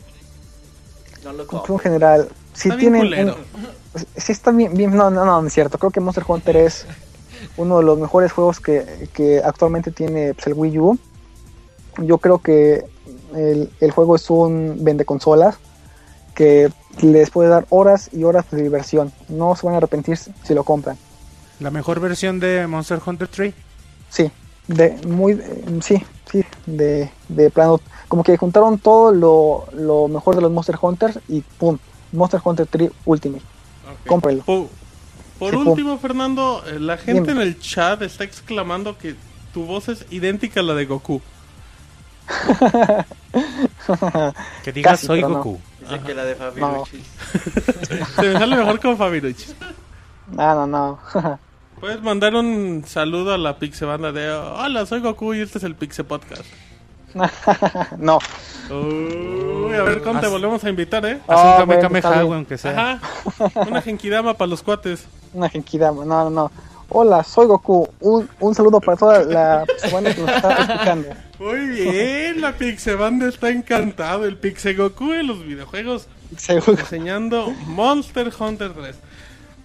[1.32, 1.78] No lo compro.
[1.78, 3.36] general, si Está tienen un-
[4.18, 5.78] sí está bien, bien no, no, no, no es cierto.
[5.78, 6.86] Creo que Monster Hunter es
[7.56, 10.98] uno de los mejores juegos que, que actualmente tiene pues, el Wii U.
[12.00, 12.86] Yo creo que
[13.36, 15.58] el, el juego es un vende consolas
[16.34, 19.12] que les puede dar horas y horas de diversión.
[19.28, 20.98] No se van a arrepentir si lo compran.
[21.60, 23.54] La mejor versión de Monster Hunter 3.
[24.10, 24.32] Sí,
[24.68, 30.36] de muy eh, sí sí de, de plano como que juntaron todo lo, lo mejor
[30.36, 31.78] de los Monster Hunters y pum
[32.12, 34.08] Monster Hunter 3 Ultimate Ok.
[34.08, 34.68] cómprenlo Por,
[35.40, 35.68] por Sí, pum.
[35.70, 37.44] último, Fernando, eh, la gente Dime.
[37.44, 39.16] en el chat está exclamando que
[39.54, 41.22] tu voz es idéntica a la de Goku.
[44.64, 45.36] Que digas Casi, soy pero no.
[45.38, 45.60] Goku.
[45.82, 47.06] Dice que la de Fabiruchis.
[48.16, 49.56] Se me sale mejor con Fabiruchis.
[50.32, 51.40] no no no
[51.80, 55.76] Puedes mandar un saludo a la Pixebanda de Hola, soy Goku y este es el
[55.76, 56.44] Pixe Podcast.
[57.98, 58.20] no
[58.70, 61.20] Uy, a ver cuándo te Haz- volvemos a invitar, ¿eh?
[61.28, 62.26] Haz un Ah, Kame bueno, Kame está Ha, bien.
[62.28, 62.92] güey, aunque sea.
[62.94, 63.62] Ajá.
[63.68, 65.06] Una genkidama para los cuates.
[65.34, 66.52] una genkidama no no no
[66.92, 71.68] hola soy Goku un, un saludo para toda la semana que nos está escuchando Muy
[71.68, 74.26] bien, la Pixebanda está encantado.
[74.26, 76.08] El Pixe Goku en los videojuegos
[76.38, 78.96] seguro enseñando Monster Hunter 3.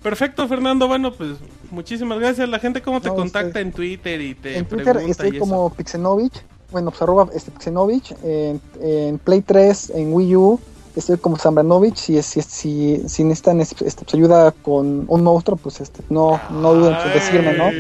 [0.03, 0.87] Perfecto, Fernando.
[0.87, 1.39] Bueno, pues
[1.71, 2.47] muchísimas gracias.
[2.49, 5.37] La gente, ¿cómo te No, contacta usted- en Twitter y te en Twitter pregunta estoy
[5.37, 5.71] y como?
[5.73, 6.43] Pixenovich
[6.75, 10.61] bueno pues arroba este Pixenovich en, en Play 3 en Wii U
[10.97, 15.57] estoy como Zambranovich si si si, si necesitan este, este, pues, ayuda con un monstruo
[15.57, 17.71] pues este no no duden en decirme no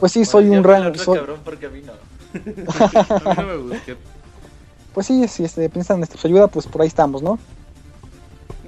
[0.00, 1.92] pues sí soy un rango soy, cabrón porque a mí no.
[1.92, 3.96] a mí no me busques.
[4.92, 7.38] pues sí si este, piensan este, pues, ayuda pues por ahí estamos no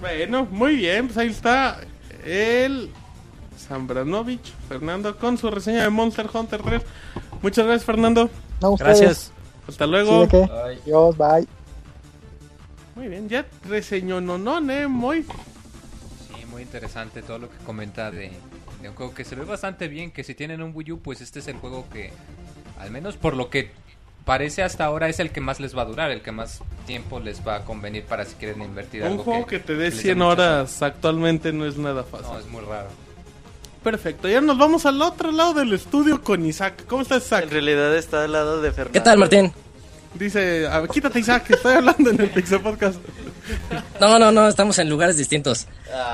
[0.00, 1.80] Bueno, muy bien, pues ahí está
[2.24, 2.90] el
[3.58, 6.82] Zambranovich, Fernando, con su reseña de Monster Hunter 3.
[7.42, 8.30] Muchas gracias, Fernando.
[8.60, 9.32] no ustedes Gracias.
[9.70, 10.22] Hasta sí, luego.
[10.24, 11.46] Adiós, bye
[12.94, 15.22] Muy bien, ya reseñó no, no, eh, muy.
[15.22, 18.32] Sí, muy interesante todo lo que comenta de,
[18.82, 21.20] de un juego que se ve bastante bien, que si tienen un Wii U, pues
[21.20, 22.12] este es el juego que,
[22.78, 23.70] al menos por lo que
[24.24, 27.20] parece hasta ahora, es el que más les va a durar, el que más tiempo
[27.20, 29.96] les va a convenir para si quieren invertir Un algo juego que te dé les
[29.96, 32.32] dé 100 muchas horas actualmente no es nada fácil.
[32.32, 32.88] No, es muy raro.
[33.82, 36.84] Perfecto, ya nos vamos al otro lado del estudio con Isaac.
[36.86, 37.44] ¿Cómo estás, Isaac?
[37.44, 38.92] En realidad está al lado de Fernando.
[38.92, 39.52] ¿Qué tal, Martín?
[40.14, 42.98] Dice, a ver, quítate Isaac, que estoy hablando en el Pixel Podcast.
[44.00, 45.66] No, no, no, estamos en lugares distintos.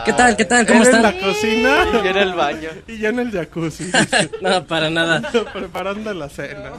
[0.04, 0.66] ¿Qué tal, qué tal?
[0.66, 1.02] ¿Cómo en están?
[1.02, 2.68] la cocina Y yo en el baño.
[2.86, 3.90] y yo en el jacuzzi.
[4.42, 5.22] No, para nada.
[5.52, 6.72] preparando la cena.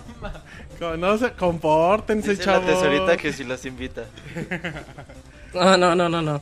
[0.98, 2.66] No se compórtense, Dice la chavos.
[2.67, 4.03] tesorita que si los invita.
[5.53, 6.41] No, no, no, no, no.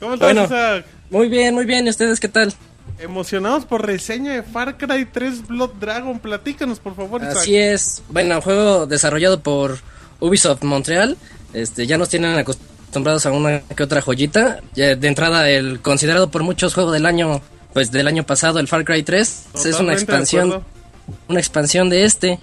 [0.00, 0.44] ¿Cómo estás, Bueno.
[0.44, 0.84] Isaac?
[1.10, 1.86] Muy bien, muy bien.
[1.86, 2.52] ¿Y ustedes qué tal?
[2.98, 6.18] Emocionados por reseña de Far Cry 3 Blood Dragon.
[6.18, 7.36] Platícanos, por favor, Isaac.
[7.36, 8.02] Así es.
[8.08, 9.78] Bueno, juego desarrollado por
[10.20, 11.16] Ubisoft Montreal.
[11.52, 14.60] Este, ya nos tienen acostumbrados a una que otra joyita.
[14.74, 17.40] Ya de entrada, el considerado por muchos juego del año,
[17.72, 19.46] pues del año pasado, el Far Cry 3.
[19.64, 20.64] es una expansión
[21.28, 22.38] una expansión de este.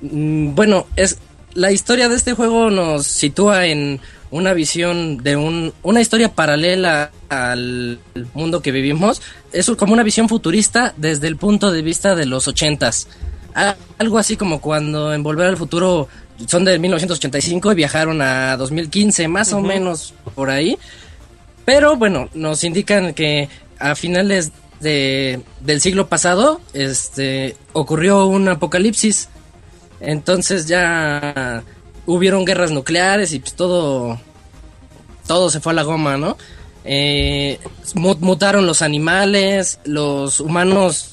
[0.00, 1.18] Mm, Bueno, es
[1.54, 7.10] la historia de este juego nos sitúa en una visión de un, una historia paralela
[7.28, 7.98] al
[8.34, 9.20] mundo que vivimos.
[9.52, 13.08] Es como una visión futurista desde el punto de vista de los ochentas.
[13.98, 16.08] Algo así como cuando en Volver al Futuro
[16.46, 20.78] son de 1985 y viajaron a 2015, más o menos por ahí.
[21.64, 23.48] Pero bueno, nos indican que
[23.78, 29.28] a finales de, del siglo pasado este, ocurrió un apocalipsis.
[30.00, 31.62] Entonces ya
[32.06, 34.18] hubieron guerras nucleares y pues todo,
[35.26, 36.36] todo se fue a la goma, ¿no?
[36.84, 37.58] Eh,
[37.94, 41.12] mu- mutaron los animales, los humanos,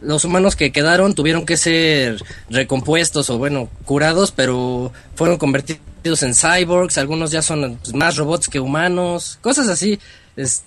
[0.00, 6.34] los humanos que quedaron tuvieron que ser recompuestos o bueno, curados, pero fueron convertidos en
[6.34, 9.98] cyborgs, algunos ya son pues, más robots que humanos, cosas así.
[10.36, 10.62] Es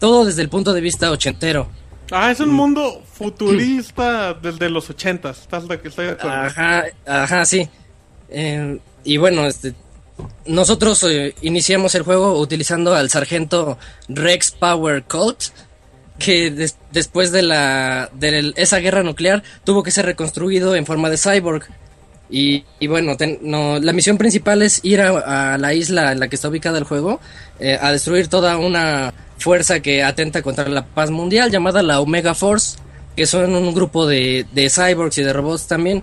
[0.00, 1.68] todo desde el punto de vista ochentero.
[2.10, 5.30] Ah, es un mundo futurista desde los 80.
[5.30, 6.36] ¿Estás de que estoy de acuerdo?
[6.36, 7.68] Ajá, ajá, sí.
[8.28, 9.74] Eh, y bueno, este,
[10.46, 13.78] nosotros eh, iniciamos el juego utilizando al sargento
[14.08, 15.44] Rex Power Colt,
[16.18, 21.10] que des- después de la de esa guerra nuclear tuvo que ser reconstruido en forma
[21.10, 21.64] de cyborg.
[22.28, 26.18] Y, y bueno, ten- no, la misión principal es ir a, a la isla en
[26.20, 27.20] la que está ubicada el juego,
[27.60, 32.34] eh, a destruir toda una fuerza que atenta contra la paz mundial llamada la Omega
[32.34, 32.78] Force,
[33.14, 36.02] que son un grupo de, de cyborgs y de robots también.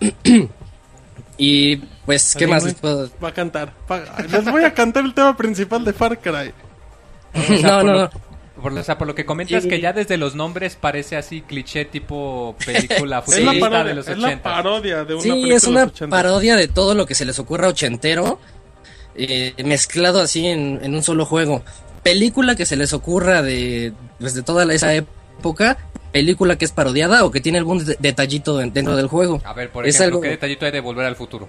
[1.38, 3.72] y pues, ¿qué más les puedo Va a cantar.
[3.90, 6.52] Va- Les voy a cantar el tema principal de Far Cry.
[7.62, 8.10] No, no, no.
[8.62, 9.68] Por, lo- o sea, por lo que comentas, Sí.
[9.68, 14.08] que ya desde los nombres parece así cliché tipo película Es, la futurista de los
[14.08, 14.42] es la 80.
[14.42, 16.16] parodia de una Sí, película es de una los 80.
[16.16, 18.40] parodia de todo lo que se les ocurra ochentero,
[19.18, 21.62] eh, mezclado así en, en un solo juego.
[22.02, 25.76] Película que se les ocurra de, pues, de toda la- esa época,
[26.12, 29.40] película que es parodiada o que tiene algún de- detallito en- dentro del juego.
[29.44, 31.48] A ver, por Es ejemplo, algo- ¿qué detallito hay de Volver al Futuro?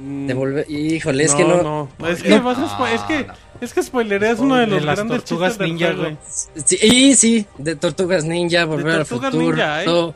[0.00, 1.62] Mm, De volver- híjole, es que no...
[1.62, 2.06] no.
[2.06, 2.42] Es que, No.
[2.42, 5.58] vas a spo- es que, No, es que spoilereas uno de los las grandes tortugas
[5.58, 6.16] ninja, güey.
[6.64, 9.56] Sí, y sí, de Tortugas Ninja, Volver al Tortugas Futuro.
[9.56, 10.12] Ninja, ¿eh?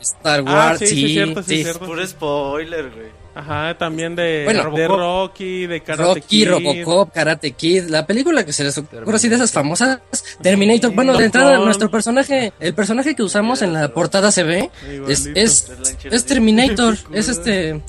[0.00, 1.62] Star Ah, Wars, sí, sí, sí, cierto, sí, sí.
[1.64, 1.84] cierto.
[1.86, 3.08] Puro spoiler, güey.
[3.38, 4.88] Ajá, también de, Bueno, de.
[4.88, 6.48] Rocky, de Karate Rocky, Kid.
[6.48, 9.98] Robocop, Karate Kid, la película que se les ocurre así de esas famosas,
[10.40, 10.88] Terminator.
[10.90, 11.66] Sí, Bueno, de entrada, Gun.
[11.66, 14.70] nuestro personaje, el personaje que usamos en la portada se ve,
[15.06, 15.70] es, es,
[16.04, 17.82] es Terminator, es este,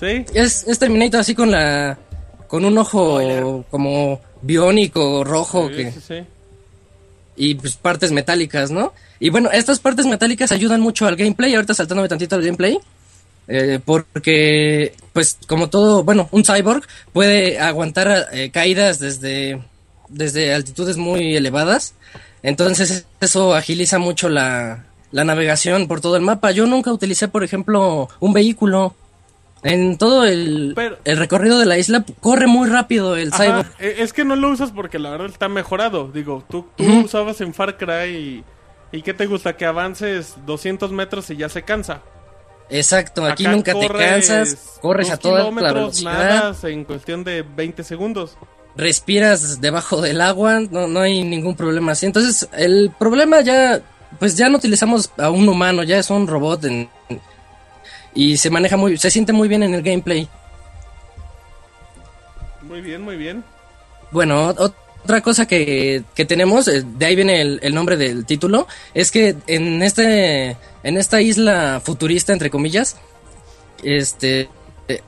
[0.00, 0.24] ¿Sí?
[0.32, 1.98] es, es Terminator así con la,
[2.48, 6.14] con un ojo como biónico, rojo, Sí, que, sí, sí.
[7.36, 8.94] y pues partes metálicas, ¿no?
[9.20, 12.78] Y bueno, estas partes metálicas ayudan mucho al gameplay, ahorita saltándome tantito al gameplay,
[13.48, 19.62] eh, porque pues como todo, bueno, un cyborg puede aguantar eh, caídas desde,
[20.08, 21.94] desde altitudes muy elevadas,
[22.42, 26.50] entonces eso agiliza mucho la, la navegación por todo el mapa.
[26.50, 28.94] Yo nunca utilicé, por ejemplo, un vehículo.
[29.62, 33.66] En todo el, Pero- el recorrido de la isla corre muy rápido el Ajá, cyborg.
[33.80, 36.08] e- es que no lo usas porque la verdad está mejorado.
[36.12, 38.44] Digo, tú, tú usabas en Far Cry
[38.92, 39.56] y, y ¿qué te gusta?
[39.56, 42.02] Que avances 200 metros y ya se cansa.
[42.68, 47.84] Exacto, aquí Acá nunca te cansas, corres a toda la velocidad, en cuestión de 20
[47.84, 48.36] segundos.
[48.76, 52.06] respiras debajo del agua, no, no hay ningún problema así.
[52.06, 53.80] Entonces, el problema ya,
[54.18, 56.88] pues ya no utilizamos a un humano, ya es un robot en-
[58.14, 60.28] y se maneja muy, se siente muy bien en el gameplay.
[62.62, 63.44] Muy bien, muy bien.
[64.10, 64.74] Bueno, ot-
[65.06, 69.12] otra cosa que, que tenemos, eh, de ahí viene el, el nombre del título, es
[69.12, 72.96] que en este, en esta isla futurista, entre comillas,
[73.84, 74.48] este,
[74.88, 75.00] eh,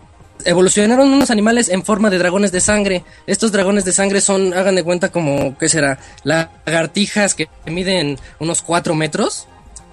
[0.44, 3.05] evolucionaron unos animales en forma de dragones de sangre.
[3.27, 5.99] Estos dragones de sangre son, hagan de cuenta como, ¿qué será?
[6.23, 9.49] Lagartijas que miden unos 4 metros,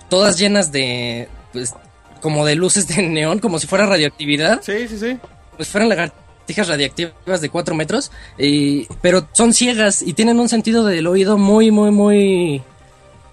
[0.07, 1.73] todas llenas de, pues,
[2.21, 5.17] como de luces de neón, como si fuera radioactividad Sí, sí, sí.
[5.57, 10.85] pues fueran lagartijas radiactivas de 4 metros, y, pero son ciegas y tienen un sentido
[10.85, 12.61] del oído muy, muy, muy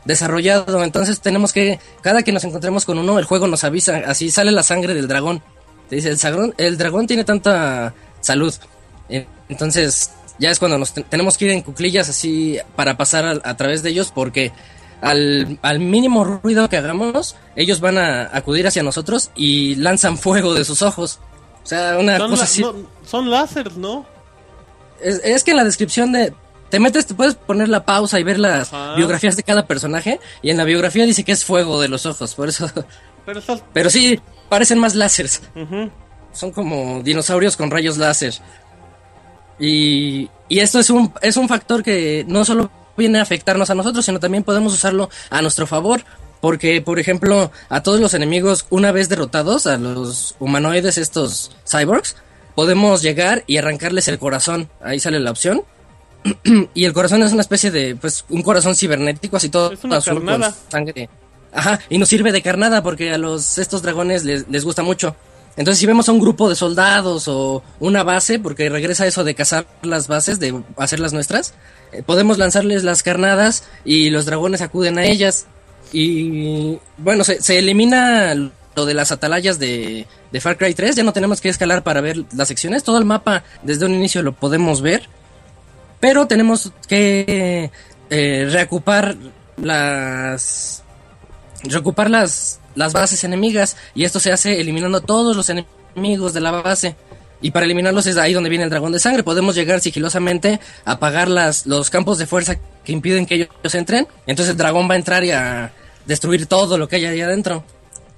[0.05, 0.83] desarrollado.
[0.85, 4.51] Entonces tenemos que, cada que nos encontremos con uno, el juego nos avisa, así sale
[4.53, 5.43] la sangre del dragón.
[5.89, 8.55] Te dice, el, dragón, el dragón tiene tanta salud.
[9.09, 13.41] Eh, Entonces ya es cuando nos te- tenemos que ir en cuclillas así para pasar
[13.45, 14.53] a, través de ellos porque...
[15.05, 20.65] Al mínimo ruido que hagamos, ellos van a acudir hacia nosotros y lanzan fuego de
[20.65, 21.19] sus ojos.
[21.63, 22.63] O sea, una Son, cosa así.
[22.63, 22.75] no,
[23.07, 24.05] son láseres, ¿no?
[25.01, 26.33] Es, es que en la descripción de.
[26.71, 28.95] Te metes, te puedes poner la pausa y ver las Ajá.
[28.95, 30.19] biografías de cada personaje.
[30.41, 32.35] Y en la biografía dice que es fuego de los ojos.
[32.35, 32.71] Por eso.
[33.75, 34.19] Pero sí,
[34.49, 35.43] parecen más láseres.
[36.33, 38.35] Son como dinosaurios con rayos láser.
[39.59, 43.75] Y, y esto es un, es un factor que no solo viene a afectarnos a
[43.75, 46.03] nosotros, sino también podemos usarlo a nuestro favor.
[46.43, 52.17] Porque, por ejemplo, a todos los enemigos, una vez derrotados, a los humanoides, estos cyborgs,
[52.57, 54.69] podemos llegar y arrancarles el corazón.
[54.83, 55.63] Ahí sale la opción.
[56.75, 59.99] y el corazón es una especie de, pues, un corazón cibernético, así todo Es una
[59.99, 60.53] azul con carnada.
[60.69, 61.09] sangre.
[61.53, 65.15] Ajá, y nos sirve de carnada porque a los estos dragones les, les gusta mucho.
[65.57, 69.37] Entonces, si vemos a un grupo de soldados o una base, porque regresa eso de
[69.37, 71.55] cazar las bases, de hacerlas nuestras,
[71.93, 75.47] eh, podemos lanzarles las carnadas y los dragones acuden a ellas.
[75.93, 78.35] Y bueno, se, se elimina
[78.75, 82.01] lo de las atalayas de, de Far Cry 3, ya no tenemos que escalar para
[82.01, 85.09] ver las secciones, todo el mapa desde un inicio lo podemos ver,
[86.01, 87.71] pero tenemos que
[88.11, 89.17] eh, reocupar
[89.57, 90.83] las
[91.65, 96.51] reocupar las, las bases enemigas y esto se hace eliminando todos los enemigos de la
[96.51, 96.97] base.
[97.45, 99.25] Y para eliminarlos es ahí donde viene el dragón de sangre.
[99.25, 102.55] Podemos llegar sigilosamente a apagar las, los campos de fuerza
[102.85, 104.07] que impiden que ellos entren.
[104.29, 105.73] Entonces el dragón va a entrar y a
[106.07, 107.65] destruir todo lo que hay ahí adentro.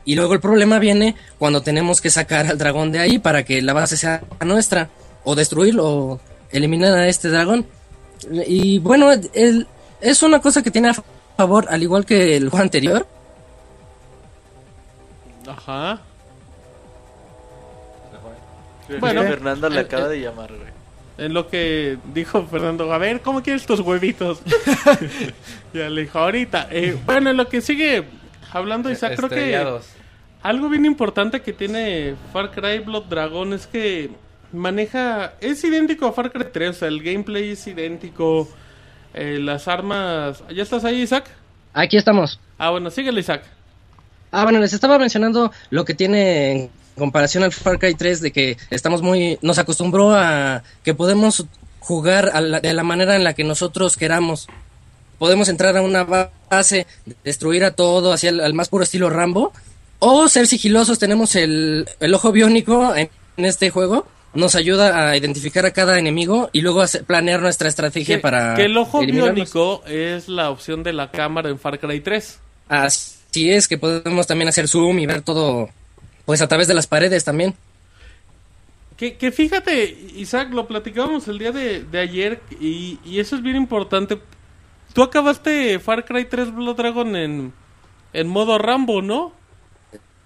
[0.05, 3.63] Y luego el problema viene cuando tenemos que sacar al dragón de ahí para que
[3.63, 4.91] la base sea nuestra.
[5.25, 7.67] O destruirlo o eliminar a este dragón.
[8.47, 9.67] Y bueno, el-
[10.01, 10.95] es una cosa que tiene a
[11.37, 13.07] favor, al igual que el juego anterior,
[15.47, 16.01] Ajá.
[19.01, 19.23] Bueno.
[19.23, 20.74] que Fernando le acaba de llamar, güey.
[21.17, 24.43] En lo que dijo Fernando, a ver, ¿cómo quieres tus huevitos?
[25.73, 26.69] ya le dijo, ahorita.
[26.71, 28.05] Eh, bueno, en lo que sigue
[28.53, 29.81] hablando Isaac, creo que
[30.43, 34.11] algo bien importante que tiene Far Cry Blood Dragon es que
[34.53, 38.49] maneja, es idéntico a Far Cry 3, o sea, el gameplay es idéntico,
[39.15, 40.43] eh, las armas...
[40.55, 41.27] ¿Ya estás ahí, Isaac?
[41.73, 42.39] aquí estamos.
[42.59, 43.43] Ah, bueno, síguele, Isaac.
[44.31, 48.33] Ah, bueno, les estaba mencionando lo que tiene en comparación al Far Cry 3 de
[48.33, 49.39] que estamos muy...
[49.43, 51.45] Nos acostumbró a que podemos
[51.81, 54.47] jugar a la- de la manera en la que nosotros queramos.
[55.19, 56.87] Podemos entrar a una ba- base,
[57.25, 59.53] destruir a todo, hacia el al más puro estilo Rambo,
[59.99, 60.99] o ser sigilosos.
[60.99, 64.07] Tenemos el, el ojo biónico en, en este juego.
[64.35, 68.55] Nos ayuda a identificar a cada enemigo y luego hacer- planear nuestra estrategia Que, para...
[68.57, 72.39] que el ojo biónico es la opción de la cámara en Far Cry 3.
[72.69, 75.69] Así así es, que podemos también hacer zoom y ver todo,
[76.25, 77.55] pues a través de las paredes también.
[78.97, 83.43] Que, que fíjate, Isaac, lo platicábamos el día de, de ayer y, y eso es
[83.43, 84.19] bien importante.
[84.93, 87.53] Tú acabaste Far Cry 3 Blood Dragon en,
[88.13, 89.33] en modo Rambo, ¿no?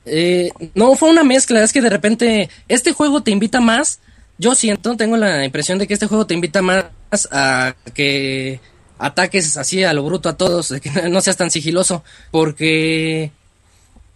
[0.05, 4.01] Eh, no, fue una mezcla, es que de repente este juego te invita más,
[4.39, 6.87] yo siento, tengo la impresión de que este juego te invita más
[7.31, 8.61] a que
[8.99, 13.33] ataques así a lo bruto a todos, de que no seas tan sigiloso, porque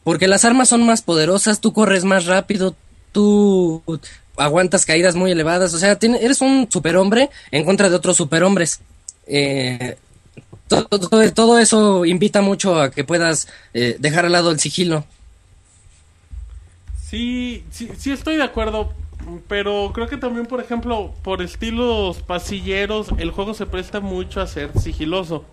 [0.04, 2.74] porque las armas son más poderosas, tú corres más rápido,
[3.12, 3.82] tú
[4.36, 8.80] aguantas caídas muy elevadas, o sea, eres un superhombre en contra de otros superhombres.
[9.26, 9.96] Eh,
[10.68, 15.04] todo, todo, todo eso invita mucho a que puedas eh, dejar al lado el sigilo.
[17.08, 18.94] Sí, sí estoy de acuerdo,
[19.46, 24.46] pero creo que también, por ejemplo, por estilos pasilleros, el juego se presta mucho a
[24.46, 25.44] ser sigiloso.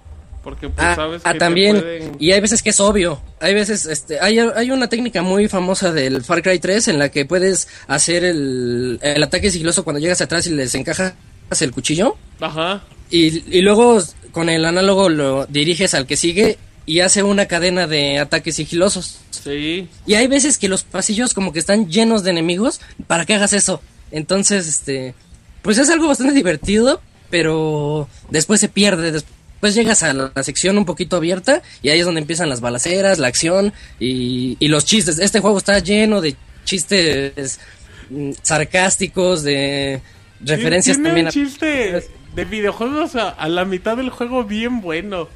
[0.43, 1.79] Porque pues Ah, sabes ah, que te también.
[1.79, 3.21] pueden- Y hay veces que es obvio.
[3.41, 7.09] Hay veces, este, hay, hay una técnica muy famosa del Far Cry 3 en la
[7.09, 11.13] que puedes hacer el, el ataque sigiloso cuando llegas atrás y les encajas
[11.59, 12.15] el cuchillo.
[12.39, 12.83] Ajá.
[13.11, 14.01] Y, y luego
[14.31, 19.19] con el análogo lo diriges al que sigue y hace una cadena de ataques sigilosos.
[19.31, 19.87] Sí.
[20.05, 23.53] Y hay veces que los pasillos como que están llenos de enemigos para que hagas
[23.53, 23.81] eso.
[24.11, 25.13] Entonces, este,
[25.61, 29.11] pues es algo bastante divertido, pero después se pierde.
[29.11, 29.33] Después
[29.75, 33.19] llegas a la, la sección un poquito abierta y ahí es donde empiezan las balaceras,
[33.19, 35.19] la acción y, y los chistes.
[35.19, 37.59] Este juego está lleno de chistes
[38.09, 40.01] mm, sarcásticos, de
[40.41, 41.31] referencias Tiene también un a...
[41.31, 42.03] chiste
[42.35, 45.27] de videojuegos a, a la mitad del juego bien bueno.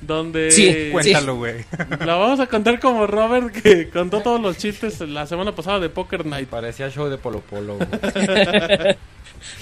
[0.00, 0.50] Donde...
[0.50, 1.64] Sí, Cuéntalo, güey.
[2.04, 5.88] La vamos a contar como Robert que contó todos los chistes la semana pasada de
[5.88, 6.48] Poker Night.
[6.48, 7.76] Parecía show de Polo Polo.
[7.78, 7.88] güey.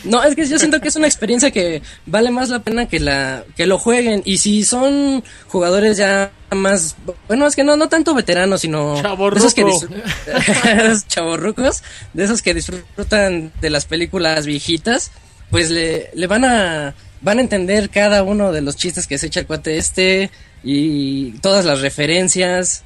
[0.05, 3.01] No, es que yo siento que es una experiencia que vale más la pena que
[3.01, 6.97] la que lo jueguen y si son jugadores ya más
[7.27, 9.41] bueno, es que no no tanto veteranos, sino Chavorruco.
[9.41, 11.83] de esos que disfr- chavorrucos,
[12.13, 15.11] de esos que disfrutan de las películas viejitas,
[15.51, 19.27] pues le, le van a van a entender cada uno de los chistes que se
[19.27, 20.31] echa el cuate este
[20.63, 22.85] y todas las referencias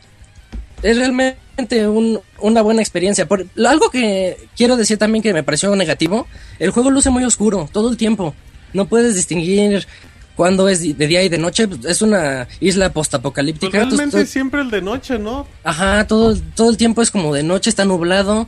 [0.82, 3.26] es realmente un- una buena experiencia.
[3.26, 6.26] Por, lo- algo que quiero decir también que me pareció negativo,
[6.60, 8.34] el juego luce muy oscuro todo el tiempo.
[8.72, 9.86] No puedes distinguir
[10.36, 11.66] cuándo es de día y de noche.
[11.88, 13.72] Es una isla Pues postapocalíptica.
[13.72, 15.48] realmente Entonces, es siempre el de noche, ¿no?
[15.64, 18.46] Ajá, todo, todo el tiempo es como de noche, está nublado,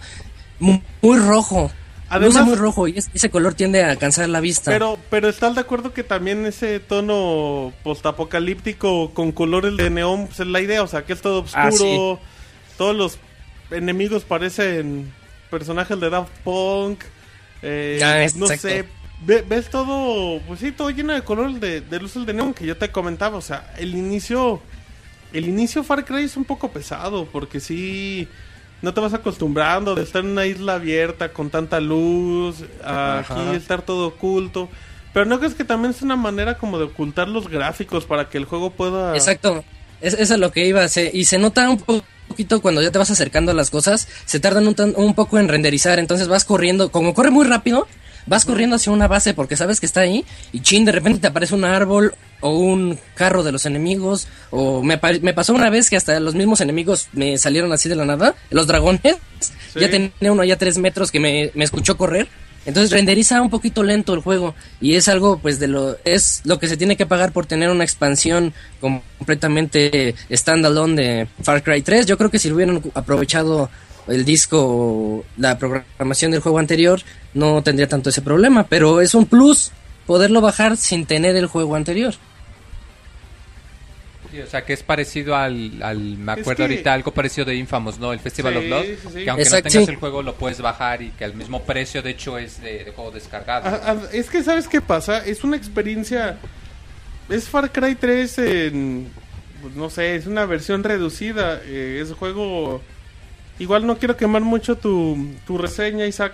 [0.60, 1.72] mu- muy, rojo.
[2.10, 4.70] Además- luce muy rojo y es- ese color tiende a cansar la vista.
[4.70, 10.40] Pero, pero ¿estás de acuerdo que también ese tono postapocalíptico con colores de neón pues
[10.40, 10.82] es la idea?
[10.82, 12.18] O sea, que es todo oscuro, Ah, sí.
[12.76, 13.18] todos los
[13.70, 15.12] enemigos parecen
[15.50, 17.00] personajes de Daft Punk,
[17.62, 18.68] eh, Ah, es- no exacto.
[18.68, 18.84] sé,
[19.24, 22.66] ve- ves todo, pues sí, todo lleno de colores de, de luces de neón que
[22.66, 24.60] yo te comentaba, o sea, el inicio,
[25.32, 28.28] el inicio Far Cry es un poco pesado porque sí...
[28.82, 33.32] No te vas acostumbrando de estar en una isla abierta con tanta luz, a aquí
[33.32, 33.54] Ajá.
[33.56, 34.68] estar todo oculto.
[35.12, 38.38] Pero no crees que también es una manera como de ocultar los gráficos para que
[38.38, 39.14] el juego pueda...
[39.16, 39.64] Exacto,
[40.00, 40.86] es, eso es lo que iba.
[40.88, 44.06] Se, y se nota un po- poquito cuando ya te vas acercando a las cosas,
[44.24, 47.88] se tardan un, un poco en renderizar, entonces vas corriendo, como corre muy rápido,
[48.30, 51.26] vas corriendo hacia una base porque sabes que está ahí y chin, de repente te
[51.26, 55.68] aparece un árbol o un carro de los enemigos, o me, pa- me pasó una
[55.68, 59.16] vez que hasta los mismos enemigos me salieron así de la nada, los dragones,
[59.74, 62.28] ya tenía uno ya tres metros que me, me escuchó correr.
[62.66, 66.58] Entonces renderiza un poquito lento el juego y es algo pues de lo es lo
[66.58, 72.06] que se tiene que pagar por tener una expansión completamente standalone de Far Cry 3.
[72.06, 73.70] Yo creo que si hubieran aprovechado
[74.08, 77.00] el disco, la programación del juego anterior,
[77.34, 79.70] no tendría tanto ese problema, pero es un plus
[80.06, 82.14] poderlo bajar sin tener el juego anterior.
[84.30, 87.44] Sí, o sea, que es parecido al, al me Es acuerdo que- ahorita, algo parecido
[87.46, 88.12] de Infamous, ¿no?
[88.12, 89.24] El Festival Sí, of Blood, sí, sí.
[89.24, 89.92] que aunque Exacto, no tengas sí.
[89.92, 92.92] el juego lo puedes bajar y que al mismo precio, de hecho, es de, de
[92.92, 93.68] juego descargado.
[93.68, 96.38] Ah, ah, es que sabes qué pasa, es una experiencia...
[97.28, 99.08] Es Far Cry 3 en...
[99.62, 101.60] pues, no sé, es una versión reducida.
[101.64, 102.82] eh, es juego...
[103.60, 105.16] Igual no quiero quemar mucho tu,
[105.46, 106.32] tu reseña, Isaac.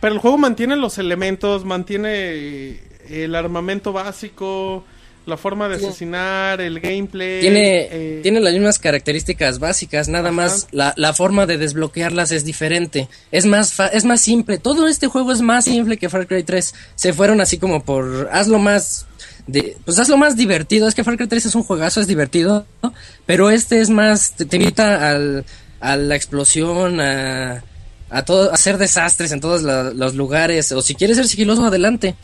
[0.00, 4.84] Pero el juego mantiene los elementos, mantiene eh, el armamento básico,
[5.26, 7.40] la forma de asesinar, el gameplay.
[7.40, 10.36] Tiene, eh, tiene las mismas características básicas, nada Ajá.
[10.36, 13.08] más la, la forma de desbloquearlas es diferente.
[13.32, 14.58] Es más, fa- es más simple.
[14.58, 16.74] Todo este juego es más simple que Far Cry 3.
[16.94, 19.06] Se fueron así como por hazlo más
[19.48, 20.86] de, pues hazlo más divertido.
[20.86, 22.94] Es que Far Cry 3 es un juegazo, es divertido, ¿no?
[23.24, 25.44] pero este es más, te, te invita al,
[25.92, 27.62] a la explosión, a,
[28.10, 30.72] a todo, a hacer desastres en todos la- los lugares.
[30.72, 32.14] O si quieres ser sigiloso, adelante.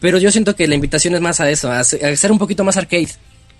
[0.00, 2.38] Pero yo siento que la invitación es más a eso, a, se- a ser un
[2.38, 3.08] poquito más arcade.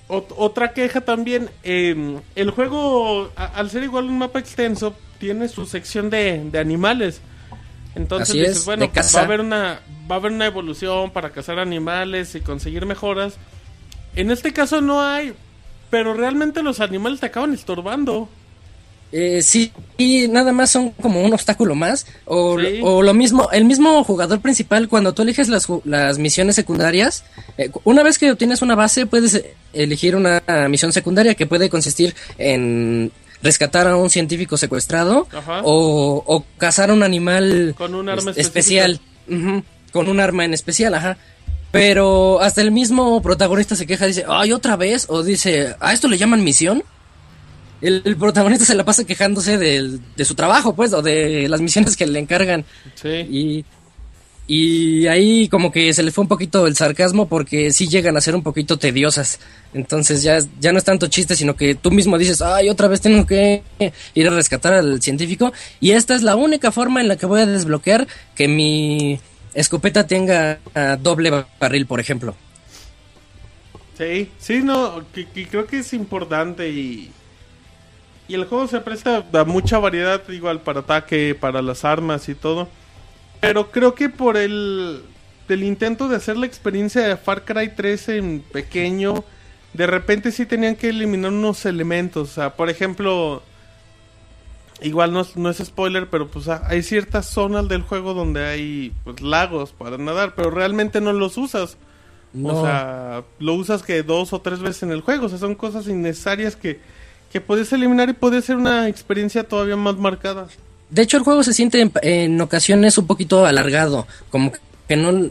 [0.08, 5.66] ot- otra queja también, eh, el juego, al ser igual un mapa extenso, tiene su
[5.66, 7.20] sección de, de animales.
[7.94, 9.80] Entonces Así dices, es, bueno, pues, va a haber una
[10.10, 13.34] va a haber una evolución para cazar animales y conseguir mejoras.
[14.16, 15.32] En este caso no hay,
[15.90, 18.28] pero realmente los animales te acaban estorbando.
[19.12, 22.06] Eh, sí, y nada más son como un obstáculo más.
[22.24, 22.80] O, Sí.
[22.82, 27.22] o lo mismo, el mismo jugador principal, cuando tú eliges las, las misiones secundarias,
[27.58, 29.42] eh, una vez que obtienes una base, puedes
[29.74, 35.26] elegir una misión secundaria que puede consistir en rescatar a un científico secuestrado
[35.64, 39.00] o, o cazar a un animal Con un arma es- especial.
[39.92, 41.18] Con un arma en especial, ajá.
[41.70, 46.06] Pero hasta el mismo protagonista se queja, dice, ay, otra vez, o dice, ¿a esto
[46.08, 46.82] le llaman misión?
[47.82, 51.60] El, el protagonista se la pasa quejándose del- de su trabajo, pues, o de las
[51.60, 52.64] misiones que le encargan.
[52.94, 53.08] Sí.
[53.08, 53.64] Y,
[54.46, 58.20] y ahí como que se le fue un poquito el sarcasmo porque sí llegan a
[58.20, 59.40] ser un poquito tediosas.
[59.74, 63.00] Entonces ya, ya no es tanto chiste, sino que tú mismo dices, ay, otra vez
[63.00, 63.62] tengo que
[64.14, 65.52] ir a rescatar al científico.
[65.80, 69.18] Y esta es la única forma en la que voy a desbloquear que mi
[69.54, 72.34] escopeta tenga ah, doble barril, por ejemplo.
[73.98, 77.10] Sí, sí, no, que, que creo que es importante y,
[78.32, 82.34] y el juego se presta a mucha variedad, igual para ataque, para las armas y
[82.34, 82.66] todo.
[83.40, 85.02] Pero creo que por el,
[85.48, 89.22] el intento de hacer la experiencia de Far Cry 3 en pequeño,
[89.74, 92.30] de repente sí tenían que eliminar unos elementos.
[92.30, 93.42] O sea, por ejemplo,
[94.80, 98.44] igual no, es- no es spoiler, pero pues ah, hay ciertas zonas del juego donde
[98.46, 101.76] hay pues, lagos para nadar, pero realmente no los usas.
[102.32, 102.48] No.
[102.48, 105.26] O sea, lo usas que dos o tres veces en el juego.
[105.26, 106.80] O sea, son cosas innecesarias que,
[107.32, 110.48] que puedes eliminar y puede ser una experiencia todavía más marcada.
[110.90, 114.52] De hecho, el juego se siente en, ocasiones un poquito alargado, como
[114.86, 115.30] que no,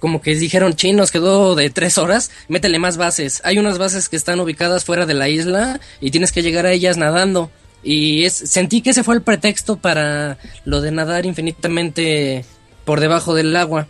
[0.00, 3.40] como que dijeron, chin, nos quedó de tres horas, métele más bases.
[3.44, 6.72] Hay unas bases que están ubicadas fuera de la isla y tienes que llegar a
[6.72, 7.52] ellas nadando.
[7.84, 12.44] Y es, sentí que ese fue el pretexto para lo de nadar infinitamente
[12.84, 13.86] por debajo del agua,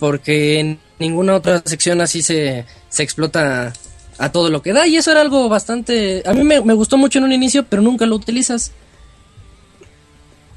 [0.00, 3.72] porque en ninguna otra sección así se, se explota
[4.18, 4.86] a todo lo que da.
[4.86, 6.22] Y eso era algo bastante...
[6.26, 8.72] A mí me, me gustó mucho en un inicio, pero nunca lo utilizas.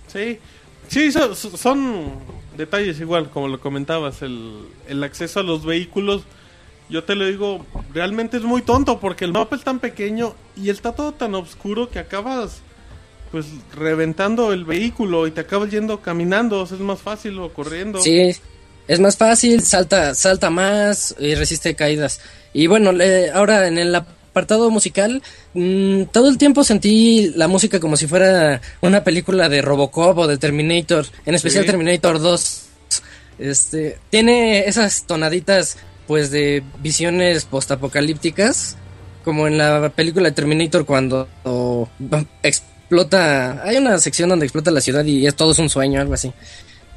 [0.08, 0.40] Sí,
[0.88, 2.14] sí, so- so- son
[2.58, 6.24] detalles igual, como lo comentabas, el, el acceso a los vehículos.
[6.90, 10.70] Yo te lo digo, realmente es muy tonto porque el mapa es tan pequeño y
[10.72, 12.62] está todo tan oscuro que acabas
[13.32, 17.54] pues reventando el vehículo y te acabas yendo caminando, o sea, es más fácil o
[17.54, 18.02] corriendo.
[18.02, 18.36] Sí,
[18.90, 22.19] es más fácil, salta, salta más y resiste caídas.
[22.51, 25.22] Y bueno, le- ahora en el apartado musical,
[25.53, 30.27] mm, todo el tiempo sentí la música como si fuera una película de Robocop o
[30.27, 31.69] de Terminator, en especial Sí.
[31.69, 32.64] Terminator 2.
[33.40, 35.77] Este, tiene esas tonaditas
[36.08, 38.76] pues de visiones postapocalípticas,
[39.24, 41.88] como en la película de Terminator cuando o,
[42.42, 46.16] explota, hay una sección donde explota la ciudad y es todo es un sueño, algo
[46.16, 46.32] así.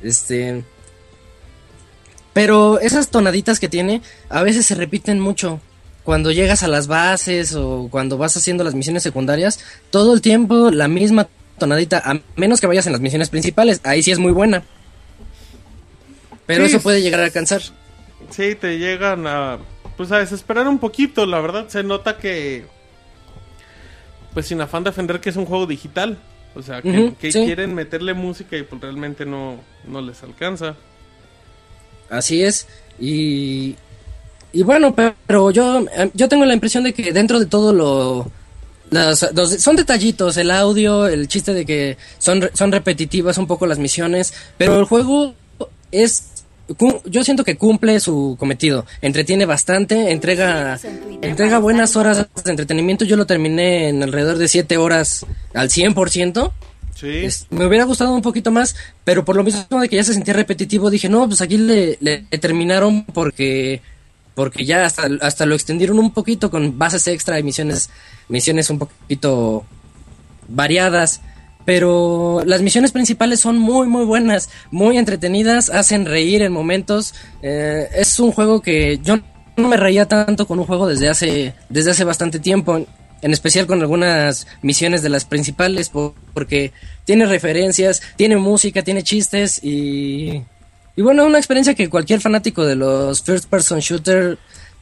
[0.03, 0.65] Este,
[2.33, 5.61] pero esas tonaditas que tiene a veces se repiten mucho.
[6.05, 10.71] Cuando llegas a las bases o cuando vas haciendo las misiones secundarias, todo el tiempo
[10.71, 11.29] la misma
[11.59, 14.65] tonadita, a menos que vayas en las misiones principales, ahí sí es muy buena.
[16.47, 17.63] Pero Sí, eso es- puede llegar a alcanzar.
[18.31, 19.59] Sí, te llegan a
[19.97, 22.65] pues a desesperar un poquito, la verdad se nota que
[24.35, 26.19] pues sin afán de defender que es un juego digital,
[26.55, 27.45] o sea, que, Ujú, que sí.
[27.45, 30.75] quieren meterle música y pues realmente no no les alcanza.
[32.13, 32.67] Así es.
[33.01, 33.75] Y,
[34.53, 34.95] y bueno,
[35.27, 38.31] pero yo, eh, yo tengo la impresión de que dentro de todo lo...
[38.91, 43.67] las- los- son detallitos, el audio, el chiste de que son, son repetitivas un poco
[43.67, 45.35] las misiones, pero el juego
[45.91, 46.29] es...
[47.07, 50.79] Yo siento que cumple su cometido, entretiene bastante, entrega,
[51.21, 53.05] entrega buenas horas de entretenimiento.
[53.05, 56.51] Yo lo terminé en alrededor de 7 horas al 100%.
[57.51, 58.75] Me hubiera gustado un poquito más,
[59.05, 61.99] pero por lo mismo de que ya se sentía repetitivo, dije, no, pues aquí le,
[62.01, 63.81] le- le terminaron porque
[64.35, 67.91] porque ya hasta, hasta lo extendieron un poquito con bases extra y misiones,
[68.29, 69.65] misiones un poquito
[70.49, 71.21] variadas.
[71.65, 77.15] Pero las misiones principales son muy, muy buenas, muy entretenidas, hacen reír en momentos.
[77.41, 79.21] Eh, es un juego que yo
[79.57, 82.85] no me reía tanto con un juego desde hace, desde hace bastante tiempo,
[83.23, 86.73] en especial con algunas misiones de las principales, po- porque
[87.05, 90.43] tiene referencias, tiene música, tiene chistes y,
[90.97, 94.39] y bueno, una experiencia que cualquier fanático de los first person shooter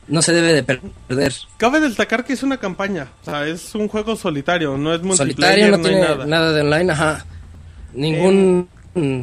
[0.09, 1.33] no se debe de perder.
[1.59, 5.71] Cabe destacar que es una campaña, o sea, es un juego solitario, no es multiplayer,
[5.71, 6.27] Solitario, no, no, tiene nada.
[6.27, 6.53] nada.
[6.53, 7.25] de online, ajá.
[7.93, 9.21] Ningún mm,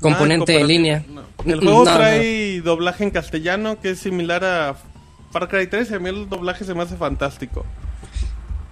[0.00, 1.04] componente en línea.
[1.08, 1.20] no.
[1.44, 4.76] El juego No, trae doblaje en castellano que es similar a
[5.32, 7.64] Far Cry 3 y a mí el doblaje se me hace fantástico.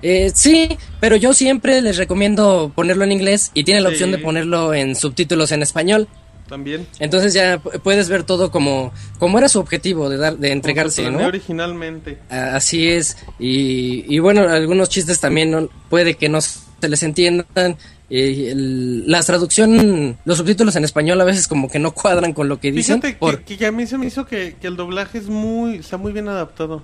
[0.02, 3.94] Eh, sí, pero yo siempre les recomiendo ponerlo en inglés y tiene la Sí.
[3.94, 6.08] opción de ponerlo en subtítulos en español.
[6.48, 6.86] También.
[6.98, 11.10] Entonces ya pu- puedes ver todo como, como era su objetivo de dar, de entregarse,
[11.10, 11.26] ¿no?
[11.26, 12.18] originalmente.
[12.30, 13.18] Ah, Así es.
[13.38, 17.76] Y, y bueno, algunos chistes también no- puede que no se les entiendan.
[18.10, 22.48] Y el- la traducción, los subtítulos en español a veces como que no cuadran con
[22.48, 23.02] lo que dicen.
[23.02, 25.76] Fíjate que, por- que a mí se me hizo que, que el doblaje es muy,
[25.76, 26.82] está muy bien adaptado.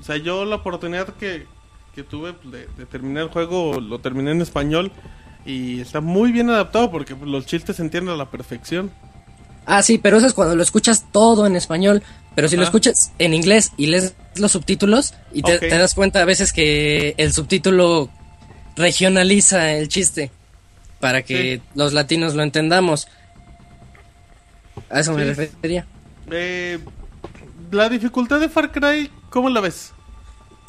[0.00, 1.46] O sea, yo la oportunidad que,
[1.94, 4.92] que tuve pues, de, de terminar el juego, lo terminé en español
[5.46, 8.90] y está muy bien adaptado porque pues, los chistes se entienden a la perfección.
[9.66, 12.02] Ah, sí, pero eso es cuando lo escuchas todo en español.
[12.34, 16.24] Pero si lo escuchas en inglés y lees los subtítulos y te, das cuenta a
[16.24, 18.10] veces que el subtítulo
[18.74, 20.32] regionaliza el chiste
[20.98, 21.62] para que Sí.
[21.76, 23.06] los latinos lo entendamos.
[24.90, 25.86] A eso me refería.
[26.30, 26.80] Eh,
[27.70, 29.92] la dificultad de Far Cry, ¿cómo la ves?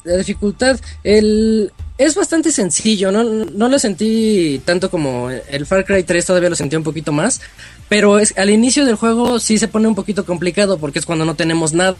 [0.06, 6.02] La dificultad, el es bastante sencillo, no, no lo sentí tanto como el Far Cry
[6.02, 7.40] 3, todavía lo sentí un poquito más,
[7.88, 11.24] pero es, al inicio del juego sí se pone un poquito complicado porque es cuando
[11.24, 11.96] no tenemos nada,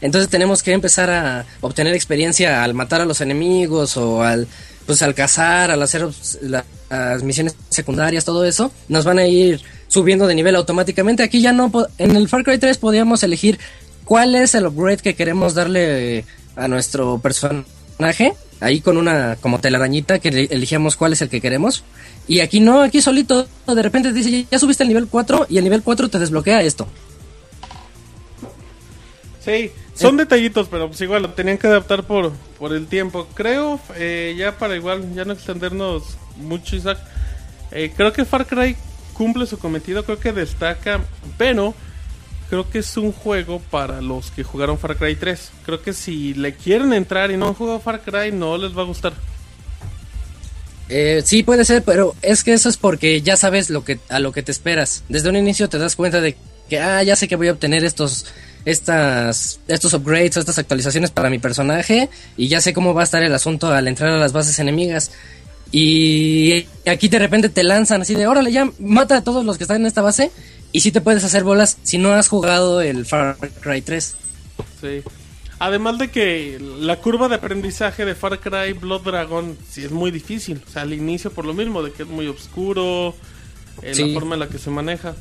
[0.00, 4.46] entonces tenemos que empezar a obtener experiencia al matar a los enemigos o al
[4.86, 9.26] pues al cazar, al hacer obs- la- las misiones secundarias, todo eso, nos van a
[9.26, 11.22] ir subiendo de nivel automáticamente.
[11.24, 13.58] Aquí ya no, en el Far Cry 3 podíamos elegir
[14.04, 16.24] cuál es el upgrade que queremos darle
[16.56, 18.32] a nuestro personaje.
[18.60, 21.84] Ahí con una como telarañita que le- elegíamos cuál es el que queremos.
[22.26, 25.58] Y aquí no, aquí solito de repente te dice, ya subiste el nivel 4 y
[25.58, 26.86] el nivel 4 te desbloquea esto.
[29.44, 33.26] Sí, son detallitos, pero pues igual lo tenían que adaptar por, por el tiempo.
[33.34, 36.02] Creo, eh, ya para igual, ya no extendernos
[36.36, 36.98] mucho, Isaac.
[37.70, 38.74] eh, creo que Far Cry
[39.12, 41.00] cumple su cometido, creo que destaca,
[41.36, 41.74] pero
[42.54, 45.50] creo que es un juego para los que jugaron Far Cry 3.
[45.66, 48.82] Creo que si le quieren entrar y no han jugado Far Cry, no les va
[48.82, 49.12] a gustar.
[50.88, 54.20] Eh, sí, puede ser, pero es que eso es porque ya sabes lo que, a
[54.20, 55.02] lo que te esperas.
[55.08, 56.36] Desde un inicio te das cuenta de
[56.70, 58.26] que, ah, ya sé que voy a obtener estos,
[58.64, 63.24] estas, estos upgrades, estas actualizaciones para mi personaje, y ya sé cómo va a estar
[63.24, 65.10] el asunto al entrar a las bases enemigas.
[65.72, 69.64] Y aquí de repente te lanzan así de, órale, ya mata a todos los que
[69.64, 70.30] están en esta base,
[70.74, 74.16] y sí te puedes hacer bolas si no has jugado el Far Cry 3.
[74.80, 75.02] Sí.
[75.60, 80.10] Además de que la curva de aprendizaje de Far Cry Blood Dragon sí es muy
[80.10, 80.60] difícil.
[80.66, 83.14] O sea, al inicio por lo mismo, de que es muy oscuro,
[83.82, 84.08] eh, Sí.
[84.08, 85.14] la forma en la que se maneja.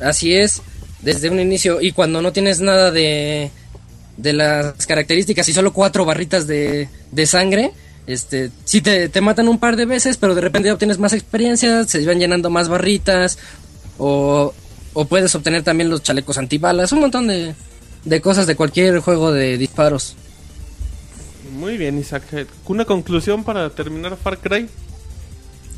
[0.00, 0.62] Así es,
[1.02, 1.80] desde un inicio.
[1.80, 3.50] Y cuando no tienes nada de,
[4.16, 7.72] de las características y solo cuatro barritas de, de sangre,
[8.06, 11.84] este, sí te, te matan un par de veces, pero de repente obtienes más experiencia,
[11.84, 13.38] se van llenando más barritas,
[13.98, 14.52] o,
[14.94, 17.54] o puedes obtener también los chalecos antibalas, un montón de,
[18.04, 20.14] de cosas de cualquier juego de disparos.
[21.58, 22.22] Muy bien, Isaac.
[22.66, 24.68] Una conclusión para terminar Far Cry.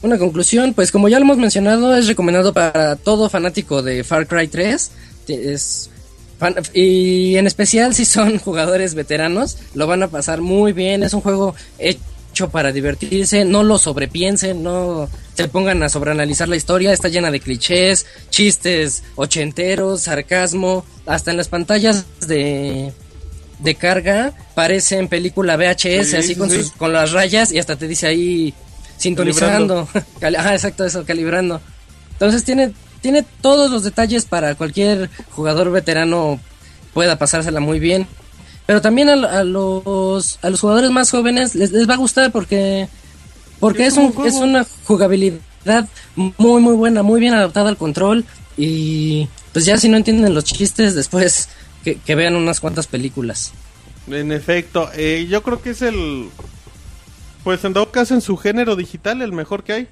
[0.03, 4.27] Una conclusión, pues como ya lo hemos mencionado, es recomendado para todo fanático de Far
[4.27, 4.91] Cry 3.
[5.29, 5.91] Es
[6.39, 11.03] fan- y en especial si son jugadores veteranos, lo van a pasar muy bien.
[11.03, 12.01] Es un juego hecho
[12.51, 16.93] para divertirse, no lo sobrepiensen, no se pongan a sobreanalizar la historia.
[16.93, 22.93] Está llena de clichés, chistes ochenteros, sarcasmo, hasta en las pantallas de
[23.61, 26.57] de carga parecen película VHS, Sí, así sí, con, sí.
[26.59, 28.53] sus, con las rayas y hasta te dice ahí
[28.97, 29.89] sintonizando.
[30.37, 31.61] Ajá, exacto, eso, calibrando.
[32.13, 36.41] Entonces tiene, tiene todos los detalles para cualquier jugador veterano
[36.93, 38.07] pueda pasársela muy bien.
[38.67, 42.33] Pero también a, a los, a los jugadores más jóvenes les, les va a gustar
[42.33, 42.89] porque,
[43.61, 48.25] porque Es es, un, es una jugabilidad muy muy buena, muy bien adaptada al control.
[48.57, 51.49] Y pues ya si no entienden los chistes, después
[51.83, 53.53] que, que vean unas cuantas películas.
[54.07, 56.29] En efecto, eh, yo creo que es el.
[57.43, 59.89] Pues en dado caso, en su género digital, el mejor que hay.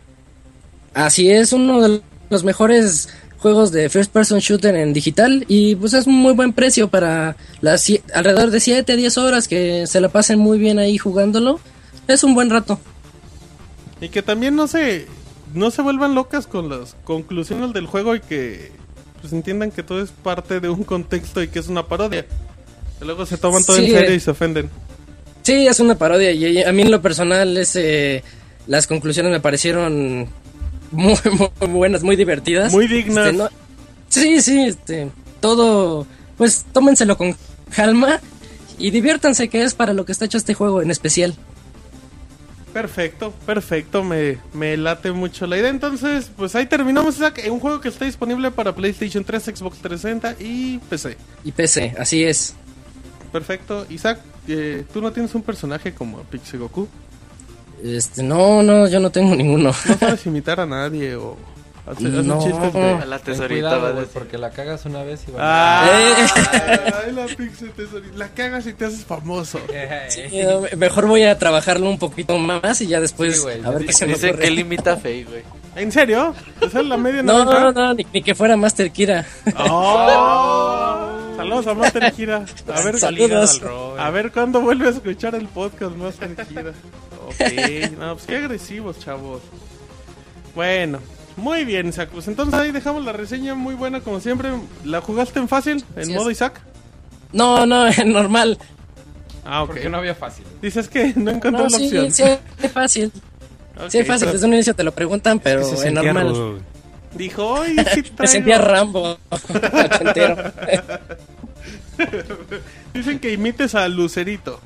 [0.95, 3.09] Así es, uno de los mejores
[3.43, 7.37] juegos de first person shooter en digital y pues es un muy buen precio para
[7.61, 11.61] las alrededor de 7 a 10 horas que se la pasen muy bien ahí jugándolo.
[12.07, 12.81] Es un buen rato.
[14.01, 15.07] Y que también no se.
[15.55, 18.73] No se vuelvan locas con las conclusiones del juego y que.
[19.21, 22.27] Pues entiendan que todo es parte de un contexto y que es una parodia.
[22.99, 24.15] Que luego se toman todo en serio eh.
[24.15, 24.71] y se ofenden.
[25.43, 28.23] Sí, es una parodia y a mí en lo personal ese,
[28.69, 30.29] las conclusiones me parecieron
[30.97, 31.15] muy,
[31.61, 32.73] muy buenas, muy divertidas.
[32.73, 33.27] Muy dignas.
[33.27, 33.49] Este, no-
[34.09, 36.07] sí, sí, este, todo,
[36.37, 37.35] pues tómenselo con
[37.75, 38.21] calma
[38.79, 41.35] y diviértanse que es para lo que está hecho este juego en especial.
[42.73, 45.69] Perfecto, perfecto, me, me late mucho la idea.
[45.69, 50.37] Entonces, pues ahí terminamos Isaac, un juego que está disponible para PlayStation 3, Xbox 360
[50.41, 51.19] y PC.
[51.45, 52.55] Y PC, así es.
[53.31, 53.87] Perfecto.
[53.91, 56.89] Isaac, eh, ¿tú no tienes un personaje como Pixie Goku?
[57.83, 59.73] Este, no, no, yo no tengo ninguno.
[59.89, 61.37] ¿No sabes imitar a nadie o
[61.87, 62.43] hacer, hacer No.
[62.45, 62.81] chistes de...
[62.93, 64.09] A la tesorita cuidado, a decir.
[64.15, 65.91] porque la cagas una vez y va Ah,
[67.05, 68.17] ay, la Pixie tesorita.
[68.17, 69.59] La cagas y te haces famoso.
[70.09, 73.71] Sí, no, mejor voy a trabajarlo un poquito más y ya después Sí, güey, a
[73.71, 75.43] ver qué se me Dicen que él imita a Faye, güey.
[75.75, 76.35] ¿En serio?
[76.61, 77.73] ¿Esa es la media No, naranja?
[77.73, 79.27] no, no, ni, ni que fuera Master Kira.
[79.59, 81.09] Oh.
[81.37, 82.45] Saludos a Master Gira.
[82.73, 83.61] A ver, Saludos.
[83.99, 86.73] a ver cuándo vuelve a escuchar el podcast Master Gira.
[87.27, 89.41] Ok, no, pues qué agresivos, chavos.
[90.55, 90.99] Bueno,
[91.37, 92.11] muy bien, Isaac.
[92.13, 94.51] Pues entonces ahí dejamos la reseña muy buena como siempre.
[94.85, 95.85] ¿La jugaste en fácil?
[95.97, 96.37] ¿En modo es.
[96.39, 96.61] Isaac?
[97.33, 98.59] No, no, normal.
[99.45, 99.69] Ah, ok.
[99.71, 100.45] Porque no había fácil.
[100.61, 102.13] Dices que no encontré No, la sí, opción.
[102.13, 102.23] sí,
[102.63, 103.11] es fácil.
[103.89, 104.27] Sí, es fácil.
[104.27, 106.29] pero Desde un inicio te lo preguntan, pero Se es sentía normal.
[106.29, 106.59] rudo.
[107.15, 108.27] Dijo, "Ay, sí Me traigo".
[108.33, 109.19] sentía Rambo.
[109.31, 110.37] ochentero.
[112.95, 114.61] Dicen que imites a Lucerito.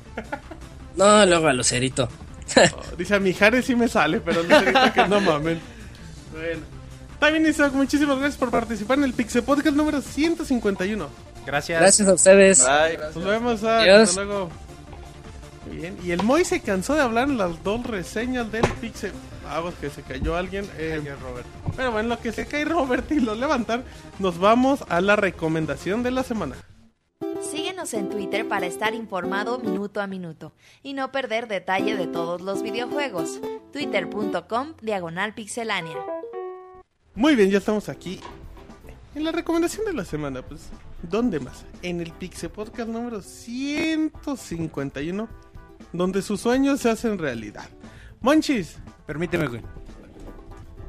[0.95, 2.07] no, luego a Lucerito.
[2.55, 5.59] Oh, dice a Mijares sí me sale, pero Lucerito que no mamen.
[6.31, 6.61] Bueno.
[7.31, 7.73] Bien, Isaac.
[7.73, 11.09] Muchísimas gracias por participar en el Pixel Podcast número 151.
[11.45, 11.81] Gracias.
[11.81, 12.65] Gracias a ustedes.
[12.65, 12.97] Bye.
[13.15, 13.81] Nos vemos, Isaac.
[13.81, 14.09] Adiós.
[14.09, 14.49] Hasta luego.
[15.67, 15.97] Muy bien.
[16.03, 19.11] Y el Moy se cansó de hablar en las dos reseñas del Pixel.
[19.49, 20.65] Vamos, que se cayó alguien.
[20.77, 21.01] Eh,
[21.75, 23.83] Pero bueno, en lo que se cae Robert y lo levantan,
[24.19, 26.55] nos vamos a la recomendación de la semana.
[27.41, 30.53] Síguenos en Twitter para estar informado minuto a minuto
[30.83, 33.39] y no perder detalle de todos los videojuegos.
[33.71, 35.97] Twitter.com Diagonal Pixelánea.
[37.15, 38.19] Muy bien, ya estamos aquí.
[39.15, 40.69] En la recomendación de la semana, pues,
[41.01, 41.65] ¿dónde más?
[41.81, 45.27] En el Pixel Podcast número 151,
[45.93, 47.67] donde sus sueños se hacen realidad.
[48.21, 49.61] Monchis, Permíteme, güey.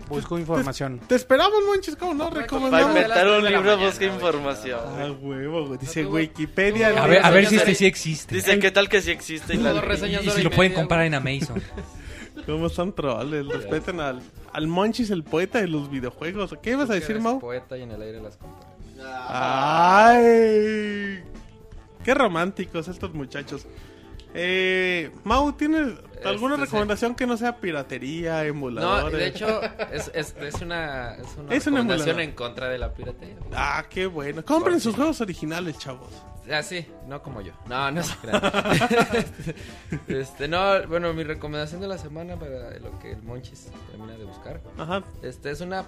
[0.08, 1.00] Busco información.
[1.06, 2.30] te esperamos, Monchis, ¿cómo no?
[2.30, 2.88] Para Recomendamos.
[2.96, 4.80] inventar un libro busca información.
[4.98, 5.78] Ah, huevo, güey.
[5.78, 6.88] Dice Wikipedia.
[7.02, 8.34] A ver, a ver si de- este sí existe.
[8.34, 9.54] Dice, ¿qué tal que sí existe?
[9.54, 11.62] Y la- Dos reseñas Y de hora si lo pueden media, comprar en Amazon.
[12.46, 13.46] ¿Cómo son trolls?
[13.52, 14.22] Respeten al,
[14.54, 16.54] al Monchis, el poeta de los videojuegos.
[16.62, 17.38] ¿Qué ibas a decir, Mau?
[17.38, 18.66] poeta y en el aire las compras.
[19.28, 21.22] Ay,
[22.02, 23.66] qué románticos estos muchachos.
[24.40, 25.94] Eh, Mau, ¿tienes
[26.24, 26.70] alguna Este, sí.
[26.72, 29.18] recomendación que no sea piratería, No, emuladores?
[29.18, 29.60] de hecho,
[29.92, 33.36] es, es, es una, es una Es recomendación en contra de la piratería.
[33.54, 34.44] Ah, qué bueno.
[34.44, 36.08] Compren Porque- sus juegos originales, chavos.
[36.50, 37.52] Ah, sí, no como yo.
[37.68, 38.40] No, no se crean.
[40.08, 44.24] este, no, bueno, mi recomendación de la semana para lo que el Monchis termina de
[44.24, 44.60] buscar.
[44.78, 45.02] Ajá.
[45.22, 45.84] Este es una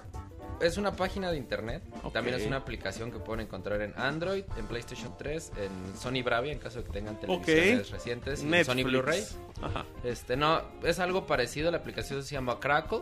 [0.61, 1.81] es una página de internet.
[2.13, 6.51] También es una aplicación que pueden encontrar en Android, en PlayStation 3, en Sony Bravia
[6.51, 8.81] en caso de que tengan televisiones recientes, y en Netflix.
[8.81, 9.23] Sony Blu-ray.
[9.61, 9.85] Ajá.
[10.03, 13.01] Este, no, es algo parecido, la aplicación se llama Crackle.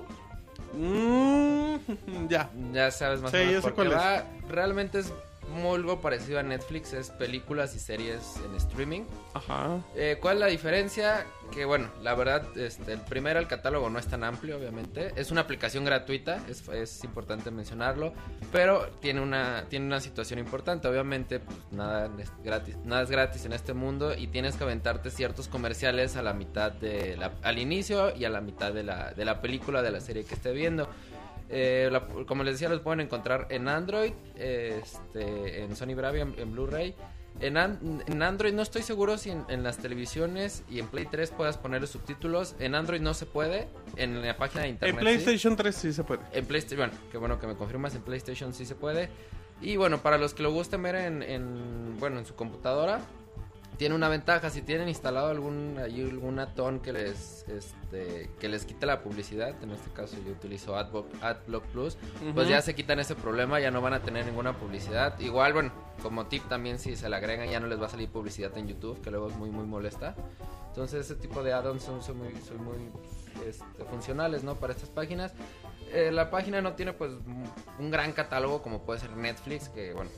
[0.74, 1.76] Mm,
[2.30, 2.50] ya.
[2.74, 4.26] Ya sabes más Sí, o menos por qué va.
[4.48, 5.12] Realmente es
[5.74, 9.02] algo parecido a Netflix, es películas y series en streaming.
[9.34, 9.82] Ajá.
[9.96, 11.26] Eh, ¿Cuál es la diferencia?
[11.52, 15.12] Que bueno, la verdad, este, el primero, el catálogo no es tan amplio, obviamente.
[15.16, 18.14] Es una aplicación gratuita, es, es importante mencionarlo,
[18.52, 20.88] pero tiene una, tiene una situación importante.
[20.88, 25.10] Obviamente, pues, nada es gratis, nada es gratis en este mundo y tienes que aventarte
[25.10, 29.14] ciertos comerciales a la mitad de la, al inicio y a la mitad de la,
[29.14, 30.88] de la película, de la serie que esté viendo.
[31.50, 36.36] Eh, la- como les decía, los pueden encontrar en Android, este, en Sony Bravia, en,
[36.38, 36.96] en Blu-ray.
[37.42, 41.06] En, an- en Android no estoy seguro si en, en las televisiones y en Play
[41.10, 42.56] 3 puedas poner los subtítulos.
[42.60, 43.68] En Android no se puede.
[43.96, 44.98] En la página de En internet.
[44.98, 45.02] sí.
[45.04, 46.22] PlayStation 3 sí se puede.
[46.34, 49.10] En PlayStation, bueno, qué bueno que me confirmas, en PlayStation sí se puede.
[49.62, 53.00] Y bueno, para los que lo gusten ver en, en, bueno, en su computadora,
[53.80, 58.86] tiene una ventaja, si tienen instalado algún algún atón que les este que les quite
[58.86, 61.98] la publicidad, en este caso yo utilizo Adblock, Adblock Plus,
[62.36, 65.18] pues ya se quitan ese problema, ya no van a tener ninguna publicidad.
[65.22, 65.72] Igual, bueno,
[66.04, 68.68] como tip también si se le agregan ya no les va a salir publicidad en
[68.68, 70.14] YouTube, que luego es muy muy molesta.
[70.68, 72.78] Entonces ese tipo de add-ons son, son muy, son muy
[73.48, 74.56] este, funcionales, ¿no?
[74.56, 75.34] Para estas páginas.
[75.94, 77.14] Eh, la página no tiene pues
[77.80, 80.12] un gran catálogo como puede ser Netflix, que bueno,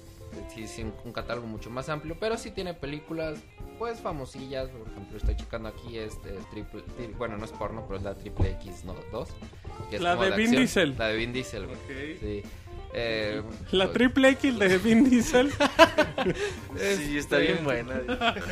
[0.53, 3.39] sí, sí, un, catálogo mucho más amplio, pero sí tiene películas
[3.77, 7.97] pues famosillas, por ejemplo estoy checando aquí este triple, tri- bueno no es porno, pero
[7.97, 8.95] es la triple X ¿no?
[9.11, 9.29] 2.
[9.89, 10.61] que es La como de Vin acción.
[10.61, 10.95] Diesel.
[10.97, 11.67] La de Vin Diesel.
[12.19, 12.43] Sí.
[12.93, 15.51] Eh, La pues, triple X de Vin Diesel.
[16.77, 18.01] Sí, está bien buena.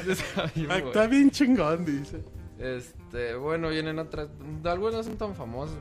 [0.08, 0.83] está bien, güey.
[0.88, 2.24] Está bien chingón, dice.
[2.58, 4.30] Este, bueno, vienen otras.
[4.64, 5.77] Algunas son tan famosas.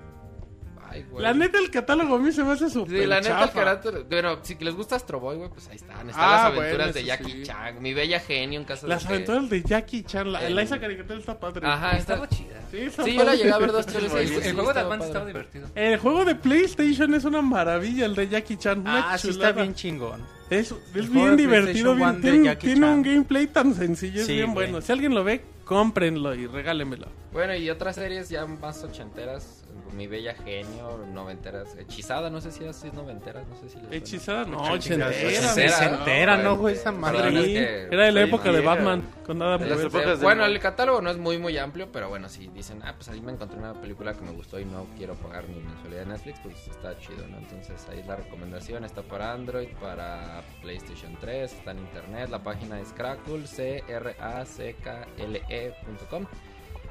[0.90, 1.22] Ay, Ay, güey.
[1.22, 4.06] La neta, el catálogo a mí se me hace súper Sí, la neta, el carácter.
[4.08, 6.08] Pero si les gusta Astro Boy, güey, pues ahí están.
[6.08, 7.42] Están Ah, las aventuras bueno, de Jackie sí.
[7.44, 7.82] Chan.
[7.82, 10.32] Mi bella genio en caso de Las que- aventuras de Jackie Chan.
[10.32, 11.66] La, El- la- esa caricatura está padre.
[11.66, 12.14] Ajá, está.
[12.14, 12.60] Estaba chida.
[12.70, 14.36] Sí, está Sí, yo la llegué a ver dos, tres El, veces.
[14.38, 15.68] el sí, juego de Advance estaba divertido.
[15.74, 18.80] El juego de PlayStation es una maravilla, el de Jackie Chan.
[18.80, 20.22] Una Ah, sí está bien chingón.
[20.50, 21.94] Es, es bien divertido.
[21.94, 24.66] Bien- tiene tiene un gameplay tan sencillo, es Sí, bien güey.
[24.70, 24.80] bueno.
[24.84, 27.06] Si alguien lo ve, cómprenlo y regálenmelo.
[27.32, 29.57] Bueno, y otras series ya más ochenteras.
[29.94, 31.74] Mi bella genio, noventeras.
[31.76, 33.96] Hechizada, no sé si es noventeras, no sé si les suena.
[33.96, 36.42] Hechizada, no, Ochentera, ¿no?
[36.42, 36.74] ¿no, güey?
[36.74, 37.28] Esa madre.
[37.28, 38.60] es Sí, que Era de la época de.
[38.60, 42.08] Batman, con Adam De épocas del Bueno, el catálogo no es muy muy amplio, pero
[42.08, 44.86] bueno, si dicen, ah, pues ahí me encontré una película que me gustó y no
[44.96, 47.38] quiero pagar mi mensualidad de Netflix, pues está chido, ¿no?
[47.38, 52.80] Entonces ahí la recomendación está para Android, para PlayStation 3, está en internet, la página
[52.80, 56.26] es Crackle, c r a c k l e.com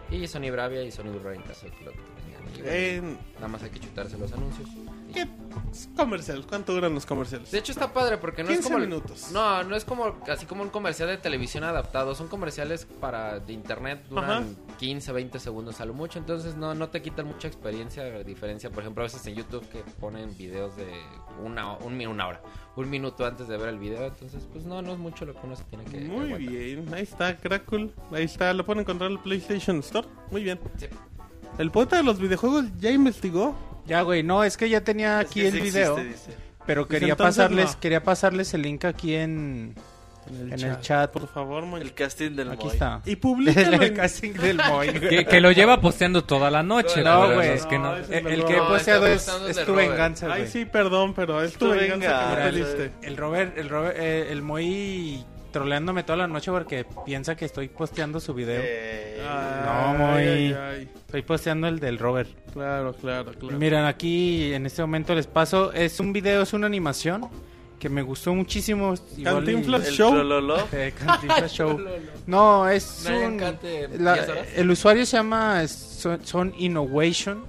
[0.10, 2.17] y Sony Bravia y Sony Blu-ray en caso de que lo tengan.
[2.56, 4.68] Y bueno, En- Nada más hay que chutarse los anuncios.
[5.14, 5.28] ¿Qué
[5.96, 6.46] comerciales?
[6.48, 7.52] ¿Cuánto duran los comerciales?
[7.52, 9.30] De hecho está padre porque no es 15 como el- minutos.
[9.32, 13.54] No, no es como así como un comercial de televisión adaptado, son comerciales para de
[13.54, 14.78] internet duran Ajá.
[14.80, 18.70] 15, 20 segundos a lo mucho, entonces no no te quitan mucha experiencia, a diferencia,
[18.70, 20.88] por ejemplo, a veces en YouTube que ponen videos de
[21.44, 22.42] una un, una hora,
[22.76, 25.40] un minuto antes de ver el video, entonces pues no no es mucho lo que
[25.44, 26.40] uno se tiene que Muy aguantar.
[26.40, 27.92] bien, ahí está Crackle.
[28.12, 30.08] Ahí está, lo pueden encontrar en el PlayStation Store.
[30.32, 30.60] Muy bien.
[30.78, 30.88] Sí.
[31.58, 33.56] El poeta de los videojuegos ya investigó.
[33.86, 36.40] Ya, güey, no, es que ya tenía Es aquí el sí video, existe, dice.
[36.66, 37.80] pero quería entonces pasarles, no.
[37.80, 39.74] quería pasarles el link aquí en,
[40.30, 41.10] en el chat.
[41.10, 41.80] Por favor, Moy.
[41.82, 42.74] El casting del Aquí Moy.
[42.74, 43.02] está.
[43.06, 44.90] Y públicalo el casting del Moy.
[44.90, 45.00] güey.
[45.10, 47.02] Que, que lo lleva posteando toda la noche.
[47.02, 47.50] No, güey.
[47.52, 47.96] es que no.
[47.96, 49.32] No, El, el el que he No, posteado es, tu
[49.72, 49.90] Robert.
[49.90, 50.52] venganza, Ay, güey.
[50.52, 52.36] sí, perdón, pero es tu Tu venganza que venganza.
[52.36, 52.92] me pediste.
[53.04, 57.68] El Robert, el Robert, eh, el Moy troleándome toda la noche porque piensa que estoy
[57.70, 58.62] posteando su video.
[58.64, 60.90] Eh, No, ay, ay.
[60.96, 62.30] Estoy posteando el del Robert.
[62.54, 63.58] Claro, claro, claro.
[63.58, 65.72] Miren, aquí en este momento les paso.
[65.74, 67.28] Es un video, es una animación
[67.80, 68.94] que me gustó muchísimo.
[69.16, 70.14] y- Cantinflas el Show.
[70.74, 71.80] Eh, Cantinflas Show.
[72.28, 74.04] No, es Nadie un...
[74.04, 74.48] la- 10 horas.
[74.56, 77.44] el usuario se llama Son Innovation.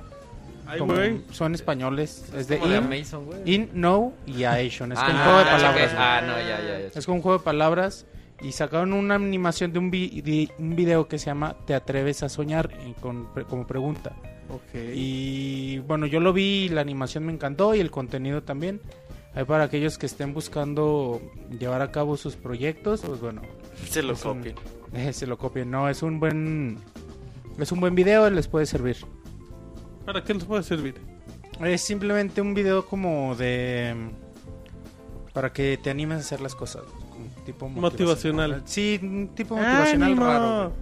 [0.76, 0.94] Como-
[1.32, 2.24] son españoles.
[2.36, 3.40] Es de In, Amazon, güey.
[3.55, 4.92] in No y Asian.
[4.92, 5.92] Es Ah, como un juego de palabras.
[5.97, 6.86] Ah, no, ya, ya, ya.
[6.94, 8.06] Es como un juego de palabras.
[8.40, 12.28] Y sacaron una animación de un, vi- un video que se llama Te atreves a
[12.28, 14.14] soñar y con, pre- como pregunta.
[14.48, 14.78] Ok.
[14.94, 18.80] Y bueno, yo lo vi, y la animación me encantó y el contenido también.
[19.34, 21.20] Ahí para aquellos que estén buscando
[21.58, 23.42] llevar a cabo sus proyectos, pues bueno,
[23.88, 24.55] Se lo un- copien.
[24.94, 25.70] eh, se lo copien.
[25.70, 26.78] No, es un buen
[27.58, 28.98] es un buen video, les puede servir.
[30.08, 30.94] ¿Para qué nos puede servir?
[31.60, 33.94] Es simplemente un video como de
[35.34, 36.84] para que te animes a hacer las cosas,
[37.44, 38.62] tipo Motivacional.
[38.64, 40.24] Sí, un tipo motivacional ¡Ánimo!
[40.24, 40.72] raro.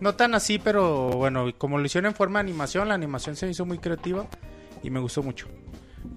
[0.00, 3.46] No tan así, pero bueno, como lo hicieron en forma de animación, la animación se
[3.46, 4.26] hizo muy creativa
[4.82, 5.48] y me gustó mucho.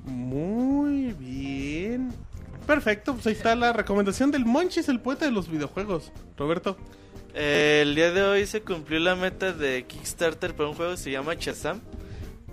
[0.06, 2.14] Muy bien.
[2.66, 6.14] Perfecto, pues ahí está la recomendación del Monchis, el poeta de los videojuegos.
[6.38, 6.78] Roberto.
[7.34, 10.98] Eh, el día de hoy se cumplió la meta de Kickstarter para un juego que
[10.98, 11.82] se llama Chazam.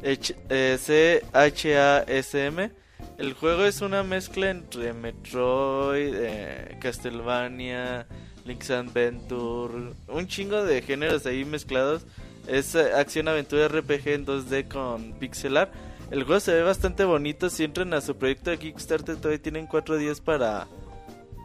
[0.02, 0.34] Eh, Ch-
[0.78, 2.70] C-H-A-S-M.
[3.18, 8.06] El juego es una mezcla entre Metroid, eh, Castlevania,
[8.44, 12.02] Link's Adventure, un chingo de géneros ahí mezclados.
[12.48, 15.72] Es eh, acción-aventura RPG en 2D con pixel art.
[16.10, 17.48] El juego se ve bastante bonito.
[17.50, 20.66] Si entran a su proyecto de Kickstarter, todavía tienen 4 días para,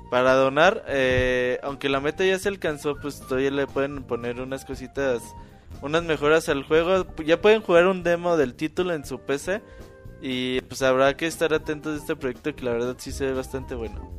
[0.09, 0.83] para donar.
[0.87, 5.21] eh, aunque la meta ya se alcanzó, pues todavía le pueden poner unas cositas,
[5.81, 7.05] unas mejoras al juego.
[7.25, 9.61] Ya pueden jugar un demo del título en su PC.
[10.21, 13.33] Y pues habrá que estar atentos a este proyecto que la verdad sí se ve
[13.33, 14.11] bastante bueno.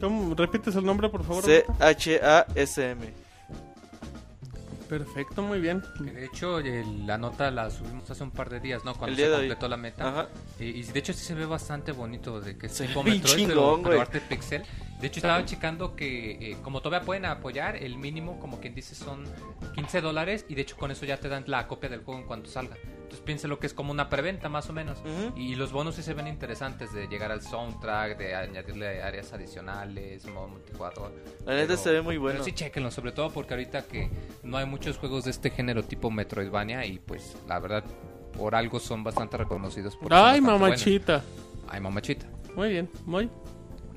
[0.00, 0.34] ¿Cómo?
[0.34, 1.44] ¿Repites el nombre, por favor?
[1.44, 3.12] C-H-A-S-M.
[4.90, 5.82] Perfecto, muy bien.
[6.00, 8.92] De hecho, el- la nota la subimos hace un par de días, ¿no?
[8.94, 10.08] Cuando El día se de completó la meta.
[10.08, 10.28] Ajá.
[10.58, 13.46] Y, y de hecho sí se ve bastante bonito de que es Se tipo Metroid,
[13.46, 14.64] pero, chingón, pero arte pixel.
[15.00, 18.94] De hecho estaba checando que eh, como todavía pueden apoyar, el mínimo como quien dice
[18.94, 19.24] son
[19.74, 22.26] 15 dólares y de hecho con eso ya te dan la copia del juego en
[22.26, 22.76] cuanto salga.
[23.10, 25.00] Entonces piensa lo que es como una preventa más o menos.
[25.00, 25.36] Ujú.
[25.36, 30.24] Y los bonos sí se ven interesantes de llegar al soundtrack, de añadirle áreas adicionales,
[30.26, 31.12] modo multijugador.
[31.44, 32.34] La neta se ve muy bueno.
[32.34, 34.08] Pero sí, chequenlo, sobre todo porque ahorita que
[34.44, 37.82] no hay muchos juegos de este género tipo Metroidvania y pues la verdad
[38.38, 39.94] por algo son bastante reconocidos.
[39.94, 41.24] son Ay, bastante mamachita.
[41.24, 41.66] buenos.
[41.68, 42.26] Ay, mamachita.
[42.54, 43.28] Muy bien, muy.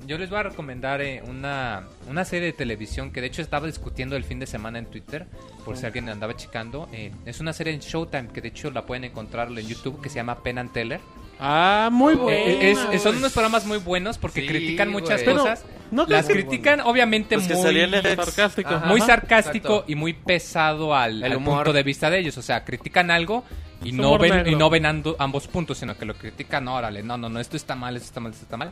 [0.06, 3.66] Yo les voy a recomendar eh, una, una serie de televisión que de hecho estaba
[3.66, 5.26] discutiendo el fin de semana en Twitter,
[5.64, 6.88] por si alguien andaba checando.
[6.92, 10.08] eh, es una serie en Showtime que de hecho la pueden encontrar en YouTube que
[10.10, 11.00] se llama Penn and Teller.
[11.40, 12.38] Ah, muy Eh, bueno.
[12.38, 15.64] es- es- son unos programas muy buenos porque Sí, critican muchas cosas.
[15.64, 17.46] Pero, ¿no Las critican obviamente muy.
[17.46, 18.70] Sarcástico.
[18.74, 18.86] Ajá.
[18.86, 19.84] muy sarcástico exacto.
[19.90, 21.56] y muy pesado al, El al humor.
[21.64, 22.36] punto de vista de ellos.
[22.38, 23.42] O sea, critican algo
[23.82, 27.16] y no ven y no ven ambos puntos, sino que lo critican, no, órale, no,
[27.16, 28.70] no, no, esto está mal, esto está mal, esto está mal.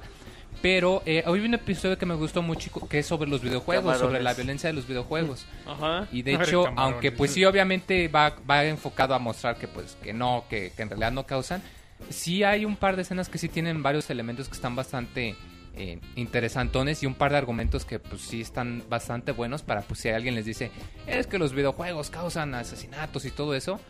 [0.62, 3.84] Pero eh, hoy vi un episodio que me gustó mucho que es sobre los videojuegos,
[3.84, 4.06] Camarones.
[4.08, 5.44] sobre la violencia de los videojuegos.
[5.66, 6.06] Ajá.
[6.12, 6.78] Y de hecho, camarones.
[6.78, 10.82] aunque pues sí, obviamente va, va enfocado a mostrar que pues que no, que, que
[10.82, 11.62] en realidad no causan,
[12.10, 15.36] sí hay un par de escenas que sí tienen varios elementos que están bastante
[15.74, 20.00] eh, interesantones y un par de argumentos que pues sí están bastante buenos para pues
[20.00, 20.70] si alguien les dice,
[21.06, 23.80] es que los videojuegos causan asesinatos y todo eso.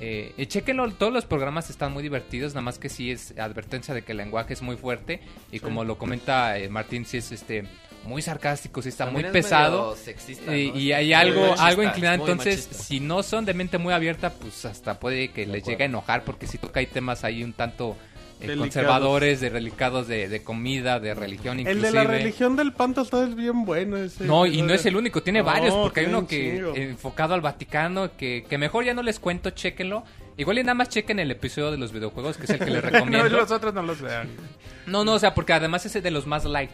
[0.00, 3.94] Eh, eh, chéquenlo, todos los programas están muy divertidos, nada más que sí es advertencia
[3.94, 5.20] de que el lenguaje es muy fuerte
[5.52, 7.64] y como lo comenta eh, Martín, sí es este
[8.04, 9.96] muy sarcástico, sí está También muy es pesado.
[9.96, 10.56] sexista, ¿no?
[10.56, 12.14] y hay algo, machista, algo inclinado.
[12.16, 12.84] Entonces, machista.
[12.84, 16.24] si no son de mente muy abierta, pues hasta puede que les llegue a enojar,
[16.24, 17.96] porque si toca hay temas ahí un tanto
[18.40, 21.86] eh, conservadores, de relicados de, de comida, de religión, El inclusive.
[21.86, 23.96] de la religión del panto está es bien bueno.
[23.96, 26.56] Ese, No, y no es el único, tiene No, varios, porque hay uno un que
[26.74, 30.04] enfocado al Vaticano, que, que mejor ya no les cuento, chéquenlo.
[30.36, 32.82] Igual y nada más chequen el episodio de los videojuegos, que es el que les
[32.84, 33.28] No, recomiendo.
[33.28, 34.28] los otros no los vean.
[34.86, 36.70] No, no, o sea, porque además es de los más light.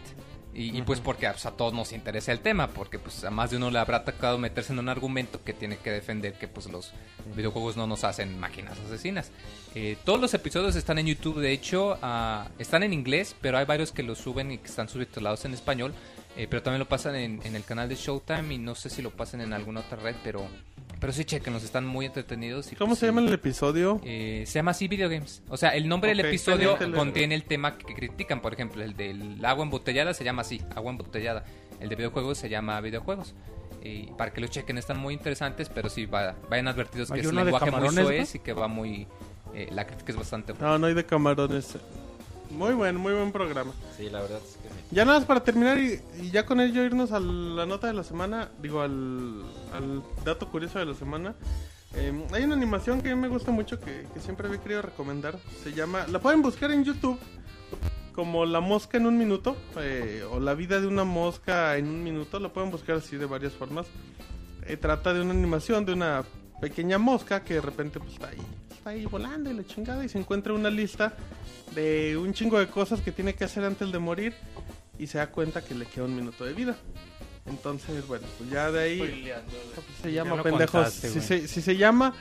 [0.61, 3.51] Y, y pues porque pues, a todos nos interesa el tema, porque pues a más
[3.51, 6.67] de uno le habrá tocado meterse en un argumento que tiene que defender que pues
[6.67, 6.93] los
[7.35, 9.31] videojuegos no nos hacen máquinas asesinas.
[9.75, 13.65] Eh, todos los episodios están en YouTube, de hecho, ah, están en inglés, pero hay
[13.65, 15.95] varios que los suben y que están subtitulados en español.
[16.37, 19.03] eh, pero también lo pasan en, en el canal de Showtime y no sé si
[19.03, 20.47] lo pasan en alguna otra red, pero,
[21.01, 22.71] pero sí chequenlos, están muy entretenidos.
[22.73, 24.01] Y, ¿Cómo pues, se llama el episodio?
[24.05, 25.43] Eh, se llama así Video Games.
[25.49, 28.41] O sea, el nombre Ok, del episodio pendiente, contiene el tema que critican.
[28.43, 31.45] Por ejemplo, el del agua embotellada se llama así, agua embotellada.
[31.81, 33.35] El de videojuegos se llama videojuegos.
[33.83, 37.21] Y para que lo chequen, están muy interesantes, pero sí, va- vayan advertidos que ¿Hay
[37.21, 39.07] es de lenguaje muy soez y que va muy...
[39.55, 40.53] eh, la crítica es bastante...
[40.61, 41.79] No, no hay de camarones.
[42.51, 43.73] Muy buen, muy buen programa.
[43.97, 44.75] Sí, la verdad es que sí.
[44.91, 47.93] Ya nada más para terminar y, y ya con ello irnos a la nota de
[47.93, 51.35] la semana, digo al, al dato curioso de la semana.
[51.95, 54.83] Eh, hay una animación que a mí me gusta mucho que, que siempre había querido
[54.83, 55.39] recomendar.
[55.63, 57.19] Se llama, la pueden buscar en YouTube
[58.15, 62.03] como La mosca en un minuto eh, o La vida de una mosca en un
[62.03, 62.39] minuto.
[62.41, 63.87] La pueden buscar así de varias formas.
[64.67, 66.25] Eh, trata de una animación de una
[66.61, 68.39] pequeña mosca que de repente pues, está ahí,
[68.81, 71.13] está ahí volando y la chingada y se encuentra una lista
[71.75, 74.33] de un chingo de cosas que tiene que hacer antes de morir
[74.99, 76.77] y se da cuenta que le queda un minuto de vida.
[77.47, 80.73] Entonces, bueno, pues ya de ahí pues, se llama lo pendejos.
[80.73, 82.15] contaste, Si se, si se llama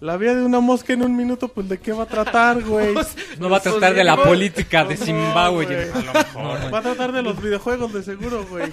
[0.00, 2.94] La vida de una mosca en un minuto, pues de qué va a tratar, güey.
[3.40, 5.66] No va a tratar de la política de No, Zimbabue.
[5.92, 6.72] lo mejor.
[6.74, 8.72] Va a tratar de los videojuegos de seguro, güey.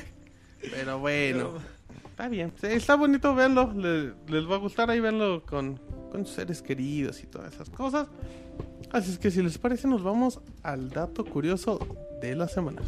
[0.62, 1.54] Pero bueno,
[2.12, 2.54] está bien.
[2.62, 3.74] Está bonito verlo.
[3.76, 7.70] Le- les va a gustar ahí verlo con, con sus seres queridos y todas esas
[7.70, 8.08] cosas.
[8.92, 11.80] Así es que si les parece, nos vamos al dato curioso
[12.22, 12.82] de la semana.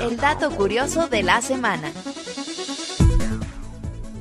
[0.00, 1.90] El dato curioso de la semana.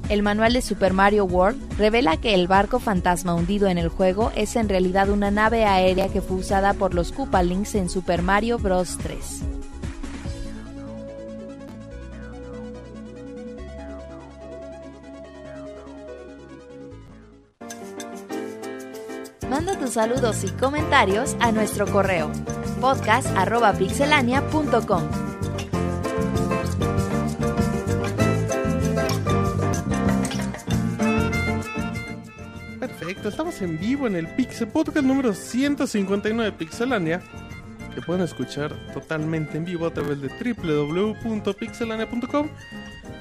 [0.09, 4.31] El manual de Super Mario World revela que el barco fantasma hundido en el juego
[4.35, 8.59] es en realidad una nave aérea que fue usada por los Koopalings en Super Mario
[8.59, 8.97] Bros.
[9.01, 9.64] 3.
[19.55, 22.29] Manda tus saludos y comentarios a nuestro correo
[22.81, 25.03] podcast.pixelania.com.
[32.81, 37.21] Perfecto, estamos en vivo en el Pixel Podcast número 159 de Pixelania.
[37.93, 42.49] Que pueden escuchar totalmente en vivo a través de www.pixelania.com.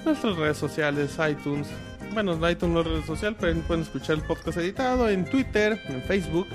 [0.05, 1.69] Nuestras redes sociales, iTunes.
[2.15, 5.81] Bueno, no, iTunes no es red social, pero pueden escuchar el podcast editado en Twitter,
[5.89, 6.47] en Facebook.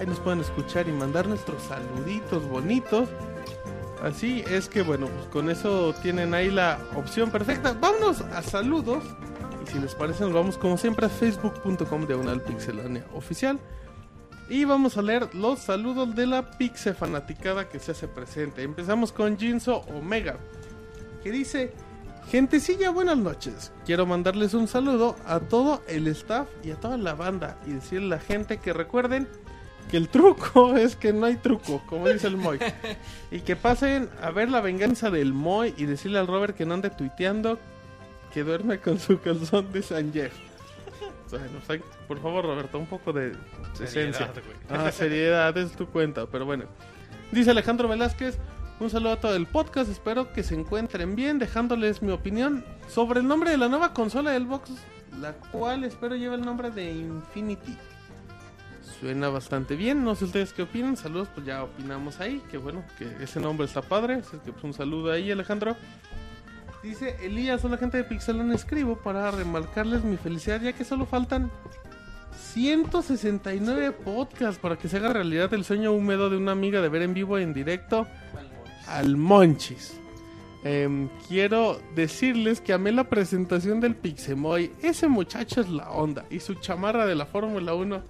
[0.00, 3.06] Ahí nos pueden escuchar y mandar nuestros saluditos bonitos.
[4.02, 7.76] Así es que bueno, pues con eso tienen ahí la opción perfecta.
[7.78, 9.04] Vámonos a saludos.
[9.62, 13.58] Y si les parece, nos vamos como siempre a facebook.com diagonal pixelania oficial.
[14.48, 18.62] Y vamos a leer los saludos de la pixe fanaticada que se hace presente.
[18.62, 20.38] Empezamos con Jinso Omega,
[21.22, 21.74] que dice:
[22.30, 23.72] Gentecilla, buenas noches.
[23.84, 27.56] Quiero mandarles un saludo a todo el staff y a toda la banda.
[27.66, 29.28] Y decirle a la gente que recuerden
[29.90, 32.58] que el truco es que no hay truco, como dice el Moy.
[33.30, 36.74] y que pasen a ver la venganza del Moy y decirle al Robert que no
[36.74, 37.60] ande tuiteando
[38.34, 40.32] que duerme con su calzón de San Jeff.
[41.28, 41.58] Bueno,
[42.06, 43.32] por favor, Roberto, un poco de
[43.80, 44.30] esencia.
[44.70, 46.66] Ah, seriedad, es tu cuenta, pero bueno.
[47.32, 48.38] Dice Alejandro Velázquez,
[48.78, 53.20] un saludo a todo el podcast, espero que se encuentren bien, dejándoles mi opinión sobre
[53.20, 54.70] el nombre de la nueva consola del Box,
[55.18, 57.76] la cual espero lleve el nombre de Infinity.
[59.00, 62.84] Suena bastante bien, no sé ustedes qué opinan, saludos, pues ya opinamos ahí, que bueno,
[62.98, 65.76] que ese nombre está padre, así que pues un saludo ahí Alejandro.
[66.82, 71.50] Dice Elías, hola gente de Pixelón, escribo para remarcarles mi felicidad ya que solo faltan
[72.52, 77.02] 169 podcasts para que se haga realidad el sueño húmedo de una amiga de ver
[77.02, 78.06] en vivo en directo
[78.88, 79.98] al Monchis.
[80.64, 84.72] Em, quiero decirles que amé la presentación del Pixemoy.
[84.82, 86.24] Ese muchacho es la onda.
[86.28, 88.02] Y su chamarra de la Fórmula 1.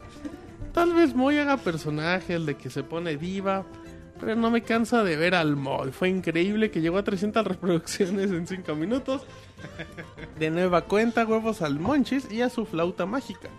[0.73, 3.67] Tal vez Moy haga personaje, el de que se pone diva.
[4.19, 5.93] Pero no me cansa de ver al Moy.
[5.93, 9.23] Fue increíble que llegó a 300 reproducciones en 5 minutos.
[10.39, 13.51] De nueva cuenta, huevos al Monchis y a su flauta mágica.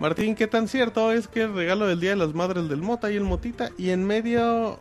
[0.00, 3.12] Martín, ¿qué tan cierto es que el regalo del Día de las Madres del Mota
[3.12, 4.80] y el Motita y en medio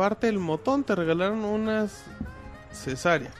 [0.00, 2.04] parte del motón te regalaron unas
[2.72, 3.30] cesárea?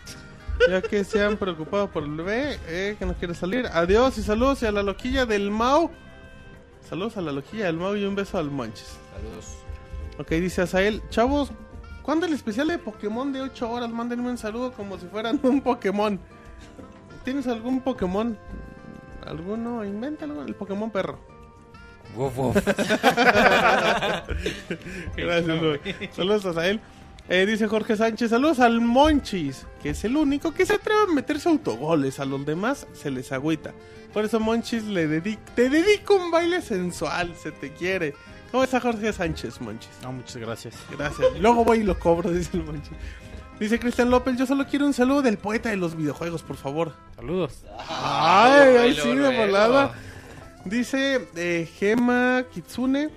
[0.68, 3.66] Ya que se han preocupado por el bebé, eh, que no quiere salir.
[3.72, 5.90] Adiós y saludos y a la loquilla del Mau.
[6.86, 8.98] Saludos a la loquilla del Mau y un beso al Monchis.
[9.16, 9.46] Saludos.
[10.18, 11.50] Ok, dice Azael, chavos,
[12.02, 13.88] ¿cuándo el especial de Pokémon de 8 horas?
[13.88, 16.20] Mándenme un saludo como si fueran un Pokémon.
[17.24, 18.36] ¿Tienes algún Pokémon?
[19.24, 19.82] ¿Alguno?
[19.82, 21.29] Inventa algo, el Pokémon perro.
[22.16, 22.56] Woof.
[25.16, 25.80] Gracias, güey.
[26.14, 26.80] Saludos a Azael.
[27.28, 31.06] Eh, dice Jorge Sánchez, saludos al Monchis, que es el único que se atreve a
[31.14, 32.18] meterse autogoles.
[32.18, 33.72] A los demás se les agüita.
[34.12, 38.14] Por eso, Monchis, le dedic te dedico un baile sensual, se te quiere.
[38.50, 39.90] ¿Cómo está Jorge Sánchez, Monchis?
[40.02, 40.74] No, muchas gracias.
[40.90, 41.38] Gracias.
[41.38, 42.96] Luego voy y lo cobro, dice el Monchis.
[43.60, 46.94] Dice Cristian López, yo solo quiero un saludo del poeta de los videojuegos, por favor.
[47.14, 47.64] Saludos.
[47.88, 49.92] Ay, ay, sí, de volada.
[50.64, 53.10] Dice eh, Gema Kitsune.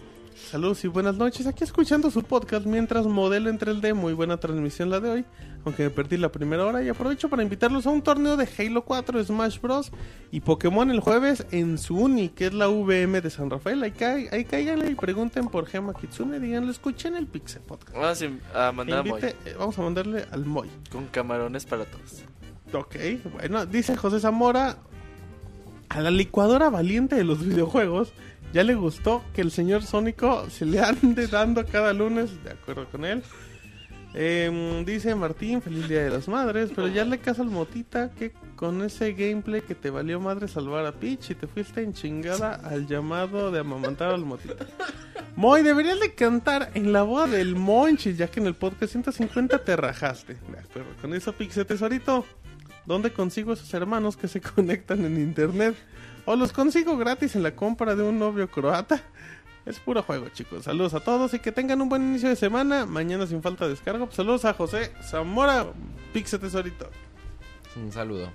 [0.50, 1.46] Saludos y buenas noches.
[1.48, 3.94] Aquí escuchando su podcast mientras modelo entre el D.
[3.94, 5.26] Muy buena transmisión la de hoy.
[5.66, 6.84] Aunque me perdí la primera hora.
[6.84, 9.92] Y aprovecho para invitarlos a un torneo de Halo 4, Smash Bros.
[10.32, 13.82] y Pokémon el jueves en su uni, que es la VM de San Rafael.
[13.84, 16.40] Ahí, ca- ahí cáiganle y pregunten por Gema Kitsune.
[16.40, 17.96] Díganlo, escuchen el Pixel Podcast.
[17.96, 18.24] Vamos
[18.54, 20.70] a mandar a Moy, eh, vamos a mandarle al Moy.
[20.92, 22.24] con camarones para todos.
[22.74, 22.96] Ok,
[23.34, 24.78] bueno, dice José Zamora,
[25.90, 28.14] a la licuadora valiente de los videojuegos
[28.54, 32.88] ya le gustó que el señor Sónico se le ande dando cada lunes, de acuerdo
[32.90, 33.24] con él.
[34.14, 38.32] Em, dice Martín, feliz día de las madres, pero ya le casa al motita que
[38.56, 42.54] con ese gameplay que te valió madre salvar a Peach y te fuiste en chingada
[42.54, 44.68] al llamado de amamantar al motita.
[45.36, 49.64] Moy, deberías de cantar en la boda del Monchis, ya que en el podcast 150
[49.64, 50.36] te rajaste.
[50.36, 52.24] De acuerdo con eso, Pixel Tesorito.
[52.86, 55.76] ¿Dónde consigo esos hermanos que se conectan en internet?
[56.26, 59.02] O los consigo gratis en la compra de un novio croata.
[59.66, 60.66] Es puro juego, chicos.
[60.66, 62.86] Saludos a todos y que tengan un buen inicio de semana.
[62.86, 64.10] Mañana sin falta descargo.
[64.12, 65.68] Saludos a José Zamora,
[66.12, 66.90] Pixel Tesorito.
[67.78, 68.32] Un saludo.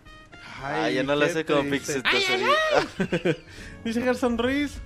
[0.62, 2.02] Ah, ya no lo sé como triste.
[2.02, 3.36] Pixel
[3.84, 4.78] Dice Gerson Ruiz,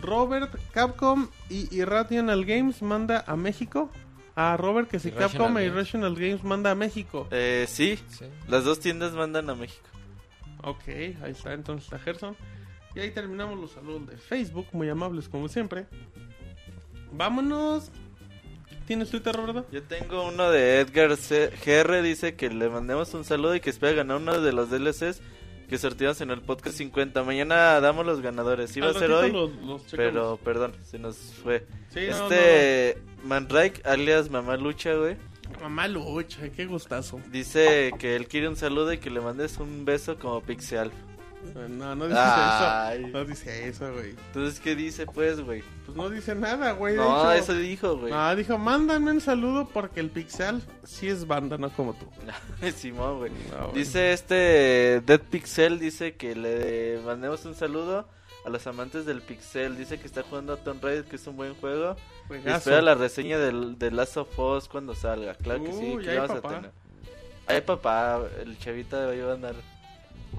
[0.00, 3.90] Robert, Capcom y Irrational Games manda a México.
[4.34, 5.72] A Robert que si Irrational Capcom e Games.
[5.74, 7.28] Irrational Games manda a México.
[7.30, 8.24] Eh, sí, Sí.
[8.48, 9.88] las dos tiendas mandan a México.
[10.64, 12.36] Ok, ahí está entonces está Gerson.
[12.94, 15.86] Y ahí terminamos los saludos de Facebook, muy amables como siempre.
[17.12, 17.90] Vámonos.
[18.86, 19.66] ¿Tienes Twitter, Roberto?
[19.70, 23.70] Yo tengo uno de Edgar C GR, dice que le mandemos un saludo y que
[23.70, 25.20] espera ganar uno de los DLCs
[25.72, 27.24] que sorteamos en el podcast 50.
[27.24, 28.76] Mañana damos los ganadores.
[28.76, 30.12] Iba a ser hoy, los- los checamos.
[30.12, 31.66] pero perdón, se nos fue.
[31.88, 35.60] Sí, no, este Mandrake, alias Mamá Lucha, güey, no, no.
[35.60, 37.20] Mamá lucha, qué gustazo.
[37.30, 40.90] dice que él quiere un saludo y que le mandes un beso como Pixel.
[41.68, 43.04] No, no dice Ay.
[43.04, 43.08] eso.
[43.08, 44.10] No dice eso, güey.
[44.10, 45.62] Entonces, ¿qué dice, pues, güey?
[45.84, 46.96] Pues no dice nada, güey.
[46.96, 48.12] No, eso dijo, güey.
[48.12, 52.06] No, dijo, mándame un saludo porque el Pixel sí es banda, no como tú.
[52.76, 53.32] Simón, güey.
[53.50, 53.72] No.
[53.72, 58.06] Dice este Dead Pixel, dice que le mandemos un saludo
[58.44, 59.76] a los amantes del Pixel.
[59.76, 61.96] Dice que está jugando a Tomb Raider, que es un buen juego.
[62.30, 65.34] Y espera la reseña del, de Last of Us cuando salga.
[65.34, 66.48] Claro que sí, que vamos papá.
[66.48, 66.70] a tener.
[67.46, 69.54] Ay, papá, el chavita va a andar.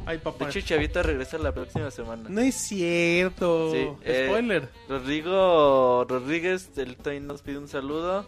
[0.05, 0.49] Ay, De papá.
[0.49, 2.29] hecho, el chavita regresa la próxima semana.
[2.29, 3.71] No es cierto.
[3.71, 4.69] Sí, eh, Spoiler.
[4.89, 8.27] Rodrigo Rodríguez, él también nos pide un saludo.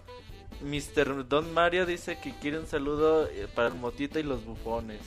[0.61, 1.27] Mr.
[1.27, 5.01] Don Mario dice que quiere un saludo eh, para el Motita y los bufones.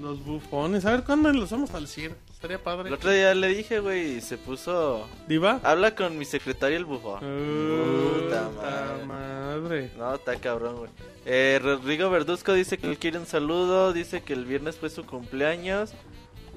[0.00, 0.84] Los bufones.
[0.84, 2.14] A ver cuándo los vamos al CIR.
[2.30, 2.92] Estaría El padre.
[2.92, 5.08] otro día le dije, güey, y se puso...
[5.26, 5.58] ¿Diva?
[5.62, 7.20] Habla con mi secretario el bufón.
[7.20, 9.06] Puta Puta madre.
[9.06, 9.90] madre.
[9.96, 10.90] No, está cabrón, güey.
[11.26, 13.92] Eh, Rodrigo Verduzco dice que él quiere un saludo.
[13.92, 15.92] Dice que el viernes fue su cumpleaños.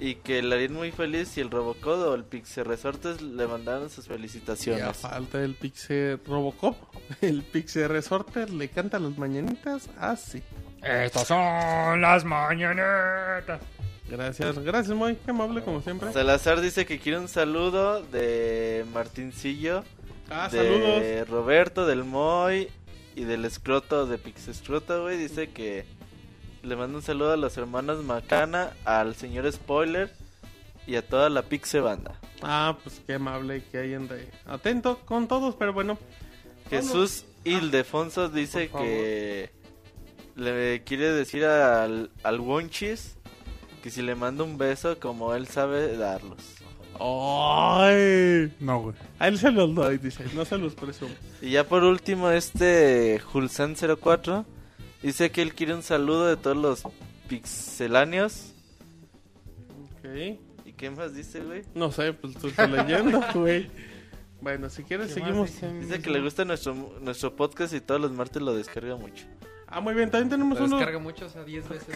[0.02, 3.90] Y que le harían muy feliz si el Robocod o el Pixel Resortes le mandaron
[3.90, 4.98] sus Y a felicitaciones.
[4.98, 6.78] falta el Pixel Robocop.
[7.20, 10.42] El Pixel Resorter le canta las mañanitas así.
[10.82, 13.60] Estas son las mañanetas.
[14.10, 16.14] Gracias, gracias, muy qué amable como siempre.
[16.14, 19.84] Salazar dice que quiere un saludo de Martincillo.
[20.32, 21.30] Ah, de saludos.
[21.30, 22.70] Roberto, del Moy
[23.16, 25.18] y del escroto de Pixescroto, güey.
[25.18, 25.86] Dice que
[26.64, 30.12] le manda un saludo a los hermanos Macana, al señor Spoiler
[30.88, 32.20] y a toda la Pixe Banda.
[32.42, 35.98] Ah, pues qué amable que hayan de atento con todos, pero bueno.
[36.70, 39.52] Jesús Ildefonso dice que
[40.36, 43.18] le quiere decir al, al Wonchis
[43.82, 46.59] que si le manda un beso como él sabe darlos.
[47.00, 48.54] ¡Ay!
[48.60, 48.96] No, güey.
[49.20, 51.14] A él se los doy, dice, no se los presumo.
[51.42, 54.46] Y ya por último, este Julsan04
[55.02, 56.84] dice que él quiere un saludo de todos los
[57.28, 58.54] pixeláneos.
[59.98, 60.40] Ok.
[60.66, 61.64] ¿Y qué más dice, güey?
[61.74, 63.70] No sé, pues tú estás leyendo, güey.
[64.42, 65.52] Bueno, si quieres seguimos.
[65.80, 69.26] Dice que le gusta nuestro, nuestro podcast y todos los martes lo descarga mucho.
[69.72, 70.78] Ah, muy bien, también tenemos Lo uno.
[70.78, 71.88] descarga mucho, o sea, 10 veces.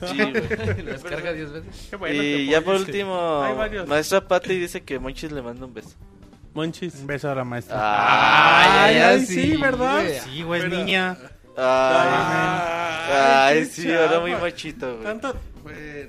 [0.08, 0.82] Sí, güey.
[0.82, 1.86] Lo descarga 10 veces.
[1.90, 3.86] Qué bueno y ya por último, Hay varios.
[3.86, 5.96] maestra Patti dice que Monchis le manda un beso.
[6.54, 6.94] Monchis.
[6.96, 7.76] Un beso a la maestra.
[7.78, 10.02] Ay, Ay, ay, ay, sí, sí, ¿verdad?
[10.24, 11.16] sí, güey, es Pero- niña.
[11.56, 12.08] Ay,
[13.12, 14.20] Ay, ay, qué sí, ahora chapa.
[14.20, 15.04] muy machito, güey.
[15.04, 16.08] Tanto, pues,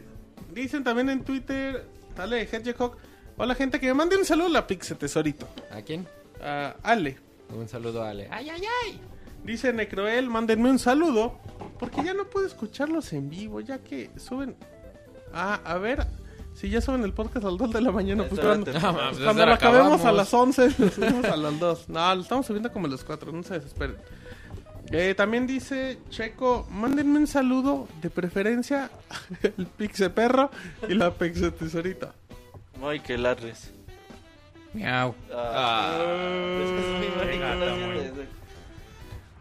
[0.54, 2.96] dicen también en Twitter, dale, Hedgehog.
[3.38, 5.48] Hola, gente, que me mande un saludo a la Pixe Tesorito.
[5.72, 6.08] ¿A quién?
[6.42, 7.18] A Ale.
[7.50, 8.28] Un saludo a Ale.
[8.32, 9.02] ¡Ay, ay, ay!
[9.44, 11.40] Dice Necroel, mándenme un saludo.
[11.80, 14.56] Porque ya no puedo escucharlos en vivo, ya que suben.
[15.34, 16.06] Ah, a ver.
[16.54, 18.84] Si ya suben el podcast a las 2 de la mañana, pues cuando, pues
[19.24, 21.90] cuando lo acabemos a las 11, lo subimos a las 2.
[21.90, 23.96] No, lo estamos subiendo como a las 4, no se desesperen.
[24.92, 28.92] Eh, también dice Checo, mándenme un saludo, de preferencia,
[29.58, 30.52] el Pixe Perro
[30.88, 32.14] y la Pixe Tesorita.
[32.78, 33.72] Muy que larres.
[34.74, 35.16] Miau.
[35.34, 35.98] Ah,
[36.62, 38.41] es que es muy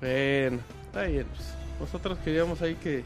[0.01, 1.27] Bueno, está bien.
[1.35, 3.05] pues, nosotros queríamos ahí que.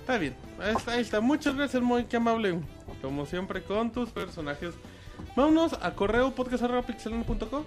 [0.00, 0.34] Está bien.
[0.58, 1.20] Ahí está, ahí está.
[1.20, 2.58] Muchas gracias, muy que amable.
[3.00, 4.74] Como siempre, con tus personajes.
[5.36, 7.64] Vámonos a correo podcast.pixelano.com.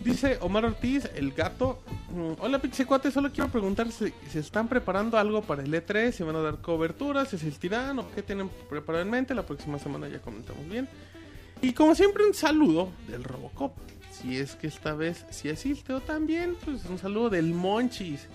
[0.00, 1.78] Dice Omar Ortiz, el gato.
[2.10, 6.22] mm, Hola Pixicuate, solo quiero preguntar si se están preparando algo para el E3, si
[6.22, 9.34] van a dar cobertura, si asistirán o qué tienen preparado en mente.
[9.34, 10.88] La próxima semana ya comentamos bien.
[11.62, 13.72] Y como siempre, un saludo del Robocop.
[14.20, 18.28] Si es que esta vez si asiste o también, pues un saludo del Monchis.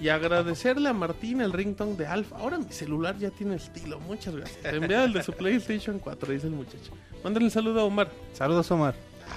[0.00, 2.36] Y agradecerle a Martín el ringtone de Alfa.
[2.36, 3.98] Ahora mi celular ya tiene estilo.
[4.00, 4.64] Muchas gracias.
[4.64, 6.92] Envía el de su PlayStation 4, dice el muchacho.
[7.24, 8.10] Mándale un saludo a Omar.
[8.32, 8.94] Saludos, Omar.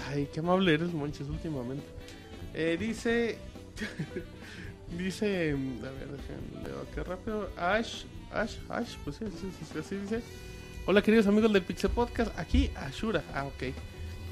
[0.07, 1.85] Ay, qué amable eres, Monchis, últimamente.
[2.53, 3.37] Eh, dice.
[4.97, 5.51] dice.
[5.51, 7.49] A ver, déjenme leo acá rápido.
[7.57, 8.03] Ash.
[8.31, 8.57] Ash.
[8.69, 8.95] Ash.
[9.03, 10.21] Pues sí, sí, sí, sí, así dice.
[10.85, 12.37] Hola, queridos amigos del Pixel Podcast.
[12.37, 13.23] Aquí, Ashura.
[13.33, 13.73] Ah, ok.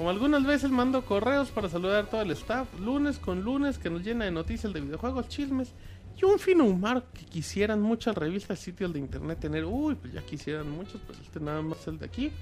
[0.00, 2.66] Como algunas veces mando correos para saludar a todo el staff.
[2.80, 5.74] Lunes con lunes que nos llena de noticias de videojuegos, chismes.
[6.16, 9.66] Y un fino humor que quisieran muchas revistas, sitios de internet tener.
[9.66, 12.32] Uy, pues ya quisieran muchos, pues este nada más el de aquí.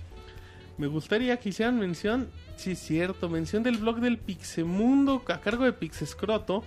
[0.76, 5.72] Me gustaría que hicieran mención, sí cierto, mención del blog del Pixemundo a cargo de
[5.72, 6.62] Pixescroto,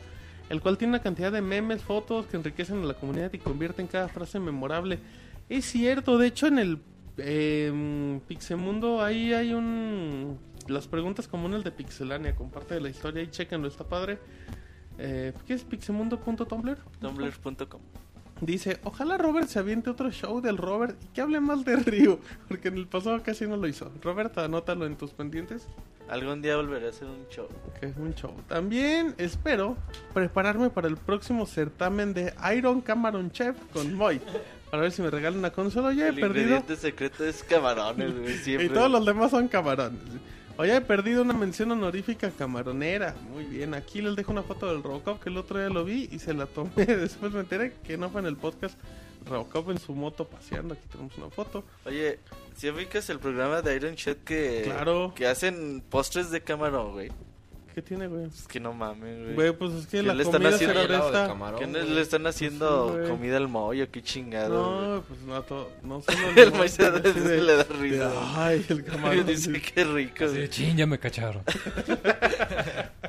[0.49, 3.87] el cual tiene una cantidad de memes, fotos que enriquecen a la comunidad y convierten
[3.87, 4.99] cada frase memorable.
[5.47, 6.79] Es cierto, de hecho en el
[7.15, 10.50] eh, Pixemundo ahí hay un...
[10.67, 14.19] Las preguntas comunes de Pixelania, con parte de la historia, ahí chequenlo, está padre.
[14.97, 16.77] Eh, ¿Qué es pixemundo.tumblr?
[16.99, 17.81] Tumblr.com.
[18.41, 22.19] Dice, ojalá Robert se aviente otro show del Robert y que hable más de Río,
[22.47, 23.91] porque en el pasado casi no lo hizo.
[24.01, 25.67] Robert, anótalo en tus pendientes,
[26.09, 27.47] Algún día volveré a hacer un show.
[27.79, 28.33] que es un show.
[28.49, 29.77] También espero
[30.13, 34.19] prepararme para el próximo certamen de Iron Cameron Chef con Moy,
[34.69, 35.93] para ver si me regalan una consola.
[35.93, 38.65] Ya he El perdido, ingrediente secreto es camarones, güey, siempre.
[38.65, 40.01] y todos los demás son camarones.
[40.57, 43.15] Oye, he perdido una mención honorífica camaronera.
[43.31, 46.07] Muy bien, aquí les dejo una foto del Robocop que el otro día lo vi
[46.11, 46.71] y se la tomé.
[46.85, 48.77] Después me enteré que no fue en el podcast.
[49.25, 50.73] Robocop en su moto paseando.
[50.73, 51.63] Aquí tenemos una foto.
[51.85, 52.19] Oye,
[52.55, 55.13] si ubicas el programa de Iron Chef que, Claro.
[55.15, 57.11] que hacen postres de camarón, güey.
[57.73, 58.25] ¿Qué tiene, güey?
[58.25, 59.33] Es que no mames, güey.
[59.33, 61.27] Güey, pues es que ¿Qué la le están comida haciendo será esta.
[61.27, 61.89] camarón, ¿Qué güey?
[61.89, 63.89] le están haciendo sí, comida al mollo?
[63.89, 64.75] Qué chingado.
[64.77, 64.87] güey.
[64.89, 68.11] No, pues no, to- no solo El se, así de- se le da risa.
[68.35, 69.25] Ay, el camarón.
[69.25, 70.15] Dice que rico.
[70.25, 70.41] Así güey.
[70.41, 71.43] de, chin, ya me cacharon.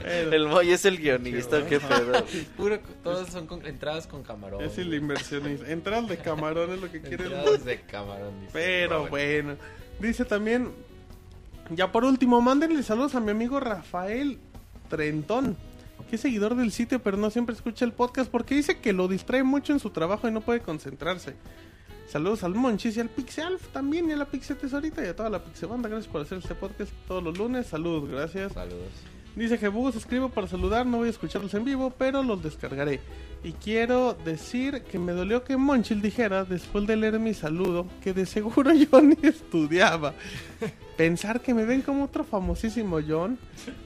[0.05, 2.25] El Moy es el guionista, qué pedo.
[2.57, 4.63] Puro, todas son con, entradas con camarón.
[4.63, 5.71] Es el inversionista.
[5.71, 8.33] Entrar de camarón es lo que quiere el Entradas de camarón.
[8.41, 9.57] dice Pero bueno,
[10.01, 10.71] dice también,
[11.71, 14.39] ya por último, mándenle saludos a mi amigo Rafael
[14.93, 15.57] Trentón,
[16.11, 19.09] que es seguidor del sitio, pero no siempre escucha el podcast porque dice que lo
[19.09, 21.35] distrae mucho en su trabajo y no puede concentrarse.
[22.07, 25.31] Saludos al Monchis y al Pixelf también, y a la Pixel Tesorita y a toda
[25.31, 25.89] la Pixebanda.
[25.89, 27.69] Gracias por hacer este podcast todos los lunes.
[27.69, 28.53] Saludos, gracias.
[28.53, 28.91] Saludos.
[29.35, 33.01] Dice Jebus, escribo para saludar, no voy a escucharlos en vivo, pero los descargaré.
[33.43, 38.12] Y quiero decir que me dolió que Monchil dijera, después de leer mi saludo, que
[38.12, 40.12] de seguro yo ni estudiaba.
[40.97, 43.39] Pensar que me ven como otro famosísimo John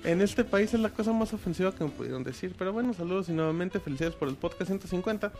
[0.05, 2.55] en este país es la cosa más ofensiva que me pudieron decir.
[2.59, 5.33] Pero bueno, saludos y nuevamente felicidades por el podcast 150.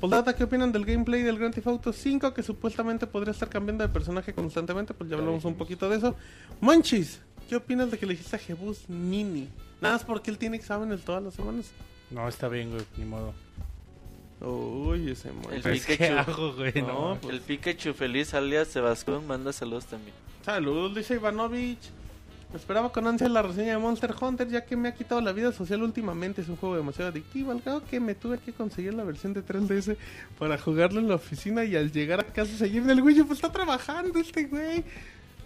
[0.00, 3.82] Poldata, ¿qué opinan del gameplay del Grand Theft Auto 5 que supuestamente podría estar cambiando
[3.82, 4.92] de personaje constantemente?
[4.92, 6.14] Pues ya hablamos un poquito de eso.
[6.60, 9.48] Monchis, ¿qué opinas de que le dijiste a Jebus Nini?
[9.80, 11.70] Nada más porque él tiene exámenes todas las semanas.
[12.10, 13.32] No, está bien, güey, ni modo.
[14.42, 15.50] Uy, ese mon.
[15.52, 16.30] El Pues, ¿qué Pikachu.
[16.30, 16.72] hago, güey?
[16.82, 20.14] No, No, pues- El Pikachu feliz alias Sebastián manda saludos también.
[20.46, 21.90] Saludos, dice Ivanovich.
[22.54, 25.50] Esperaba con ansia la reseña de Monster Hunter ya que me ha quitado la vida
[25.50, 26.40] social últimamente.
[26.40, 27.50] Es un juego demasiado adictivo.
[27.50, 29.96] Al cabo que me tuve que conseguir la versión de 3DS
[30.38, 33.20] para jugarlo en la oficina y al llegar a casa seguir en el güey.
[33.24, 34.84] Pues está trabajando este güey.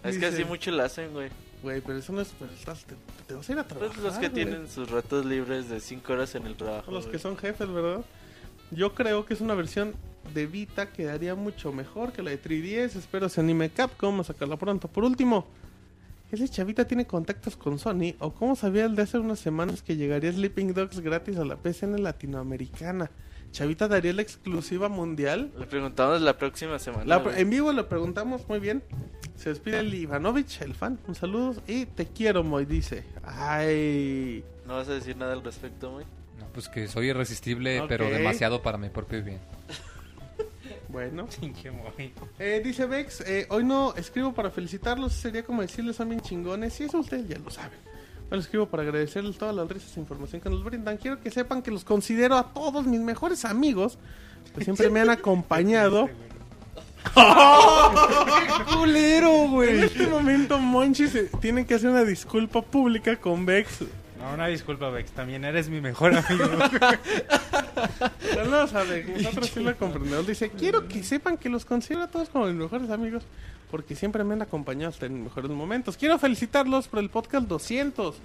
[0.03, 1.29] Es que así mucho lo hacen, güey.
[1.63, 2.31] Güey, pero eso no es.
[2.37, 2.93] Pero estás, te,
[3.25, 3.95] te vas a ir a trabajar.
[3.95, 4.45] Pues los que güey.
[4.45, 6.91] tienen sus ratos libres de 5 horas en el trabajo.
[6.91, 8.05] Los que son jefes, ¿verdad?
[8.69, 9.95] Yo creo que es una versión
[10.33, 12.95] de Vita que daría mucho mejor que la de 3DS.
[12.97, 14.87] Espero se anime Capcom a sacarla pronto.
[14.87, 15.45] Por último,
[16.31, 18.15] ¿ese chavita tiene contactos con Sony?
[18.19, 21.57] ¿O cómo sabía el de hace unas semanas que llegaría Sleeping Dogs gratis a la
[21.57, 23.11] PCN latinoamericana?
[23.51, 25.51] ¿Chavita daría la exclusiva mundial?
[25.59, 27.03] Le preguntamos la próxima semana.
[27.03, 28.81] La- en vivo le preguntamos muy bien.
[29.35, 30.99] Se despide el Ivanovich, el fan.
[31.07, 32.63] Un saludo y te quiero, Moy.
[32.65, 34.43] Dice, ay.
[34.65, 36.05] ¿No vas a decir nada al respecto, güey?
[36.39, 39.39] No, pues que soy irresistible, pero demasiado para mi propio bien.
[40.91, 41.27] Bueno.
[42.39, 46.79] Eh, dice Vex, eh, hoy no escribo para felicitarlos, sería como decirles son bien chingones,
[46.79, 47.77] y eso ustedes ya lo saben.
[48.29, 50.97] Lo escribo para agradecerles todas las risas e información que nos brindan.
[50.97, 53.99] Quiero que sepan que los considero a todos mis mejores amigos,
[54.55, 56.09] que siempre me han acompañado.
[57.13, 59.77] ¡Qué culero, güey!
[59.77, 63.83] En este momento Monchi se tiene que hacer una disculpa pública con Vex.
[64.21, 65.11] No, una disculpa, Vex.
[65.11, 66.45] También eres mi mejor amigo.
[68.33, 70.27] Saludos a Vex, nosotros sí lo comprendemos.
[70.27, 73.23] Dice, quiero que sepan que los considero a todos como mis mejores amigos
[73.71, 75.95] porque siempre me han acompañado hasta en mis mejores momentos.
[75.95, 78.17] Quiero felicitarlos por el podcast 200.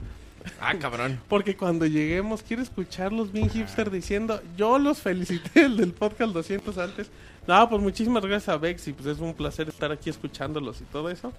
[0.60, 1.20] Ah, cabrón.
[1.28, 6.78] Porque cuando lleguemos quiero escucharlos bien hipster diciendo, yo los felicité el del podcast 200
[6.78, 7.10] antes.
[7.46, 10.84] No, pues muchísimas gracias a Vex y pues es un placer estar aquí escuchándolos y
[10.84, 11.32] todo eso.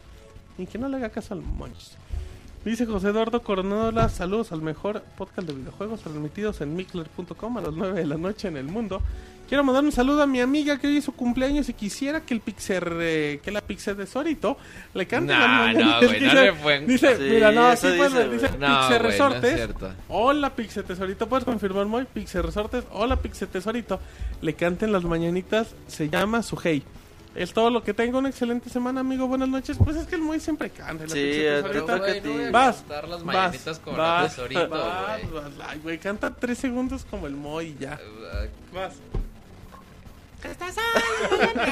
[0.57, 1.97] Y que no le haga caso al Monchis.
[2.67, 7.73] Dice José Eduardo Coronado, saludos al mejor podcast de videojuegos transmitidos en mixler.com a las
[7.73, 9.01] 9 de la noche en el mundo.
[9.47, 12.33] Quiero mandar un saludo a mi amiga que hoy es su cumpleaños y quisiera que
[12.33, 14.57] el Pixer, eh, que la Pixer de Sorito
[14.93, 17.87] le cante No, las no, güey, no dice, le fue- dice, Sí, mira, no, sí,
[17.95, 18.57] pues, dice, dice.
[18.59, 19.69] No, güey, Resortes.
[20.09, 22.03] Hola Pixel Tesorito, ¿puedes confirmar muy?
[22.03, 23.97] Pixel Resortes, hola Pixel Tesorito.
[24.41, 26.83] Le canten las mañanitas, se llama Suhei.
[27.37, 29.27] Es todo lo que tengo, una excelente semana, amigo.
[29.27, 29.77] Buenas noches.
[29.83, 31.03] Pues es que el muy siempre canta.
[31.03, 31.85] la Sí, Pixel a Tesorito.
[31.85, 32.29] toca a ti.
[32.51, 35.43] Vas, las vas, mañanitas con vas, el tesorito, vas, güey.
[35.43, 35.51] vas.
[35.69, 37.99] Ay, güey, canta tres segundos como el Moy y ya.
[38.73, 38.93] Vas.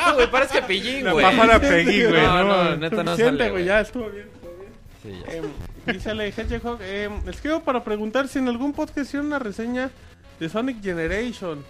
[0.01, 1.23] Ah, güey, parece que pillín, La güey.
[1.25, 2.21] pájara Peggy, güey.
[2.21, 3.65] No, No, no, neta no Suficiente, sale, güey, güey.
[3.65, 4.27] ya estuvo bien.
[4.33, 4.71] estuvo bien.
[5.03, 5.33] Sí, ya.
[5.33, 9.91] Eh, dice Ale Hedgehog, eh, escribo para preguntar si en algún podcast hicieron una reseña
[10.39, 11.63] de Sonic Generation.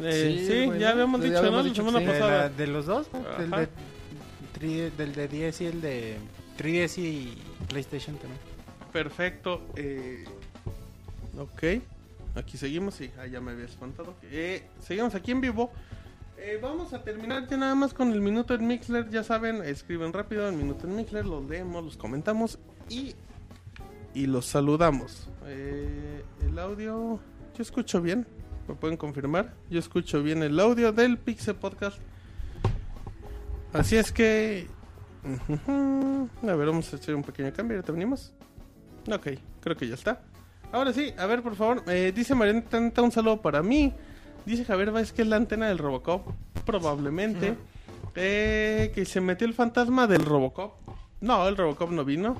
[0.00, 0.92] Eh, sí, güey, ya ¿no?
[0.92, 1.70] habíamos Ya dicho, habíamos ¿no?
[1.70, 2.04] dicho la semana sí.
[2.12, 2.42] de, pasada.
[2.42, 3.68] la- de los dos, del, de,
[4.58, 6.16] tri- del de 10 y el de
[6.58, 8.40] 3DS y PlayStation también.
[8.92, 9.62] Perfecto.
[9.76, 10.24] Eh,
[11.38, 11.82] ok.
[12.36, 12.94] Aquí seguimos.
[12.94, 14.14] Sí, ah, ya me había espantado.
[14.24, 15.70] Eh, seguimos aquí en vivo.
[16.36, 19.10] Eh, vamos a terminar ya nada más con el minuto en Mixler.
[19.10, 21.26] Ya saben, escriben rápido el minuto en Mixler.
[21.26, 23.14] Los leemos, los comentamos y,
[24.14, 25.28] y los saludamos.
[25.46, 27.18] Eh, el audio.
[27.56, 28.24] Yo escucho bien.
[28.68, 29.54] ¿Me pueden confirmar?
[29.70, 31.98] Yo escucho bien el audio del Pixel Podcast.
[33.72, 34.66] Así es que.
[36.46, 37.76] A ver, vamos a hacer un pequeño cambio.
[37.78, 38.32] ¿Ahorita venimos?
[39.10, 39.28] Ok,
[39.60, 40.20] creo que ya está.
[40.70, 41.82] Ahora sí, a ver, por favor.
[41.86, 43.94] eh, dice Mariana Tanta un saludo para mí.
[44.44, 46.26] Dice Javier Vázquez que es la antena del Robocop.
[46.66, 47.56] Probablemente.
[48.14, 50.74] Eh, que se metió el fantasma del Robocop.
[51.20, 52.36] No, el Robocop no vino.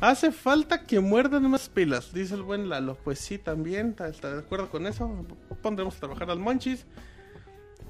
[0.00, 2.96] Hace falta que muerdan más pilas, dice el buen Lalo.
[3.02, 5.10] Pues sí, también, está, de acuerdo con eso.
[5.62, 6.86] Pondremos a trabajar al Monchis.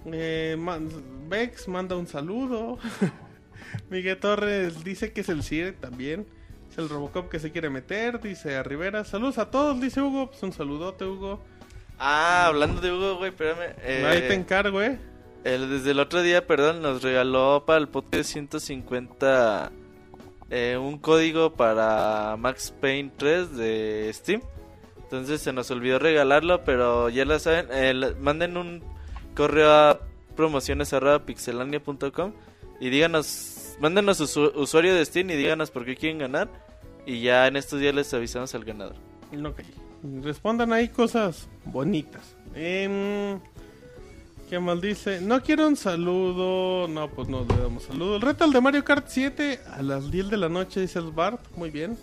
[0.07, 0.89] Eh, man-
[1.29, 2.79] Vex manda un saludo.
[3.91, 6.27] Miguel Torres dice que es el CIR también.
[6.71, 9.05] Es el Robocop que se quiere meter, dice a Rivera.
[9.05, 10.29] Saludos a todos, dice Hugo.
[10.31, 11.43] Pues un saludote, Hugo.
[11.99, 13.75] Ah, hablando de Hugo, güey, espérame.
[13.83, 14.99] eh, Ahí te encargo, eh.
[15.45, 19.73] el- desde el otro día, perdón, nos regaló para el podcast 150
[20.51, 24.41] eh, un código para Max Payne 3 de Steam.
[25.03, 27.67] Entonces se nos olvidó regalarlo, pero ya lo saben.
[27.71, 28.83] eh, manden un
[29.35, 30.01] correo a
[30.37, 32.33] promociones.pixelania.com
[32.81, 36.49] y díganos, mándenos su su- usuario de Steam y díganos por qué quieren ganar.
[37.07, 38.97] Y ya en estos días les avisamos al ganador.
[40.23, 42.35] Respondan ahí cosas bonitas.
[42.55, 43.39] Em,
[44.49, 45.21] ¿Qué mal dice?
[45.21, 46.87] No quiero un saludo.
[46.87, 48.15] No, pues no le damos saludo.
[48.17, 51.11] El reto al de Mario Kart 7 a las 10 de la noche, dice el
[51.11, 51.41] Bart.
[51.57, 51.99] Muy bien.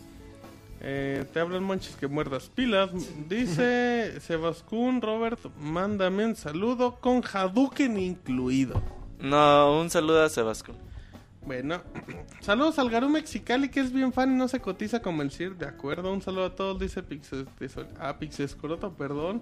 [0.82, 2.90] Eh, te hablan monches que muerdas pilas.
[3.30, 8.82] Dice Sebascún, Robert, mándame un saludo con Hadouken incluido.
[9.20, 10.76] No, un saludo a Sebastián.
[11.46, 11.82] Bueno,
[12.42, 15.56] saludos al Garú Mexicali que es bien fan y no se cotiza como el CIR.
[15.56, 17.46] De acuerdo, un saludo a todos, dice Pixes,
[18.00, 19.42] ah, Pixescroto, perdón.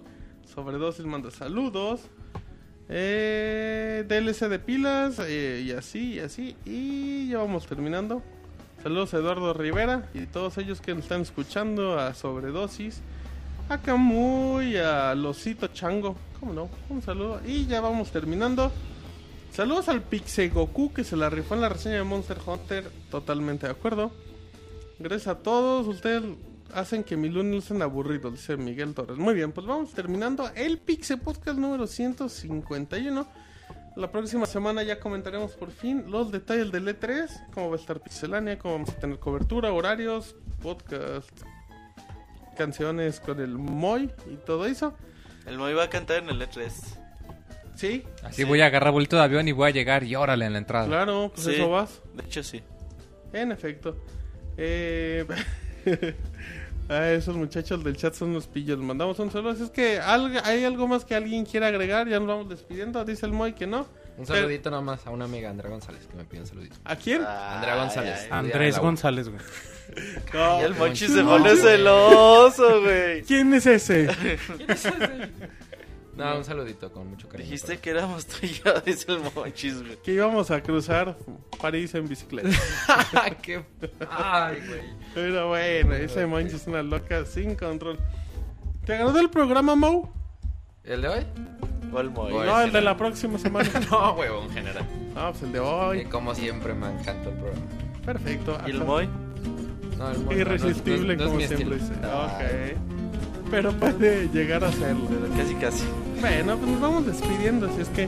[0.54, 2.02] Sobredosis manda saludos.
[2.90, 6.56] Eh, DLC de pilas eh, y así, y así.
[6.66, 8.22] Y ya vamos terminando.
[8.84, 13.02] Saludos a Eduardo Rivera y todos ellos que nos están escuchando a Sobredosis.
[13.70, 16.16] A Camuy, a Losito Chango.
[16.40, 16.70] ¿Cómo no?
[16.90, 17.42] Un saludo.
[17.46, 18.72] Y ya vamos terminando.
[19.54, 22.92] Saludos al Pixe Goku que se la rifó en la reseña de Monster Hunter.
[23.10, 24.12] Totalmente de acuerdo.
[24.98, 25.88] Gracias a todos.
[25.88, 26.24] Ustedes
[26.74, 29.18] hacen que mi lunes sean aburridos, dice Miguel Torres.
[29.18, 33.28] Muy bien, pues vamos terminando el Pixe Podcast número 151.
[33.98, 38.00] La próxima semana ya comentaremos por fin los detalles del E3, cómo va a estar
[38.00, 41.30] Pixelania, cómo vamos a tener cobertura, horarios, podcast,
[42.58, 44.94] canciones con el Moy y todo eso.
[45.46, 46.72] El Moy va a cantar en el E3.
[47.76, 50.54] Sí, Así voy a agarrar vuelto de avión y voy a llegar y órale en
[50.54, 50.86] la entrada.
[50.88, 51.56] claro, pues Sí.
[51.56, 52.02] eso vas.
[52.14, 52.62] De hecho, sí.
[53.34, 53.98] En efecto.
[54.58, 55.26] Eh,
[56.92, 58.78] a esos muchachos del chat son unos pillos.
[58.78, 59.56] Les mandamos un saludo.
[59.56, 63.04] Si es que hay algo más que alguien quiera agregar, ya nos vamos despidiendo.
[63.06, 63.88] Dice el Moy que no.
[64.18, 66.76] Un saludito nomás a una amiga, Andrea González, que me pide un saludito.
[66.84, 67.24] ¿A quién?
[67.26, 68.28] Andrea González.
[68.30, 69.42] Andrés González, güey.
[70.34, 73.24] No, Y el Monchi se pone celoso, güey.
[73.24, 74.08] ¿Quién es ese?
[76.26, 77.50] No, un saludito con mucho cariño.
[77.50, 79.98] Dijiste que éramos tú y yo, dice el Monchis, güey.
[80.02, 81.18] que íbamos a cruzar
[81.62, 82.50] París en bicicleta.
[83.42, 83.64] ¿Qué?
[84.10, 84.82] Ay, güey.
[85.14, 87.98] Pero bueno, ese Monchi es una loca sin control.
[88.86, 90.14] ¿Te agradó el programa, Mo?
[90.84, 91.26] ¿El de hoy?
[91.94, 92.34] O el Moy.
[92.34, 92.86] No, el de no.
[92.86, 93.70] la próxima semana.
[93.92, 94.88] No, huevo, en general.
[95.16, 96.06] Ah, pues el de Y hoy.
[96.06, 97.66] como siempre, me encanta el programa.
[98.06, 98.58] Perfecto.
[98.66, 99.10] ¿Y el Moy?
[99.98, 102.24] No, el Moy no, Irresistible, no es- no como siempre estilo.
[102.26, 103.01] Ok.
[103.52, 105.08] Pero puede llegar a serlo.
[105.10, 105.84] Pero casi, casi.
[106.20, 107.68] Bueno, pues nos vamos despidiendo.
[107.68, 108.08] Así es que,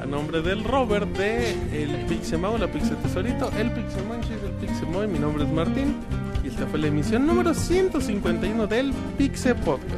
[0.00, 5.18] a nombre del Robert, de el Pixemao, la Pixe Tesorito, el Pixemonchis, el Pixemoy, mi
[5.18, 5.96] nombre es Martín.
[6.44, 9.92] Y esta fue la emisión número 151 del Pixe Podcast.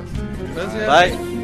[0.55, 1.17] Gracias.
[1.17, 1.44] Bye.